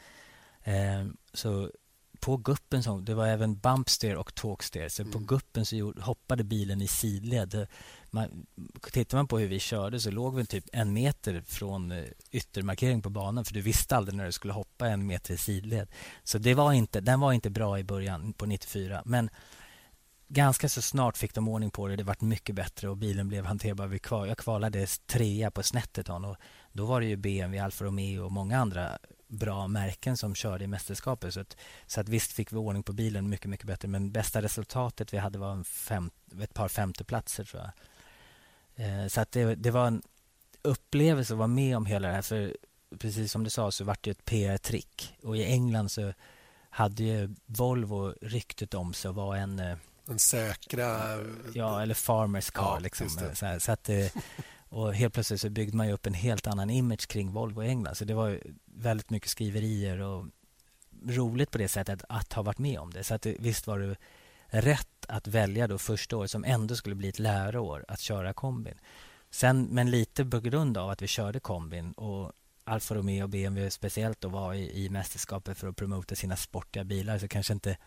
Eh, 0.63 1.05
så 1.33 1.71
på 2.19 2.37
guppen, 2.37 2.83
så, 2.83 2.97
det 2.97 3.13
var 3.13 3.27
även 3.27 3.59
bumpster 3.59 4.15
och 4.15 4.35
tågster. 4.35 4.89
Så 4.89 5.01
mm. 5.01 5.11
på 5.11 5.19
guppen 5.19 5.65
så 5.65 5.93
hoppade 5.99 6.43
bilen 6.43 6.81
i 6.81 6.87
sidled. 6.87 7.67
Man, 8.11 8.45
tittar 8.91 9.17
man 9.17 9.27
på 9.27 9.39
hur 9.39 9.47
vi 9.47 9.59
körde 9.59 9.99
så 9.99 10.11
låg 10.11 10.35
vi 10.35 10.45
typ 10.45 10.65
en 10.73 10.93
meter 10.93 11.41
från 11.41 11.91
eh, 11.91 12.03
yttermarkering 12.31 13.01
på 13.01 13.09
banan 13.09 13.45
för 13.45 13.53
du 13.53 13.61
visste 13.61 13.97
aldrig 13.97 14.17
när 14.17 14.25
du 14.25 14.31
skulle 14.31 14.53
hoppa 14.53 14.87
en 14.87 15.07
meter 15.07 15.33
i 15.33 15.37
sidled. 15.37 15.87
Så 16.23 16.37
det 16.37 16.53
var 16.53 16.73
inte, 16.73 17.01
den 17.01 17.19
var 17.19 17.33
inte 17.33 17.49
bra 17.49 17.79
i 17.79 17.83
början 17.83 18.33
på 18.33 18.45
94. 18.45 19.01
Men 19.05 19.29
ganska 20.27 20.69
så 20.69 20.81
snart 20.81 21.17
fick 21.17 21.33
de 21.33 21.47
ordning 21.47 21.71
på 21.71 21.87
det. 21.87 21.95
Det 21.95 22.03
vart 22.03 22.21
mycket 22.21 22.55
bättre 22.55 22.89
och 22.89 22.97
bilen 22.97 23.27
blev 23.27 23.45
hanterbar. 23.45 23.87
Vi 23.87 23.99
kval, 23.99 24.27
jag 24.27 24.37
kvalade 24.37 24.87
trea 25.05 25.51
på 25.51 25.63
Snetterton 25.63 26.25
och 26.25 26.37
då 26.71 26.85
var 26.85 27.01
det 27.01 27.07
ju 27.07 27.15
BMW, 27.15 27.59
Alfa 27.59 27.85
Romeo 27.85 28.25
och 28.25 28.31
många 28.31 28.59
andra 28.59 28.99
bra 29.29 29.67
märken 29.67 30.17
som 30.17 30.35
körde 30.35 30.63
i 30.63 30.67
mästerskapet. 30.67 31.33
Så 31.33 31.39
att, 31.39 31.57
så 31.87 32.01
att 32.01 32.09
visst 32.09 32.31
fick 32.31 32.51
vi 32.51 32.57
ordning 32.57 32.83
på 32.83 32.93
bilen 32.93 33.29
mycket, 33.29 33.49
mycket 33.49 33.67
bättre. 33.67 33.87
Men 33.87 34.11
bästa 34.11 34.41
resultatet 34.41 35.13
vi 35.13 35.17
hade 35.17 35.39
var 35.39 35.51
en 35.51 35.63
fem, 35.63 36.11
ett 36.41 36.53
par 36.53 36.67
femteplatser 36.67 37.43
tror 37.43 37.63
jag. 37.63 37.71
Eh, 38.85 39.07
så 39.07 39.21
att 39.21 39.31
det, 39.31 39.55
det 39.55 39.71
var 39.71 39.87
en 39.87 40.01
upplevelse 40.61 41.33
att 41.33 41.37
vara 41.37 41.47
med 41.47 41.77
om 41.77 41.85
hela 41.85 42.07
det 42.07 42.13
här. 42.13 42.21
För 42.21 42.57
precis 42.99 43.31
som 43.31 43.43
du 43.43 43.49
sa 43.49 43.71
så 43.71 43.83
var 43.83 43.97
det 44.01 44.11
ett 44.11 44.25
PR-trick. 44.25 45.17
Och 45.23 45.37
i 45.37 45.43
England 45.43 45.89
så 45.89 46.13
hade 46.69 47.03
ju 47.03 47.35
Volvo 47.45 48.13
ryktet 48.21 48.73
om 48.73 48.93
sig 48.93 49.09
att 49.09 49.15
vara 49.15 49.37
en... 49.37 49.59
Eh, 49.59 49.77
en 50.09 50.19
säkra... 50.19 51.17
Ja, 51.53 51.81
eller 51.81 51.93
farmers 51.93 52.51
car. 52.51 52.63
Ja, 52.63 52.79
liksom. 52.79 53.09
så, 53.09 53.45
här, 53.45 53.59
så, 53.59 53.71
att, 53.71 53.89
eh, 53.89 54.05
och 54.69 54.93
helt 54.93 55.13
plötsligt 55.13 55.41
så 55.41 55.49
byggde 55.49 55.77
man 55.77 55.89
upp 55.89 56.05
en 56.05 56.13
helt 56.13 56.47
annan 56.47 56.69
image 56.69 57.07
kring 57.07 57.31
Volvo 57.31 57.63
i 57.63 57.67
England. 57.67 57.95
Så 57.95 58.05
det 58.05 58.13
var 58.13 58.39
väldigt 58.65 59.09
mycket 59.09 59.29
skriverier 59.29 59.99
och 59.99 60.25
roligt 61.07 61.51
på 61.51 61.57
det 61.57 61.67
sättet 61.67 62.03
att 62.09 62.33
ha 62.33 62.43
varit 62.43 62.57
med 62.57 62.79
om 62.79 62.91
det. 62.91 63.03
Så 63.03 63.13
att 63.13 63.25
visst 63.25 63.67
var 63.67 63.79
det 63.79 63.95
rätt 64.47 65.05
att 65.07 65.27
välja 65.27 65.67
då 65.67 65.77
första 65.77 66.17
året 66.17 66.31
som 66.31 66.43
ändå 66.43 66.75
skulle 66.75 66.95
bli 66.95 67.09
ett 67.09 67.19
läroår 67.19 67.85
att 67.87 67.99
köra 67.99 68.33
kombin. 68.33 68.79
Sen, 69.29 69.63
men 69.63 69.91
lite 69.91 70.25
på 70.25 70.39
grund 70.39 70.77
av 70.77 70.89
att 70.89 71.01
vi 71.01 71.07
körde 71.07 71.39
kombin 71.39 71.91
och 71.91 72.31
Alfa 72.63 72.95
Romeo 72.95 73.23
och 73.23 73.29
BMW 73.29 73.71
speciellt 73.71 74.21
då 74.21 74.29
var 74.29 74.53
i, 74.53 74.85
i 74.85 74.89
mästerskapet 74.89 75.57
för 75.57 75.67
att 75.67 75.75
promota 75.75 76.15
sina 76.15 76.35
sportiga 76.35 76.83
bilar 76.83 77.19
så 77.19 77.27
kanske 77.27 77.53
inte 77.53 77.77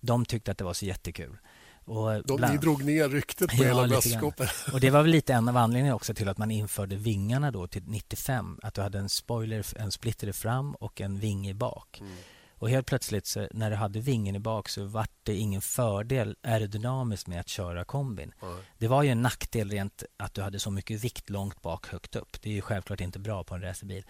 de 0.00 0.24
tyckte 0.24 0.50
att 0.50 0.58
det 0.58 0.64
var 0.64 0.74
så 0.74 0.86
jättekul. 0.86 1.38
Och 1.84 2.22
de, 2.24 2.36
bland... 2.36 2.52
Ni 2.52 2.58
drog 2.58 2.84
ner 2.84 3.08
ryktet 3.08 3.50
på 3.50 3.56
ja, 3.62 3.68
hela 3.68 3.86
mästerskapet. 3.86 4.50
Och 4.72 4.80
det 4.80 4.90
var 4.90 5.02
väl 5.02 5.10
lite 5.10 5.34
en 5.34 5.48
av 5.48 5.56
anledningarna 5.56 5.96
också 5.96 6.14
till 6.14 6.28
att 6.28 6.38
man 6.38 6.50
införde 6.50 6.96
vingarna 6.96 7.50
då 7.50 7.66
till 7.66 7.82
95. 7.86 8.58
Att 8.62 8.74
du 8.74 8.82
hade 8.82 8.98
en 8.98 9.08
spoiler, 9.08 9.66
en 9.76 9.92
splitter 9.92 10.32
fram 10.32 10.74
och 10.74 11.00
en 11.00 11.18
vinge 11.18 11.54
bak. 11.54 12.00
Mm. 12.00 12.12
Och 12.58 12.70
helt 12.70 12.86
plötsligt 12.86 13.26
så, 13.26 13.48
när 13.50 13.70
du 13.70 13.76
hade 13.76 14.00
vingen 14.00 14.36
i 14.36 14.38
bak 14.38 14.68
så 14.68 14.84
var 14.84 15.06
det 15.22 15.34
ingen 15.34 15.60
fördel 15.60 16.36
aerodynamiskt 16.42 17.26
med 17.26 17.40
att 17.40 17.48
köra 17.48 17.84
kombin. 17.84 18.32
Mm. 18.42 18.56
Det 18.78 18.88
var 18.88 19.02
ju 19.02 19.10
en 19.10 19.22
nackdel 19.22 19.70
rent 19.70 20.02
att 20.16 20.34
du 20.34 20.42
hade 20.42 20.60
så 20.60 20.70
mycket 20.70 21.04
vikt 21.04 21.30
långt 21.30 21.62
bak, 21.62 21.86
högt 21.86 22.16
upp. 22.16 22.42
Det 22.42 22.50
är 22.50 22.54
ju 22.54 22.60
självklart 22.60 23.00
inte 23.00 23.18
bra 23.18 23.44
på 23.44 23.54
en 23.54 23.62
racerbil. 23.62 24.04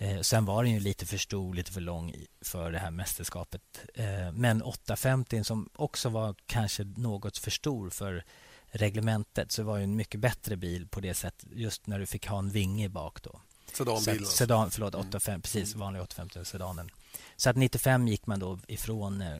Eh, 0.00 0.20
sen 0.20 0.44
var 0.44 0.64
den 0.64 0.72
ju 0.72 0.80
lite 0.80 1.06
för 1.06 1.18
stor, 1.18 1.54
lite 1.54 1.72
för 1.72 1.80
lång 1.80 2.14
för 2.40 2.72
det 2.72 2.78
här 2.78 2.90
mästerskapet. 2.90 3.62
Eh, 3.94 4.32
men 4.32 4.62
850 4.62 5.44
som 5.44 5.68
också 5.74 6.08
var 6.08 6.34
kanske 6.46 6.84
något 6.84 7.38
för 7.38 7.50
stor 7.50 7.90
för 7.90 8.24
reglementet 8.66 9.52
så 9.52 9.62
var 9.62 9.76
ju 9.76 9.84
en 9.84 9.96
mycket 9.96 10.20
bättre 10.20 10.56
bil 10.56 10.88
på 10.88 11.00
det 11.00 11.14
sättet 11.14 11.48
just 11.52 11.86
när 11.86 11.98
du 11.98 12.06
fick 12.06 12.26
ha 12.26 12.38
en 12.38 12.50
vinge 12.50 12.88
bak 12.88 13.22
då. 13.22 13.40
Sedanbilen? 13.72 14.26
Sedan, 14.26 14.70
förlåt, 14.70 14.94
85, 14.94 15.32
mm. 15.32 15.42
precis. 15.42 15.74
Vanliga 15.74 16.02
850 16.02 16.50
sedanen. 16.50 16.90
Så 17.36 17.50
att 17.50 17.56
95 17.56 18.08
gick 18.08 18.26
man 18.26 18.38
då 18.38 18.58
ifrån 18.68 19.20
eh, 19.22 19.38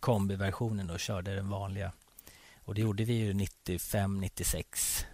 kombiversionen 0.00 0.90
och 0.90 1.00
körde 1.00 1.34
den 1.34 1.48
vanliga. 1.48 1.92
Och 2.64 2.74
det 2.74 2.80
gjorde 2.80 3.04
vi 3.04 3.12
ju 3.12 3.34
95, 3.34 4.20
96 4.20 5.06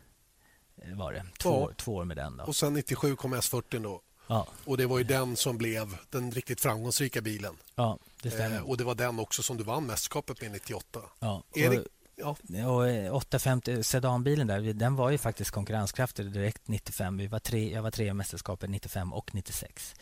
eh, 0.77 0.95
var 0.95 1.13
det. 1.13 1.27
Två, 1.39 1.71
ja. 1.71 1.75
två 1.77 1.95
år 1.95 2.05
med 2.05 2.17
den. 2.17 2.37
Då. 2.37 2.45
Och 2.45 2.57
sen 2.57 2.75
97 2.75 3.17
kom 3.17 3.35
S40 3.35 3.83
då. 3.83 4.03
Ja. 4.29 4.47
Och 4.65 4.77
det 4.77 4.87
var 4.87 4.99
ju 4.99 5.05
den 5.05 5.37
som 5.37 5.59
blev 5.59 5.97
den 6.11 6.31
riktigt 6.31 6.61
framgångsrika 6.61 7.21
bilen. 7.21 7.57
Ja, 7.75 7.99
det 8.23 8.31
stämmer. 8.31 8.57
Eh, 8.57 8.63
och 8.63 8.77
det 8.77 8.85
var 8.85 8.95
den 8.95 9.19
också 9.19 9.43
som 9.43 9.57
du 9.57 9.65
vann 9.65 9.87
mästerskapet 9.87 10.43
med 10.43 10.51
98. 10.51 11.01
Ja. 11.19 11.43
Erik, 11.55 11.87
Ja. 12.21 12.37
Och 12.67 13.17
850 13.17 13.73
eh, 13.73 13.81
sedanbilen 13.81 14.47
där, 14.47 14.73
den 14.73 14.97
var 14.97 15.11
ju 15.11 15.19
faktiskt 15.19 15.51
konkurrenskraftig 15.51 16.33
direkt 16.33 16.69
95. 16.69 17.17
Vi 17.17 17.27
var 17.27 17.39
tre, 17.39 17.73
jag 17.73 17.83
var 17.83 17.91
tre 17.91 18.09
i 18.09 18.15
mästerskapet 18.15 18.71
95 18.71 19.13
och 19.13 19.35
96 19.35 19.95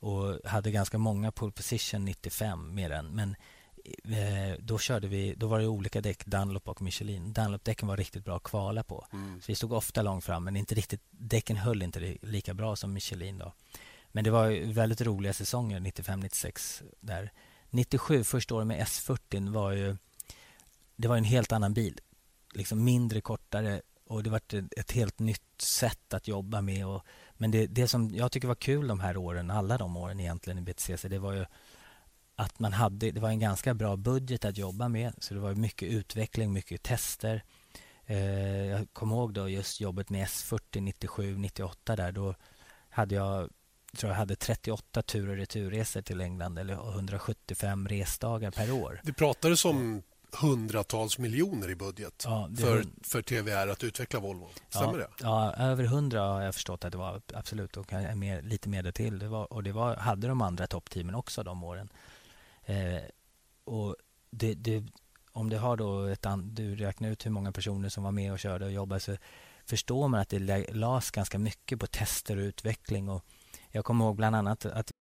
och 0.00 0.38
hade 0.44 0.70
ganska 0.70 0.98
många 0.98 1.32
pole 1.32 1.52
position 1.52 2.04
95 2.04 2.74
med 2.74 2.90
den. 2.90 3.06
Men 3.06 3.36
då 4.58 4.78
körde 4.78 5.08
vi, 5.08 5.34
då 5.34 5.46
var 5.46 5.58
det 5.58 5.66
olika 5.66 6.00
däck, 6.00 6.26
Dunlop 6.26 6.68
och 6.68 6.82
Michelin. 6.82 7.32
Dunlop-däcken 7.32 7.88
var 7.88 7.96
riktigt 7.96 8.24
bra 8.24 8.36
att 8.36 8.42
kvala 8.42 8.82
på. 8.82 9.06
Mm. 9.12 9.40
Så 9.40 9.44
vi 9.48 9.54
stod 9.54 9.72
ofta 9.72 10.02
långt 10.02 10.24
fram, 10.24 10.44
men 10.44 10.56
inte 10.56 10.74
riktigt, 10.74 11.02
däcken 11.10 11.56
höll 11.56 11.82
inte 11.82 12.16
lika 12.22 12.54
bra 12.54 12.76
som 12.76 12.92
Michelin. 12.92 13.38
Då. 13.38 13.52
Men 14.08 14.24
det 14.24 14.30
var 14.30 14.72
väldigt 14.72 15.00
roliga 15.00 15.32
säsonger, 15.32 15.80
95-96. 15.80 16.82
där. 17.00 17.32
97, 17.70 18.24
första 18.24 18.54
året 18.54 18.66
med 18.66 18.86
S40 18.86 19.52
var 19.52 19.72
ju 19.72 19.96
det 20.96 21.08
var 21.08 21.16
en 21.16 21.24
helt 21.24 21.52
annan 21.52 21.74
bil. 21.74 22.00
Liksom 22.54 22.84
mindre, 22.84 23.20
kortare 23.20 23.82
och 24.06 24.22
det 24.22 24.30
var 24.30 24.36
ett, 24.36 24.54
ett 24.76 24.92
helt 24.92 25.18
nytt 25.18 25.60
sätt 25.60 26.14
att 26.14 26.28
jobba 26.28 26.60
med. 26.60 26.86
Och, 26.86 27.02
men 27.32 27.50
det, 27.50 27.66
det 27.66 27.88
som 27.88 28.14
jag 28.14 28.32
tycker 28.32 28.48
var 28.48 28.54
kul 28.54 28.88
de 28.88 29.00
här 29.00 29.16
åren, 29.16 29.50
alla 29.50 29.78
de 29.78 29.96
åren 29.96 30.20
egentligen 30.20 30.58
i 30.58 30.62
BTCC, 30.62 31.02
det 31.02 31.18
var 31.18 31.32
ju 31.32 31.46
att 32.36 32.58
man 32.58 32.72
hade, 32.72 33.10
det 33.10 33.20
var 33.20 33.28
en 33.28 33.38
ganska 33.38 33.74
bra 33.74 33.96
budget 33.96 34.44
att 34.44 34.58
jobba 34.58 34.88
med. 34.88 35.12
Så 35.18 35.34
det 35.34 35.40
var 35.40 35.54
mycket 35.54 35.88
utveckling, 35.88 36.52
mycket 36.52 36.82
tester. 36.82 37.44
Eh, 38.06 38.66
jag 38.66 38.86
kommer 38.92 39.16
ihåg 39.16 39.34
då 39.34 39.48
just 39.48 39.80
jobbet 39.80 40.10
med 40.10 40.26
S40 40.26 40.80
97, 40.80 41.38
98 41.38 41.96
där. 41.96 42.12
Då 42.12 42.34
hade 42.90 43.14
jag 43.14 43.50
tror 43.96 44.12
jag 44.12 44.18
hade 44.18 44.36
38 44.36 45.02
tur 45.02 45.28
och 45.28 45.36
returresor 45.36 46.02
till 46.02 46.20
England 46.20 46.58
eller 46.58 46.74
175 46.74 47.88
resdagar 47.88 48.50
per 48.50 48.72
år. 48.72 49.00
Det 49.04 49.12
pratades 49.12 49.64
om 49.64 50.02
hundratals 50.32 51.18
miljoner 51.18 51.70
i 51.70 51.74
budget 51.74 52.22
ja, 52.26 52.50
för, 52.58 52.84
för 53.02 53.22
TVR 53.22 53.68
att 53.68 53.84
utveckla 53.84 54.20
Volvo. 54.20 54.48
Stämmer 54.68 54.98
ja, 54.98 54.98
det? 54.98 55.08
Ja, 55.20 55.54
över 55.54 55.84
hundra 55.84 56.20
har 56.20 56.42
jag 56.42 56.54
förstått 56.54 56.84
att 56.84 56.92
det 56.92 56.98
var. 56.98 57.22
Absolut, 57.34 57.76
och 57.76 57.92
mer, 58.14 58.42
lite 58.42 58.68
mer 58.68 58.92
till. 58.92 59.18
Det 59.18 59.28
var, 59.28 59.52
och 59.52 59.62
det 59.62 59.72
var, 59.72 59.96
hade 59.96 60.28
de 60.28 60.42
andra 60.42 60.66
toppteamen 60.66 61.14
också 61.14 61.42
de 61.42 61.64
åren. 61.64 61.88
Eh, 62.66 63.02
och 63.64 63.96
det, 64.30 64.54
det, 64.54 64.84
om 65.32 65.50
du 65.50 65.58
har 65.58 65.76
då 65.76 66.04
ett 66.04 66.26
du 66.42 66.74
räknar 66.74 67.08
ut 67.10 67.26
hur 67.26 67.30
många 67.30 67.52
personer 67.52 67.88
som 67.88 68.04
var 68.04 68.12
med 68.12 68.32
och 68.32 68.38
körde 68.38 68.64
och 68.64 68.72
jobbade 68.72 69.00
så 69.00 69.16
förstår 69.64 70.08
man 70.08 70.20
att 70.20 70.28
det 70.28 70.68
lades 70.72 71.10
ganska 71.10 71.38
mycket 71.38 71.80
på 71.80 71.86
tester 71.86 72.36
och 72.36 72.42
utveckling. 72.42 73.08
Och 73.08 73.24
jag 73.70 73.84
kommer 73.84 74.04
ihåg 74.04 74.16
bland 74.16 74.36
annat 74.36 74.66
att 74.66 74.92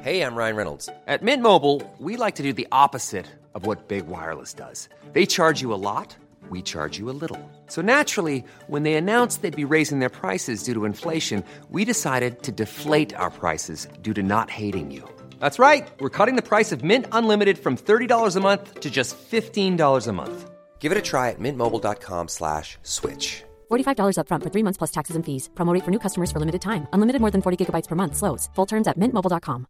Hej, 0.00 0.16
jag 0.16 0.36
Ryan 0.36 0.56
Reynolds. 0.56 0.88
At 1.06 1.22
Mint 1.22 1.42
Mobile, 1.42 1.82
we 1.98 2.16
like 2.16 2.36
to 2.36 2.42
do 2.42 2.52
the 2.52 2.68
opposite 2.70 3.26
of 3.52 3.66
what 3.66 3.88
Big 3.88 4.06
Wireless 4.06 4.54
does. 4.54 4.88
They 5.12 5.26
charge 5.26 5.60
you 5.60 5.74
a 5.74 5.80
lot, 5.92 6.16
we 6.50 6.62
charge 6.62 7.00
you 7.00 7.10
a 7.10 7.16
little. 7.20 7.40
So 7.66 7.82
naturally, 7.82 8.44
when 8.68 8.84
they 8.84 8.94
announced 8.94 9.42
they'd 9.42 9.68
be 9.68 9.74
raising 9.74 9.98
their 9.98 10.08
prices 10.08 10.62
due 10.62 10.74
to 10.74 10.84
inflation, 10.84 11.42
we 11.68 11.84
decided 11.84 12.42
to 12.44 12.52
deflate 12.52 13.12
our 13.16 13.30
prices 13.30 13.88
due 14.02 14.14
to 14.14 14.22
not 14.22 14.50
hating 14.50 14.92
you. 14.92 15.17
That's 15.38 15.58
right. 15.58 15.86
We're 16.00 16.16
cutting 16.18 16.36
the 16.36 16.48
price 16.48 16.72
of 16.72 16.82
Mint 16.82 17.06
Unlimited 17.12 17.58
from 17.58 17.76
$30 17.76 18.36
a 18.36 18.40
month 18.40 18.80
to 18.80 18.90
just 18.90 19.16
$15 19.30 20.08
a 20.08 20.12
month. 20.12 20.50
Give 20.80 20.92
it 20.92 20.98
a 20.98 21.02
try 21.02 21.28
at 21.30 21.38
mintmobile.com 21.38 22.28
slash 22.28 22.78
switch. 22.82 23.44
$45 23.70 24.16
upfront 24.16 24.42
for 24.44 24.50
three 24.50 24.62
months 24.62 24.78
plus 24.78 24.90
taxes 24.90 25.16
and 25.16 25.24
fees. 25.26 25.50
Promote 25.54 25.84
for 25.84 25.90
new 25.90 26.00
customers 26.00 26.32
for 26.32 26.40
limited 26.40 26.62
time. 26.62 26.86
Unlimited 26.92 27.20
more 27.20 27.30
than 27.30 27.42
40 27.42 27.56
gigabytes 27.64 27.88
per 27.88 27.96
month. 27.96 28.16
Slows. 28.16 28.48
Full 28.54 28.66
terms 28.66 28.88
at 28.88 28.96
mintmobile.com. 28.96 29.66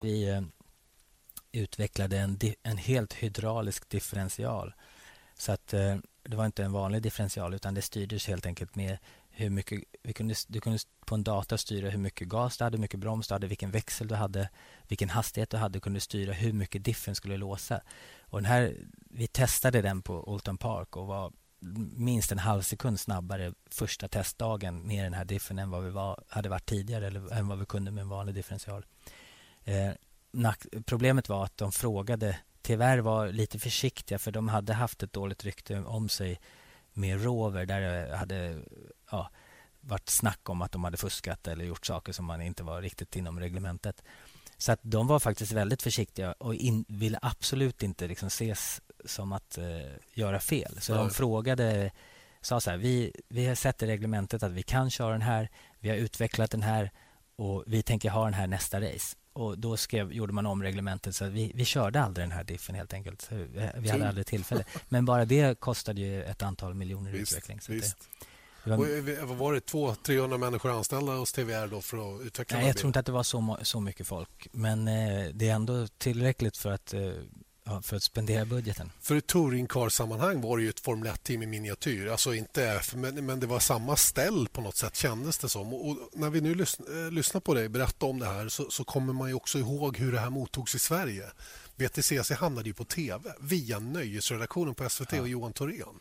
Vi 0.00 0.28
eh, 0.28 0.42
utvecklade 1.52 2.18
en, 2.18 2.38
en 2.62 2.76
helt 2.76 3.12
hydraulisk 3.14 3.88
differential. 3.88 4.72
Så 5.38 5.52
att 5.52 5.72
eh, 5.72 5.96
det 6.22 6.36
var 6.36 6.46
inte 6.46 6.64
en 6.64 6.72
vanlig 6.72 7.02
differential 7.02 7.54
utan 7.54 7.74
det 7.74 7.82
styrdes 7.82 8.26
helt 8.26 8.46
enkelt 8.46 8.76
med 8.76 8.98
hur 9.38 9.50
mycket... 9.50 9.84
Vi 10.02 10.12
kunde, 10.12 10.34
du 10.48 10.60
kunde 10.60 10.78
på 11.06 11.14
en 11.14 11.24
data 11.24 11.58
styra 11.58 11.90
hur 11.90 11.98
mycket 11.98 12.28
gas 12.28 12.58
du 12.58 12.64
hade, 12.64 12.76
hur 12.76 12.80
mycket 12.80 13.00
broms 13.00 13.28
du 13.28 13.34
hade, 13.34 13.46
vilken 13.46 13.70
växel 13.70 14.08
du 14.08 14.14
hade, 14.14 14.48
vilken 14.88 15.08
hastighet 15.08 15.50
du 15.50 15.56
hade. 15.56 15.72
Du 15.72 15.80
kunde 15.80 16.00
styra 16.00 16.32
hur 16.32 16.52
mycket 16.52 16.84
diffen 16.84 17.14
skulle 17.14 17.36
låsa. 17.36 17.80
Och 18.20 18.38
den 18.38 18.50
här, 18.50 18.76
vi 19.10 19.26
testade 19.26 19.82
den 19.82 20.02
på 20.02 20.28
Olton 20.28 20.58
Park 20.58 20.96
och 20.96 21.06
var 21.06 21.32
minst 21.96 22.32
en 22.32 22.38
halv 22.38 22.62
sekund 22.62 23.00
snabbare 23.00 23.52
första 23.70 24.08
testdagen 24.08 24.86
med 24.86 25.04
den 25.04 25.14
här 25.14 25.24
diffen 25.24 25.58
än 25.58 25.70
vad 25.70 25.84
vi 25.84 25.90
var, 25.90 26.24
hade 26.28 26.48
varit 26.48 26.66
tidigare 26.66 27.06
eller 27.06 27.32
än 27.32 27.48
vad 27.48 27.58
vi 27.58 27.66
kunde 27.66 27.90
med 27.90 28.02
en 28.02 28.08
vanlig 28.08 28.34
differential. 28.34 28.86
Eh, 29.64 29.90
problemet 30.86 31.28
var 31.28 31.44
att 31.44 31.56
de 31.56 31.72
frågade 31.72 32.38
tyvärr 32.62 32.98
var 32.98 33.28
lite 33.28 33.58
försiktiga 33.58 34.18
för 34.18 34.32
de 34.32 34.48
hade 34.48 34.72
haft 34.72 35.02
ett 35.02 35.12
dåligt 35.12 35.44
rykte 35.44 35.80
om 35.80 36.08
sig 36.08 36.40
med 36.92 37.24
Rover 37.24 37.66
där 37.66 37.80
det 37.80 38.16
hade 38.16 38.62
ja, 39.10 39.30
varit 39.80 40.08
snack 40.08 40.48
om 40.48 40.62
att 40.62 40.72
de 40.72 40.84
hade 40.84 40.96
fuskat 40.96 41.48
eller 41.48 41.64
gjort 41.64 41.86
saker 41.86 42.12
som 42.12 42.24
man 42.24 42.42
inte 42.42 42.62
var 42.62 42.82
riktigt 42.82 43.16
inom 43.16 43.40
reglementet. 43.40 44.02
Så 44.56 44.72
att 44.72 44.80
de 44.82 45.06
var 45.06 45.18
faktiskt 45.18 45.52
väldigt 45.52 45.82
försiktiga 45.82 46.32
och 46.32 46.54
in, 46.54 46.84
ville 46.88 47.18
absolut 47.22 47.82
inte 47.82 48.08
liksom 48.08 48.26
ses 48.26 48.80
som 49.04 49.32
att 49.32 49.58
uh, 49.58 49.80
göra 50.14 50.40
fel. 50.40 50.80
Så 50.80 50.92
ja. 50.92 50.96
de 50.96 51.10
frågade, 51.10 51.90
sa 52.40 52.60
så 52.60 52.70
här, 52.70 52.76
vi, 52.76 53.12
vi 53.28 53.46
har 53.46 53.54
sett 53.54 53.82
i 53.82 53.86
reglementet 53.86 54.42
att 54.42 54.52
vi 54.52 54.62
kan 54.62 54.90
köra 54.90 55.12
den 55.12 55.22
här, 55.22 55.48
vi 55.80 55.88
har 55.88 55.96
utvecklat 55.96 56.50
den 56.50 56.62
här 56.62 56.90
och 57.36 57.64
vi 57.66 57.82
tänker 57.82 58.10
ha 58.10 58.24
den 58.24 58.34
här 58.34 58.46
nästa 58.46 58.80
race. 58.80 59.16
Och 59.32 59.58
Då 59.58 59.76
skrev, 59.76 60.12
gjorde 60.12 60.32
man 60.32 60.46
om 60.46 60.62
reglementet 60.62 61.16
så 61.16 61.28
vi, 61.28 61.52
vi 61.54 61.64
körde 61.64 62.02
aldrig 62.02 62.24
den 62.24 62.32
här 62.32 62.44
diffen 62.44 62.74
helt 62.74 62.92
enkelt. 62.92 63.28
Vi, 63.30 63.70
vi 63.76 63.88
hade 63.88 64.08
aldrig 64.08 64.26
tillfälle. 64.26 64.64
Men 64.88 65.04
bara 65.04 65.24
det 65.24 65.60
kostade 65.60 66.00
ju 66.00 66.24
ett 66.24 66.42
antal 66.42 66.74
miljoner 66.74 67.14
i 67.14 67.18
utveckling. 67.18 67.60
Så 67.60 67.72
visst. 67.72 67.98
Det, 67.98 68.26
var... 68.76 69.22
Och, 69.30 69.38
var 69.38 69.52
det 69.52 69.60
200-300 69.60 70.38
människor 70.38 70.70
anställda 70.70 71.12
hos 71.12 71.32
TVR 71.32 71.66
då 71.66 71.80
för 71.80 72.16
att 72.16 72.26
utveckla 72.26 72.58
Nej, 72.58 72.66
Jag 72.66 72.76
tror 72.76 72.88
inte 72.88 73.00
att 73.00 73.06
det 73.06 73.12
var 73.12 73.22
så, 73.22 73.58
så 73.62 73.80
mycket 73.80 74.06
folk. 74.06 74.48
Men 74.52 74.88
eh, 74.88 75.26
det 75.32 75.48
är 75.48 75.54
ändå 75.54 75.86
tillräckligt 75.98 76.56
för 76.56 76.72
att 76.72 76.94
eh, 76.94 77.00
för 77.82 77.96
att 77.96 78.02
spendera 78.02 78.44
budgeten. 78.44 78.90
För 79.00 79.16
i 79.16 79.20
touringcar-sammanhang 79.20 80.40
var 80.40 80.56
det 80.56 80.62
ju 80.62 80.68
ett 80.68 80.80
Formel 80.80 81.12
1-team 81.12 81.42
i 81.42 81.46
miniatyr. 81.46 82.06
Alltså 82.06 82.34
inte, 82.34 82.80
men, 82.94 83.26
men 83.26 83.40
det 83.40 83.46
var 83.46 83.58
samma 83.58 83.96
ställ 83.96 84.48
på 84.48 84.60
något 84.60 84.76
sätt 84.76 84.96
kändes 84.96 85.38
det 85.38 85.48
som. 85.48 85.74
Och, 85.74 85.96
när 86.12 86.30
vi 86.30 86.40
nu 86.40 86.54
lyssn, 86.54 86.82
äh, 87.06 87.12
lyssnar 87.12 87.40
på 87.40 87.54
dig 87.54 87.68
berätta 87.68 88.06
om 88.06 88.18
det 88.18 88.26
här 88.26 88.48
så, 88.48 88.70
så, 88.70 88.84
kommer 88.84 89.12
man 89.12 89.34
också 89.34 89.58
ihåg 89.58 89.98
hur 89.98 90.12
det 90.12 90.20
här 90.20 90.30
mottogs 90.30 90.74
i 90.74 90.78
Sverige. 90.78 91.24
VTCC 91.76 92.30
hamnade 92.30 92.68
ju 92.68 92.74
på 92.74 92.84
tv 92.84 93.32
via 93.40 93.78
nöjesredaktionen 93.78 94.74
på 94.74 94.88
SVT 94.88 95.12
ja. 95.12 95.20
och 95.20 95.28
Johan 95.28 95.52
Thorén 95.52 95.98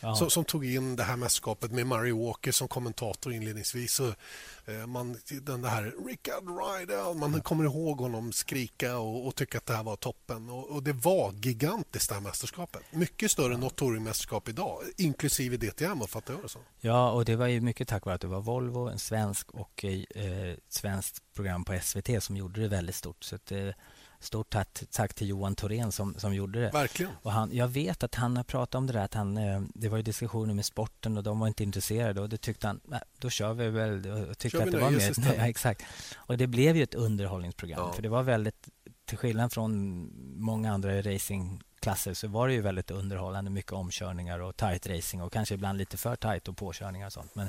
ja. 0.00 0.14
som, 0.14 0.30
som, 0.30 0.44
tog 0.44 0.66
in 0.66 0.96
det 0.96 1.02
här 1.02 1.16
mästerskapet 1.16 1.72
med 1.72 1.86
Murray 1.86 2.12
Walker 2.12 2.52
som 2.52 2.68
kommentator 2.68 3.32
inledningsvis. 3.32 3.92
Så, 3.92 4.06
eh, 4.64 4.86
man, 4.86 5.18
den 5.42 5.64
här 5.64 5.94
Rickard 6.06 6.44
Rydell, 6.44 7.14
man 7.14 7.40
kommer 7.40 7.64
ihåg 7.64 7.98
honom 7.98 8.32
skrika 8.32 8.98
och, 8.98 9.26
och 9.26 9.34
tycka 9.34 9.58
att 9.58 9.66
det 9.66 9.76
här 9.76 9.82
var 9.82 9.96
toppen. 9.96 10.50
Och, 10.50 10.70
och, 10.70 10.82
det 10.82 10.92
var 10.92 11.32
gigantiskt 11.32 12.08
det 12.08 12.14
här 12.14 12.22
mästerskapet. 12.22 12.82
Mycket 12.90 13.30
större 13.30 13.54
än 13.54 13.60
något 13.60 13.76
touringmästerskap 13.76 14.48
idag, 14.48 14.82
inklusive 14.96 15.56
DTM, 15.56 16.00
fattar 16.08 16.34
jag 16.34 16.42
det 16.42 16.48
så. 16.48 16.58
Ja, 16.80 17.10
och 17.10 17.24
det 17.24 17.36
var 17.36 17.46
ju 17.46 17.60
mycket 17.60 17.88
tack 17.88 18.04
vare 18.04 18.14
att 18.14 18.20
det 18.20 18.26
var 18.26 18.40
Volvo, 18.40 18.88
en 18.88 18.98
svensk 18.98 19.50
och 19.50 19.84
eh, 19.84 20.50
ett 20.50 20.58
svenskt 20.68 21.22
program 21.34 21.64
på 21.64 21.78
SVT 21.82 22.22
som 22.22 22.36
gjorde 22.36 22.60
det 22.60 22.68
väldigt 22.68 22.94
stort. 22.94 23.24
Så 23.24 23.34
att, 23.34 23.52
eh, 23.52 23.68
Stort 24.26 24.50
tack, 24.50 24.68
tack 24.90 25.14
till 25.14 25.28
Johan 25.28 25.54
Thorén 25.54 25.92
som, 25.92 26.14
som 26.18 26.34
gjorde 26.34 26.60
det. 26.60 26.70
Verkligen. 26.70 27.12
Och 27.22 27.32
han, 27.32 27.50
jag 27.52 27.68
vet 27.68 28.02
att 28.02 28.14
han 28.14 28.36
har 28.36 28.44
pratat 28.44 28.74
om 28.74 28.86
det 28.86 28.92
där. 28.92 29.04
Att 29.04 29.14
han, 29.14 29.36
eh, 29.36 29.62
det 29.74 29.88
var 29.88 29.96
ju 29.96 30.02
diskussioner 30.02 30.54
med 30.54 30.64
sporten 30.64 31.16
och 31.16 31.22
de 31.22 31.40
var 31.40 31.46
inte 31.48 31.62
intresserade. 31.62 32.20
Och 32.20 32.28
Då 32.28 32.36
tyckte 32.36 32.66
han 32.66 32.80
nej, 32.84 33.00
då 33.18 33.30
kör 33.30 33.54
vi 33.54 33.68
väl. 33.68 34.06
Och 34.30 34.38
tyckte 34.38 34.62
att 34.62 34.70
det 34.70 34.78
var 34.78 34.90
mer, 34.90 35.36
nej, 35.38 35.50
exakt. 35.50 35.82
Och 36.16 36.36
det 36.36 36.46
blev 36.46 36.76
ju 36.76 36.82
ett 36.82 36.94
underhållningsprogram. 36.94 37.80
Ja. 37.80 37.92
För 37.92 38.02
det 38.02 38.08
var 38.08 38.22
väldigt, 38.22 38.68
till 39.04 39.18
skillnad 39.18 39.52
från 39.52 40.10
många 40.36 40.72
andra 40.72 41.02
racingklasser 41.02 42.14
så 42.14 42.28
var 42.28 42.48
det 42.48 42.54
ju 42.54 42.60
väldigt 42.60 42.90
underhållande. 42.90 43.50
Mycket 43.50 43.72
omkörningar 43.72 44.38
och 44.38 44.56
tight 44.56 44.86
racing 44.86 45.22
och 45.22 45.32
kanske 45.32 45.54
ibland 45.54 45.78
lite 45.78 45.96
för 45.96 46.16
tight 46.16 46.48
och 46.48 46.56
påkörningar 46.56 47.06
och 47.06 47.12
sånt. 47.12 47.34
Men, 47.34 47.48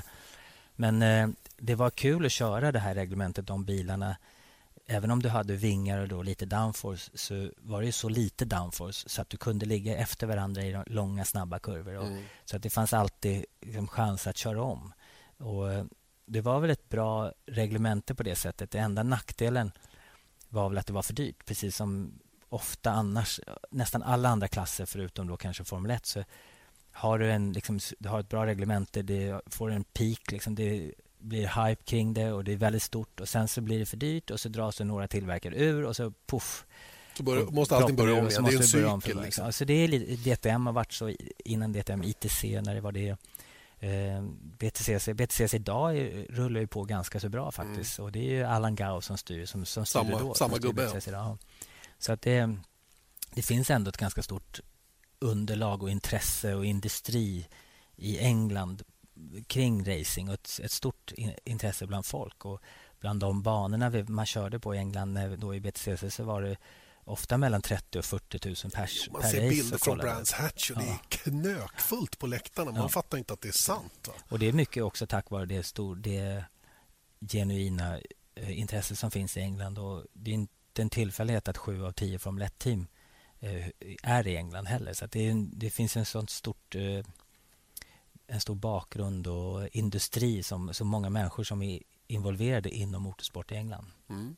men 0.76 1.02
eh, 1.02 1.28
det 1.56 1.74
var 1.74 1.90
kul 1.90 2.26
att 2.26 2.32
köra 2.32 2.72
det 2.72 2.78
här 2.78 2.94
reglementet, 2.94 3.46
de 3.46 3.64
bilarna 3.64 4.16
även 4.90 5.10
om 5.10 5.22
du 5.22 5.28
hade 5.28 5.56
vingar 5.56 5.98
och 5.98 6.08
då 6.08 6.22
lite 6.22 6.46
downforce 6.46 7.10
så 7.14 7.50
var 7.56 7.82
det 7.82 7.92
så 7.92 8.08
lite 8.08 8.44
downforce 8.44 9.08
så 9.08 9.22
att 9.22 9.30
du 9.30 9.36
kunde 9.36 9.66
ligga 9.66 9.96
efter 9.96 10.26
varandra 10.26 10.62
i 10.62 10.82
långa, 10.86 11.24
snabba 11.24 11.58
kurvor. 11.58 11.94
Och, 11.94 12.06
mm. 12.06 12.24
Så 12.44 12.56
att 12.56 12.62
det 12.62 12.70
fanns 12.70 12.92
alltid 12.92 13.44
liksom, 13.60 13.88
chans 13.88 14.26
att 14.26 14.36
köra 14.36 14.62
om. 14.62 14.92
Och, 15.38 15.72
eh, 15.72 15.84
det 16.26 16.40
var 16.40 16.60
väl 16.60 16.70
ett 16.70 16.88
bra 16.88 17.32
reglemente 17.46 18.14
på 18.14 18.22
det 18.22 18.36
sättet. 18.36 18.70
Den 18.70 18.84
enda 18.84 19.02
nackdelen 19.02 19.72
var 20.48 20.68
väl 20.68 20.78
att 20.78 20.86
det 20.86 20.92
var 20.92 21.02
för 21.02 21.14
dyrt. 21.14 21.46
Precis 21.46 21.76
som 21.76 22.18
ofta 22.48 22.90
annars, 22.90 23.40
nästan 23.70 24.02
alla 24.02 24.28
andra 24.28 24.48
klasser 24.48 24.86
förutom 24.86 25.26
då 25.26 25.36
kanske 25.36 25.64
Formel 25.64 25.90
1 25.90 26.06
så 26.06 26.24
har 26.92 27.18
du, 27.18 27.32
en, 27.32 27.52
liksom, 27.52 27.80
du 27.98 28.08
har 28.08 28.20
ett 28.20 28.28
bra 28.28 28.46
reglemente, 28.46 29.02
det 29.02 29.40
får 29.46 29.70
en 29.70 29.84
peak. 29.84 30.32
Liksom, 30.32 30.54
det 30.54 30.94
blir 31.18 31.66
hype 31.66 31.82
kring 31.82 32.14
det 32.14 32.32
och 32.32 32.44
det 32.44 32.52
är 32.52 32.56
väldigt 32.56 32.82
stort 32.82 33.20
och 33.20 33.28
sen 33.28 33.48
så 33.48 33.60
blir 33.60 33.78
det 33.78 33.86
för 33.86 33.96
dyrt 33.96 34.30
och 34.30 34.40
så 34.40 34.48
dras 34.48 34.80
några 34.80 35.08
tillverkare 35.08 35.54
ur 35.56 35.84
och 35.84 35.96
så 35.96 36.12
poff. 36.26 36.66
Så 37.16 37.22
börja, 37.22 37.44
måste 37.50 37.76
allting 37.76 37.96
börja 37.96 38.12
om 38.12 38.28
igen. 38.28 38.44
Det 38.44 38.52
är 38.52 38.86
en 38.86 39.00
cykel. 39.00 39.22
Liksom. 39.22 39.44
Alltså 39.44 39.64
det 39.64 39.72
är 39.72 39.88
lite, 39.88 40.30
DTM 40.30 40.66
har 40.66 40.72
varit 40.72 40.92
så 40.92 41.14
innan 41.44 41.72
DTM, 41.72 42.02
ITC 42.02 42.44
när 42.44 42.74
det 42.74 42.80
var 42.80 42.92
det. 42.92 43.16
Eh, 43.80 44.22
BTCC, 44.58 45.08
BTCC 45.14 45.54
idag 45.54 45.98
är, 45.98 46.26
rullar 46.30 46.60
ju 46.60 46.66
på 46.66 46.84
ganska 46.84 47.20
så 47.20 47.28
bra 47.28 47.50
faktiskt. 47.50 47.98
Mm. 47.98 48.06
Och 48.06 48.12
det 48.12 48.36
är 48.36 48.44
Allan 48.44 48.74
Gau 48.74 49.00
som 49.00 49.18
styr, 49.18 49.46
som, 49.46 49.66
som 49.66 49.86
samma, 49.86 50.18
då. 50.18 50.34
Samma 50.34 50.58
gubbe. 50.58 51.02
Ja. 51.06 51.38
Så 51.98 52.12
att 52.12 52.22
det, 52.22 52.56
det 53.34 53.42
finns 53.42 53.70
ändå 53.70 53.88
ett 53.88 53.96
ganska 53.96 54.22
stort 54.22 54.60
underlag 55.18 55.82
och 55.82 55.90
intresse 55.90 56.54
och 56.54 56.66
industri 56.66 57.46
i 57.96 58.18
England 58.18 58.82
kring 59.46 59.84
racing 59.84 60.28
och 60.28 60.34
ett, 60.34 60.60
ett 60.62 60.72
stort 60.72 61.12
in, 61.12 61.34
intresse 61.44 61.86
bland 61.86 62.06
folk. 62.06 62.44
Och 62.44 62.62
bland 63.00 63.20
de 63.20 63.42
banorna 63.42 63.90
vi, 63.90 64.02
man 64.02 64.26
körde 64.26 64.58
på 64.58 64.74
i 64.74 64.78
England 64.78 65.38
då 65.38 65.54
i 65.54 65.60
BTCC 65.60 66.14
så 66.14 66.24
var 66.24 66.42
det 66.42 66.56
ofta 67.04 67.38
mellan 67.38 67.62
30 67.62 67.98
och 67.98 68.04
40 68.04 68.48
000 68.48 68.72
pers 68.72 69.08
man 69.12 69.22
per 69.22 69.28
ser 69.28 69.48
bilder 69.48 69.78
från 69.78 69.98
Brands 69.98 70.32
Hatch 70.32 70.70
och 70.70 70.76
ja. 70.76 70.80
det 70.82 70.88
är 70.88 70.98
knökfullt 71.08 72.18
på 72.18 72.26
läktarna. 72.26 72.70
Man 72.70 72.80
ja. 72.80 72.88
fattar 72.88 73.18
inte 73.18 73.32
att 73.32 73.40
det 73.40 73.48
är 73.48 73.52
sant. 73.52 74.08
Va? 74.08 74.12
Och 74.28 74.38
Det 74.38 74.48
är 74.48 74.52
mycket 74.52 74.82
också 74.82 75.06
tack 75.06 75.30
vare 75.30 75.46
det, 75.46 75.62
stor, 75.62 75.96
det 75.96 76.44
genuina 77.20 78.00
eh, 78.34 78.58
intresse 78.58 78.96
som 78.96 79.10
finns 79.10 79.36
i 79.36 79.40
England. 79.40 79.78
Och 79.78 80.04
Det 80.12 80.30
är 80.30 80.34
inte 80.34 80.82
en 80.82 80.90
tillfällighet 80.90 81.48
att 81.48 81.58
sju 81.58 81.84
av 81.84 81.92
tio 81.92 82.18
Formel 82.18 82.48
1-team 82.48 82.86
eh, 83.40 83.66
är 84.02 84.26
i 84.26 84.36
England 84.36 84.66
heller. 84.66 84.92
Så 84.92 85.06
det, 85.06 85.28
är, 85.28 85.46
det, 85.52 85.70
finns 85.70 85.96
en 85.96 86.06
sånt 86.06 86.30
stort 86.30 86.74
eh, 86.74 87.04
en 88.28 88.40
stor 88.40 88.54
bakgrund 88.54 89.26
och 89.26 89.68
industri 89.72 90.42
som 90.42 90.74
så 90.74 90.84
många 90.84 91.10
människor 91.10 91.44
som 91.44 91.62
är 91.62 91.82
involverade 92.06 92.70
inom 92.70 93.02
motorsport 93.02 93.52
i 93.52 93.54
England. 93.54 93.86
Mm. 94.10 94.36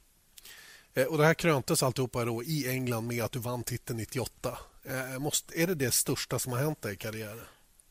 Eh, 0.94 1.04
och 1.04 1.18
Det 1.18 1.24
här 1.24 1.34
kröntes 1.34 1.82
alltihopa 1.82 2.24
då 2.24 2.42
i 2.42 2.68
England 2.70 3.06
med 3.06 3.24
att 3.24 3.32
du 3.32 3.38
vann 3.38 3.62
titeln 3.62 3.98
98. 3.98 4.58
Eh, 4.84 5.18
måste, 5.18 5.62
är 5.62 5.66
det 5.66 5.74
det 5.74 5.90
största 5.90 6.38
som 6.38 6.52
har 6.52 6.58
hänt 6.58 6.82
dig 6.82 6.92
i 6.92 6.96
karriären? 6.96 7.44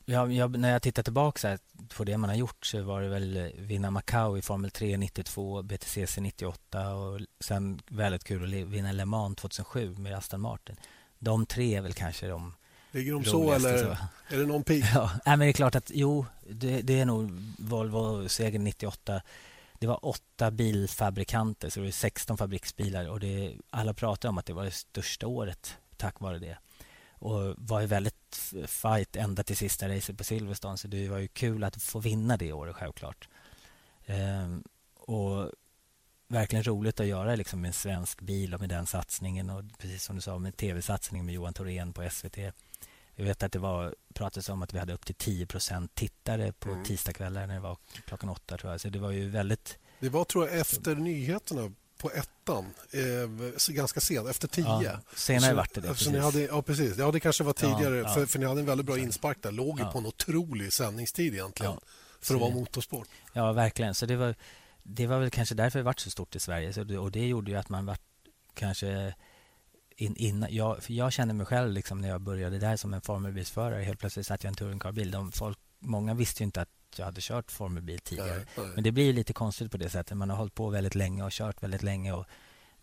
Ja, 0.04 0.26
jag, 0.26 0.58
när 0.58 0.72
jag 0.72 0.82
tittar 0.82 1.02
tillbaka 1.02 1.58
på 1.96 2.04
det 2.04 2.16
man 2.16 2.30
har 2.30 2.36
gjort 2.36 2.66
så 2.66 2.82
var 2.82 3.02
det 3.02 3.08
väl 3.08 3.52
vinna 3.58 3.90
Macau 3.90 4.38
i 4.38 4.42
Formel 4.42 4.70
3 4.70 4.96
92, 4.96 5.62
BTCC 5.62 6.18
98 6.20 6.94
och 6.94 7.20
sen 7.40 7.80
väldigt 7.88 8.24
kul 8.24 8.44
att 8.44 8.68
vinna 8.68 8.92
Le 8.92 9.04
Mans 9.04 9.36
2007 9.36 9.94
med 9.98 10.16
Aston 10.16 10.40
Martin. 10.40 10.76
De 11.18 11.46
tre 11.46 11.74
är 11.74 11.80
väl 11.80 11.92
kanske 11.92 12.26
de 12.26 12.54
Ligger 12.90 13.12
de 13.12 13.24
så 13.24 13.52
eller 13.52 13.78
så. 13.78 13.96
är 14.34 14.38
det 14.38 14.46
någon 14.46 14.64
peak? 14.64 14.84
Ja, 14.94 15.10
men 15.24 15.38
det 15.38 15.46
är 15.46 15.52
klart 15.52 15.74
att 15.74 15.90
jo, 15.94 16.26
det, 16.48 16.82
det 16.82 17.00
är 17.00 17.04
nog 17.04 17.30
Volvo-segern 17.58 18.64
98. 18.64 19.22
Det 19.78 19.86
var 19.86 20.06
åtta 20.06 20.50
bilfabrikanter, 20.50 21.70
så 21.70 21.80
det 21.80 21.86
var 21.86 21.92
16 21.92 22.38
fabriksbilar. 22.38 23.08
och 23.08 23.20
det, 23.20 23.56
Alla 23.70 23.94
pratar 23.94 24.28
om 24.28 24.38
att 24.38 24.46
det 24.46 24.52
var 24.52 24.64
det 24.64 24.70
största 24.70 25.26
året 25.26 25.76
tack 26.00 26.20
vare 26.20 26.38
det. 26.38 26.56
Och 27.12 27.54
var 27.56 27.80
ju 27.80 27.86
väldigt 27.86 28.52
fight 28.66 29.16
ända 29.16 29.42
till 29.42 29.56
sista 29.56 29.88
racet 29.88 30.18
på 30.18 30.24
Silverstone. 30.24 30.78
Så 30.78 30.88
det 30.88 31.08
var 31.08 31.18
ju 31.18 31.28
kul 31.28 31.64
att 31.64 31.82
få 31.82 31.98
vinna 31.98 32.36
det 32.36 32.52
året, 32.52 32.76
självklart. 32.76 33.28
Ehm, 34.06 34.64
och 34.96 35.50
verkligen 36.28 36.64
roligt 36.64 37.00
att 37.00 37.06
göra 37.06 37.34
liksom, 37.34 37.60
med 37.60 37.68
en 37.68 37.72
svensk 37.72 38.20
bil 38.20 38.54
och 38.54 38.60
med 38.60 38.68
den 38.68 38.86
satsningen. 38.86 39.50
Och 39.50 39.64
precis 39.78 40.04
som 40.04 40.16
du 40.16 40.22
sa, 40.22 40.38
med 40.38 40.56
tv-satsningen 40.56 41.26
med 41.26 41.34
Johan 41.34 41.54
Thorén 41.54 41.92
på 41.92 42.10
SVT. 42.10 42.38
Jag 43.20 43.26
vet 43.26 43.42
att 43.42 43.52
det 43.52 43.58
var 43.58 43.94
pratades 44.14 44.48
om 44.48 44.62
att 44.62 44.74
vi 44.74 44.78
hade 44.78 44.92
upp 44.92 45.06
till 45.06 45.14
10% 45.14 45.88
tittare 45.94 46.52
på 46.52 46.70
mm. 46.70 46.84
tisdagskvällar 46.84 47.46
när 47.46 47.54
det 47.54 47.60
var 47.60 47.76
klockan 48.06 48.28
åtta. 48.28 48.56
Tror 48.56 48.72
jag. 48.72 48.80
Så 48.80 48.88
det 48.88 48.98
var 48.98 49.10
ju 49.10 49.28
väldigt... 49.28 49.78
Det 49.98 50.08
var 50.08 50.24
tror 50.24 50.48
jag 50.48 50.58
efter 50.58 50.94
nyheterna 50.94 51.72
på 51.98 52.10
ettan 52.10 52.74
eh, 52.90 53.72
ganska 53.74 54.00
sent, 54.00 54.28
efter 54.28 54.48
tio. 54.48 54.82
Ja, 54.82 55.00
senare 55.14 55.54
vart 55.54 55.74
det 55.74 55.80
det. 55.80 55.88
Precis. 55.88 56.08
Ni 56.08 56.18
hade, 56.18 56.40
ja, 56.40 56.62
precis. 56.62 56.98
Ja, 56.98 57.10
det 57.10 57.20
kanske 57.20 57.44
var 57.44 57.52
tidigare, 57.52 57.96
Ja, 57.96 58.02
ja. 58.02 58.14
För, 58.14 58.26
för 58.26 58.38
ni 58.38 58.46
hade 58.46 58.60
en 58.60 58.66
väldigt 58.66 58.86
bra 58.86 58.98
inspark 58.98 59.38
där. 59.42 59.52
Låg 59.52 59.78
ju 59.78 59.84
på 59.84 59.98
en 59.98 60.06
otrolig 60.06 60.72
sändningstid 60.72 61.34
egentligen 61.34 61.72
för 62.20 62.34
att 62.34 62.40
vara 62.40 62.50
motorsport. 62.50 63.08
Ja, 63.32 63.52
verkligen. 63.52 63.94
Så 63.94 64.06
det 64.06 64.16
var, 64.16 64.34
det 64.82 65.06
var 65.06 65.18
väl 65.18 65.30
kanske 65.30 65.54
därför 65.54 65.78
det 65.78 65.82
vart 65.82 66.00
så 66.00 66.10
stort 66.10 66.36
i 66.36 66.40
Sverige. 66.40 66.72
Så 66.72 66.84
det, 66.84 66.98
och 66.98 67.12
det 67.12 67.26
gjorde 67.26 67.50
ju 67.50 67.56
att 67.56 67.68
man 67.68 67.86
vart 67.86 68.02
kanske 68.54 69.14
in, 70.00 70.16
innan, 70.16 70.54
jag, 70.54 70.82
för 70.82 70.92
jag 70.92 71.12
kände 71.12 71.34
mig 71.34 71.46
själv 71.46 71.72
liksom 71.72 72.00
när 72.00 72.08
jag 72.08 72.20
började 72.20 72.58
där 72.58 72.76
som 72.76 72.94
en 72.94 73.00
formelbilsförare. 73.00 73.82
Helt 73.82 74.00
plötsligt 74.00 74.26
satt 74.26 74.44
jag 74.44 74.48
i 74.48 74.52
en 74.52 74.56
touringcarbil. 74.56 75.10
De 75.10 75.32
folk, 75.32 75.58
många 75.78 76.14
visste 76.14 76.42
ju 76.42 76.44
inte 76.44 76.60
att 76.60 76.68
jag 76.96 77.04
hade 77.04 77.20
kört 77.20 77.50
formelbil 77.50 78.00
tidigare. 78.00 78.36
Nej, 78.36 78.46
nej. 78.56 78.66
Men 78.74 78.84
det 78.84 78.92
blir 78.92 79.12
lite 79.12 79.32
konstigt 79.32 79.70
på 79.70 79.76
det 79.76 79.90
sättet. 79.90 80.16
Man 80.16 80.30
har 80.30 80.36
hållit 80.36 80.54
på 80.54 80.70
väldigt 80.70 80.94
länge 80.94 81.24
och 81.24 81.30
kört 81.30 81.62
väldigt 81.62 81.82
länge. 81.82 82.12
Och 82.12 82.26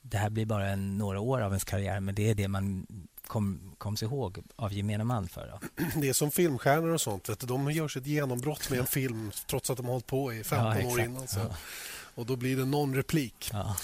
det 0.01 0.17
här 0.17 0.29
blir 0.29 0.45
bara 0.45 0.67
en, 0.67 0.97
några 0.97 1.19
år 1.19 1.41
av 1.41 1.51
ens 1.51 1.63
karriär, 1.63 1.99
men 1.99 2.15
det 2.15 2.29
är 2.29 2.35
det 2.35 2.47
man 2.47 2.87
kom, 3.27 3.75
kom 3.77 3.97
sig 3.97 4.07
ihåg 4.07 4.43
av 4.55 4.73
gemene 4.73 5.03
man 5.03 5.27
för. 5.27 5.47
Då. 5.47 5.83
Det 6.01 6.09
är 6.09 6.13
som 6.13 6.31
filmstjärnor 6.31 6.89
och 6.89 7.01
sånt. 7.01 7.29
Vet 7.29 7.39
du, 7.39 7.47
de 7.47 7.71
gör 7.71 7.87
sitt 7.87 8.05
genombrott 8.05 8.69
med 8.69 8.79
en 8.79 8.87
film 8.87 9.31
trots 9.47 9.69
att 9.69 9.77
de 9.77 9.85
har 9.85 9.93
hållit 9.93 10.07
på 10.07 10.33
i 10.33 10.43
15 10.43 10.67
år 10.67 10.75
exakt. 10.75 10.99
innan. 11.09 11.27
Så. 11.27 11.39
Ja. 11.39 11.55
Och 12.15 12.25
då 12.25 12.35
blir 12.35 12.57
det 12.57 12.65
någon 12.65 12.95
replik. 12.95 13.49
Ja. 13.53 13.75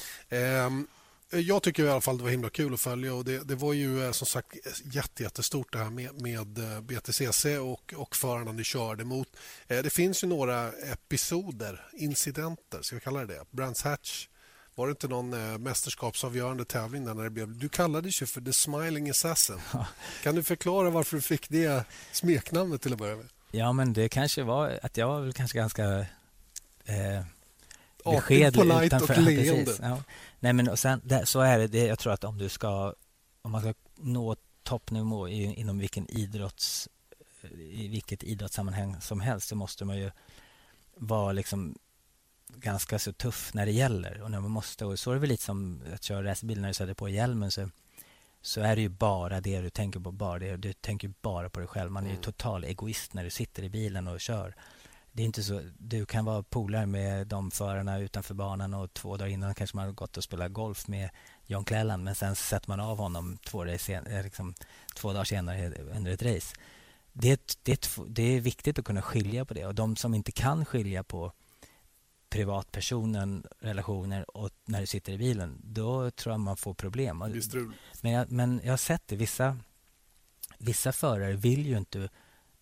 Jag 1.34 1.64
tycker 1.64 1.86
i 1.86 1.90
alla 1.90 2.02
fall 2.02 2.18
det 2.18 2.24
var 2.24 2.32
himla 2.32 2.50
kul 2.50 2.74
att 2.74 2.80
följa 2.80 3.14
och 3.14 3.26
det, 3.26 3.48
det 3.48 3.56
var 3.56 3.74
ju 3.74 4.06
eh, 4.06 4.12
som 4.12 4.28
sagt 4.28 4.56
jätte, 4.84 5.24
jättestort 5.24 5.72
det 5.72 5.78
här 5.78 5.90
med, 5.90 6.22
med 6.22 6.58
eh, 6.58 6.82
BTCC 6.82 7.46
och, 7.46 7.94
och 7.98 8.16
förarna 8.16 8.52
ni 8.52 8.64
körde 8.64 9.04
mot. 9.04 9.28
Eh, 9.68 9.84
det 9.84 9.90
finns 9.90 10.24
ju 10.24 10.28
några 10.28 10.72
episoder, 10.72 11.86
incidenter, 11.94 12.82
ska 12.82 12.96
vi 12.96 13.02
kalla 13.02 13.20
det 13.20 13.34
det? 13.34 13.42
Brands 13.52 13.84
Hatch. 13.84 14.28
Var 14.76 14.88
det 14.88 14.92
inte 14.92 15.08
någon 15.08 15.64
mästerskapsavgörande 15.64 16.66
tävling 16.66 17.06
där 17.06 17.14
när 17.14 17.24
det 17.24 17.30
blev... 17.30 17.58
Du 17.58 17.70
kallades 17.70 18.22
ju 18.22 18.26
för 18.26 18.42
The 18.42 18.54
Smiling 18.54 19.10
Assassin. 19.10 19.60
Kan 20.24 20.36
du 20.36 20.44
förklara 20.44 20.90
varför 20.90 21.16
du 21.16 21.22
fick 21.22 21.50
det 21.50 21.86
smeknamnet 22.12 22.82
till 22.82 22.94
att 22.94 23.00
börja 23.00 23.16
med? 23.16 23.26
Ja, 23.52 23.74
men 23.74 23.94
det 23.94 24.10
kanske 24.10 24.44
var 24.44 24.80
att 24.84 24.98
jag 24.98 25.08
var 25.08 25.22
väl 25.22 25.34
kanske 25.34 25.58
ganska 25.58 26.06
eh, 26.86 27.24
Artig, 28.06 28.20
beskedlig 28.20 28.54
polite 28.54 28.86
utanför. 28.86 29.14
och 29.14 29.20
Ja, 29.20 29.30
leende. 29.30 29.66
precis. 29.66 29.80
Ja. 29.82 30.04
Nej, 30.40 30.54
men 30.54 30.70
och 30.70 30.80
sen, 30.80 31.02
det, 31.04 31.26
så 31.26 31.40
är 31.40 31.60
det, 31.60 31.68
det. 31.68 31.86
Jag 31.86 32.00
tror 32.00 32.14
att 32.14 32.24
om 32.24 32.38
du 32.38 32.50
ska, 32.50 32.94
om 33.42 33.52
man 33.52 33.62
ska 33.62 33.74
nå 33.96 34.36
toppnivå 34.64 35.30
i, 35.30 35.44
inom 35.54 35.80
vilken 35.80 36.12
idrotts, 36.12 36.90
i 37.58 37.88
vilket 37.88 38.24
idrottssammanhang 38.24 39.02
som 39.02 39.20
helst 39.22 39.48
så 39.48 39.56
måste 39.56 39.86
man 39.86 39.98
ju 39.98 40.12
vara 40.96 41.32
liksom 41.32 41.76
ganska 42.56 43.00
så 43.00 43.14
tuff 43.14 43.54
när 43.54 43.66
det 43.66 43.72
gäller 43.72 44.22
och 44.22 44.32
när 44.32 44.40
man 44.40 44.52
måste. 44.52 44.86
Och 44.86 45.00
så 45.00 45.12
är 45.12 45.14
det 45.14 45.20
väl 45.20 45.30
lite 45.30 45.44
som 45.44 45.82
att 45.94 46.04
köra 46.04 46.24
racerbil 46.24 46.62
när 46.62 46.68
du 46.68 46.74
sätter 46.74 46.94
på 46.94 47.10
hjälmen 47.10 47.52
så, 47.52 47.70
så 48.42 48.62
är 48.62 48.76
det 48.76 48.82
ju 48.82 48.90
bara 48.90 49.42
det 49.42 49.62
du 49.62 49.70
tänker 49.70 50.00
på. 50.00 50.12
Bara 50.12 50.40
det. 50.40 50.58
Du 50.58 50.74
tänker 50.74 51.12
bara 51.22 51.50
på 51.50 51.60
dig 51.60 51.68
själv. 51.68 51.92
Man 51.92 52.06
är 52.06 52.12
ju 52.12 52.18
total 52.18 52.64
egoist 52.64 53.14
när 53.14 53.24
du 53.24 53.30
sitter 53.30 53.64
i 53.64 53.70
bilen 53.70 54.08
och 54.08 54.20
kör. 54.22 54.56
Det 55.16 55.22
är 55.22 55.26
inte 55.26 55.44
så, 55.44 55.62
du 55.78 56.06
kan 56.06 56.26
vara 56.26 56.44
polare 56.44 56.86
med 56.86 57.28
de 57.28 57.52
förarna 57.52 58.00
utanför 58.00 58.34
banan 58.34 58.74
och 58.74 58.94
två 58.94 59.18
dagar 59.18 59.32
innan 59.32 59.56
kanske 59.56 59.78
man 59.78 59.86
har 59.86 59.94
gått 59.94 60.18
och 60.18 60.24
spelat 60.24 60.52
golf 60.52 60.88
med 60.88 61.10
John 61.46 61.66
Cleland 61.66 62.04
men 62.04 62.16
sen 62.16 62.36
sätter 62.36 62.70
man 62.70 62.80
av 62.80 62.98
honom 62.98 63.38
två, 63.38 63.66
sen, 63.78 64.08
eh, 64.08 64.24
liksom, 64.24 64.54
två 64.96 65.14
dagar 65.14 65.24
senare 65.24 65.72
under 65.72 66.12
ett 66.12 66.24
race. 66.24 66.56
Det 67.14 67.58
det, 67.64 67.90
det 68.08 68.24
är 68.24 68.42
viktigt 68.42 68.80
att 68.80 68.86
kunna 68.86 69.02
skilja 69.02 69.46
på 69.46 69.54
det 69.54 69.66
och 69.66 69.76
de 69.76 69.96
som 69.96 70.14
inte 70.14 70.32
kan 70.32 70.66
skilja 70.66 71.04
på 71.04 71.32
privatpersonen, 72.30 73.46
relationer 73.60 74.38
och 74.38 74.50
när 74.66 74.82
du 74.82 74.88
sitter 74.88 75.14
i 75.14 75.18
bilen, 75.18 75.62
då 75.64 76.12
tror 76.12 76.34
jag 76.34 76.40
man 76.40 76.58
får 76.58 76.74
problem. 76.74 77.18
Men 78.02 78.12
jag, 78.12 78.32
men 78.32 78.62
jag 78.64 78.72
har 78.72 78.78
sett 78.78 79.08
det. 79.08 79.16
Vissa, 79.16 79.58
vissa 80.58 80.92
förare 80.92 81.34
vill 81.34 81.68
ju 81.68 81.78
inte 81.78 82.10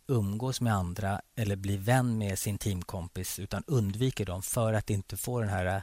umgås 0.07 0.61
med 0.61 0.73
andra 0.73 1.21
eller 1.35 1.55
bli 1.55 1.77
vän 1.77 2.17
med 2.17 2.39
sin 2.39 2.57
teamkompis 2.57 3.39
utan 3.39 3.63
undviker 3.67 4.25
dem 4.25 4.41
för 4.41 4.73
att 4.73 4.89
inte 4.89 5.17
få 5.17 5.39
den 5.39 5.49
här 5.49 5.65
äh, 5.65 5.81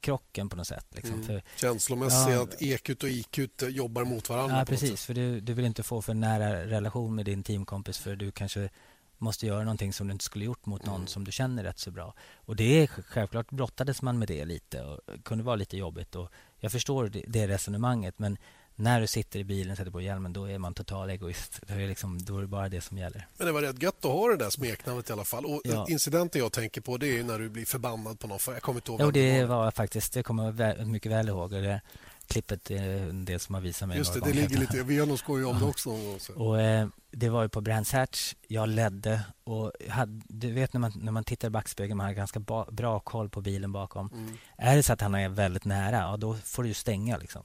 krocken 0.00 0.48
på 0.48 0.56
något 0.56 0.66
sätt. 0.66 0.86
Liksom. 0.90 1.22
För, 1.22 1.42
Känslomässigt 1.56 2.34
Ja. 2.34 2.42
att 2.42 2.62
EQ 2.62 2.90
och 3.02 3.08
IQ 3.08 3.38
jobbar 3.68 4.04
mot 4.04 4.28
varandra. 4.28 4.58
ja, 4.58 4.64
precis. 4.64 5.04
För 5.04 5.14
du, 5.14 5.40
du 5.40 5.52
vill 5.54 5.64
inte 5.64 5.82
få 5.82 6.02
för 6.02 6.14
nära 6.14 6.66
relation 6.66 7.14
med 7.14 7.24
din 7.24 7.42
teamkompis 7.42 7.98
för 7.98 8.16
du 8.16 8.30
kanske 8.30 8.68
måste 9.18 9.46
göra 9.46 9.64
någonting 9.64 9.92
som 9.92 10.06
du 10.06 10.12
inte 10.12 10.24
skulle 10.24 10.44
gjort 10.44 10.66
mot 10.66 10.86
någon 10.86 11.06
som 11.06 11.24
du 11.24 11.32
känner 11.32 11.62
rätt 11.64 11.78
så 11.78 11.90
bra. 11.90 12.14
Och 12.36 12.56
det 12.56 12.82
är 12.82 12.86
självklart 12.86 13.50
brottades 13.50 14.02
man 14.02 14.18
med 14.18 14.28
det 14.28 14.44
lite 14.44 14.82
och 14.82 15.00
kunde 15.24 15.44
vara 15.44 15.56
lite 15.56 15.76
jobbigt. 15.76 16.14
Och 16.14 16.28
jag 16.58 16.72
förstår 16.72 17.08
det, 17.08 17.24
det 17.28 17.48
resonemanget 17.48 18.18
men 18.18 18.38
när 18.76 19.00
du 19.00 19.06
sitter 19.06 19.38
i 19.40 19.44
bilen 19.44 19.70
och 19.70 19.76
sätter 19.78 19.90
på 19.90 20.00
hjälmen 20.00 20.32
då 20.32 20.44
är 20.50 20.58
man 20.58 20.74
total 20.74 21.10
egoist. 21.10 21.60
Då 21.68 21.74
är, 21.74 21.78
det 21.78 21.86
liksom, 21.86 22.22
då 22.24 22.36
är 22.36 22.40
det 22.40 22.46
bara 22.46 22.68
det 22.68 22.80
som 22.80 22.98
gäller. 22.98 23.26
Men 23.38 23.46
det 23.46 23.52
var 23.52 23.62
rätt 23.62 23.82
gött 23.82 24.04
att 24.04 24.10
ha 24.10 24.28
det 24.28 24.36
där 24.36 24.50
smeknamnet 24.50 25.10
i 25.10 25.12
alla 25.12 25.24
fall. 25.24 25.44
Och 25.46 25.60
Ja. 25.64 25.86
Incidenten 25.88 26.40
jag 26.40 26.52
tänker 26.52 26.80
på 26.80 26.96
det 26.96 27.18
är 27.18 27.24
när 27.24 27.38
du 27.38 27.48
blir 27.48 27.64
förbannad 27.64 28.18
på 28.18 28.26
någon. 28.26 28.38
För 28.38 28.52
jag 28.52 28.62
kommer 28.62 28.78
inte 28.78 28.90
ihåg 28.90 29.00
Jo, 29.02 29.10
det 29.10 29.44
var. 29.44 29.56
var 29.56 29.70
faktiskt, 29.70 30.12
det 30.12 30.22
kommer 30.22 30.44
jag 30.44 30.52
vä- 30.54 30.84
mycket 30.84 31.12
väl 31.12 31.28
ihåg. 31.28 31.52
Och 31.52 31.62
det 31.62 31.80
klippet 32.26 32.70
är 32.70 33.12
del 33.24 33.40
som 33.40 33.54
har 33.54 33.62
visat 33.62 33.88
mig 33.88 33.98
Just 33.98 34.14
det, 34.14 34.20
det 34.20 34.32
ligger 34.32 34.58
lite... 34.58 34.82
Vi 34.82 34.98
har 34.98 35.06
nog 35.06 35.18
skojat 35.18 35.50
om 35.50 35.58
det 35.60 35.66
också. 35.66 35.90
Och 36.34 36.60
eh, 36.60 36.88
Det 37.10 37.28
var 37.28 37.42
ju 37.42 37.48
på 37.48 37.60
Brands 37.60 37.92
Hatch. 37.92 38.34
Jag 38.48 38.68
ledde. 38.68 39.20
och 39.44 39.72
hade, 39.88 40.22
Du 40.28 40.52
vet 40.52 40.72
när 40.72 40.80
man, 40.80 40.92
när 40.96 41.12
man 41.12 41.24
tittar 41.24 41.48
i 41.48 41.50
backspegeln, 41.50 41.96
man 41.96 42.06
har 42.06 42.12
ganska 42.12 42.40
ba, 42.40 42.64
bra 42.70 43.00
koll 43.00 43.28
på 43.30 43.40
bilen 43.40 43.72
bakom. 43.72 44.10
Mm. 44.12 44.36
Är 44.58 44.76
det 44.76 44.82
så 44.82 44.92
att 44.92 45.00
han 45.00 45.14
är 45.14 45.28
väldigt 45.28 45.64
nära, 45.64 45.96
ja, 45.96 46.16
då 46.16 46.34
får 46.34 46.62
du 46.62 46.74
stänga. 46.74 47.16
Liksom. 47.16 47.42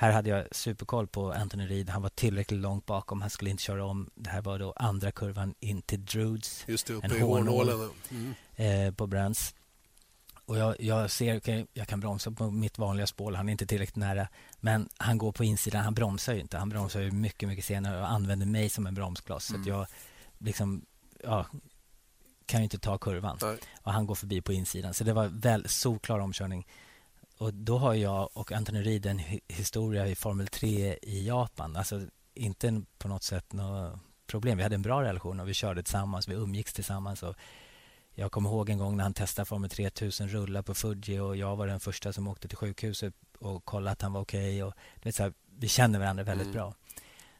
Här 0.00 0.12
hade 0.12 0.30
jag 0.30 0.46
superkoll 0.50 1.06
på 1.06 1.32
Anthony 1.32 1.66
Reid. 1.66 1.90
Han 1.90 2.02
var 2.02 2.08
tillräckligt 2.08 2.60
långt 2.60 2.86
bakom. 2.86 3.20
Han 3.20 3.30
skulle 3.30 3.50
inte 3.50 3.62
köra 3.62 3.84
om. 3.84 4.10
Det 4.14 4.30
här 4.30 4.42
var 4.42 4.58
då 4.58 4.72
andra 4.76 5.12
kurvan 5.12 5.54
in 5.60 5.82
till 5.82 6.04
Drudes 6.04 6.64
Just 6.68 6.86
det, 6.86 6.94
uppe 6.94 7.06
En 7.06 7.16
i 7.16 7.20
hårnål. 7.20 7.68
hårnålen. 7.68 7.90
Mm. 8.10 8.86
eh, 8.86 8.94
på 8.94 9.06
Brands. 9.06 9.54
Och 10.44 10.58
jag, 10.58 10.80
jag 10.80 11.10
ser, 11.10 11.66
jag 11.72 11.88
kan 11.88 12.00
bromsa 12.00 12.30
på 12.30 12.50
mitt 12.50 12.78
vanliga 12.78 13.06
spår. 13.06 13.32
Han 13.32 13.48
är 13.48 13.52
inte 13.52 13.66
tillräckligt 13.66 13.96
nära. 13.96 14.28
Men 14.60 14.88
han 14.96 15.18
går 15.18 15.32
på 15.32 15.44
insidan. 15.44 15.84
Han 15.84 15.94
bromsar 15.94 16.34
ju 16.34 16.40
inte. 16.40 16.58
Han 16.58 16.68
bromsar 16.68 17.00
ju 17.00 17.10
mycket, 17.10 17.48
mycket 17.48 17.64
senare 17.64 18.00
och 18.00 18.10
använder 18.10 18.46
mig 18.46 18.68
som 18.68 18.86
en 18.86 18.94
bromskloss. 18.94 19.44
Så 19.44 19.56
att 19.56 19.66
jag 19.66 19.86
liksom, 20.38 20.86
ja, 21.24 21.46
kan 22.46 22.60
ju 22.60 22.64
inte 22.64 22.78
ta 22.78 22.98
kurvan. 22.98 23.38
Nej. 23.42 23.58
Och 23.82 23.92
han 23.92 24.06
går 24.06 24.14
förbi 24.14 24.40
på 24.40 24.52
insidan. 24.52 24.94
Så 24.94 25.04
det 25.04 25.12
var 25.12 25.26
väl 25.26 25.68
solklar 25.68 26.18
omkörning. 26.18 26.66
Och 27.40 27.54
då 27.54 27.78
har 27.78 27.94
jag 27.94 28.28
och 28.32 28.52
Anthony 28.52 28.82
Reid 28.82 29.06
en 29.06 29.20
hi- 29.20 29.40
historia 29.48 30.06
i 30.06 30.14
Formel 30.14 30.46
3 30.48 30.98
i 31.02 31.26
Japan. 31.26 31.76
Alltså 31.76 32.00
inte 32.34 32.82
på 32.98 33.08
något 33.08 33.22
sätt 33.22 33.52
något 33.52 33.98
problem. 34.26 34.56
Vi 34.56 34.62
hade 34.62 34.74
en 34.74 34.82
bra 34.82 35.02
relation 35.02 35.40
och 35.40 35.48
vi 35.48 35.54
körde 35.54 35.82
tillsammans. 35.82 36.28
Vi 36.28 36.34
umgicks 36.34 36.72
tillsammans. 36.72 37.22
Och 37.22 37.34
jag 38.14 38.32
kommer 38.32 38.50
ihåg 38.50 38.68
en 38.70 38.78
gång 38.78 38.96
när 38.96 39.04
han 39.04 39.14
testade 39.14 39.46
Formel 39.46 39.70
3000 39.70 40.28
rullar 40.28 40.62
på 40.62 40.74
Fuji 40.74 41.18
och 41.18 41.36
jag 41.36 41.56
var 41.56 41.66
den 41.66 41.80
första 41.80 42.12
som 42.12 42.28
åkte 42.28 42.48
till 42.48 42.56
sjukhuset 42.56 43.14
och 43.38 43.64
kollade 43.64 43.90
att 43.92 44.02
han 44.02 44.12
var 44.12 44.20
okej. 44.20 44.62
och 44.64 44.74
så 45.14 45.22
här, 45.22 45.32
vi 45.58 45.68
känner 45.68 45.98
varandra 45.98 46.24
väldigt 46.24 46.46
Mm. 46.46 46.54
bra. 46.56 46.74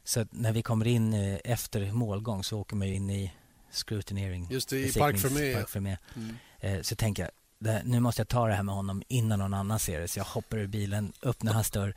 Så 0.04 0.26
när 0.30 0.52
vi 0.52 0.62
kommer 0.62 0.86
in 0.86 1.12
eh, 1.14 1.38
efter 1.44 1.92
målgång 1.92 2.44
så 2.44 2.60
åker 2.60 2.76
man 2.76 2.88
in 2.88 3.10
i 3.10 3.32
scrutinering. 3.70 4.48
Just 4.50 4.68
det, 4.68 4.78
i 4.78 4.86
besiktnings- 4.86 4.98
Parc 4.98 5.22
Fermé. 5.22 5.54
Parc 5.54 5.70
Fermé. 5.70 5.96
Mm. 6.16 6.36
Eh, 6.60 6.82
så 6.82 6.96
tänker 6.96 7.22
jag, 7.22 7.30
det, 7.60 7.82
nu 7.84 8.00
måste 8.00 8.20
jag 8.20 8.28
ta 8.28 8.46
det 8.46 8.54
här 8.54 8.62
med 8.62 8.74
honom 8.74 9.02
innan 9.08 9.38
någon 9.38 9.54
annan 9.54 9.78
ser 9.78 10.00
det. 10.00 10.08
Så 10.08 10.18
jag 10.18 10.24
hoppar 10.24 10.58
ur 10.58 10.66
bilen, 10.66 11.12
öppnar 11.22 11.52
hans 11.52 11.70
dörr, 11.70 11.94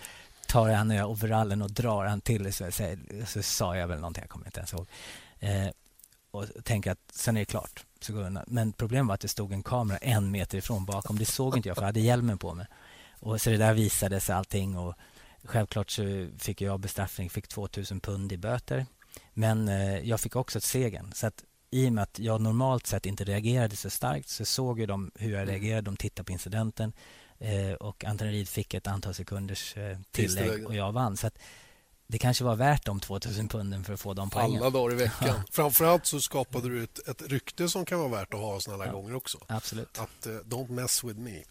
tar 0.47 0.69
han 0.69 0.91
i 0.91 1.03
overallen 1.03 1.61
och 1.61 1.71
drar 1.71 2.05
han 2.05 2.21
till. 2.21 2.53
Så, 2.53 2.71
så, 2.71 2.95
så 3.25 3.43
sa 3.43 3.77
jag 3.77 3.87
väl 3.87 3.99
någonting, 3.99 4.21
jag 4.21 4.29
kommer 4.29 4.45
inte 4.45 4.59
ens 4.59 4.73
ihåg. 4.73 4.87
Eh, 5.39 5.67
och 6.31 6.45
tänker 6.63 6.91
att 6.91 6.99
sen 7.13 7.37
är 7.37 7.41
det 7.41 7.45
klart. 7.45 7.85
Så 8.01 8.13
går 8.13 8.21
jag 8.21 8.27
undan. 8.27 8.43
Men 8.47 8.73
problemet 8.73 9.07
var 9.07 9.13
att 9.13 9.21
det 9.21 9.27
stod 9.27 9.51
en 9.51 9.63
kamera 9.63 9.97
en 9.97 10.31
meter 10.31 10.57
ifrån 10.57 10.85
bakom. 10.85 11.19
Det 11.19 11.25
såg 11.25 11.57
inte 11.57 11.69
jag 11.69 11.75
för 11.75 11.81
jag 11.81 11.87
hade 11.87 11.99
hjälmen 11.99 12.37
på 12.37 12.53
mig. 12.53 12.67
Och 13.19 13.41
så 13.41 13.49
det 13.49 13.57
där 13.57 13.73
visades 13.73 14.29
allting 14.29 14.77
och 14.77 14.95
självklart 15.43 15.89
så 15.89 16.27
fick 16.39 16.61
jag 16.61 16.79
bestraffning, 16.79 17.29
fick 17.29 17.47
2000 17.47 17.99
pund 17.99 18.31
i 18.31 18.37
böter. 18.37 18.85
Men 19.33 19.67
eh, 19.67 19.99
jag 19.99 20.19
fick 20.19 20.35
också 20.35 20.57
ett 20.57 20.63
segern. 20.63 21.11
Så 21.13 21.27
att 21.27 21.43
i 21.73 21.89
och 21.89 21.93
med 21.93 22.03
att 22.03 22.19
jag 22.19 22.41
normalt 22.41 22.87
sett 22.87 23.05
inte 23.05 23.23
reagerade 23.23 23.75
så 23.75 23.89
starkt 23.89 24.29
så 24.29 24.45
såg 24.45 24.79
ju 24.79 24.85
de 24.85 25.11
hur 25.15 25.33
jag 25.33 25.47
reagerade. 25.47 25.81
De 25.81 25.97
tittade 25.97 26.25
på 26.25 26.31
incidenten 26.31 26.93
eh, 27.39 27.73
och 27.73 28.03
Anthony 28.03 28.31
Reid 28.31 28.49
fick 28.49 28.73
ett 28.73 28.87
antal 28.87 29.13
sekunders 29.13 29.77
eh, 29.77 29.97
tillägg 30.11 30.67
och 30.67 30.75
jag 30.75 30.91
vann. 30.91 31.17
Så 31.17 31.27
att 31.27 31.39
det 32.07 32.17
kanske 32.17 32.43
var 32.43 32.55
värt 32.55 32.85
de 32.85 32.99
2000 32.99 33.47
punden 33.47 33.83
för 33.83 33.93
att 33.93 33.99
få 33.99 34.13
de 34.13 34.29
poängen. 34.29 34.61
Alla 34.61 34.69
dagar 34.69 34.95
i 34.95 34.97
veckan. 34.97 35.41
Framförallt 35.51 36.05
så 36.05 36.21
skapade 36.21 36.69
du 36.69 36.83
ett, 36.83 37.07
ett 37.07 37.21
rykte 37.21 37.69
som 37.69 37.85
kan 37.85 37.99
vara 37.99 38.09
värt 38.09 38.33
att 38.33 38.39
ha 38.39 38.59
såna 38.59 38.83
här 38.83 38.91
gånger 38.91 39.15
också. 39.15 39.37
Absolut. 39.47 39.99
Att 39.99 40.27
uh, 40.27 40.33
don't 40.33 40.71
mess 40.71 41.03
with 41.03 41.19
me. 41.19 41.43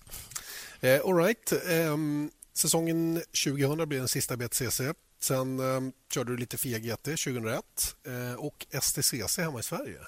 Eh, 0.80 1.00
all 1.04 1.16
right. 1.16 1.52
Ehm, 1.68 2.30
säsongen 2.54 3.22
2000 3.44 3.88
blir 3.88 3.98
den 3.98 4.08
sista 4.08 4.36
BTCC. 4.36 4.80
Sen 5.22 5.60
ehm, 5.60 5.92
körde 6.14 6.32
du 6.32 6.36
lite 6.36 6.58
FIA 6.58 6.78
GT 6.78 7.04
2001 7.04 7.64
eh, 8.06 8.34
och 8.34 8.66
STCC 8.82 9.38
hemma 9.38 9.60
i 9.60 9.62
Sverige. 9.62 9.98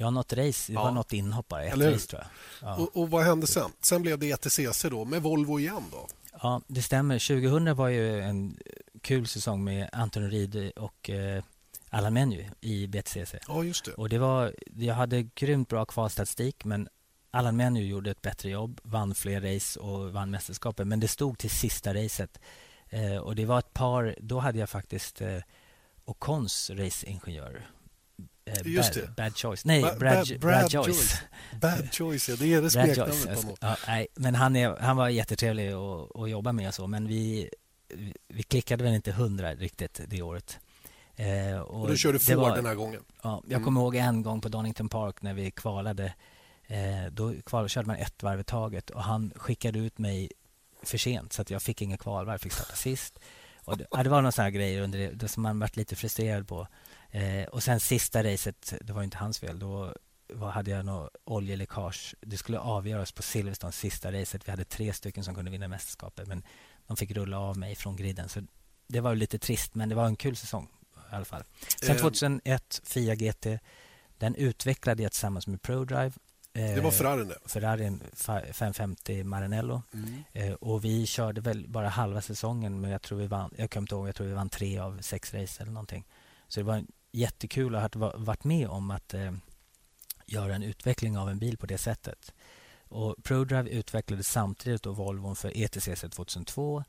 Har 0.00 0.10
något 0.10 0.32
race, 0.32 0.72
det 0.72 0.74
Ja. 0.74 0.82
var 0.82 0.90
något 0.90 1.12
inhopp 1.12 1.48
bara, 1.48 1.64
ett 1.64 1.78
race 1.78 2.06
tror 2.06 2.22
jag. 2.22 2.68
Ja. 2.68 2.76
Och, 2.76 2.96
och 2.96 3.10
vad 3.10 3.24
hände 3.24 3.46
sen? 3.46 3.70
Sen 3.80 4.02
blev 4.02 4.18
det 4.18 4.30
ETCC 4.30 4.82
då 4.90 5.04
med 5.04 5.22
Volvo 5.22 5.58
igen 5.58 5.84
då. 5.90 6.06
Ja, 6.42 6.60
det 6.66 6.82
stämmer. 6.82 7.18
2000 7.18 7.76
var 7.76 7.88
ju 7.88 8.20
en 8.20 8.56
kul 9.00 9.26
säsong 9.26 9.64
med 9.64 9.88
Anton 9.92 10.30
Reed 10.30 10.72
och 10.76 11.10
eh, 11.10 11.44
Allan 11.90 12.12
Menu 12.14 12.48
i 12.60 12.86
BTCC. 12.86 13.34
Ja, 13.48 13.64
just 13.64 13.84
det. 13.84 13.92
Och 13.92 14.08
det 14.08 14.18
var, 14.18 14.54
jag 14.76 14.94
hade 14.94 15.22
grymt 15.22 15.68
bra 15.68 15.84
kvalstatistik 15.84 16.64
men 16.64 16.88
Allan 17.30 17.56
Menu 17.56 17.86
gjorde 17.86 18.10
ett 18.10 18.22
bättre 18.22 18.50
jobb, 18.50 18.80
vann 18.82 19.14
fler 19.14 19.54
race 19.54 19.80
och 19.80 20.12
vann 20.12 20.30
mästerskapet. 20.30 20.86
Men 20.86 21.00
det 21.00 21.08
stod 21.08 21.38
till 21.38 21.50
sista 21.50 21.94
racet. 21.94 22.38
Eh, 22.92 23.16
och 23.16 23.34
det 23.36 23.44
var 23.44 23.58
ett 23.58 23.74
par, 23.74 24.16
då 24.20 24.38
hade 24.38 24.58
jag 24.58 24.68
faktiskt 24.70 25.20
eh, 25.20 25.38
Ocons 26.04 26.70
raceingenjör. 26.70 27.66
Eh, 28.44 28.54
Just 28.64 28.94
bad, 28.94 29.02
det. 29.04 29.16
bad 29.16 29.36
choice. 29.36 29.64
Nej, 29.64 29.82
Ba- 29.82 29.94
Brad, 29.98 30.26
Brad- 30.26 30.40
Brad, 30.40 30.72
Joyce. 30.72 30.88
Joyce. 30.88 31.18
Bad 31.60 31.92
choice, 31.94 32.28
ja. 32.28 32.36
Det 32.38 32.54
är 32.54 32.62
det 32.62 32.70
smeknamnet 32.70 33.42
på 33.42 33.56
Ja, 33.60 33.76
nej, 33.86 34.06
men 34.14 34.34
han, 34.34 34.56
är, 34.56 34.76
han 34.80 34.96
var 34.96 35.08
jättetrevlig 35.08 35.72
att, 35.72 36.16
att 36.16 36.30
jobba 36.30 36.52
med. 36.52 36.68
och 36.68 36.74
Så, 36.74 36.86
men 36.86 37.06
vi, 37.08 37.48
vi 38.28 38.42
klickade 38.42 38.84
väl 38.84 38.94
inte 38.94 39.12
hundra 39.12 39.54
riktigt 39.54 40.00
det 40.06 40.22
året. 40.22 40.58
Eh, 41.16 41.60
Och 41.60 41.88
du 41.88 41.96
körde 41.98 42.18
Ford 42.18 42.36
var- 42.36 42.56
den 42.56 42.66
här 42.66 42.74
gången. 42.74 43.00
Ja, 43.22 43.42
jag 43.44 43.52
Mm. 43.52 43.64
kommer 43.64 43.80
ihåg 43.80 43.96
en 43.96 44.22
gång 44.22 44.40
på 44.40 44.48
Donington 44.48 44.88
Park 44.88 45.22
när 45.22 45.34
vi 45.34 45.50
kvalade. 45.50 46.14
Eh, 46.66 47.12
då 47.12 47.34
kval, 47.46 47.68
körde 47.68 47.86
man 47.86 47.96
ett 47.96 48.22
varv 48.22 48.40
i 48.40 48.44
taget 48.44 48.90
och 48.90 49.02
han 49.02 49.32
skickade 49.36 49.78
ut 49.78 49.98
mig 49.98 50.30
för 50.82 50.98
sent 50.98 51.32
så 51.32 51.42
att 51.42 51.50
jag 51.50 51.62
fick 51.62 51.82
inga 51.82 51.96
kvalvarv, 51.96 52.38
fick 52.38 52.52
starta 52.52 52.76
sist. 52.76 53.18
Och 53.64 53.78
det, 53.78 53.86
ja, 53.90 54.02
det 54.02 54.10
var 54.10 54.20
några 54.22 54.32
sådana 54.32 54.50
grejer 54.50 54.80
under 54.82 54.98
det, 54.98 55.10
det 55.10 55.28
som 55.28 55.42
man 55.42 55.58
varit 55.58 55.76
lite 55.76 55.96
frustrerad 55.96 56.48
på. 56.48 56.66
Eh, 57.10 57.44
och 57.44 57.62
sen 57.62 57.80
sista 57.80 58.24
racet, 58.24 58.74
det 58.80 58.92
var 58.92 59.02
inte 59.02 59.16
hans 59.16 59.38
fel. 59.38 59.58
Då 59.58 59.94
var, 60.28 60.50
hade 60.50 60.70
jag 60.70 60.84
något 60.84 61.10
oljeläckage. 61.24 62.14
Det 62.20 62.36
skulle 62.36 62.58
avgöras 62.58 63.12
på 63.12 63.22
Silverstone 63.22 63.72
sista 63.72 64.12
racet. 64.12 64.48
Vi 64.48 64.50
hade 64.50 64.64
tre 64.64 64.92
stycken 64.92 65.24
som 65.24 65.34
kunde 65.34 65.50
vinna 65.50 65.68
mästerskapet 65.68 66.28
men 66.28 66.42
de 66.86 66.96
fick 66.96 67.10
rulla 67.10 67.38
av 67.38 67.58
mig 67.58 67.74
från 67.74 67.96
griden. 67.96 68.28
Så 68.28 68.40
det 68.86 69.00
var 69.00 69.14
lite 69.14 69.38
trist 69.38 69.74
men 69.74 69.88
det 69.88 69.94
var 69.94 70.06
en 70.06 70.16
kul 70.16 70.36
säsong 70.36 70.68
i 71.12 71.14
alla 71.14 71.24
fall. 71.24 71.44
Sen 71.82 71.96
Eh. 71.96 72.02
2001, 72.02 72.80
Fia 72.84 73.14
GT. 73.14 73.46
Den 74.18 74.34
utvecklade 74.34 75.02
jag 75.02 75.12
tillsammans 75.12 75.46
med 75.46 75.62
ProDrive. 75.62 76.12
Det 76.52 76.80
var 76.80 76.90
Ferrarin 76.90 77.28
det. 77.28 77.38
Ferrarin 77.46 78.02
fa- 78.16 78.52
550 78.52 79.24
Maranello. 79.24 79.82
Mm. 79.94 80.22
Eh, 80.32 80.52
och 80.52 80.84
vi 80.84 81.06
körde 81.06 81.40
väl 81.40 81.68
bara 81.68 81.88
halva 81.88 82.20
säsongen 82.20 82.80
men 82.80 82.90
jag 82.90 83.02
tror 83.02 83.18
vi 83.18 83.26
vann, 83.26 83.50
jag 83.56 83.70
kommer 83.70 83.82
inte 83.82 83.94
ihåg, 83.94 84.08
jag 84.08 84.14
tror 84.14 84.26
vi 84.26 84.32
vann 84.32 84.48
tre 84.48 84.78
av 84.78 84.98
sex 85.00 85.34
race 85.34 85.62
eller 85.62 85.72
någonting. 85.72 86.04
Så 86.48 86.60
det 86.60 86.64
var 86.64 86.84
jättekul 87.12 87.74
att 87.74 87.94
ha 87.94 88.12
varit 88.16 88.44
med 88.44 88.68
om 88.68 88.90
att 88.90 89.14
eh, 89.14 89.32
göra 90.26 90.54
en 90.54 90.62
utveckling 90.62 91.18
av 91.18 91.28
en 91.30 91.38
bil 91.38 91.56
på 91.56 91.66
det 91.66 91.78
sättet. 91.78 92.34
Och 92.88 93.16
ProDrive 93.22 93.70
utvecklade 93.70 94.22
samtidigt 94.24 94.82
då 94.82 94.92
Volvon 94.92 95.36
för 95.36 95.52
ETCC 95.56 96.00
2002 96.10 96.84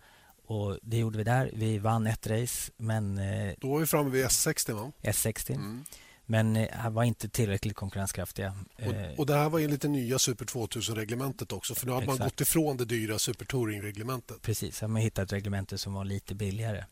och 0.46 0.80
det 0.82 0.98
gjorde 0.98 1.18
vi 1.18 1.24
där. 1.24 1.52
Vi 1.54 1.78
vann 1.80 2.08
ett 2.08 2.28
race 2.28 2.72
men 2.78 3.18
eh, 3.18 3.54
Då 3.58 3.70
var 3.72 3.80
vi 3.80 3.86
framme 3.86 4.10
vid 4.10 4.26
S60 4.26 4.74
va? 4.74 4.92
S60 5.02 5.52
Mm. 5.56 5.84
Men 6.26 6.56
eh, 6.56 6.90
var 6.90 7.04
inte 7.04 7.30
tillräckligt 7.30 7.76
konkurrenskraftiga. 7.76 8.56
Eh, 8.78 8.88
Och, 8.88 9.20
och 9.20 9.26
det 9.26 9.34
här 9.36 9.50
var 9.50 9.60
ju 9.60 9.68
lite 9.68 9.88
nya 9.88 10.20
Super 10.20 10.46
2000-reglementet 10.46 11.54
också 11.54 11.76
för 11.76 11.86
nu 11.86 11.92
hade 11.92 12.06
man 12.06 12.18
gått 12.18 12.42
ifrån 12.42 12.78
det 12.78 12.86
dyra 12.86 13.20
Super 13.20 13.46
Touring-reglementet. 13.46 14.42
Precis, 14.42 14.82
man 14.82 14.96
hittade 14.96 15.26
ett 15.26 15.34
reglemente 15.34 15.78
som 15.78 15.94
var 15.94 16.06
lite 16.06 16.36
billigare. 16.36 16.86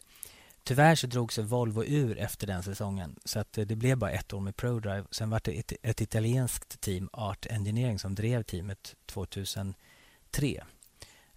Tyvärr 0.63 0.95
så 0.95 1.07
drog 1.07 1.33
sig 1.33 1.43
Volvo 1.43 1.83
ur 1.83 2.17
efter 2.17 2.47
den 2.47 2.63
säsongen 2.63 3.19
så 3.25 3.39
att 3.39 3.57
eh, 3.57 3.65
det 3.65 3.75
blev 3.75 3.97
bara 3.97 4.11
ett 4.11 4.33
år 4.33 4.39
med 4.39 4.55
ProDrive. 4.55 5.03
Sen 5.11 5.29
var 5.29 5.41
det 5.43 5.59
ett, 5.59 5.73
ett 5.81 6.01
italienskt 6.01 6.81
team, 6.81 7.09
Art 7.13 7.45
Engineering, 7.45 7.99
som 7.99 8.15
drev 8.15 8.43
teamet 8.43 8.95
2003. 9.05 10.63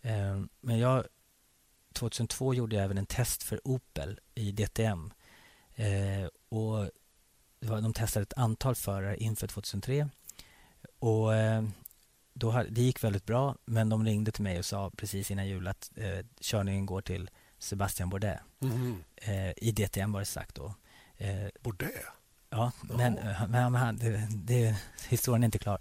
Eh, 0.03 0.41
Men 0.61 0.79
jag, 0.79 1.05
2002 1.93 2.55
gjorde 2.55 2.77
jag 2.77 2.85
även 2.85 2.99
en 2.99 3.07
test 3.07 3.43
för 3.43 3.61
Opel 3.69 4.21
i 4.35 4.53
DTM. 4.53 5.13
Eh, 5.75 6.29
och 6.49 6.79
det 6.85 6.91
var, 7.67 7.81
de 7.81 7.93
testade 7.93 8.23
ett 8.23 8.33
antal 8.37 8.75
förare 8.75 9.17
inför 9.17 9.47
2003. 9.47 10.09
Och 10.99 11.35
eh, 11.35 11.65
då 12.35 12.51
hade, 12.51 12.71
det 12.71 12.83
gick 12.83 13.05
väldigt 13.05 13.27
bra, 13.27 13.57
men 13.65 13.89
de 13.89 14.05
ringde 14.05 14.33
till 14.33 14.43
mig 14.43 14.59
och 14.59 14.65
sa 14.65 14.91
precis 14.97 15.31
innan 15.31 15.49
jul 15.49 15.69
att 15.69 15.91
eh, 15.97 16.27
körningen 16.41 16.87
går 16.87 17.01
till 17.01 17.31
Sebastian 17.59 18.09
Bourdais. 18.09 18.41
Mhm. 18.59 19.05
Eh, 19.17 19.51
I 19.57 19.73
DTM 19.73 20.13
var 20.13 20.21
det 20.21 20.27
sagt 20.27 20.55
då. 20.55 20.75
Eh, 21.17 21.49
Bourdais? 21.61 22.05
ja, 22.55 22.73
men, 22.83 23.19
eh, 23.19 23.49
men, 23.49 23.73
men 23.73 23.75
han, 23.75 23.97
det, 23.97 24.29
det, 24.31 24.77
historien 25.09 25.43
är 25.43 25.45
inte 25.45 25.59
klar. 25.59 25.79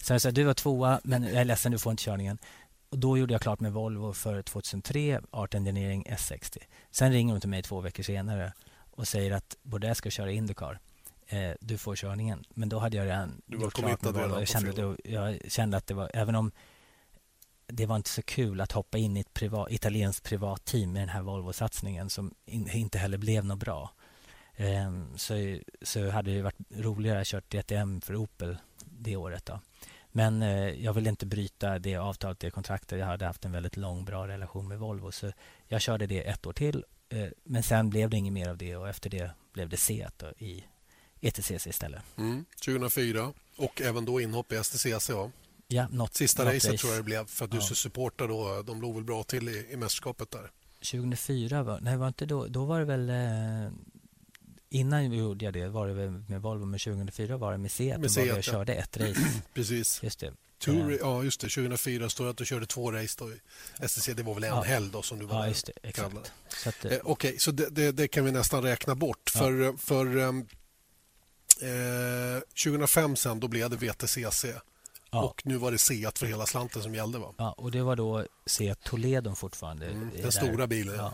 Så 0.00 0.12
jag 0.12 0.20
sa, 0.20 0.30
du 0.30 0.44
var 0.44 0.54
tvåa, 0.54 1.00
men 1.04 1.22
jag 1.22 1.34
är 1.34 1.44
ledsen, 1.44 1.72
du 1.72 1.78
får 1.78 1.90
inte 1.90 2.02
körningen. 2.02 2.38
Och 2.88 2.98
då 2.98 3.18
gjorde 3.18 3.34
jag 3.34 3.40
klart 3.40 3.60
med 3.60 3.72
Volvo 3.72 4.12
för 4.12 4.42
2003, 4.42 5.20
Art 5.30 5.54
Engineering 5.54 6.06
S60. 6.08 6.58
Sen 6.90 7.12
ringer 7.12 7.34
de 7.34 7.40
till 7.40 7.50
mig 7.50 7.62
två 7.62 7.80
veckor 7.80 8.02
senare 8.02 8.52
och 8.90 9.08
säger 9.08 9.32
att 9.32 9.56
Bourdais 9.62 9.98
ska 9.98 10.10
köra 10.10 10.30
Indycar. 10.30 10.78
Eh, 11.28 11.52
du 11.60 11.78
får 11.78 11.96
körningen. 11.96 12.44
Men 12.50 12.68
då 12.68 12.78
hade 12.78 12.96
jag 12.96 13.06
redan 13.06 13.42
Du 13.46 13.58
gjort 13.58 13.74
klart 13.74 14.02
med 14.02 14.14
Jag 14.14 14.48
kände, 14.48 14.72
då, 14.72 14.96
jag 15.04 15.50
kände 15.52 15.76
att 15.76 15.86
det 15.86 15.94
var, 15.94 16.10
även 16.14 16.34
om 16.34 16.52
det 17.66 17.86
var 17.86 17.96
inte 17.96 18.10
så 18.10 18.22
kul 18.22 18.60
att 18.60 18.72
hoppa 18.72 18.98
in 18.98 19.16
i 19.16 19.20
ett 19.20 19.34
privat, 19.34 19.70
italienskt 19.70 20.28
privatteam 20.28 20.92
med 20.92 21.02
den 21.02 21.08
här 21.08 21.22
Volvo-satsningen 21.22 22.08
som 22.08 22.34
in, 22.44 22.70
inte 22.70 22.98
heller 22.98 23.18
blev 23.18 23.44
något 23.44 23.58
bra. 23.58 23.90
Ehm, 24.56 25.18
så, 25.18 25.58
så 25.82 26.10
hade 26.10 26.34
det 26.34 26.42
varit 26.42 26.58
roligare 26.70 27.20
att 27.20 27.26
kört 27.26 27.50
DTM 27.50 28.00
för 28.00 28.16
Opel 28.16 28.58
det 28.84 29.16
året. 29.16 29.46
Då. 29.46 29.60
Men 30.12 30.42
eh, 30.42 30.68
jag 30.84 30.92
ville 30.92 31.10
inte 31.10 31.26
bryta 31.26 31.78
det 31.78 31.96
avtalet, 31.96 32.40
det 32.40 32.50
kontraktet. 32.50 32.98
Jag 32.98 33.06
hade 33.06 33.26
haft 33.26 33.44
en 33.44 33.52
väldigt 33.52 33.76
lång, 33.76 34.04
bra 34.04 34.28
relation 34.28 34.68
med 34.68 34.78
Volvo. 34.78 35.12
Så 35.12 35.32
jag 35.68 35.80
körde 35.80 36.06
det 36.06 36.28
ett 36.28 36.46
år 36.46 36.52
till. 36.52 36.84
Eh, 37.08 37.28
men 37.44 37.62
sen 37.62 37.90
blev 37.90 38.10
det 38.10 38.16
inget 38.16 38.32
mer 38.32 38.48
av 38.48 38.56
det 38.56 38.76
och 38.76 38.88
efter 38.88 39.10
det 39.10 39.30
blev 39.52 39.68
det 39.68 39.76
då, 40.18 40.30
i 40.38 40.64
ETCC 41.20 41.66
istället. 41.66 42.02
Mm. 42.16 42.44
2004 42.64 43.32
och 43.56 43.80
även 43.82 44.04
då 44.04 44.20
inhopp 44.20 44.52
i 44.52 44.64
STCC. 44.64 45.08
Ja. 45.08 45.30
Ja, 45.68 45.88
något, 45.88 46.14
Sista 46.14 46.44
något 46.44 46.54
racet 46.54 46.70
race. 46.72 46.78
tror 46.78 46.92
jag 46.92 46.98
det 47.00 47.04
blev 47.04 47.26
för 47.26 47.44
att 47.44 47.50
du 47.50 47.56
Ja. 47.56 47.62
supportar 47.62 48.28
då. 48.28 48.62
De 48.62 48.80
låg 48.82 48.94
väl 48.94 49.04
bra 49.04 49.22
till 49.22 49.48
i, 49.48 49.66
i 49.70 49.76
mästerskapet 49.76 50.30
där. 50.30 50.50
2004 50.90 51.62
var, 51.62 51.80
nej 51.80 51.96
var 51.96 52.08
inte 52.08 52.26
då, 52.26 52.46
då 52.46 52.64
var 52.64 52.78
det 52.78 52.84
väl 52.84 53.10
eh, 53.10 53.72
innan 54.68 55.10
vi 55.10 55.16
gjorde 55.16 55.44
jag 55.44 55.54
det 55.54 55.68
var 55.68 55.88
det 55.88 55.94
väl 55.94 56.10
med 56.10 56.42
Volvo 56.42 56.64
men 56.64 56.80
2004 56.80 57.36
var 57.36 57.52
det 57.52 57.58
med 57.58 57.70
Seat, 57.70 58.00
Med 58.00 58.10
Seat, 58.12 58.26
jag 58.26 58.38
ja. 58.38 58.42
körde 58.42 58.74
ett 58.74 58.96
race. 58.96 59.20
Precis. 59.54 60.02
Just 60.02 60.18
det. 60.20 60.32
Tour, 60.58 60.92
Eh, 60.92 60.98
ja, 61.00 61.22
just 61.24 61.40
det. 61.40 61.48
2004 61.48 62.08
står 62.08 62.24
det 62.24 62.30
att 62.30 62.36
du 62.36 62.44
körde 62.46 62.66
två 62.66 62.92
race 62.92 63.16
då 63.18 63.30
i 63.32 63.38
STC. 63.88 64.14
Det 64.14 64.22
var 64.22 64.34
väl 64.34 64.44
en 64.44 64.48
Ja. 64.50 64.62
helg 64.62 64.90
då 64.92 65.02
som 65.02 65.18
du 65.18 65.24
var 65.26 65.36
Ja, 65.42 65.48
just 65.48 65.70
det. 65.82 65.92
kallade. 65.92 66.16
Exakt. 66.20 66.62
Så 66.62 66.68
att, 66.68 66.84
eh, 66.84 66.92
Eh, 66.92 66.98
Okej, 67.04 67.38
så 67.38 67.50
det, 67.50 67.68
det, 67.70 67.92
det 67.92 68.08
kan 68.08 68.24
vi 68.24 68.32
nästan 68.32 68.62
räkna 68.62 68.94
bort. 68.94 69.30
Ja. 69.34 69.40
För, 69.40 69.76
för 69.76 70.16
eh, 71.62 72.40
2005 72.64 73.16
sen, 73.16 73.40
då 73.40 73.48
blev 73.48 73.70
det 73.70 73.76
VTCC. 73.76 74.44
ja, 75.10 75.22
Och 75.22 75.42
nu 75.46 75.56
var 75.56 75.72
det 75.72 75.78
Seat 75.78 76.18
för 76.18 76.26
hela 76.26 76.46
slanten 76.46 76.82
som 76.82 76.94
gällde. 76.94 77.18
va? 77.18 77.34
ja, 77.36 77.52
och 77.52 77.70
det 77.70 77.82
var 77.82 77.96
då 77.96 78.26
Seat 78.46 78.80
Toledo 78.84 79.34
fortfarande. 79.34 79.86
Mm, 79.86 80.02
eh, 80.02 80.12
den 80.12 80.22
där. 80.22 80.30
stora 80.30 80.66
bilen. 80.66 80.96
Ja. 80.96 81.12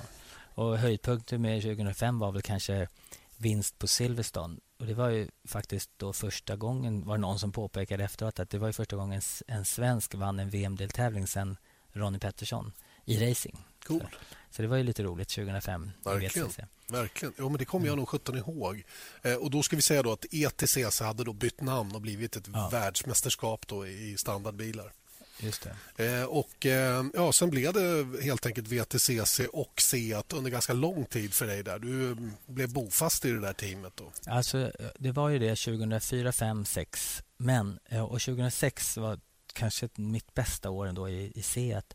Och 0.55 0.79
höjdpunkten 0.79 1.43
med 1.43 1.63
2005 1.63 2.19
var 2.19 2.33
väl 2.33 2.43
kanske 2.43 2.89
vinst 3.37 3.79
på 3.79 3.87
Silverstone. 3.87 4.57
Och 4.79 4.87
det 4.87 4.95
var 4.95 5.09
ju 5.09 5.29
faktiskt 5.45 5.91
då 5.97 6.13
första 6.13 6.57
gången, 6.57 7.05
var 7.07 7.17
det 7.17 7.21
någon 7.21 7.39
som 7.39 7.53
påpekade 7.53 8.05
efteråt, 8.05 8.39
att 8.39 8.51
det 8.51 8.59
var 8.59 8.67
ju 8.67 8.73
första 8.73 8.97
gången 8.97 9.23
en 9.47 9.65
svensk 9.65 10.15
vann 10.15 10.41
en 10.41 10.51
VM-deltävling 10.51 11.27
sen 11.27 11.57
Ronnie 11.93 12.19
Pettersson 12.19 12.73
i 13.05 13.31
racing. 13.31 13.59
Cool. 13.87 14.07
Så 14.51 14.63
det 14.63 14.69
var 14.69 14.77
ju 14.77 14.83
lite 14.83 15.03
roligt 15.03 15.29
2005. 15.29 15.91
i 16.01 16.09
Verkligen. 16.09 16.51
Verkligen. 16.93 17.35
Ja, 17.39 17.49
men 17.49 17.59
det 17.59 17.65
kommer 17.65 17.87
jag 17.87 17.97
nog 17.99 18.09
17 18.09 18.37
ihåg. 18.39 18.83
Eh, 19.23 19.35
och 19.35 19.51
då 19.51 19.63
ska 19.63 19.77
vi 19.77 19.83
säga 19.83 20.03
då 20.03 20.13
att 20.13 20.25
ETCC 20.31 21.01
hade 21.01 21.25
då 21.25 21.33
bytt 21.33 21.61
namn 21.61 21.95
och 21.95 22.01
blivit 22.01 22.37
ett 22.37 22.49
Ja. 22.53 22.69
världsmästerskap 22.73 23.67
då 23.67 23.87
i 23.87 24.17
standardbilar. 24.19 24.93
Just. 25.41 25.67
Eh, 25.97 26.23
och 26.23 26.67
eh, 26.67 27.05
ja, 27.15 27.33
sen 27.33 27.51
blev 27.51 27.73
det 27.73 28.23
helt 28.23 28.47
enkelt 28.47 28.69
VTCC 28.69 29.41
och 29.53 29.81
Seat 29.81 30.33
under 30.33 30.51
ganska 30.51 30.73
lång 30.73 31.05
tid 31.05 31.35
för 31.35 31.47
dig 31.47 31.63
där. 31.63 31.79
Du 31.79 32.11
eh, 32.11 32.17
blev 32.47 32.73
bofast 32.73 33.25
i 33.25 33.31
det 33.31 33.41
där 33.41 33.53
teamet 33.53 33.93
då. 33.97 34.13
Alltså, 34.27 34.73
det 34.99 35.13
var 35.13 35.29
ju 35.29 35.39
det 35.39 35.57
2004, 35.57 36.33
5, 36.33 36.65
6. 36.65 37.23
Men, 37.37 37.79
eh, 37.85 38.03
och 38.03 38.21
2006 38.21 38.97
var 38.97 39.21
kanske 39.53 39.89
mitt 39.95 40.35
bästa 40.35 40.71
år 40.71 40.87
ändå 40.87 41.09
i, 41.09 41.33
i 41.35 41.43
Seat. 41.43 41.95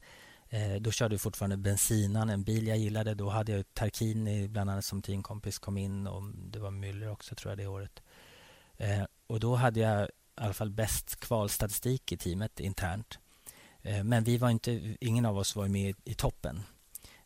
Eh, 0.49 0.75
då 0.75 0.91
körde 0.91 1.13
jag 1.13 1.21
fortfarande 1.21 1.57
bensinan, 1.57 2.29
en 2.29 2.43
bil 2.43 2.67
jag 2.67 2.77
gillade. 2.77 3.13
Då 3.13 3.29
hade 3.29 3.51
jag 3.51 3.73
Tarkini 3.73 4.47
bland 4.47 4.69
annat 4.69 4.85
som 4.85 5.01
teamkompis 5.01 5.59
kom 5.59 5.77
in 5.77 6.07
och 6.07 6.23
det 6.23 6.59
var 6.59 6.71
Müller 6.71 7.11
också 7.11 7.35
tror 7.35 7.51
jag 7.51 7.57
det 7.57 7.67
året. 7.67 8.01
Eh, 8.77 9.03
och 9.27 9.39
då 9.39 9.55
hade 9.55 9.79
jag 9.79 10.05
i 10.05 10.09
alla 10.35 10.53
fall 10.53 10.69
bäst 10.69 11.19
kvalstatistik 11.19 12.11
i 12.11 12.17
teamet 12.17 12.59
internt. 12.59 13.19
Eh, 13.81 14.03
men 14.03 14.23
vi 14.23 14.37
var 14.37 14.49
inte, 14.49 14.97
ingen 14.99 15.25
av 15.25 15.37
oss 15.37 15.55
var 15.55 15.67
med 15.67 15.89
i, 15.89 15.95
i 16.03 16.13
toppen. 16.13 16.63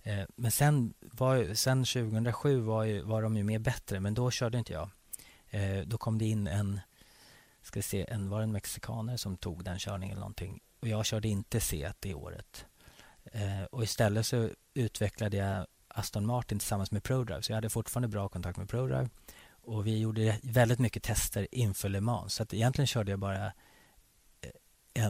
Eh, 0.03 0.23
men 0.35 0.51
sen, 0.51 0.93
var, 1.01 1.53
sen 1.53 1.85
2007 1.85 2.61
var, 2.61 2.83
ju, 2.83 3.01
var 3.01 3.21
de 3.21 3.37
ju 3.37 3.43
mer 3.43 3.59
bättre, 3.59 3.99
men 3.99 4.13
då 4.13 4.31
körde 4.31 4.57
inte 4.57 4.73
jag. 4.73 4.89
Eh, 5.49 5.79
då 5.85 5.97
kom 5.97 6.17
det 6.17 6.25
in 6.25 6.47
en, 6.47 6.79
ska 7.61 7.79
vi 7.79 7.83
se, 7.83 8.05
en, 8.09 8.29
var 8.29 8.37
det 8.37 8.43
en 8.43 8.51
mexikaner 8.51 9.17
som 9.17 9.37
tog 9.37 9.63
den 9.63 9.79
körningen 9.79 10.11
eller 10.11 10.19
någonting. 10.19 10.59
Och 10.79 10.87
jag 10.87 11.05
körde 11.05 11.27
inte 11.27 11.59
C 11.59 11.91
det 11.99 12.13
året. 12.13 12.65
Eh, 13.25 13.63
och 13.71 13.83
istället 13.83 14.25
så 14.25 14.49
utvecklade 14.73 15.37
jag 15.37 15.67
Aston 15.87 16.25
Martin 16.25 16.59
tillsammans 16.59 16.91
med 16.91 17.03
ProDrive. 17.03 17.41
Så 17.41 17.51
jag 17.51 17.57
hade 17.57 17.69
fortfarande 17.69 18.07
bra 18.07 18.29
kontakt 18.29 18.57
med 18.57 18.69
ProDrive. 18.69 19.09
Och 19.63 19.87
vi 19.87 19.99
gjorde 19.99 20.39
väldigt 20.43 20.79
mycket 20.79 21.03
tester 21.03 21.47
inför 21.51 21.89
Le 21.89 22.01
Mans. 22.01 22.33
Så 22.33 22.43
att 22.43 22.53
egentligen 22.53 22.87
körde 22.87 23.11
jag 23.11 23.19
bara 23.19 23.53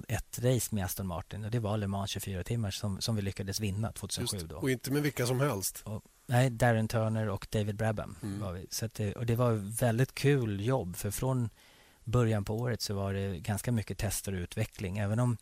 ett 0.08 0.40
race 0.40 0.76
med 0.76 0.86
Aston 0.86 1.08
Martin 1.08 1.46
och 1.46 1.52
det 1.52 1.60
var 1.60 1.78
Le 1.78 1.88
Mans 1.88 2.10
24 2.10 2.44
timmar 2.44 2.72
som, 2.72 3.02
som 3.02 3.16
vi 3.16 3.22
lyckades 3.22 3.60
vinna 3.60 3.92
2007. 3.92 4.48
Då. 4.48 4.56
Och 4.56 4.72
inte 4.72 4.92
med 4.92 5.04
vilka 5.04 5.26
som 5.26 5.40
helst? 5.40 5.82
Och, 5.86 6.04
nej, 6.26 6.50
Darren 6.50 6.88
Turner 6.88 7.30
och 7.30 7.48
David 7.50 7.76
Brabham 7.76 8.16
mm. 8.24 8.40
var 8.40 8.52
vi. 8.54 8.68
Så 8.70 8.88
det, 8.88 9.14
och 9.14 9.26
det 9.26 9.36
var 9.36 9.54
väldigt 9.80 10.14
kul 10.14 10.66
jobb 10.66 10.96
för 10.96 11.12
från 11.12 11.50
början 12.04 12.46
på 12.46 12.56
året 12.56 12.82
så 12.82 12.94
var 12.94 13.14
det 13.14 13.40
ganska 13.40 13.72
mycket 13.72 13.98
tester 13.98 14.34
och 14.34 14.40
utveckling. 14.40 14.98
Även 14.98 15.20
om 15.20 15.38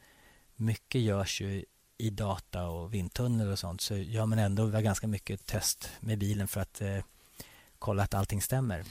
mycket 0.56 1.02
görs 1.02 1.42
ju 1.42 1.66
i 2.00 2.10
data 2.10 2.68
och 2.68 2.94
vindtunnel 2.94 3.52
och 3.52 3.60
sånt 3.60 3.82
så 3.82 3.96
gör 3.96 4.26
man 4.26 4.40
ändå 4.40 4.68
ganska 4.68 5.08
mycket 5.08 5.46
test 5.46 5.90
med 6.00 6.20
bilen 6.20 6.48
för 6.48 6.62
att 6.62 6.82
eh, 6.82 7.04
kolla 7.80 8.04
att 8.04 8.14
allting 8.14 8.42
stämmer. 8.42 8.84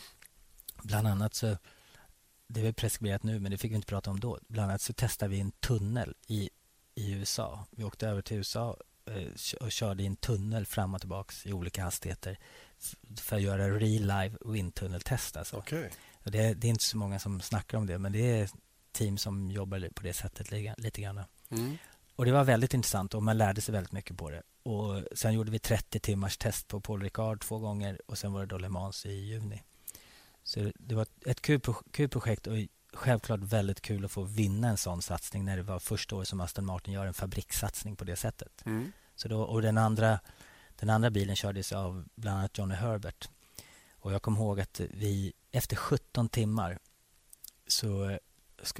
Bland 0.82 1.06
annat 1.06 1.34
så 1.34 1.56
det 2.46 2.60
är 2.60 2.64
väl 2.64 2.74
preskriberat 2.74 3.22
nu, 3.22 3.40
men 3.40 3.50
det 3.50 3.58
fick 3.58 3.70
vi 3.70 3.76
inte 3.76 3.86
prata 3.86 4.10
om 4.10 4.20
då. 4.20 4.38
Bland 4.48 4.70
annat 4.70 4.80
så 4.80 4.92
testade 4.92 5.30
vi 5.30 5.40
en 5.40 5.50
tunnel 5.50 6.14
i, 6.26 6.50
i 6.94 7.12
USA. 7.12 7.64
Vi 7.70 7.84
åkte 7.84 8.08
över 8.08 8.22
till 8.22 8.36
USA 8.36 8.76
eh, 9.04 9.56
och 9.60 9.72
körde 9.72 10.02
i 10.02 10.06
en 10.06 10.16
tunnel 10.16 10.66
fram 10.66 10.94
och 10.94 11.00
tillbaka 11.00 11.34
i 11.44 11.52
olika 11.52 11.84
hastigheter 11.84 12.38
för 13.16 13.36
att 13.36 13.42
göra 13.42 13.68
real 13.68 14.02
live 14.02 14.36
vindtunneltest. 14.44 15.36
Alltså. 15.36 15.56
Okay. 15.56 15.90
Det, 16.24 16.54
det, 16.54 16.66
är 16.66 16.70
inte 16.70 16.84
så 16.84 16.96
många 16.96 17.18
som 17.18 17.40
snackar 17.40 17.78
om 17.78 17.86
det, 17.86 17.98
men 17.98 18.12
det 18.12 18.40
är 18.40 18.50
team 18.92 19.18
som 19.18 19.50
jobbar 19.50 19.88
på 19.94 20.02
det 20.02 20.12
sättet 20.12 20.50
lite 20.78 21.00
grann. 21.00 21.24
Mm. 21.50 21.78
Och 22.18 22.24
Det 22.24 22.32
var 22.32 22.44
väldigt 22.44 22.74
intressant 22.74 23.14
och 23.14 23.22
man 23.22 23.38
lärde 23.38 23.60
sig 23.60 23.72
väldigt 23.72 23.92
mycket 23.92 24.16
på 24.16 24.30
det. 24.30 24.42
Och 24.62 25.02
Sen 25.12 25.34
gjorde 25.34 25.50
vi 25.50 25.58
30 25.58 26.00
timmars 26.00 26.38
test 26.38 26.68
på 26.68 26.80
Paul 26.80 27.02
Ricard 27.02 27.40
två 27.40 27.58
gånger 27.58 28.00
och 28.06 28.18
sen 28.18 28.32
var 28.32 28.40
det 28.40 28.46
då 28.46 28.58
Le 28.58 28.68
Mans 28.68 29.06
i 29.06 29.12
juni. 29.12 29.62
Så 30.42 30.72
det 30.74 30.94
var 30.94 31.06
ett 31.26 31.40
kul, 31.40 31.60
kul 31.90 32.08
projekt 32.08 32.46
och 32.46 32.56
självklart 32.92 33.40
väldigt 33.40 33.80
kul 33.80 34.04
att 34.04 34.10
få 34.10 34.22
vinna 34.22 34.68
en 34.68 34.76
sån 34.76 35.02
satsning 35.02 35.44
när 35.44 35.56
det 35.56 35.62
var 35.62 35.78
första 35.78 36.16
året 36.16 36.28
som 36.28 36.40
Aston 36.40 36.64
Martin 36.64 36.94
gör 36.94 37.06
en 37.06 37.14
fabrikssatsning 37.14 37.96
på 37.96 38.04
det 38.04 38.16
sättet. 38.16 38.62
Mm. 38.66 38.92
Så 39.14 39.28
då, 39.28 39.42
och 39.42 39.62
den 39.62 39.78
andra, 39.78 40.20
den 40.76 40.90
andra 40.90 41.10
bilen 41.10 41.36
kördes 41.36 41.72
av 41.72 42.08
bland 42.14 42.38
annat 42.38 42.58
Johnny 42.58 42.74
Herbert. 42.74 43.28
Och 43.92 44.12
jag 44.12 44.22
kommer 44.22 44.38
ihåg 44.40 44.60
att 44.60 44.80
vi 44.80 45.32
efter 45.50 45.76
17 45.76 46.28
timmar 46.28 46.78
så 47.66 48.18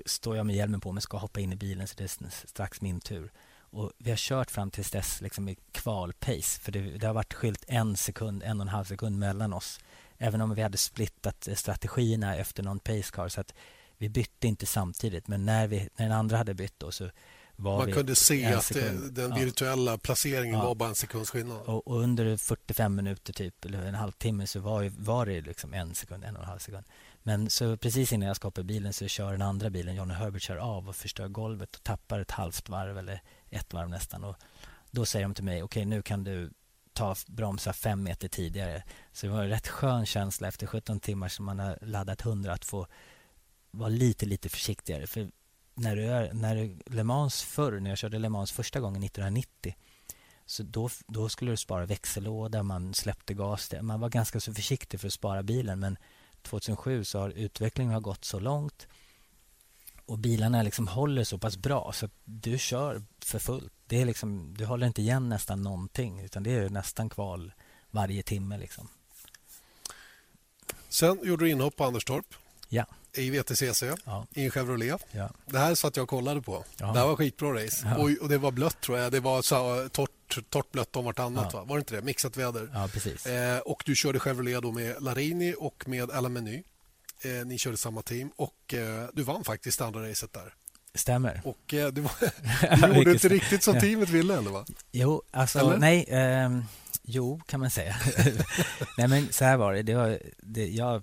står 0.07 0.37
jag 0.37 0.47
med 0.47 0.57
hjälmen 0.57 0.81
på 0.81 0.93
mig 0.93 1.03
ska 1.03 1.17
hoppa 1.17 1.41
in 1.41 1.53
i 1.53 1.57
bilen 1.57 1.89
så 1.89 1.95
det 1.97 2.05
är 2.05 2.47
strax 2.47 2.81
min 2.81 3.01
tur. 3.01 3.33
Och 3.71 3.93
Vi 3.99 4.11
har 4.11 4.17
kört 4.17 4.51
fram 4.51 4.71
till 4.71 4.85
dess 4.85 5.21
liksom 5.21 5.49
i 5.49 5.57
kvalpace 5.73 6.61
för 6.61 6.73
det, 6.73 6.81
det 6.81 7.07
har 7.07 7.15
varit 7.15 7.35
skilt 7.35 7.65
en 7.69 7.97
sekund, 7.97 8.43
en 8.43 8.61
och 8.61 8.65
en 8.65 8.69
halv 8.69 8.85
sekund 8.85 9.19
mellan 9.19 9.53
oss 9.53 9.81
Även 10.19 10.41
om 10.41 10.55
vi 10.55 10.63
hade 10.63 10.79
splittat 10.79 11.49
strategierna 11.55 12.37
efter 12.37 12.63
någon 12.63 12.79
pacecar. 12.79 13.29
Så 13.29 13.41
att 13.41 13.55
vi 13.99 14.09
bytte 14.09 14.47
inte 14.47 14.67
samtidigt. 14.67 15.29
Men 15.29 15.47
när, 15.47 15.67
vi, 15.67 15.89
när 15.97 16.09
den 16.09 16.13
andra 16.13 16.37
hade 16.37 16.55
bytt 16.55 16.75
då, 16.79 16.91
så 16.91 17.11
var 17.57 17.79
Man 17.79 17.93
kunde 17.93 18.15
se 18.15 18.47
att 18.47 18.75
det, 18.75 19.11
den 19.11 19.35
virtuella 19.35 19.91
ja. 19.91 19.99
placeringen 19.99 20.55
ja. 20.55 20.65
var 20.65 20.75
bara 20.75 20.89
en 20.89 20.95
sekunds 20.95 21.31
skillnad. 21.31 21.61
Och, 21.61 21.89
och, 21.89 22.01
under 22.01 22.37
45 22.37 22.95
minuter, 22.95 23.33
typ, 23.33 23.65
eller 23.65 23.83
en 23.83 23.95
halvtimme, 23.95 24.47
så 24.47 24.61
var, 24.61 24.93
var 24.99 25.27
det 25.27 25.41
liksom 25.41 25.75
en 25.75 25.95
sekund, 25.95 26.25
en 26.25 26.37
och 26.37 26.43
en 26.43 26.49
halv 26.49 26.59
sekund. 26.59 26.85
Men 27.29 27.51
så 27.51 27.77
precis 27.77 28.13
innan 28.13 28.27
jag 28.27 28.37
ska 28.37 28.47
hoppa 28.47 28.63
bilen 28.63 28.93
så 28.93 29.09
kör 29.09 29.33
den 29.33 29.43
andra 29.43 29.71
bilen, 29.71 29.95
Johnny 29.95 30.15
Herbert, 30.15 30.43
kör 30.43 30.57
av 30.57 30.89
och 30.89 30.97
förstör 30.97 31.29
golvet 31.29 31.77
och 31.77 31.83
tappar 31.85 32.21
ett 32.21 32.31
halvt 32.31 32.69
varv 32.69 32.99
eller 32.99 33.23
ett 33.51 33.73
varv 33.73 33.89
nästan. 33.89 34.25
Och 34.25 34.37
då 34.91 35.07
säger 35.07 35.25
de 35.25 35.35
till 35.35 35.45
mig, 35.45 35.63
okej, 35.63 35.81
okay, 35.81 35.85
nu 35.85 36.03
kan 36.03 36.25
du 36.25 36.51
ta 36.93 37.15
bromsa 37.27 37.73
fem 37.73 38.03
meter 38.03 38.29
tidigare. 38.29 38.83
Så 39.13 39.27
det 39.27 39.33
var 39.33 39.43
en 39.43 39.49
rätt 39.49 39.69
skön 39.69 40.07
känsla 40.07 40.49
efter 40.49 40.67
17 40.67 41.01
timmar 41.01 41.29
som 41.29 41.45
man 41.45 41.59
har 41.59 41.79
laddat 41.83 42.25
100 42.25 42.53
att 42.53 42.65
få 42.65 42.87
vara 43.71 43.89
lite, 43.89 44.27
lite 44.27 44.49
försiktigare. 44.49 45.07
För 45.07 45.31
när 45.75 45.97
du 45.97 46.05
är, 46.05 46.33
när 46.33 46.57
du, 46.57 46.79
Le 46.87 47.05
Mans 47.05 47.43
förr, 47.43 47.81
när 47.81 47.91
jag 47.91 47.99
körde 47.99 48.19
Le 48.19 48.29
Mans 48.29 48.53
första 48.53 48.81
gången 48.81 49.03
1990 49.03 49.75
så 50.47 50.63
då, 50.63 50.89
då 51.07 51.29
skulle 51.29 51.51
du 51.51 51.57
spara 51.57 51.87
växellåda, 51.87 52.63
man 52.63 52.95
släppte 52.95 53.35
gas. 53.35 53.75
Man 53.83 54.01
var 54.01 54.09
ganska 54.09 54.41
så 54.41 54.55
försiktig 54.55 55.01
för 55.01 55.07
att 55.07 55.13
spara 55.13 55.43
bilen 55.43 55.81
men 55.81 55.99
2007 56.43 57.05
så 57.05 57.19
har 57.19 57.31
utvecklingen 57.31 57.93
har 57.93 58.01
gått 58.01 58.25
så 58.25 58.41
långt 58.41 58.87
och 60.09 60.19
bilarna 60.19 60.63
liksom 60.63 60.89
håller 60.89 61.25
så 61.25 61.39
pass 61.39 61.57
bra 61.57 61.93
så 61.95 62.07
att 62.07 62.13
du 62.25 62.59
kör 62.59 63.03
för 63.25 63.39
fullt. 63.39 63.73
Det 63.87 64.01
är 64.01 64.07
liksom, 64.07 64.55
du 64.59 64.65
håller 64.65 64.87
inte 64.87 65.03
igen 65.03 65.29
nästan 65.29 65.63
någonting 65.63 66.21
utan 66.21 66.43
det 66.43 66.51
är 66.51 66.69
nästan 66.69 67.09
kval 67.09 67.53
varje 67.91 68.23
timme. 68.23 68.59
Liksom. 68.59 68.89
Sen 70.89 71.19
gjorde 71.23 71.45
du 71.45 71.51
inhopp 71.51 71.77
på 71.77 71.85
Anderstorp. 71.85 72.35
Ja. 72.69 72.87
I 73.13 73.31
VTCC, 73.31 73.83
ja. 74.05 74.27
i 74.35 74.45
en 74.45 74.51
Chevrolet. 74.51 75.07
Ja. 75.11 75.31
Det 75.47 75.59
här 75.59 75.75
satt 75.75 75.97
jag 75.97 76.03
och 76.03 76.09
kollade 76.09 76.43
på. 76.43 76.65
Ja. 76.79 76.87
Det 76.93 76.99
här 76.99 77.07
var 77.07 77.17
skitbra 77.17 77.65
race. 77.65 77.87
Ja. 77.89 77.97
Och, 77.97 78.11
och, 78.23 78.29
det 78.29 78.39
var 78.39 78.53
blött, 78.53 78.81
tror 78.81 78.99
jag. 78.99 79.13
Det 79.13 79.21
var 79.21 79.43
så, 79.43 79.89
torrt, 79.89 80.11
torrt 80.29 80.73
blött 80.73 80.97
om 80.97 81.05
vartannat. 81.05 81.49
Ja. 81.53 81.59
Va? 81.59 81.65
Var 81.65 81.77
det 81.77 81.81
inte 81.81 81.97
det? 81.97 82.03
Mixat 82.03 82.37
väder. 82.37 82.71
Ja, 82.75 82.89
precis. 82.93 83.27
Eh, 83.27 83.59
och 83.59 83.83
du 83.87 83.95
körde 83.97 84.21
Chevrolet 84.21 84.63
då 84.63 84.73
med 84.73 85.03
Larini 85.03 85.55
och 85.59 85.89
med 85.89 86.11
Alain 86.11 86.33
Meny. 86.33 86.63
Eh, 87.23 87.47
ni 87.47 87.59
körde 87.59 87.77
samma 87.77 88.03
team 88.03 88.31
och 88.37 88.75
eh, 88.75 89.09
du 89.13 89.23
vann 89.23 89.45
faktiskt 89.45 89.81
andra 89.81 90.11
racet 90.11 90.33
där. 90.33 90.55
Stämmer. 90.95 91.41
Och 91.45 91.75
eh, 91.75 91.89
du, 91.89 92.01
var, 92.01 92.13
du 92.91 92.99
gjorde 92.99 93.13
inte 93.13 93.29
riktigt 93.29 93.63
som 93.63 93.81
teamet 93.81 94.09
ville, 94.09 94.39
eller? 94.39 94.51
Va? 94.51 94.65
Jo, 94.93 95.23
alltså 95.31 95.59
eller? 95.59 95.77
nej. 95.77 96.05
Eh, 96.09 96.61
jo, 97.03 97.41
kan 97.47 97.61
man 97.61 97.71
säga. 97.71 97.97
nej, 98.99 99.09
men 99.09 99.33
så 99.33 99.45
här 99.45 99.57
var 99.57 99.73
det. 99.73 99.83
det, 99.83 99.95
var, 99.95 100.19
det 100.39 100.67
jag, 100.69 101.03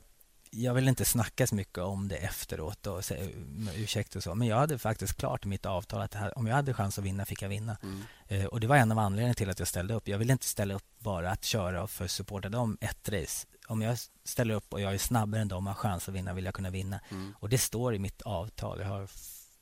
jag 0.56 0.74
vill 0.74 0.88
inte 0.88 1.06
snacka 1.06 1.47
så 1.47 1.56
mycket 1.56 1.78
om 1.78 2.08
det 2.08 2.16
efteråt 2.16 2.88
och 2.88 3.06
säga 3.06 3.30
ursäkt 3.76 4.16
och 4.16 4.24
så. 4.24 4.36
Men 4.36 4.47
jag 4.47 4.58
hade 4.58 4.78
faktiskt 4.78 5.18
klart 5.18 5.45
i 5.45 5.47
mitt 5.47 5.66
avtal 5.66 6.01
att 6.01 6.14
här, 6.14 6.38
om 6.38 6.47
jag 6.47 6.56
hade 6.56 6.74
chans 6.74 6.99
att 6.99 7.06
vinna 7.06 7.26
fick 7.26 7.41
jag 7.41 7.49
vinna. 7.49 7.78
Mm. 7.84 8.01
Eh, 8.28 8.45
och 8.45 8.60
Det 8.60 8.68
var 8.68 8.76
en 8.76 8.91
av 8.91 8.99
anledningarna 8.99 9.34
till 9.34 9.49
att 9.49 9.60
jag 9.60 9.68
ställde 9.68 9.93
upp. 9.93 10.08
Jag 10.08 10.18
ville 10.18 10.34
inte 10.34 10.45
ställa 10.45 10.74
upp 10.74 10.86
bara 10.99 11.32
att 11.32 11.43
köra 11.43 11.88
för 11.88 12.06
att 12.06 12.12
supporta 12.12 12.49
dem 12.49 12.78
ett 12.82 13.10
race 13.10 13.47
om 13.68 13.82
jag 13.82 13.97
ställer 14.24 14.56
upp 14.56 14.74
och 14.74 14.82
jag 14.82 14.93
är 14.93 14.97
snabbare 14.97 15.41
än 15.41 15.47
dem 15.47 15.68
och 15.68 15.74
har 15.74 15.82
chans 15.82 16.10
att 16.10 16.16
vinna 16.16 16.34
vill 16.34 16.45
jag 16.45 16.53
kunna 16.53 16.70
vinna. 16.70 16.99
Mm. 17.12 17.36
Och 17.39 17.49
det 17.49 17.58
står 17.58 17.95
i 17.95 17.99
mitt 17.99 18.22
avtal. 18.22 18.80
Jag 18.80 18.88
har, 18.88 19.10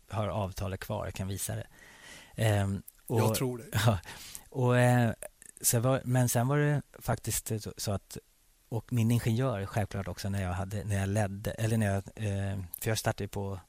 har 0.09 0.27
avtalet 0.27 0.79
kvar, 0.79 1.05
jag 1.05 1.13
kan 1.13 1.27
visa 1.27 1.55
det. 1.55 1.67
Ehm, 2.35 2.83
och, 3.07 3.19
jag 3.19 3.35
tror 3.35 3.57
det. 3.57 3.99
Och, 4.49 4.77
eh, 4.77 5.13
så 5.61 5.79
var, 5.79 6.01
men 6.05 6.29
sen 6.29 6.47
var 6.47 6.57
det 6.57 6.81
faktiskt 6.99 7.51
så 7.77 7.91
att 7.91 8.17
och 8.73 8.93
min 8.93 9.11
ingenjör 9.11 9.65
självklart 9.65 10.07
också 10.07 10.29
när 10.29 10.41
jag, 10.43 10.53
hade, 10.53 10.83
när 10.83 10.99
jag 10.99 11.09
ledde, 11.09 11.51
eller 11.51 11.77
när 11.77 11.85
jag, 11.85 11.95
eh, 12.15 12.59
för 12.81 12.89
jag 12.89 12.97
startade 12.97 13.27
på 13.27 13.59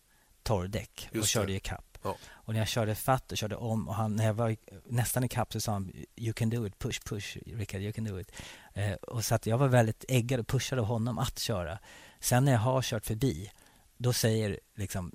torrdäck 0.42 1.08
och 1.18 1.26
körde 1.26 1.52
i 1.52 1.60
kapp. 1.60 1.98
Ja. 2.02 2.16
Och 2.30 2.52
när 2.52 2.60
jag 2.60 2.68
körde 2.68 2.94
fatt 2.94 3.32
och 3.32 3.38
körde 3.38 3.56
om 3.56 3.88
och 3.88 3.94
han, 3.94 4.16
när 4.16 4.26
jag 4.26 4.34
var 4.34 4.56
nästan 4.84 5.24
i 5.24 5.28
kapp 5.28 5.52
så 5.52 5.60
sa 5.60 5.72
han 5.72 5.92
You 6.16 6.32
can 6.32 6.50
do 6.50 6.66
it, 6.66 6.78
push, 6.78 7.00
push, 7.04 7.36
Rickard, 7.46 7.80
you 7.80 7.92
can 7.92 8.04
do 8.04 8.20
it. 8.20 8.32
Eh, 8.74 8.92
och 8.92 9.24
så 9.24 9.34
att 9.34 9.46
jag 9.46 9.58
var 9.58 9.68
väldigt 9.68 10.04
äggad 10.08 10.40
och 10.40 10.46
pushade 10.46 10.82
honom 10.82 11.18
att 11.18 11.38
köra. 11.38 11.78
Sen 12.20 12.44
när 12.44 12.52
jag 12.52 12.58
har 12.58 12.82
kört 12.82 13.06
förbi, 13.06 13.50
då 13.96 14.12
säger 14.12 14.60
liksom 14.74 15.12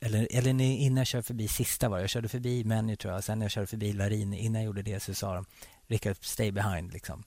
eller, 0.00 0.28
eller 0.30 0.60
innan 0.60 0.96
jag 0.96 1.06
körde 1.06 1.22
förbi 1.22 1.48
sista 1.48 1.88
var 1.88 1.98
jag 1.98 2.10
körde 2.10 2.28
förbi 2.28 2.64
Menu 2.64 2.96
tror 2.96 3.14
jag, 3.14 3.24
sen 3.24 3.38
när 3.38 3.44
jag 3.44 3.50
körde 3.50 3.66
förbi 3.66 3.92
Larin, 3.92 4.32
innan 4.32 4.62
jag 4.62 4.66
gjorde 4.66 4.82
det 4.82 5.00
så 5.00 5.14
sa 5.14 5.34
de 5.34 5.44
Rickard, 5.86 6.16
stay 6.20 6.52
behind 6.52 6.92
liksom. 6.92 7.24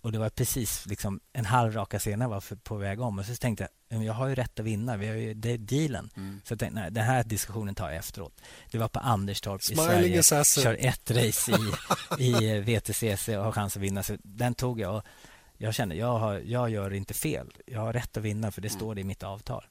Och 0.00 0.12
det 0.12 0.18
var 0.18 0.30
precis 0.30 0.86
liksom, 0.86 1.20
en 1.32 1.44
halv 1.44 1.72
raka 1.72 2.00
senare 2.00 2.28
var 2.28 2.56
på 2.62 2.76
väg 2.76 3.00
om. 3.00 3.18
Och 3.18 3.24
så 3.24 3.34
tänkte 3.34 3.68
jag, 3.88 4.04
jag 4.04 4.12
har 4.12 4.28
ju 4.28 4.34
rätt 4.34 4.60
att 4.60 4.66
vinna. 4.66 4.96
Vi 4.96 5.08
har 5.08 5.14
ju, 5.14 5.34
det 5.34 5.50
är 5.50 5.58
dealen. 5.58 6.10
Mm. 6.16 6.40
Så 6.44 6.52
jag 6.52 6.58
tänkte, 6.58 6.80
nej, 6.80 6.90
den 6.90 7.04
här 7.04 7.24
diskussionen 7.24 7.74
tar 7.74 7.88
jag 7.88 7.96
efteråt. 7.96 8.40
Det 8.70 8.78
var 8.78 8.88
på 8.88 8.98
Anderstorp 8.98 9.60
i 9.60 9.76
Sverige. 9.76 10.20
Assassin. 10.20 10.62
Kör 10.62 10.76
ett 10.80 11.10
race 11.10 11.52
i, 12.18 12.24
i 12.36 12.60
VTCC 12.60 13.28
och 13.28 13.44
har 13.44 13.52
chans 13.52 13.76
att 13.76 13.82
vinna. 13.82 14.02
Så 14.02 14.16
den 14.22 14.54
tog 14.54 14.80
jag. 14.80 14.96
Och 14.96 15.04
jag 15.56 15.74
kände, 15.74 15.94
jag, 15.94 16.18
har, 16.18 16.34
jag 16.34 16.70
gör 16.70 16.92
inte 16.92 17.14
fel. 17.14 17.52
Jag 17.66 17.80
har 17.80 17.92
rätt 17.92 18.16
att 18.16 18.22
vinna 18.22 18.50
för 18.50 18.60
det 18.60 18.68
mm. 18.68 18.78
står 18.78 18.94
det 18.94 19.00
i 19.00 19.04
mitt 19.04 19.22
avtal. 19.22 19.64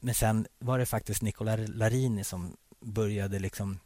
Men 0.00 0.14
sen 0.14 0.46
var 0.58 0.78
det 0.78 0.86
faktiskt 0.86 1.22
Nicola 1.22 1.56
Larini 1.56 2.24
som 2.24 2.56
började 2.80 3.38
liksom 3.38 3.78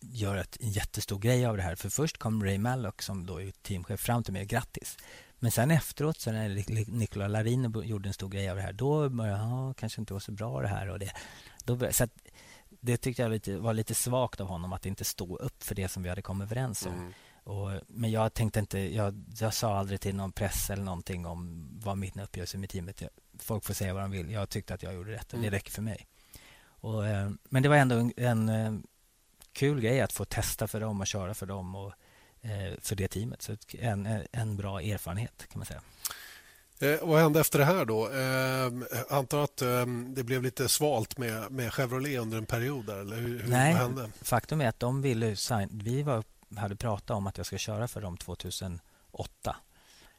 göra 0.00 0.40
en 0.40 0.70
jättestor 0.70 1.18
grej 1.18 1.46
av 1.46 1.56
det 1.56 1.62
här. 1.62 1.74
För 1.74 1.88
först 1.88 2.18
kom 2.18 2.44
Ray 2.44 2.58
Mallock 2.58 3.02
som 3.02 3.26
då 3.26 3.42
är 3.42 3.50
teamchef 3.50 4.00
fram 4.00 4.24
till 4.24 4.32
mig 4.32 4.42
och 4.42 4.48
grattis. 4.48 4.96
Men 5.38 5.50
sen 5.50 5.70
efteråt, 5.70 6.20
så 6.20 6.32
när 6.32 6.48
Nicola 6.90 7.28
Larin 7.28 7.82
gjorde 7.84 8.08
en 8.08 8.12
stor 8.12 8.28
grej 8.28 8.50
av 8.50 8.56
det 8.56 8.62
här, 8.62 8.72
då 8.72 9.08
började 9.08 9.38
jag, 9.38 9.48
ja, 9.48 9.74
kanske 9.74 10.00
inte 10.00 10.12
var 10.12 10.20
så 10.20 10.32
bra 10.32 10.60
det 10.60 10.68
här 10.68 10.88
och 10.88 10.98
det. 10.98 11.12
Började, 11.66 11.92
så 11.92 12.08
det 12.80 12.96
tyckte 12.96 13.22
jag 13.22 13.30
lite, 13.30 13.58
var 13.58 13.74
lite 13.74 13.94
svagt 13.94 14.40
av 14.40 14.46
honom 14.46 14.72
att 14.72 14.86
inte 14.86 15.04
stå 15.04 15.36
upp 15.36 15.62
för 15.62 15.74
det 15.74 15.88
som 15.88 16.02
vi 16.02 16.08
hade 16.08 16.22
kommit 16.22 16.46
överens 16.46 16.86
om. 16.86 16.92
Mm. 16.92 17.12
Och, 17.44 17.70
men 17.86 18.10
jag 18.10 18.34
tänkte 18.34 18.60
inte, 18.60 18.78
jag, 18.78 19.24
jag 19.38 19.54
sa 19.54 19.78
aldrig 19.78 20.00
till 20.00 20.14
någon 20.14 20.32
press 20.32 20.70
eller 20.70 20.82
någonting 20.82 21.26
om 21.26 21.68
vad 21.84 21.98
min 21.98 22.20
uppgörelse 22.20 22.58
med 22.58 22.70
teamet. 22.70 23.02
Folk 23.38 23.64
får 23.64 23.74
säga 23.74 23.94
vad 23.94 24.02
de 24.02 24.10
vill. 24.10 24.30
Jag 24.30 24.48
tyckte 24.48 24.74
att 24.74 24.82
jag 24.82 24.94
gjorde 24.94 25.12
rätt 25.12 25.26
och 25.26 25.38
mm. 25.38 25.50
det 25.50 25.56
räcker 25.56 25.70
för 25.70 25.82
mig. 25.82 26.06
Och, 26.66 27.06
eh, 27.06 27.30
men 27.44 27.62
det 27.62 27.68
var 27.68 27.76
ändå 27.76 28.10
en, 28.16 28.48
en 28.48 28.86
kul 29.60 29.80
grej 29.80 30.00
att 30.00 30.12
få 30.12 30.24
testa 30.24 30.68
för 30.68 30.80
dem 30.80 31.00
och 31.00 31.06
köra 31.06 31.34
för 31.34 31.46
dem 31.46 31.74
och 31.74 31.92
eh, 32.40 32.74
för 32.82 32.96
det 32.96 33.08
teamet. 33.08 33.42
Så 33.42 33.56
en, 33.78 34.26
en 34.32 34.56
bra 34.56 34.80
erfarenhet 34.80 35.46
kan 35.48 35.58
man 35.58 35.66
säga. 35.66 35.80
Eh, 36.78 37.08
vad 37.08 37.20
hände 37.20 37.40
efter 37.40 37.58
det 37.58 37.64
här 37.64 37.84
då? 37.84 38.10
Eh, 38.10 39.16
antar 39.18 39.44
att 39.44 39.62
eh, 39.62 39.86
det 39.86 40.24
blev 40.24 40.42
lite 40.42 40.68
svalt 40.68 41.18
med, 41.18 41.50
med 41.52 41.72
Chevrolet 41.72 42.20
under 42.20 42.38
en 42.38 42.46
period 42.46 42.86
där, 42.86 42.96
eller 43.00 43.16
hur, 43.16 43.44
Nej, 43.48 43.72
vad 43.72 43.82
hände? 43.82 44.10
faktum 44.22 44.60
är 44.60 44.68
att 44.68 44.80
de 44.80 45.02
ville 45.02 45.36
sign, 45.36 45.68
vi 45.72 46.02
var, 46.02 46.24
hade 46.56 46.76
pratat 46.76 47.10
om 47.10 47.26
att 47.26 47.36
jag 47.36 47.46
ska 47.46 47.58
köra 47.58 47.88
för 47.88 48.00
dem 48.00 48.16
2008. 48.16 48.80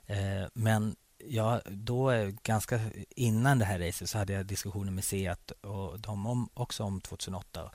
Eh, 0.05 0.17
men 0.53 0.95
ja, 1.27 1.61
då 1.65 2.11
eh, 2.11 2.29
ganska 2.43 2.79
innan 3.09 3.59
det 3.59 3.65
här 3.65 3.79
racet 3.79 4.09
så 4.09 4.17
hade 4.17 4.33
jag 4.33 4.45
diskussioner 4.45 4.91
med 4.91 5.03
Seat 5.03 5.51
och 5.51 5.99
de 5.99 6.25
om, 6.25 6.49
också 6.53 6.83
om 6.83 7.01
2008. 7.01 7.71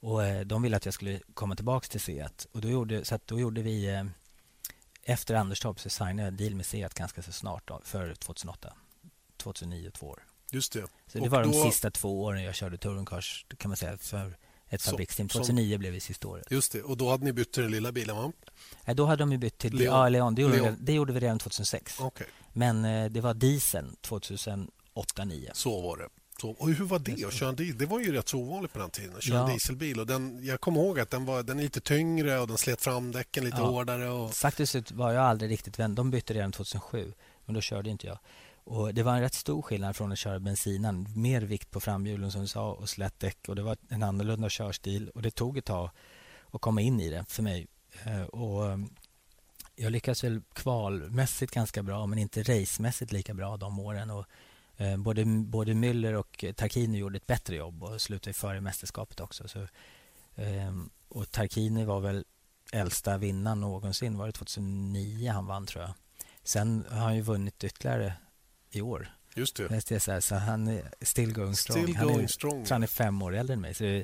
Och 0.00 0.24
eh, 0.24 0.40
de 0.40 0.62
ville 0.62 0.76
att 0.76 0.84
jag 0.84 0.94
skulle 0.94 1.20
komma 1.34 1.56
tillbaka 1.56 1.88
till 1.88 2.00
Seat. 2.00 2.46
Och 2.52 2.60
då 2.60 2.68
gjorde, 2.68 3.04
så 3.04 3.18
då 3.24 3.40
gjorde 3.40 3.62
vi 3.62 3.86
eh, 3.94 4.04
efter 5.02 5.34
Anderstorp 5.34 5.80
så 5.80 5.90
signade 5.90 6.22
jag 6.22 6.28
en 6.28 6.36
deal 6.36 6.54
med 6.54 6.66
Seat 6.66 6.94
ganska 6.94 7.22
så 7.22 7.32
snart 7.32 7.68
då, 7.68 7.80
för 7.84 8.14
2008. 8.14 8.72
2009, 9.36 9.90
två 9.90 10.06
år. 10.06 10.22
Just 10.50 10.72
det. 10.72 10.80
Så 10.80 11.18
det 11.18 11.20
Och 11.20 11.28
var 11.30 11.42
de 11.42 11.52
då- 11.52 11.64
sista 11.70 11.90
två 11.90 12.22
åren 12.24 12.42
jag 12.42 12.54
körde 12.54 12.78
touringcars 12.78 13.46
kan 13.58 13.68
man 13.70 13.76
säga 13.76 13.98
för 13.98 14.36
ett 14.68 14.82
fabriksteam. 14.82 15.28
som- 15.28 15.40
2009 15.42 15.78
blev 15.78 15.92
det 15.92 16.00
sista 16.00 16.28
året. 16.28 16.46
Just 16.50 16.72
det. 16.72 16.82
Och 16.82 16.96
då 16.96 17.10
hade 17.10 17.24
ni 17.24 17.32
bytt 17.32 17.52
till 17.52 17.62
den 17.62 17.72
lilla 17.72 17.92
bilen, 17.92 18.16
va? 18.16 18.32
Nej, 18.84 18.96
då 18.96 19.06
hade 19.06 19.22
de 19.22 19.32
ju 19.32 19.38
bytt 19.38 19.58
till 19.58 19.74
Leon. 19.74 19.94
Ja, 19.94 20.08
Leon. 20.08 20.34
Det, 20.34 20.42
gjorde 20.42 20.56
Leon. 20.56 20.74
Vi, 20.78 20.84
det 20.84 20.92
gjorde 20.92 21.12
vi 21.12 21.20
redan 21.20 21.38
2006. 21.38 22.00
Okej, 22.00 22.26
Men 22.52 22.84
eh, 22.84 23.10
det 23.10 23.20
var 23.20 23.34
dieseln 23.34 23.96
2008-2009. 24.02 25.50
så 25.52 25.80
var 25.80 25.96
det. 25.96 26.08
Så, 26.40 26.50
och 26.50 26.68
hur 26.70 26.84
var 26.84 26.98
det 26.98 27.24
att 27.24 27.32
köra 27.32 27.48
en 27.48 27.56
diesel? 27.56 27.78
Det 27.78 27.86
var 27.86 28.00
ju 28.00 28.12
rätt 28.12 28.28
så 28.28 28.38
ovanligt 28.38 28.72
på 28.72 28.78
den 28.78 28.90
tiden 28.90 29.16
att 29.16 29.22
köra 29.22 29.36
Ja. 29.36 29.44
en 29.44 29.50
dieselbil. 29.50 30.00
Och 30.00 30.06
den, 30.06 30.44
jag 30.44 30.60
kommer 30.60 30.80
ihåg 30.80 31.00
att 31.00 31.10
den, 31.10 31.24
var, 31.24 31.42
den 31.42 31.58
är 31.58 31.62
lite 31.62 31.80
tyngre 31.80 32.38
och 32.38 32.48
den 32.48 32.58
slet 32.58 32.80
framdäcken 32.82 33.44
lite 33.44 33.56
Ja. 33.56 33.64
hårdare. 33.66 34.08
Och, 34.10 34.34
Faktiskt 34.34 34.92
var 34.92 35.12
jag 35.12 35.24
aldrig 35.24 35.50
riktigt 35.50 35.78
vän. 35.78 35.94
De 35.94 36.10
bytte 36.10 36.34
redan 36.34 36.52
2007, 36.52 37.12
men 37.44 37.54
då 37.54 37.60
körde 37.60 37.90
inte 37.90 38.06
jag. 38.06 38.18
Och 38.64 38.94
Det 38.94 39.02
var 39.02 39.14
en 39.14 39.20
rätt 39.20 39.34
stor 39.34 39.62
skillnad 39.62 39.96
från 39.96 40.12
att 40.12 40.18
köra 40.18 40.40
bensinan. 40.40 41.08
Mer 41.16 41.40
vikt 41.42 41.70
på 41.70 41.80
framhjulen 41.80 42.32
som 42.32 42.40
du 42.40 42.46
sa 42.48 42.72
och 42.72 42.88
slätt 42.88 43.20
däck. 43.20 43.38
Och 43.48 43.56
det 43.56 43.62
var 43.62 43.76
en 43.88 44.02
annorlunda 44.02 44.48
körstil 44.48 45.08
och 45.14 45.22
det 45.22 45.30
tog 45.30 45.58
ett 45.58 45.64
tag 45.64 45.90
att 46.52 46.60
komma 46.60 46.80
in 46.80 47.00
i 47.00 47.10
det 47.10 47.24
för 47.28 47.42
mig. 47.42 47.66
Eh, 48.04 48.22
Och 48.22 48.66
eh, 48.70 48.78
jag 49.76 49.92
lyckades 49.92 50.24
väl 50.24 50.40
kvalmässigt 50.52 51.52
ganska 51.54 51.82
bra 51.82 52.06
men 52.06 52.18
inte 52.18 52.42
racemässigt 52.42 53.12
lika 53.12 53.34
bra 53.34 53.56
de 53.56 53.78
åren. 53.78 54.10
Och 54.10 54.26
både, 54.98 55.24
både 55.24 55.74
Müller 55.74 56.12
och 56.12 56.44
Tarkini 56.56 56.98
gjorde 56.98 57.16
ett 57.16 57.26
bättre 57.26 57.56
jobb 57.56 57.82
och 57.82 58.00
slutade 58.00 58.34
före 58.34 58.60
mästerskapet 58.60 59.20
också. 59.20 59.48
Så, 59.48 59.60
eh, 60.34 60.74
och 61.08 61.30
Tarkini 61.30 61.84
var 61.84 62.00
väl 62.00 62.24
äldsta 62.72 63.18
vinnaren 63.18 63.60
någonsin. 63.60 64.18
Var 64.18 64.26
det 64.26 64.32
2009 64.32 65.30
han 65.30 65.46
vann 65.46 65.66
tror 65.66 65.84
jag. 65.84 65.94
Sen 66.42 66.84
har 66.90 66.98
han 66.98 67.16
ju 67.16 67.22
vunnit 67.22 67.64
ytterligare 67.64 68.12
i 68.70 68.80
år. 68.80 69.08
just 69.34 69.56
det. 69.56 69.94
Är 69.94 69.98
så, 69.98 70.12
här, 70.12 70.20
så 70.20 70.34
han 70.34 70.68
är 70.68 70.90
still 71.00 71.32
going 71.32 71.54
strong. 71.56 71.82
Still 71.82 71.96
han 71.96 72.06
going 72.06 72.24
är, 72.24 72.26
strong. 72.26 72.66
han 72.70 72.82
är 72.82 72.86
fem 72.86 73.22
år 73.22 73.34
äldre 73.36 73.54
än 73.54 73.60
mig. 73.60 73.74
Så 73.74 74.02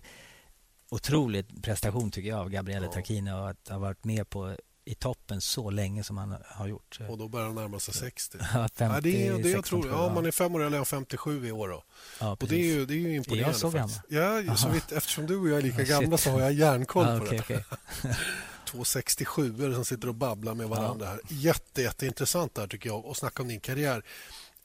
otrolig 0.91 1.62
prestation 1.62 2.11
tycker 2.11 2.29
jag 2.29 2.39
av 2.41 2.51
Gabriele 2.51 2.87
Ja. 2.87 2.93
Tarquini 2.93 3.33
och 3.33 3.51
att 3.51 3.68
ha 3.68 3.79
varit 3.79 4.05
med 4.05 4.31
på 4.31 4.57
i 4.87 4.95
toppen 4.95 5.41
så 5.41 5.70
länge 5.70 6.05
som 6.05 6.18
han 6.18 6.37
har 6.47 6.66
gjort. 6.66 6.99
Och 7.09 7.18
då 7.18 7.28
börjar 7.28 7.47
han 7.47 7.55
närma 7.55 7.80
sig 7.80 7.95
60. 7.95 8.39
ja, 8.41 8.68
50, 8.74 8.95
Ja, 8.95 9.01
det 9.01 9.26
är, 9.26 9.32
det 9.39 9.51
jag 9.51 9.64
tror, 9.64 9.82
16, 9.82 10.01
ja, 10.01 10.14
man 10.14 10.26
är 10.26 10.30
fem 10.30 10.55
år 10.55 10.62
äldre 10.62 10.78
än 10.78 10.85
57 10.87 11.47
i 11.47 11.53
år. 11.53 11.68
Då. 11.68 11.85
ja, 12.20 12.30
Och 12.41 12.49
det 12.49 12.55
är 12.57 12.64
ju, 12.66 12.87
det 12.87 12.95
är 12.95 12.99
ju 12.99 13.16
imponerande. 13.16 13.49
jag 13.53 13.57
så 13.61 13.70
faktiskt. 13.70 14.01
Ja, 14.09 14.57
så 14.57 14.68
vitt, 14.68 14.93
eftersom 14.93 15.26
du 15.26 15.37
och 15.37 15.49
jag 15.49 15.59
är 15.59 15.62
lika 15.62 15.76
Ah, 15.82 15.85
shit. 15.85 15.89
gamla 15.89 16.18
så 16.18 16.30
har 16.30 16.41
jag 16.41 16.53
järnkoll 16.53 17.07
Ja, 17.07 17.18
på 17.18 17.24
det. 17.24 17.64
Två 18.70 18.85
67 18.85 19.74
som 19.74 19.85
sitter 19.85 20.09
och 20.09 20.14
babblar 20.14 20.55
med 20.55 20.68
varandra 20.68 21.07
här. 21.07 21.20
Jätte, 21.28 21.82
jätteintressant 21.82 22.55
där 22.55 22.66
tycker 22.66 22.89
jag 22.89 23.07
att 23.07 23.16
snacka 23.16 23.43
om 23.43 23.49
din 23.49 23.61
karriär. 23.61 24.03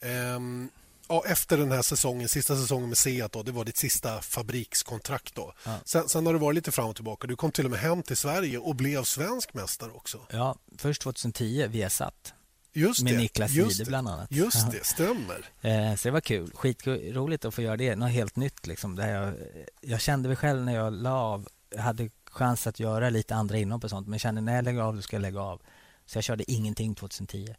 Ehm, 0.01 0.69
ja, 1.09 1.23
efter 1.25 1.57
den 1.57 1.71
här 1.71 1.81
säsongen, 1.81 2.29
sista 2.29 2.55
säsongen 2.55 2.89
med 2.89 2.97
Seat 2.97 3.31
då, 3.31 3.43
det 3.43 3.51
var 3.51 3.65
ditt 3.65 3.77
sista 3.77 4.21
fabrikskontrakt 4.21 5.35
då. 5.35 5.53
Ja. 5.65 5.75
Sen, 5.85 6.09
sen 6.09 6.25
har 6.25 6.33
det 6.33 6.39
varit 6.39 6.55
lite 6.55 6.71
fram 6.71 6.89
och 6.89 6.95
tillbaka. 6.95 7.27
Du 7.27 7.35
kom 7.35 7.51
till 7.51 7.65
och 7.65 7.71
med 7.71 7.79
hem 7.79 8.03
till 8.03 8.17
Sverige 8.17 8.57
och 8.57 8.75
blev 8.75 9.03
svensk 9.03 9.53
mästare 9.53 9.91
också. 9.91 10.19
Ja, 10.31 10.55
först 10.77 11.01
2010 11.01 11.67
Viasat 11.67 12.33
Just 12.73 13.03
med 13.03 13.13
det. 13.13 13.17
Niklas 13.17 13.51
Jihde 13.51 13.85
bland 13.85 14.07
annat. 14.07 14.31
Just 14.31 14.71
det, 14.71 14.85
stämmer. 14.85 15.45
Eh, 15.61 15.95
så 15.95 16.07
det 16.07 16.11
var 16.11 16.21
kul. 16.21 16.51
Skitroligt 16.53 17.45
att 17.45 17.53
få 17.53 17.61
göra 17.61 17.77
det. 17.77 17.95
Något 17.95 18.11
helt 18.11 18.35
nytt. 18.35 18.67
Liksom, 18.67 18.95
där 18.95 19.09
jag, 19.13 19.33
jag 19.81 20.01
kände 20.01 20.29
väl 20.29 20.35
själv 20.35 20.65
när 20.65 20.75
jag 20.75 20.93
la 20.93 21.13
av. 21.13 21.47
Jag 21.69 21.81
hade 21.81 22.09
chans 22.25 22.67
att 22.67 22.79
göra 22.79 23.09
lite 23.09 23.35
andra 23.35 23.57
inhopp 23.57 23.83
och 23.83 23.89
sånt. 23.89 24.07
Men 24.07 24.19
kände 24.19 24.41
när 24.41 24.55
jag 24.55 24.65
lägger 24.65 24.81
av, 24.81 24.95
då 24.95 25.01
ska 25.01 25.15
jag 25.15 25.21
lägga 25.21 25.41
av. 25.41 25.61
Så 26.05 26.17
jag 26.17 26.23
körde 26.23 26.51
ingenting 26.51 26.95
2010. 26.95 27.55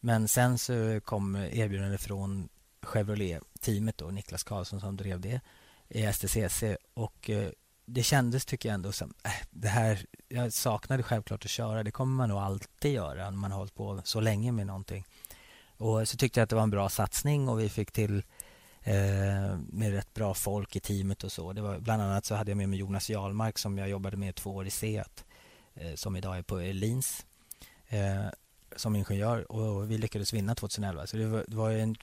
Men 0.00 0.28
sen 0.28 0.58
så 0.58 1.00
kom 1.04 1.36
erbjudandet 1.36 2.02
från 2.02 2.48
Chevrolet-teamet 2.82 3.98
då, 3.98 4.10
Niklas 4.10 4.42
Karlsson 4.42 4.80
som 4.80 4.96
drev 4.96 5.20
det 5.20 5.40
i 5.88 6.12
STCC. 6.12 6.62
Och 6.94 7.30
eh, 7.30 7.50
det 7.84 8.02
kändes, 8.02 8.44
tycker 8.44 8.68
jag 8.68 8.74
ändå, 8.74 8.92
som 8.92 9.14
äh, 9.24 9.30
det 9.50 9.68
här... 9.68 10.06
Jag 10.28 10.52
saknade 10.52 11.02
självklart 11.02 11.44
att 11.44 11.50
köra. 11.50 11.82
Det 11.82 11.90
kommer 11.90 12.16
man 12.16 12.28
nog 12.28 12.38
alltid 12.38 12.92
göra 12.92 13.30
när 13.30 13.38
man 13.38 13.52
har 13.52 13.58
hållit 13.58 13.74
på 13.74 14.00
så 14.04 14.20
länge 14.20 14.52
med 14.52 14.66
någonting. 14.66 15.04
Och 15.76 16.08
så 16.08 16.16
tyckte 16.16 16.40
jag 16.40 16.44
att 16.44 16.50
det 16.50 16.56
var 16.56 16.62
en 16.62 16.70
bra 16.70 16.88
satsning 16.88 17.48
och 17.48 17.60
vi 17.60 17.68
fick 17.68 17.92
till 17.92 18.22
eh, 18.82 19.56
med 19.68 19.92
rätt 19.92 20.14
bra 20.14 20.34
folk 20.34 20.76
i 20.76 20.80
teamet 20.80 21.24
och 21.24 21.32
så. 21.32 21.52
Det 21.52 21.60
var, 21.60 21.78
bland 21.78 22.02
annat 22.02 22.24
så 22.24 22.34
hade 22.34 22.50
jag 22.50 22.58
med 22.58 22.68
mig 22.68 22.78
Jonas 22.78 23.10
Jarlmark 23.10 23.58
som 23.58 23.78
jag 23.78 23.88
jobbade 23.88 24.16
med 24.16 24.34
två 24.34 24.50
år 24.50 24.66
i 24.66 24.70
Seat 24.70 25.24
eh, 25.74 25.94
som 25.94 26.16
idag 26.16 26.38
är 26.38 26.42
på 26.42 26.60
eh, 26.60 26.74
Lins 26.74 27.26
eh, 27.88 28.26
som 28.76 28.96
ingenjör 28.96 29.52
och 29.52 29.90
vi 29.90 29.98
lyckades 29.98 30.32
vinna 30.32 30.54
2011. 30.54 31.06
Så 31.06 31.16
det 31.16 31.26
var, 31.26 31.44
det 31.48 31.56
var 31.56 31.70
ju 31.70 31.80
en, 31.80 31.96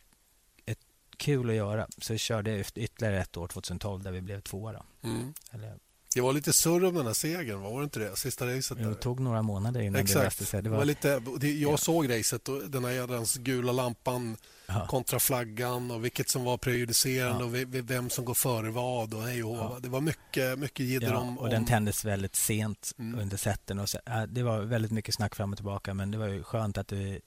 kul 1.20 1.49
att 1.49 1.55
göra. 1.55 1.88
Så 1.97 2.13
jag 2.13 2.20
körde 2.20 2.51
efter 2.51 2.82
ytterligare 2.82 3.22
ett 3.22 3.38
år 3.38 3.47
2012 3.47 4.03
där 4.03 4.11
vi 4.11 4.22
blev 4.22 4.41
tvåa. 4.41 4.74
Då. 4.74 4.84
Mm. 5.09 5.34
Eller, 5.51 5.76
Det 6.15 6.22
var 6.22 6.34
lite 6.34 6.53
surr 6.53 6.86
om 6.86 6.95
den 6.95 7.05
här 7.05 7.13
segern, 7.13 7.61
var 7.61 7.80
det 7.80 7.84
inte 7.84 7.99
det? 7.99 8.15
Sista 8.15 8.47
racet 8.47 8.78
där. 8.78 8.89
det 8.89 8.95
tog 8.95 9.20
några 9.20 9.41
månader 9.41 9.80
innan 9.82 9.93
det 9.93 9.99
Exakt. 9.99 10.24
löste 10.24 10.45
sig. 10.45 10.61
Det 10.61 10.63
Det 10.63 10.70
var 10.70 10.78
var, 10.78 10.86
lite, 10.86 11.20
det, 11.39 11.51
jag 11.51 11.72
Ja. 11.74 11.78
såg 11.78 12.09
racet 12.09 12.49
och 12.49 12.70
den 12.70 12.86
här 12.86 12.91
jädrans 12.91 13.36
gula 13.38 13.72
lampan 13.72 14.38
ja, 14.67 14.86
kontra 14.88 15.20
flaggan 15.20 15.91
och 15.91 16.05
vilket 16.05 16.30
som 16.30 16.43
var 16.43 16.57
prejudicerande 16.57 17.39
Ja. 17.39 17.45
och 17.45 17.55
ve- 17.55 17.65
ve- 17.65 17.82
vem 17.82 18.09
som 18.09 18.26
går 18.26 18.34
före 18.34 18.72
vad 18.72 19.13
och 19.13 19.24
hej 19.24 19.43
och. 19.43 19.57
Ja. 19.57 19.78
Det 19.82 19.89
var 19.89 20.01
mycket, 20.01 20.59
mycket 20.59 20.86
jidder 20.86 21.13
om... 21.13 21.38
och 21.39 21.49
den 21.49 21.65
tändes 21.65 22.05
väldigt 22.05 22.36
sent 22.36 22.91
Mm. 22.99 23.20
under 23.20 23.38
sätten. 23.38 23.80
Och 23.80 23.89
så, 23.89 23.99
det 24.30 24.43
var 24.43 24.59
väldigt 24.61 24.91
mycket 24.91 25.15
snack 25.15 25.36
fram 25.36 25.51
och 25.51 25.57
tillbaka 25.57 25.93
men 25.93 26.11
det 26.11 26.17
var 26.17 26.28
ju 26.28 26.43
skönt 26.43 26.78
att 26.78 26.88
det, 26.88 27.20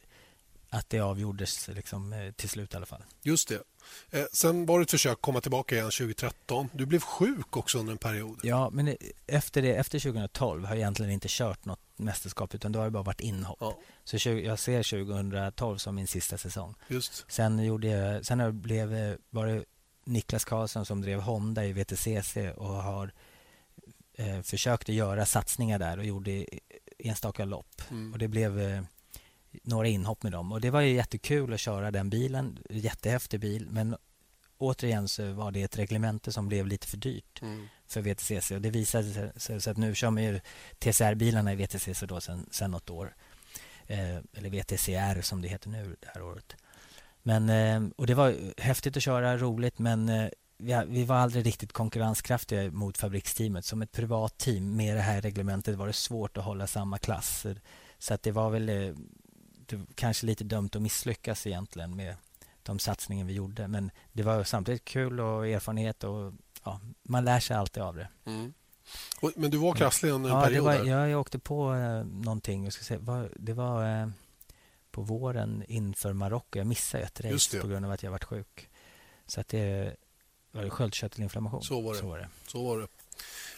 att 0.75 0.91
det 0.91 1.01
avgjordes 1.01 1.69
liksom, 1.69 2.13
eh, 2.13 2.33
till 2.33 2.49
slut 2.49 2.75
i 2.75 2.77
alla 2.77 2.87
fall. 2.87 3.03
just 3.23 3.49
det. 3.49 3.63
Eh, 4.11 4.25
sen 4.33 4.67
var 4.67 4.79
det 4.79 4.83
ett 4.83 4.91
försök 4.91 5.13
att 5.13 5.21
komma 5.23 5.41
tillbaka 5.41 5.75
igen 5.75 5.91
2013. 5.91 6.69
Du 6.73 6.87
blev 6.87 7.01
sjuk 7.01 7.57
också 7.57 7.79
under 7.79 7.93
en 7.93 7.99
period. 7.99 8.41
Ja, 8.43 8.71
men 8.71 8.85
det- 8.85 8.97
efter, 9.27 9.63
det, 9.63 9.75
efter 9.75 9.99
2012 9.99 10.65
har 10.65 10.75
jag 10.75 10.79
egentligen 10.79 11.13
inte 11.13 11.27
kört 11.31 11.65
något 11.65 11.81
mästerskap 11.97 12.55
utan 12.55 12.73
då 12.73 12.79
har 12.79 12.85
det 12.85 12.91
bara 12.91 13.03
varit 13.03 13.21
inhopp. 13.21 13.57
Ja, 13.61 13.79
Så 14.05 14.19
20, 14.19 14.41
jag 14.47 14.59
ser 14.59 14.83
2012 14.83 15.79
som 15.79 15.95
min 15.95 16.07
sista 16.07 16.39
säsong. 16.39 16.75
just. 16.89 17.25
Sen, 17.29 17.59
gjorde 17.65 17.87
jag, 17.89 18.27
sen 18.27 18.39
det 18.39 18.53
blev, 18.53 18.95
eh, 18.95 19.15
var 19.31 19.47
det 19.47 19.65
Niklas 20.05 20.45
Karlsson 20.45 20.87
som 20.87 21.01
drev 21.01 21.21
Honda 21.21 21.65
i 21.67 21.73
VTCC 21.73 22.37
och 22.57 22.69
har 22.75 23.13
eh, 24.15 24.43
försökt 24.43 24.89
att 24.89 24.95
göra 24.95 25.27
satsningar 25.27 25.79
där 25.79 25.99
och 25.99 26.05
gjorde 26.05 26.47
enstaka 26.99 27.45
lopp. 27.45 27.83
Mm. 27.91 28.13
Och 28.13 28.19
det 28.19 28.29
blev 28.29 28.61
eh, 28.61 28.83
några 29.63 29.89
inhopp 29.89 30.23
med 30.23 30.33
dem. 30.33 30.53
Och 30.53 30.61
Det 30.61 30.71
var 30.71 30.81
ju 30.81 30.95
jättekul 30.95 31.53
att 31.53 31.61
köra 31.61 31.91
den 31.91 32.11
bilen. 32.11 32.59
Jättehäftig 32.71 33.41
bil. 33.41 33.67
Men 33.71 33.97
återigen 34.59 35.09
så 35.09 35.33
var 35.33 35.51
det 35.51 35.63
ett 35.63 35.79
reglemente 35.79 36.33
som 36.33 36.49
blev 36.49 36.67
lite 36.67 36.87
för 36.87 36.97
dyrt 36.97 37.43
Mm. 37.43 37.67
för 37.87 38.01
VTCC. 38.01 38.51
Och 38.55 38.61
det 38.61 38.71
visade 38.71 39.33
sig 39.37 39.61
så, 39.61 39.71
att 39.71 39.77
nu 39.77 39.95
kör 39.95 40.11
man 40.11 40.23
ju 40.23 40.41
TCR-bilarna 40.79 41.53
i 41.53 41.57
VTCC 41.57 42.03
då 42.07 42.21
sen, 42.21 42.47
sen 42.51 42.71
något 42.71 42.91
år. 42.91 43.15
Eh, 43.87 44.17
eller 44.35 44.51
VTCR 44.51 45.23
som 45.23 45.43
det 45.43 45.49
heter 45.49 45.69
nu 45.71 45.97
det 46.01 46.09
här 46.15 46.23
året. 46.23 46.57
Men, 47.23 47.49
eh, 47.49 47.91
och 47.97 48.07
det 48.07 48.15
var 48.15 48.37
häftigt 48.61 48.97
att 48.97 49.03
köra, 49.03 49.37
roligt 49.39 49.79
men 49.79 50.09
eh, 50.09 50.29
vi, 50.59 50.83
vi 50.89 51.05
var 51.05 51.17
aldrig 51.17 51.47
riktigt 51.47 51.73
konkurrenskraftiga 51.73 52.71
mot 52.71 52.99
fabriksteamet. 52.99 53.65
Som 53.65 53.83
ett 53.83 53.93
privat 53.93 54.39
team 54.39 54.77
med 54.77 54.97
det 54.97 55.03
här 55.03 55.21
reglementet 55.21 55.77
var 55.77 55.87
det 55.87 55.93
svårt 55.93 56.37
att 56.37 56.45
hålla 56.45 56.67
samma 56.67 56.99
klass. 56.99 57.47
Så 57.99 58.15
att 58.15 58.23
det 58.23 58.31
var 58.33 58.51
väl 58.51 58.69
eh, 58.69 58.95
det 59.67 59.77
var 59.77 59.87
kanske 59.95 60.27
lite 60.27 60.45
dömt 60.45 60.77
att 60.77 60.83
misslyckas 60.83 61.47
egentligen 61.47 61.97
med 61.97 62.17
de 62.63 62.79
satsningar 62.79 63.25
vi 63.25 63.33
gjorde. 63.33 63.69
Men 63.69 63.91
det 64.13 64.23
var 64.23 64.45
samtidigt 64.45 64.85
kul 64.85 65.21
och 65.21 65.49
erfarenhet 65.49 66.05
och 66.05 66.33
ja, 66.65 66.81
man 67.03 67.25
lär 67.25 67.41
sig 67.41 67.57
alltid 67.57 67.83
av 67.83 67.97
det. 67.97 68.09
Mm. 68.25 68.55
Och, 69.21 69.33
men 69.37 69.51
du 69.51 69.57
var 69.57 69.75
krasslig 69.75 70.11
under 70.11 70.31
en 70.31 70.37
Ja, 70.37 70.43
det 70.43 70.49
period 70.49 70.65
var, 70.65 70.75
där. 70.75 71.07
jag, 71.09 71.21
åkte 71.21 71.39
på 71.39 71.75
eh, 71.75 72.05
någonting. 72.05 72.65
Jag 72.65 72.73
ska 72.73 72.85
säga, 72.85 73.01
var, 73.01 73.33
det 73.37 73.53
var 73.53 74.01
eh, 74.01 74.09
på 74.91 75.03
våren 75.03 75.65
inför 75.69 76.13
Marocko. 76.13 76.59
Jag 76.59 76.67
missade 76.67 77.05
ett 77.05 77.21
race 77.21 77.61
på 77.61 77.67
grund 77.67 77.87
av 77.87 77.93
att 77.93 78.03
jag 78.03 78.11
varit 78.11 78.25
sjuk. 78.25 78.69
Så 79.27 79.41
att 79.41 79.49
det 79.49 79.97
var 80.53 80.63
det 80.63 80.71
sköldkörtelinflammation. 80.71 81.63
Så 81.63 81.81
var 81.81 81.93
det. 81.93 82.01
Så 82.01 82.09
var 82.09 82.19
det. 82.19 82.29
Så 82.47 82.65
var 82.65 82.79
det. 82.79 82.87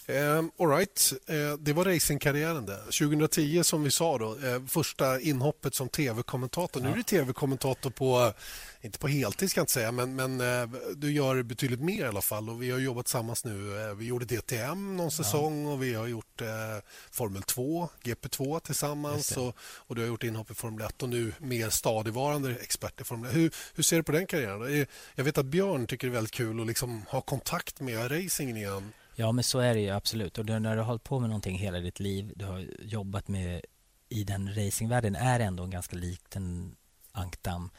Eh, 0.07 0.38
all 0.59 0.68
right. 0.68 1.12
Eh, 1.26 1.59
det 1.59 1.72
var 1.72 1.84
racingkarriären 1.84 2.66
det. 2.66 2.76
2010 2.76 3.62
som 3.64 3.82
vi 3.82 3.90
sa 3.90 4.18
då, 4.18 4.36
eh, 4.46 4.64
första 4.66 5.20
inhoppet 5.20 5.74
som 5.74 5.88
tv-kommentator. 5.88 6.82
Ja. 6.82 6.88
Nu 6.88 6.92
är 6.92 6.96
du 6.96 7.02
tv-kommentator 7.02 7.90
på, 7.90 8.32
inte 8.80 8.98
på 8.98 9.09
heltid 9.09 9.50
ska 9.50 9.61
jag 9.61 9.62
inte 9.62 9.72
säga, 9.72 9.92
men, 9.92 10.16
men 10.16 10.40
eh, 10.40 10.68
du 10.96 11.12
gör 11.12 11.42
betydligt 11.42 11.80
mer 11.80 12.05
i 12.05 12.09
alla 12.09 12.20
fall. 12.20 12.50
Och 12.50 12.62
vi 12.62 12.70
har 12.70 12.78
jobbat 12.78 13.07
tillsammans 13.07 13.44
nu. 13.44 13.82
Eh, 13.82 13.94
vi 13.94 14.07
gjorde 14.07 14.24
DTM 14.24 14.96
någon 14.96 15.11
säsong 15.11 15.66
ja. 15.66 15.72
och 15.72 15.82
vi 15.82 15.94
har 15.94 16.07
gjort 16.07 16.40
eh, 16.40 16.48
Formel 17.11 17.42
2, 17.42 17.88
GP2 18.02 18.61
tillsammans 18.61 19.36
och, 19.36 19.57
och 19.61 19.94
du 19.94 20.00
har 20.00 20.09
gjort 20.09 20.24
inhopp 20.24 20.50
i 20.50 20.55
Formel 20.55 20.86
1 20.86 21.02
och 21.02 21.09
nu 21.09 21.32
mer 21.38 21.70
stadigvarande 21.70 22.50
expert 22.50 23.00
i 23.00 23.05
Formel 23.05 23.30
1. 23.30 23.36
Hur, 23.36 23.55
hur 23.74 23.82
ser 23.82 23.96
du 23.96 24.02
på 24.02 24.12
den 24.12 24.26
karriären? 24.26 24.86
Jag 25.14 25.24
vet 25.24 25.38
att 25.38 25.46
Björn 25.46 25.86
tycker 25.86 26.07
det 26.07 26.11
är 26.11 26.14
väldigt 26.14 26.34
kul 26.34 26.61
att 26.61 26.66
liksom 26.66 27.02
ha 27.09 27.20
kontakt 27.20 27.80
med 27.80 28.11
racingen 28.11 28.57
igen. 28.57 28.92
Ja, 29.15 29.33
men 29.33 29.45
så 29.45 29.59
är 29.59 29.75
det 29.75 29.81
ju 29.81 29.91
absolut. 29.91 30.39
Och 30.39 30.47
när 30.47 30.61
du 30.61 30.81
har 30.81 30.87
hållit 30.87 31.05
på 31.05 31.21
med 31.21 31.29
någonting 31.29 31.59
hela 31.59 31.79
ditt 31.79 32.01
liv, 32.01 32.33
du 32.37 32.45
har 32.45 32.67
jobbat 32.83 33.29
med 33.29 33.65
i 34.09 34.25
den 34.25 34.55
racingvärlden 34.55 35.17
är 35.17 35.41
ändå 35.41 35.62
en 35.62 35.71
ganska 35.71 35.97
liten 35.97 36.77
ankdamm. 37.12 37.71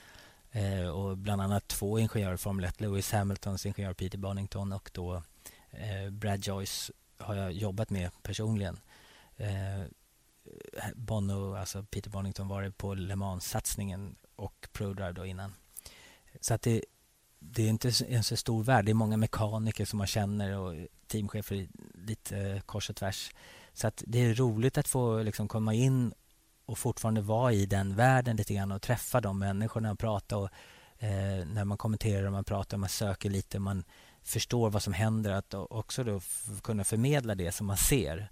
Eh, 0.52 0.88
och 0.88 1.18
bland 1.18 1.42
annat 1.42 1.68
två 1.68 2.00
ingenjörer 2.00 2.38
Formel 2.38 2.66
1, 2.66 2.82
Lewis 2.82 3.12
Hamiltons 3.12 3.66
ingenjör 3.66 3.94
Peter 3.94 4.18
Bonington 4.18 4.74
och 4.74 4.90
då 4.94 5.24
eh, 5.70 6.10
Brad 6.12 6.46
Joyce 6.46 6.92
har 7.18 7.36
jag 7.36 7.52
jobbat 7.52 7.90
med 7.90 8.12
personligen. 8.24 8.80
Eh, 9.38 9.84
Bono, 10.96 11.56
alltså 11.56 11.84
Peter 11.84 12.10
Bonington 12.10 12.48
var 12.48 12.70
på 12.70 12.94
Le 12.94 13.16
Mans-satsningen 13.16 14.16
och 14.36 14.68
ProDrive 14.72 15.12
då 15.12 15.26
innan. 15.26 15.54
Så 16.42 16.54
att 16.54 16.62
det, 16.62 16.82
det 17.40 17.64
är 17.64 17.70
inte 17.70 17.92
en 18.08 18.24
så 18.24 18.38
stor 18.38 18.64
värld. 18.64 18.86
Det 18.86 18.92
är 18.92 18.94
många 18.94 19.18
mekaniker 19.18 19.86
som 19.86 19.98
man 19.98 20.08
känner 20.08 20.58
och 20.58 20.88
teamchefer 21.08 21.68
lite 21.94 22.62
kors 22.66 22.90
och 22.90 22.96
tvärs. 22.96 23.32
Så 23.74 23.88
att 23.88 24.04
det 24.08 24.20
är 24.20 24.34
roligt 24.34 24.78
att 24.78 24.88
få 24.88 25.24
liksom 25.24 25.48
komma 25.48 25.74
in 25.74 26.14
och 26.66 26.78
fortfarande 26.78 27.22
vara 27.22 27.54
i 27.54 27.66
den 27.66 27.96
världen 27.96 28.36
lite 28.36 28.54
grann 28.54 28.72
och 28.72 28.82
träffa 28.82 29.22
de 29.22 29.40
människorna 29.40 29.92
och 29.92 30.00
prata 30.00 30.38
och 30.38 30.50
eh, 30.98 31.46
när 31.46 31.66
man 31.66 31.78
kommenterar 31.78 32.26
och 32.26 32.32
man 32.32 32.44
pratar 32.44 32.78
och 32.78 32.82
man 32.82 32.90
söker 32.90 33.30
lite, 33.30 33.60
man 33.60 33.84
förstår 34.24 34.70
vad 34.70 34.84
som 34.84 34.94
händer 34.94 35.32
att 35.32 35.54
också 35.54 36.04
då 36.04 36.22
kunna 36.64 36.84
förmedla 36.84 37.36
det 37.36 37.52
som 37.52 37.68
man 37.68 37.78
ser 37.78 38.30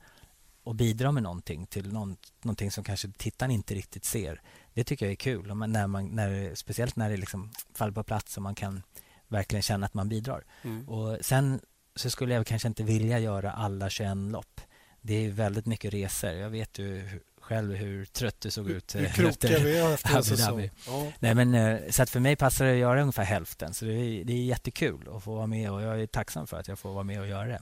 och 0.64 0.76
bidra 0.76 1.12
med 1.12 1.24
någonting 1.24 1.66
till 1.66 1.94
någon, 1.94 2.18
någonting 2.42 2.72
som 2.72 2.84
kanske 2.84 3.12
tittaren 3.18 3.52
inte 3.52 3.76
riktigt 3.76 4.06
ser. 4.06 4.42
Det 4.74 4.84
tycker 4.84 5.06
jag 5.06 5.12
är 5.12 5.16
kul, 5.16 5.48
när 5.48 5.88
man, 5.88 6.08
när, 6.08 6.56
speciellt 6.56 6.96
när 6.96 7.10
det 7.10 7.18
liksom 7.18 7.52
faller 7.74 7.94
på 7.94 8.04
plats 8.04 8.38
och 8.38 8.44
man 8.44 8.56
kan 8.56 8.84
verkligen 9.28 9.64
känna 9.64 9.86
att 9.86 9.94
man 9.94 10.10
bidrar. 10.10 10.44
Mm. 10.64 10.90
Och 10.90 11.18
Sen 11.22 11.60
så 11.96 12.10
skulle 12.10 12.34
jag 12.34 12.48
kanske 12.48 12.68
inte 12.68 12.84
vilja 12.84 13.20
göra 13.20 13.52
alla 13.52 13.90
21 13.90 14.18
lopp. 14.18 14.62
Det 15.02 15.26
är 15.26 15.32
väldigt 15.32 15.66
mycket 15.66 15.94
resor. 15.94 16.32
Jag 16.32 16.50
vet 16.50 16.80
ju 16.80 17.20
själv 17.44 17.76
hur 17.76 18.06
trött 18.06 18.42
du 18.42 18.52
såg 18.52 18.70
ut 18.70 18.96
hur, 18.96 19.06
hur 19.06 19.30
efter, 19.30 19.60
vi 19.64 19.94
efter 19.94 20.18
Abu 20.18 20.36
Dhabi. 20.36 20.72
Ja. 20.88 21.12
Nej, 21.20 21.36
men, 21.36 21.56
eh, 21.56 21.90
så 21.90 22.04
att 22.04 22.10
för 22.10 22.20
mig 22.20 22.36
passar 22.36 22.66
det 22.66 22.72
att 22.72 22.78
göra 22.78 23.02
ungefär 23.02 23.24
hälften. 23.24 23.74
Så 23.74 23.86
det 23.86 23.94
är, 23.94 24.26
det 24.26 24.34
är 24.34 24.44
jättekul 24.44 25.10
att 25.16 25.24
få 25.24 25.36
vara 25.36 25.48
med 25.48 25.72
och 25.72 25.82
jag 25.82 26.02
är 26.02 26.08
tacksam 26.08 26.48
för 26.48 26.60
att 26.60 26.68
jag 26.68 26.80
får 26.80 26.94
vara 26.94 27.04
med 27.04 27.22
och 27.22 27.28
göra 27.28 27.48
det. 27.48 27.62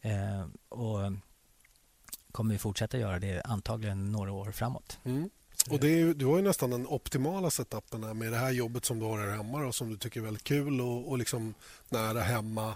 Eh, 0.00 0.46
och 0.68 1.12
kommer 2.32 2.58
fortsätta 2.58 2.98
göra 2.98 3.18
det 3.18 3.42
antagligen 3.42 4.12
några 4.12 4.32
år 4.32 4.52
framåt. 4.52 4.98
Mm. 5.04 5.30
Och 5.70 5.80
det 5.80 6.00
är, 6.00 6.14
du 6.14 6.26
har 6.26 6.36
ju 6.36 6.42
nästan 6.42 6.70
den 6.70 6.86
optimala 6.86 7.50
setupen 7.50 8.18
med 8.18 8.32
det 8.32 8.38
här 8.38 8.50
jobbet 8.50 8.84
som 8.84 8.98
du 8.98 9.04
har 9.04 9.18
här 9.18 9.36
hemma 9.36 9.66
och 9.66 9.74
som 9.74 9.90
du 9.90 9.96
tycker 9.96 10.20
är 10.20 10.24
väldigt 10.24 10.44
kul 10.44 10.80
och, 10.80 11.08
och 11.08 11.18
liksom 11.18 11.54
nära 11.88 12.20
hemma. 12.20 12.68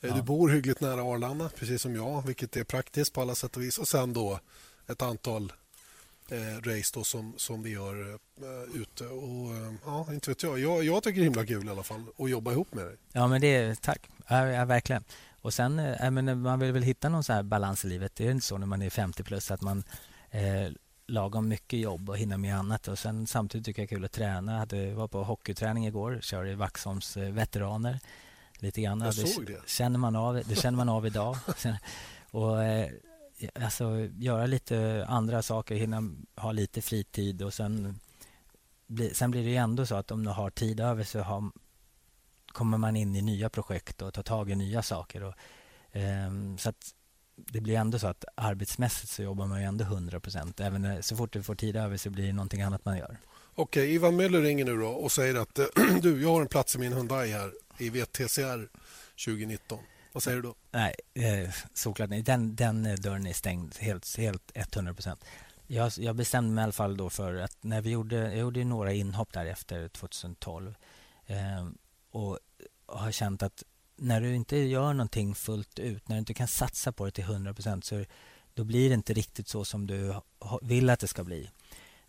Eh, 0.00 0.08
ja. 0.08 0.14
Du 0.14 0.22
bor 0.22 0.48
hyggligt 0.48 0.80
nära 0.80 1.02
Arlanda, 1.02 1.48
precis 1.48 1.82
som 1.82 1.94
jag, 1.94 2.26
vilket 2.26 2.56
är 2.56 2.64
praktiskt 2.64 3.12
på 3.12 3.20
alla 3.20 3.34
sätt 3.34 3.56
och 3.56 3.62
vis. 3.62 3.78
Och 3.78 3.88
sen 3.88 4.12
då 4.12 4.40
ett 4.86 5.02
antal 5.02 5.52
eh, 6.28 6.62
race 6.62 6.90
då 6.94 7.04
som, 7.04 7.34
som 7.36 7.62
vi 7.62 7.70
gör 7.70 8.10
eh, 8.12 8.80
ute. 8.80 9.06
Och, 9.06 9.56
eh, 9.56 9.74
ja, 9.84 10.06
inte 10.12 10.30
vet 10.30 10.42
jag. 10.42 10.58
jag. 10.58 10.84
Jag 10.84 11.02
tycker 11.02 11.20
det 11.20 11.22
är 11.22 11.24
himla 11.24 11.46
kul 11.46 11.66
i 11.66 11.70
alla 11.70 11.82
fall 11.82 12.04
att 12.18 12.30
jobba 12.30 12.52
ihop 12.52 12.74
med 12.74 12.86
dig. 12.86 12.96
Ja, 13.12 13.26
men 13.26 13.40
det 13.40 13.82
tack. 13.82 14.08
Ja, 14.26 14.46
ja, 14.46 14.64
verkligen. 14.64 15.04
Och 15.42 15.54
sen, 15.54 15.78
äh, 15.78 16.10
men 16.10 16.40
man 16.40 16.60
vill 16.60 16.72
väl 16.72 16.82
hitta 16.82 17.08
någon 17.08 17.24
så 17.24 17.32
här 17.32 17.42
balans 17.42 17.84
i 17.84 17.88
livet. 17.88 18.12
Det 18.14 18.26
är 18.26 18.30
inte 18.30 18.46
så 18.46 18.58
när 18.58 18.66
man 18.66 18.82
är 18.82 18.90
50 18.90 19.22
plus 19.22 19.50
att 19.50 19.62
man 19.62 19.84
eh, 20.30 20.72
lagom 21.08 21.48
mycket 21.48 21.78
jobb 21.78 22.10
och 22.10 22.18
hinna 22.18 22.38
med 22.38 22.56
annat. 22.56 22.88
Och 22.88 22.98
sen 22.98 23.26
Samtidigt 23.26 23.64
tycker 23.64 23.82
jag 23.82 23.88
det 23.88 23.94
är 23.94 23.96
kul 23.96 24.04
att 24.04 24.12
träna. 24.12 24.66
Jag 24.70 24.94
var 24.94 25.08
på 25.08 25.24
hockeyträning 25.24 25.86
igår. 25.86 26.18
Kör 26.22 26.46
i 26.46 26.54
Vaxholms 26.54 27.16
eh, 27.16 27.32
veteraner. 27.32 28.00
Lite 28.58 28.80
grann. 28.80 29.00
Jag 29.00 29.14
såg 29.14 29.46
det. 29.46 29.52
Det 29.52 29.68
känner 29.68 29.98
man 29.98 30.16
av, 30.16 30.42
det 30.46 30.56
känner 30.56 30.76
man 30.76 30.88
av 30.88 31.06
idag. 31.06 31.36
och, 32.30 32.64
eh, 32.64 32.90
alltså, 33.62 34.08
göra 34.18 34.46
lite 34.46 35.06
andra 35.08 35.42
saker, 35.42 35.74
hinna 35.74 36.10
ha 36.36 36.52
lite 36.52 36.82
fritid 36.82 37.42
och 37.42 37.54
sen, 37.54 38.00
bli, 38.86 39.14
sen 39.14 39.30
blir 39.30 39.44
det 39.44 39.50
ju 39.50 39.56
ändå 39.56 39.86
så 39.86 39.94
att 39.94 40.10
om 40.10 40.24
du 40.24 40.30
har 40.30 40.50
tid 40.50 40.80
över 40.80 41.04
så 41.04 41.20
har, 41.20 41.50
kommer 42.46 42.78
man 42.78 42.96
in 42.96 43.16
i 43.16 43.22
nya 43.22 43.48
projekt 43.48 44.02
och 44.02 44.14
tar 44.14 44.22
tag 44.22 44.50
i 44.50 44.54
nya 44.54 44.82
saker. 44.82 45.22
Och, 45.24 45.34
eh, 45.96 46.30
så 46.58 46.68
att 46.68 46.94
det 47.46 47.60
blir 47.60 47.76
ändå 47.76 47.98
så 47.98 48.06
att 48.06 48.24
arbetsmässigt 48.34 49.12
så 49.12 49.22
jobbar 49.22 49.46
man 49.46 49.60
ju 49.60 49.66
ändå 49.66 49.84
100 49.84 50.20
procent. 50.20 50.60
Även 50.60 50.82
när, 50.82 51.02
så 51.02 51.16
fort 51.16 51.32
du 51.32 51.42
får 51.42 51.54
tid 51.54 51.76
över 51.76 51.96
så 51.96 52.10
blir 52.10 52.26
det 52.26 52.32
någonting 52.32 52.62
annat 52.62 52.84
man 52.84 52.98
gör. 52.98 53.16
Okej, 53.54 53.94
Ivan 53.94 54.16
Möller 54.16 54.40
ringer 54.42 54.64
nu 54.64 54.76
då 54.76 54.88
och 54.88 55.12
säger 55.12 55.34
att 55.34 55.54
du, 56.02 56.22
jag 56.22 56.28
har 56.28 56.40
en 56.40 56.48
plats 56.48 56.74
i 56.74 56.78
min 56.78 56.92
Hyundai 56.92 57.32
här 57.32 57.52
i 57.78 57.90
VTCR 57.90 58.68
2019. 59.24 59.78
Vad 60.12 60.22
säger 60.22 60.36
du 60.36 60.42
då? 60.42 60.54
Nej, 60.70 60.94
eh, 61.14 61.50
såklart 61.74 62.10
nej. 62.10 62.22
Den, 62.22 62.56
den 62.56 62.82
dörren 62.82 63.26
är 63.26 63.32
stängd 63.32 63.74
helt, 63.78 64.16
helt 64.16 64.76
100 64.76 64.94
procent. 64.94 65.24
Jag, 65.66 65.92
jag, 65.96 66.16
bestämde 66.16 66.54
mig 66.54 66.62
i 66.62 66.64
alla 66.64 66.72
fall 66.72 66.96
då 66.96 67.10
för 67.10 67.34
att 67.34 67.56
när 67.60 67.80
vi 67.80 67.90
gjorde, 67.90 68.16
jag 68.16 68.36
gjorde 68.36 68.64
några 68.64 68.92
inhopp 68.92 69.32
där 69.32 69.46
efter 69.46 69.88
2012 69.88 70.74
eh, 71.26 71.36
och 72.10 72.38
har 72.86 73.12
känt 73.12 73.42
att 73.42 73.62
när 73.98 74.20
du 74.20 74.34
inte 74.34 74.56
gör 74.56 74.92
någonting 74.92 75.34
fullt 75.34 75.78
ut, 75.78 76.08
när 76.08 76.16
du 76.16 76.18
inte 76.18 76.34
kan 76.34 76.48
satsa 76.48 76.92
på 76.92 77.04
det 77.04 77.10
till 77.10 77.24
100 77.24 77.54
procent 77.54 77.84
så 77.84 78.04
då 78.54 78.64
blir 78.64 78.88
det 78.88 78.94
inte 78.94 79.12
riktigt 79.12 79.48
så 79.48 79.64
som 79.64 79.86
du 79.86 80.14
vill 80.62 80.90
att 80.90 81.00
det 81.00 81.08
ska 81.08 81.24
bli. 81.24 81.50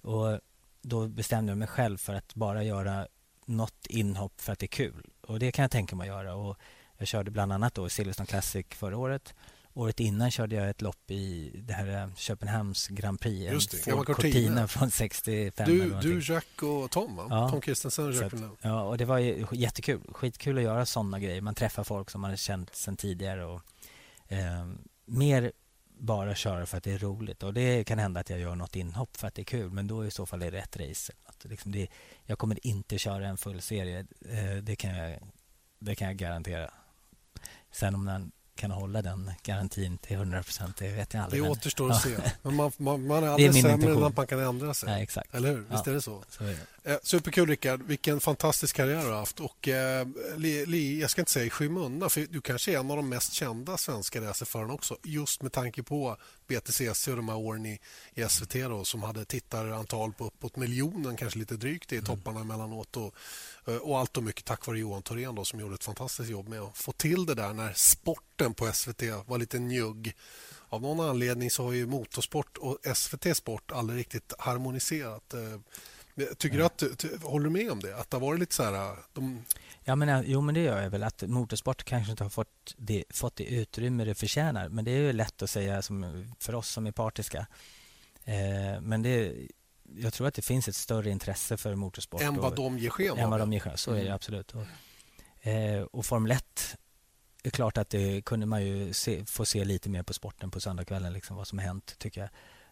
Och 0.01 0.39
Då 0.81 1.07
bestämde 1.07 1.51
jag 1.51 1.57
mig 1.57 1.67
själv 1.67 1.97
för 1.97 2.13
att 2.13 2.35
bara 2.35 2.63
göra 2.63 3.07
något 3.45 3.87
inhopp 3.89 4.41
för 4.41 4.53
att 4.53 4.59
det 4.59 4.65
är 4.65 4.67
kul. 4.67 5.09
Och 5.21 5.39
Det 5.39 5.51
kan 5.51 5.63
jag 5.63 5.71
tänka 5.71 5.95
mig 5.95 6.09
att 6.09 6.15
göra. 6.15 6.35
Och 6.35 6.57
jag 6.97 7.07
körde 7.07 7.31
bland 7.31 7.53
annat 7.53 7.75
då 7.75 7.89
Silverstone 7.89 8.27
Classic 8.27 8.65
förra 8.69 8.97
året. 8.97 9.33
Året 9.79 9.99
innan 9.99 10.31
körde 10.31 10.55
jag 10.55 10.69
ett 10.69 10.81
lopp 10.81 11.11
i 11.11 11.51
det 11.63 11.73
här 11.73 12.03
eh, 12.03 12.15
Köpenhamns 12.15 12.87
Grand 12.87 13.19
Prix. 13.19 13.51
Just 13.51 13.71
det, 13.71 13.77
Ford 13.77 14.05
Cortina 14.05 14.67
från 14.67 14.91
65. 14.91 15.69
Du, 15.69 15.99
du 16.01 16.33
Jack 16.33 16.63
och 16.63 16.91
Tom, 16.91 17.15
va? 17.15 17.27
Ja. 17.29 17.49
Tom 17.49 17.61
Kristensen 17.61 18.05
och 18.05 18.13
Jack 18.13 18.33
Ja, 18.61 18.83
och 18.83 18.97
det 18.97 19.05
var 19.05 19.17
jättekul. 19.53 20.01
Skitkul 20.11 20.57
att 20.57 20.63
göra 20.63 20.85
sådana 20.85 21.19
grejer. 21.19 21.41
Man 21.41 21.55
träffar 21.55 21.83
folk 21.83 22.09
som 22.09 22.21
man 22.21 22.29
har 22.29 22.37
känt 22.37 22.75
sedan 22.75 22.97
tidigare. 22.97 23.45
Och, 23.45 23.61
eh, 24.27 24.67
mer 25.05 25.51
bara 25.97 26.35
köra 26.35 26.65
för 26.65 26.77
att 26.77 26.83
det 26.83 26.91
är 26.91 26.99
roligt. 26.99 27.43
Och 27.43 27.53
Det 27.53 27.83
kan 27.83 27.99
hända 27.99 28.19
att 28.19 28.29
jag 28.29 28.39
gör 28.39 28.55
något 28.55 28.75
inhopp 28.75 29.17
för 29.17 29.27
att 29.27 29.35
det 29.35 29.41
är 29.41 29.43
kul, 29.43 29.71
men 29.71 29.87
då 29.87 30.05
i 30.05 30.11
så 30.11 30.25
fall 30.25 30.41
är 30.41 30.51
det 30.51 30.57
rätt 30.57 30.77
race. 30.77 31.13
Att 31.25 31.45
liksom 31.45 31.71
det, 31.71 31.87
jag 32.25 32.37
kommer 32.39 32.67
inte 32.67 32.97
köra 32.97 33.27
en 33.27 33.37
full 33.37 33.61
serie. 33.61 33.99
Eh, 34.29 34.63
det, 34.63 34.75
kan 34.75 34.97
jag, 34.97 35.19
det 35.79 35.95
kan 35.95 36.07
jag 36.07 36.17
garantera. 36.17 36.71
Sen 37.71 37.95
om 37.95 38.05
den 38.05 38.31
kan 38.59 38.71
hålla 38.71 39.01
den 39.01 39.31
garantin 39.43 39.97
till 39.97 40.15
100 40.15 40.43
procent, 40.43 40.77
det 40.77 40.87
vet 40.87 41.13
jag 41.13 41.23
aldrig. 41.23 41.43
Det 41.43 41.49
återstår 41.49 41.91
att 41.91 42.01
se. 42.01 42.09
Men 42.41 42.55
man, 42.55 42.71
man, 42.77 43.07
man 43.07 43.23
är 43.23 43.27
aldrig 43.27 43.47
är 43.47 43.53
sämre 43.61 43.91
än 43.91 44.03
att 44.03 44.17
man 44.17 44.27
kan 44.27 44.39
ändra 44.39 44.73
sig. 44.73 44.89
Nej, 44.89 45.03
exakt. 45.03 45.35
Eller 45.35 45.49
hur? 45.49 45.59
Visst 45.59 45.85
ja. 45.85 45.91
är 45.91 45.95
det 45.95 46.01
så? 46.01 46.23
så 46.29 46.43
är 46.43 46.47
det. 46.47 46.57
Eh, 46.89 46.97
superkul, 47.03 47.49
Rickard. 47.49 47.83
Vilken 47.83 48.19
fantastisk 48.19 48.75
karriär 48.75 49.01
du 49.01 49.09
har 49.09 49.19
haft. 49.19 49.39
Och, 49.39 49.67
eh, 49.67 50.07
li, 50.37 50.99
jag 51.01 51.09
ska 51.09 51.21
inte 51.21 51.31
säga 51.31 51.45
i 51.45 51.49
skymundan, 51.49 52.09
för 52.09 52.27
du 52.29 52.41
kanske 52.41 52.73
är 52.73 52.79
en 52.79 52.91
av 52.91 52.97
de 52.97 53.09
mest 53.09 53.33
kända 53.33 53.77
svenska 53.77 54.21
racerförarna 54.21 54.73
också. 54.73 54.97
Just 55.03 55.41
med 55.41 55.51
tanke 55.51 55.83
på 55.83 56.17
BTCC 56.47 57.07
och 57.07 57.15
de 57.15 57.29
här 57.29 57.37
åren 57.37 57.65
i, 57.65 57.79
i 58.13 58.29
SVT 58.29 58.53
då, 58.53 58.85
som 58.85 59.03
hade 59.03 59.25
tittarantal 59.25 60.13
på 60.13 60.25
uppåt 60.25 60.55
miljonen, 60.55 61.17
kanske 61.17 61.39
lite 61.39 61.55
drygt 61.55 61.91
i 61.91 61.95
mm. 61.95 62.05
topparna 62.05 62.39
emellanåt. 62.39 62.97
Och, 62.97 63.15
Eh, 63.69 63.75
och 63.75 63.99
allt 63.99 64.17
och 64.17 64.23
mycket 64.23 64.45
tack 64.45 64.67
vare 64.67 64.79
Johan 64.79 65.01
Thorén 65.01 65.35
då, 65.35 65.45
som 65.45 65.59
gjorde 65.59 65.75
ett 65.75 65.83
fantastiskt 65.83 66.29
jobb 66.29 66.47
med 66.47 66.61
att 66.61 66.77
få 66.77 66.91
till 66.91 67.25
det 67.25 67.35
där 67.35 67.53
när 67.53 67.73
sporten 67.73 68.53
på 68.53 68.71
SVT 68.73 69.03
var 69.25 69.37
lite 69.37 69.59
njugg. 69.59 70.15
Av 70.69 70.81
någon 70.81 71.09
anledning 71.09 71.51
så 71.51 71.63
har 71.63 71.73
ju 71.73 71.85
motorsport 71.85 72.57
och 72.57 72.77
SVT 72.95 73.37
Sport 73.37 73.71
aldrig 73.71 73.99
riktigt 73.99 74.33
harmoniserat. 74.39 75.33
Tycker 76.37 76.57
du 76.57 76.65
att, 76.65 76.83
håller 77.21 77.43
du 77.43 77.49
med 77.49 77.71
om 77.71 77.79
det? 77.79 77.97
Att 77.97 78.11
det 78.11 78.17
har 78.17 78.21
varit 78.21 78.39
lite 78.39 78.55
så 78.55 78.63
här... 78.63 78.95
De... 79.13 79.45
Ja, 79.83 79.95
men, 79.95 80.23
jo, 80.27 80.41
men 80.41 80.55
det 80.55 80.61
gör 80.61 80.81
jag 80.81 80.89
väl. 80.89 81.03
Att 81.03 81.21
motorsport 81.21 81.83
kanske 81.83 82.11
inte 82.11 82.23
har 82.23 82.29
fått 82.29 82.75
det, 82.77 83.03
fått 83.09 83.35
det 83.35 83.43
utrymme 83.43 84.05
det 84.05 84.15
förtjänar. 84.15 84.69
Men 84.69 84.85
det 84.85 84.91
är 84.91 84.97
ju 84.97 85.13
lätt 85.13 85.41
att 85.41 85.49
säga 85.49 85.81
som, 85.81 86.25
för 86.39 86.55
oss 86.55 86.69
som 86.69 86.87
är 86.87 86.91
partiska. 86.91 87.47
Eh, 88.23 88.81
men 88.81 89.01
det, 89.01 89.35
jag 89.97 90.13
tror 90.13 90.27
att 90.27 90.33
det 90.33 90.41
finns 90.41 90.67
ett 90.67 90.75
större 90.75 91.09
intresse 91.09 91.57
för 91.57 91.75
motorsport. 91.75 92.21
Än 92.21 92.35
vad 92.35 92.55
de 92.55 92.79
ger 92.79 92.89
sken? 92.89 93.17
Än 93.17 93.29
vad 93.29 93.39
de 93.39 93.53
ger 93.53 93.59
sken 93.59 93.77
Så 93.77 93.91
är 93.91 93.95
det 93.95 94.01
mm. 94.01 94.15
absolut. 94.15 94.53
Och, 94.55 95.47
eh, 95.47 95.81
och 95.81 96.05
Formel 96.05 96.31
1 96.31 96.77
är 97.43 97.49
klart 97.49 97.77
att 97.77 97.89
det 97.89 98.21
kunde 98.21 98.45
man 98.45 98.65
ju 98.65 98.93
se, 98.93 99.25
få 99.25 99.45
se 99.45 99.65
lite 99.65 99.89
mer 99.89 100.03
på 100.03 100.13
sporten 100.13 100.51
på 100.51 100.59
söndagskvällen, 100.59 101.13
liksom 101.13 101.35
vad 101.35 101.47
som 101.47 101.57
har 101.57 101.65
hänt 101.65 101.95
tycker 101.97 102.21
jag. 102.21 102.29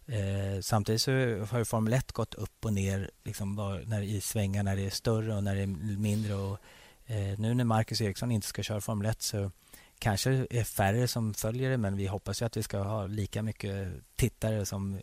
Eh, 0.07 0.61
samtidigt 0.61 1.01
så 1.01 1.11
har 1.45 1.57
ju 1.57 1.65
Formel 1.65 1.93
1 1.93 2.11
gått 2.11 2.33
upp 2.33 2.65
och 2.65 2.73
ner 2.73 3.11
liksom 3.23 3.55
var, 3.55 3.83
när, 3.87 4.01
i 4.01 4.21
svängar 4.21 4.63
när 4.63 4.75
det 4.75 4.85
är 4.85 4.89
större 4.89 5.35
och 5.35 5.43
när 5.43 5.55
det 5.55 5.61
är 5.61 5.97
mindre. 5.97 6.33
Och, 6.33 6.59
eh, 7.05 7.39
nu 7.39 7.53
när 7.53 7.63
Marcus 7.63 8.01
Eriksson 8.01 8.31
inte 8.31 8.47
ska 8.47 8.63
köra 8.63 8.81
Formel 8.81 9.07
1 9.07 9.21
så 9.21 9.51
kanske 9.99 10.47
är 10.49 10.63
färre 10.63 11.07
som 11.07 11.33
följer 11.33 11.69
det 11.69 11.77
men 11.77 11.97
vi 11.97 12.07
hoppas 12.07 12.41
ju 12.41 12.45
att 12.45 12.57
vi 12.57 12.63
ska 12.63 12.79
ha 12.79 13.07
lika 13.07 13.43
mycket 13.43 13.87
tittare 14.15 14.65
som, 14.65 14.99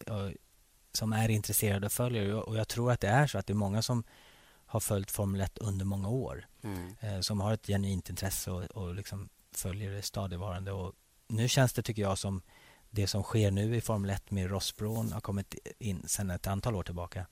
som 0.93 1.13
är 1.13 1.29
intresserade 1.29 1.87
och 1.87 1.93
följer. 1.93 2.35
Och 2.35 2.57
jag 2.57 2.69
tror 2.69 2.93
att 2.93 3.01
det 3.01 3.09
är 3.09 3.27
så 3.27 3.39
att 3.39 3.47
det 3.47 3.53
är 3.53 3.55
många 3.55 3.83
som 3.83 4.05
har 4.67 4.81
följt 4.81 5.11
Formel 5.11 5.41
1 5.41 5.59
under 5.59 5.85
många 5.85 6.09
år. 6.09 6.47
Mm. 6.63 6.95
Eh, 7.01 7.21
som 7.21 7.41
har 7.41 7.53
ett 7.55 7.67
genuint 7.67 8.11
intresse 8.11 8.51
och, 8.51 8.63
och 8.63 8.95
liksom 8.95 9.29
följer 9.53 9.91
det 9.91 10.03
stadigvarande. 10.03 10.73
Och 10.73 10.93
nu 11.29 11.49
känns 11.49 11.73
det, 11.73 11.83
tycker 11.83 12.03
jag, 12.03 12.19
som 12.19 12.43
det 12.95 13.07
som 13.07 13.23
sker 13.23 13.51
nu 13.51 13.77
i 13.77 13.81
Formel 13.81 14.11
1 14.11 14.31
med 14.31 14.51
Rossbron 14.51 15.13
har 15.13 15.21
kommit 15.21 15.55
in 15.79 16.03
sedan 16.07 16.31
ett 16.31 16.47
antal 16.47 16.75
år 16.75 16.83
tillbaka. 16.83 17.27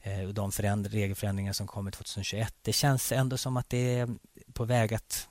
Eh, 0.00 0.28
de 0.28 0.50
regelförändringar 0.88 1.52
som 1.52 1.66
kommer 1.66 1.90
2021. 1.90 2.54
Det 2.62 2.72
känns 2.72 3.12
ändå 3.12 3.36
som 3.36 3.56
att 3.56 3.70
det 3.70 3.98
är 3.98 4.08
på 4.52 4.64
väg 4.64 4.94
att 4.94 5.28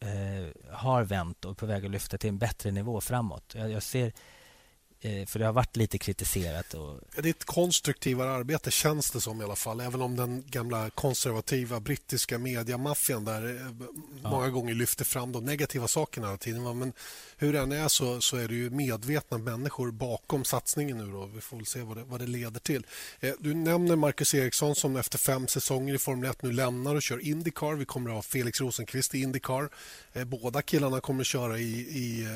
eh, 0.00 0.72
har 0.72 1.02
vänt 1.02 1.44
och 1.44 1.58
på 1.58 1.66
väg 1.66 1.84
att 1.84 1.90
lyfta 1.90 2.18
till 2.18 2.28
en 2.28 2.38
bättre 2.38 2.70
nivå 2.70 3.00
framåt. 3.00 3.54
Jag, 3.54 3.70
jag 3.70 3.82
ser 3.82 4.12
för 5.26 5.38
det 5.38 5.44
har 5.44 5.52
varit 5.52 5.76
lite 5.76 5.98
kritiserat. 5.98 6.74
Och... 6.74 7.00
Det 7.16 7.28
är 7.28 7.30
ett 7.30 7.44
konstruktivare 7.44 8.30
arbete 8.30 8.70
känns 8.70 9.10
det 9.10 9.20
som 9.20 9.40
i 9.40 9.44
alla 9.44 9.56
fall. 9.56 9.80
Även 9.80 10.02
om 10.02 10.16
den 10.16 10.44
gamla 10.46 10.90
konservativa 10.90 11.80
brittiska 11.80 12.38
mediamaffian 12.38 13.24
där 13.24 13.46
eh, 13.46 13.86
ja. 14.22 14.30
många 14.30 14.48
gånger 14.48 14.74
lyfter 14.74 15.04
fram 15.04 15.32
de 15.32 15.44
negativa 15.44 15.88
sakerna 15.88 16.26
hela 16.26 16.38
tiden. 16.38 16.78
Men 16.78 16.92
hur 17.36 17.52
det 17.52 17.58
än 17.58 17.72
är 17.72 17.88
så, 17.88 18.20
så 18.20 18.36
är 18.36 18.48
det 18.48 18.54
ju 18.54 18.70
medvetna 18.70 19.38
människor 19.38 19.90
bakom 19.90 20.44
satsningen 20.44 20.98
nu. 20.98 21.12
Då. 21.12 21.26
Vi 21.26 21.40
får 21.40 21.56
väl 21.56 21.66
se 21.66 21.82
vad 21.82 21.96
det, 21.96 22.04
vad 22.04 22.20
det 22.20 22.26
leder 22.26 22.60
till. 22.60 22.86
Eh, 23.20 23.32
du 23.38 23.54
nämner 23.54 23.96
Marcus 23.96 24.34
Eriksson 24.34 24.74
som 24.74 24.96
efter 24.96 25.18
fem 25.18 25.48
säsonger 25.48 25.94
i 25.94 25.98
Formel 25.98 26.30
1 26.30 26.42
nu 26.42 26.52
lämnar 26.52 26.94
och 26.94 27.02
kör 27.02 27.26
Indycar. 27.26 27.74
Vi 27.74 27.84
kommer 27.84 28.10
att 28.10 28.16
ha 28.16 28.22
Felix 28.22 28.60
Rosenqvist 28.60 29.14
i 29.14 29.20
Indycar. 29.20 29.68
Båda 30.26 30.62
killarna 30.62 31.00
kommer 31.00 31.20
att 31.20 31.26
köra 31.26 31.58
i... 31.58 31.72
i 31.72 32.28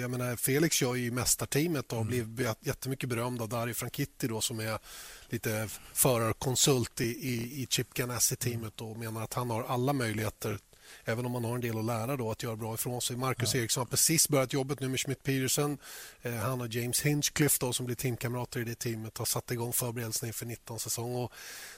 jag 0.00 0.10
menar, 0.10 0.36
Felix 0.36 0.76
kör 0.76 0.96
i 0.96 1.10
mästarteamet 1.10 1.83
teamet 1.88 1.92
och 1.92 2.14
mm. 2.14 2.34
blev 2.34 2.54
jättemycket 2.60 3.08
berömd 3.08 3.42
av 3.42 3.48
Dario 3.48 3.74
Franchitti 3.74 4.28
då, 4.28 4.40
som 4.40 4.60
är 4.60 4.78
lite 5.28 5.68
förarkonsult 5.92 7.00
i, 7.00 7.04
i, 7.04 7.62
i 7.62 7.66
Chip 7.70 7.94
Ganassi-teamet 7.94 8.80
och 8.80 8.96
menar 8.96 9.22
att 9.22 9.34
han 9.34 9.50
har 9.50 9.64
alla 9.64 9.92
möjligheter 9.92 10.58
även 11.04 11.26
om 11.26 11.34
han 11.34 11.44
har 11.44 11.54
en 11.54 11.60
del 11.60 11.78
att 11.78 11.84
lära 11.84 12.16
då, 12.16 12.30
att 12.30 12.42
göra 12.42 12.56
bra 12.56 12.74
ifrån 12.74 13.00
sig. 13.00 13.16
Marcus 13.16 13.54
ja. 13.54 13.60
Eriksson 13.60 13.80
har 13.80 13.86
precis 13.86 14.28
börjat 14.28 14.52
jobbet 14.52 14.80
nu 14.80 14.88
med 14.88 15.00
Schmidt 15.00 15.22
Peterson. 15.22 15.78
Eh, 16.22 16.34
han 16.34 16.60
och 16.60 16.68
James 16.68 17.02
Hinchcliffe 17.02 17.56
då, 17.60 17.72
som 17.72 17.86
blir 17.86 17.96
teamkamrater 17.96 18.60
i 18.60 18.64
det 18.64 18.74
teamet 18.74 19.18
har 19.18 19.24
satt 19.24 19.50
igång 19.50 19.72
förberedelserna 19.72 20.26
inför 20.26 20.46
19 20.46 20.78
säsong. 20.78 21.14
Och 21.14 21.32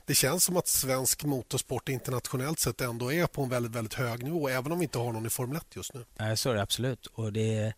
det 0.07 0.15
känns 0.15 0.45
som 0.45 0.57
att 0.57 0.69
svensk 0.69 1.25
motorsport 1.25 1.89
internationellt 1.89 2.59
sett 2.59 2.81
ändå 2.81 3.13
är 3.13 3.27
på 3.27 3.43
en 3.43 3.49
väldigt, 3.49 3.73
väldigt 3.73 3.95
hög 3.95 4.25
nivå 4.25 4.49
även 4.49 4.73
om 4.73 4.79
vi 4.79 4.85
inte 4.85 4.99
har 4.99 5.13
någon 5.13 5.27
i 5.27 5.31
Formel 5.31 5.57
1 5.57 5.77
just 5.77 5.95
nu. 5.95 6.05
Nej, 6.19 6.37
så 6.37 6.51
är 6.51 6.55
det 6.55 6.63
absolut. 6.63 7.07
Och 7.07 7.33
det 7.33 7.75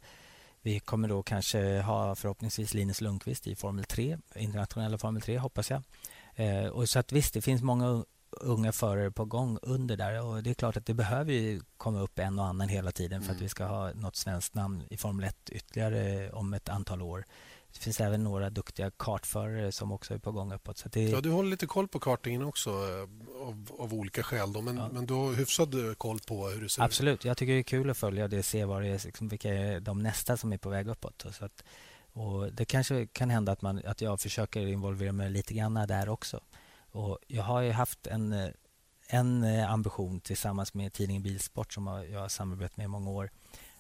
vi 0.69 0.81
kommer 0.81 1.09
då 1.09 1.23
kanske 1.23 1.81
ha 1.81 2.15
förhoppningsvis 2.15 2.75
Linus 2.75 3.01
Lundqvist 3.01 3.47
i 3.47 3.55
Formel 3.55 3.85
3, 3.85 4.19
internationella 4.35 4.99
Formel 4.99 5.23
3 5.23 5.39
hoppas 5.39 5.71
jag. 5.71 5.83
Eh, 6.35 6.67
och 6.67 6.89
så 6.89 6.99
att 6.99 7.13
visst, 7.13 7.35
det 7.35 7.43
finns 7.43 7.63
många 7.63 8.05
unga 8.31 8.73
förare 8.73 9.11
på 9.11 9.25
gång 9.25 9.59
under 9.63 9.97
där 9.97 10.23
och 10.25 10.43
det 10.43 10.51
är 10.51 10.55
klart 10.55 10.77
att 10.77 10.87
det 10.87 10.95
behöver 10.95 11.61
komma 11.77 12.01
upp 12.01 12.19
en 12.19 12.39
och 12.39 12.47
annan 12.47 12.69
hela 12.69 12.93
tiden 12.93 13.23
för 13.23 13.31
att 13.31 13.37
mm. 13.37 13.43
vi 13.43 13.49
ska 13.49 13.65
ha 13.65 13.93
något 13.95 14.17
svenskt 14.17 14.55
namn 14.55 14.83
i 14.91 14.97
Formel 14.97 15.25
1 15.25 15.51
ytterligare 15.51 16.31
om 16.31 16.55
ett 16.55 16.69
antal 16.69 17.03
år. 17.03 17.25
Det 17.73 17.79
finns 17.79 18.01
även 18.01 18.25
några 18.25 18.51
duktiga 18.51 18.91
kartförare 18.91 19.73
som 19.73 19.93
också 19.93 20.15
är 20.15 20.19
på 20.19 20.33
gång 20.33 20.53
uppåt. 20.53 20.79
Så 20.79 20.89
det... 20.89 21.03
Ja, 21.03 21.21
du 21.21 21.31
håller 21.31 21.51
lite 21.51 21.67
koll 21.67 21.89
på 21.89 22.01
kartingen 22.01 22.43
också 22.43 22.71
eh, 22.71 23.43
av, 23.43 23.71
av 23.79 23.95
olika 23.95 24.23
skäl. 24.23 24.53
Då. 24.53 24.61
Men, 24.61 24.77
ja. 24.77 24.89
men 24.93 25.07
du 25.07 25.15
har 25.15 25.33
hyfsad 25.33 25.99
koll 25.99 26.19
på 26.19 26.49
hur 26.49 26.63
det 26.63 26.69
ser 26.69 26.83
Absolut. 26.83 27.21
ut? 27.21 27.25
Jag 27.25 27.37
tycker 27.37 27.53
det 27.53 27.59
är 27.59 27.63
kul 27.63 27.91
att 27.91 27.97
följa 27.97 28.29
det 28.29 28.39
och 28.39 28.45
se 28.45 28.65
vad 28.65 28.83
det 28.83 28.89
är, 28.89 29.07
liksom, 29.07 29.29
vilka 29.29 29.55
är 29.55 29.81
de 29.81 30.03
nästa 30.03 30.37
som 30.37 30.53
är 30.53 30.59
på 30.59 30.69
väg 30.69 30.89
uppåt. 30.89 31.25
Så 31.33 31.45
att, 31.45 31.65
och 32.13 32.53
det 32.53 32.65
kanske 32.65 33.07
kan 33.07 33.31
hända 33.31 33.53
att, 33.53 33.63
man, 33.63 33.83
att 33.87 34.01
jag 34.01 34.21
försöker 34.21 34.67
involvera 34.67 35.13
mig 35.13 35.31
lite 35.31 35.55
grann 35.55 35.75
där 35.75 36.09
också. 36.09 36.41
Och 36.91 37.19
jag 37.27 37.43
har 37.43 37.61
ju 37.61 37.73
haft 37.73 38.07
en, 38.07 38.53
en 39.07 39.45
ambition 39.45 40.21
tillsammans 40.21 40.75
med 40.75 40.93
tidningen 40.93 41.23
Bilsport 41.23 41.73
som 41.73 41.87
jag 41.87 42.21
har 42.21 42.29
samarbetat 42.29 42.77
med 42.77 42.85
i 42.85 42.89
många 42.89 43.11
år 43.11 43.31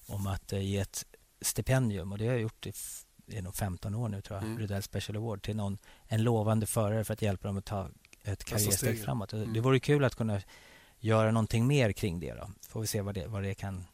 om 0.06 0.26
att 0.26 0.52
eh, 0.52 0.60
ge 0.60 0.78
ett 0.78 1.04
stipendium. 1.40 2.12
Och 2.12 2.18
Det 2.18 2.26
har 2.26 2.32
jag 2.32 2.42
gjort 2.42 2.66
i 2.66 2.72
är 3.32 3.42
nog 3.42 3.54
15 3.54 3.94
år 3.94 4.08
nu, 4.08 4.20
tror 4.20 4.38
jag, 4.38 4.46
mm. 4.46 4.58
Rydell 4.58 4.82
Special 4.82 5.16
Award 5.16 5.42
till 5.42 5.56
någon, 5.56 5.78
en 6.06 6.22
lovande 6.22 6.66
förare 6.66 7.04
för 7.04 7.12
att 7.12 7.22
hjälpa 7.22 7.48
dem 7.48 7.58
att 7.58 7.64
ta 7.64 7.88
ett 8.22 8.44
karriärsteg 8.44 9.04
framåt. 9.04 9.32
Mm. 9.32 9.52
Det 9.52 9.60
vore 9.60 9.80
kul 9.80 10.04
att 10.04 10.14
kunna 10.14 10.40
göra 10.98 11.30
någonting 11.30 11.66
mer 11.66 11.92
kring 11.92 12.20
det. 12.20 12.34
Då. 12.34 12.50
får 12.68 12.80
vi 12.80 12.86
se 12.86 13.00
vad 13.00 13.14
det, 13.14 13.26
vad 13.26 13.42
det 13.42 13.54
kan 13.54 13.84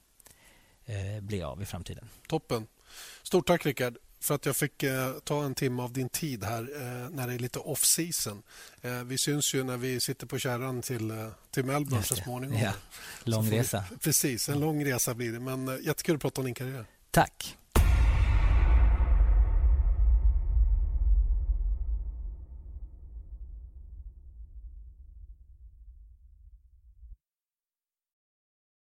eh, 0.85 1.21
bli 1.21 1.43
av 1.43 1.63
i 1.63 1.65
framtiden. 1.65 2.09
Toppen. 2.29 2.67
Stort 3.23 3.47
tack, 3.47 3.67
Rickard 3.67 3.99
för 4.25 4.35
att 4.35 4.47
jag 4.47 4.57
fick 4.57 4.83
eh, 4.83 5.13
ta 5.25 5.45
en 5.45 5.55
timme 5.55 5.83
av 5.83 5.93
din 5.93 6.09
tid 6.09 6.45
här 6.45 6.63
eh, 6.77 7.11
när 7.11 7.27
det 7.27 7.35
är 7.35 7.39
lite 7.39 7.59
off-season. 7.59 8.43
Eh, 8.83 9.05
vi 9.05 9.19
syns 9.19 9.55
ju 9.55 9.65
när 9.65 9.77
vi 9.77 10.01
sitter 10.01 10.27
på 10.27 10.39
kärran 10.39 10.83
till, 10.83 11.31
till 11.51 11.65
Melbourne 11.65 12.03
så 12.03 12.15
småningom. 12.15 12.59
Ja, 12.59 12.73
lång 13.25 13.51
resa. 13.51 13.85
Vi, 13.91 13.97
precis, 13.97 14.49
en 14.49 14.61
lång 14.61 14.85
resa 14.85 15.15
blir 15.15 15.33
det. 15.33 15.41
Men 15.41 15.81
jättekul 15.83 16.15
att 16.15 16.23
prata 16.23 16.41
om 16.41 16.45
din 16.45 16.55
karriär. 16.55 16.87
Tack. 17.11 17.57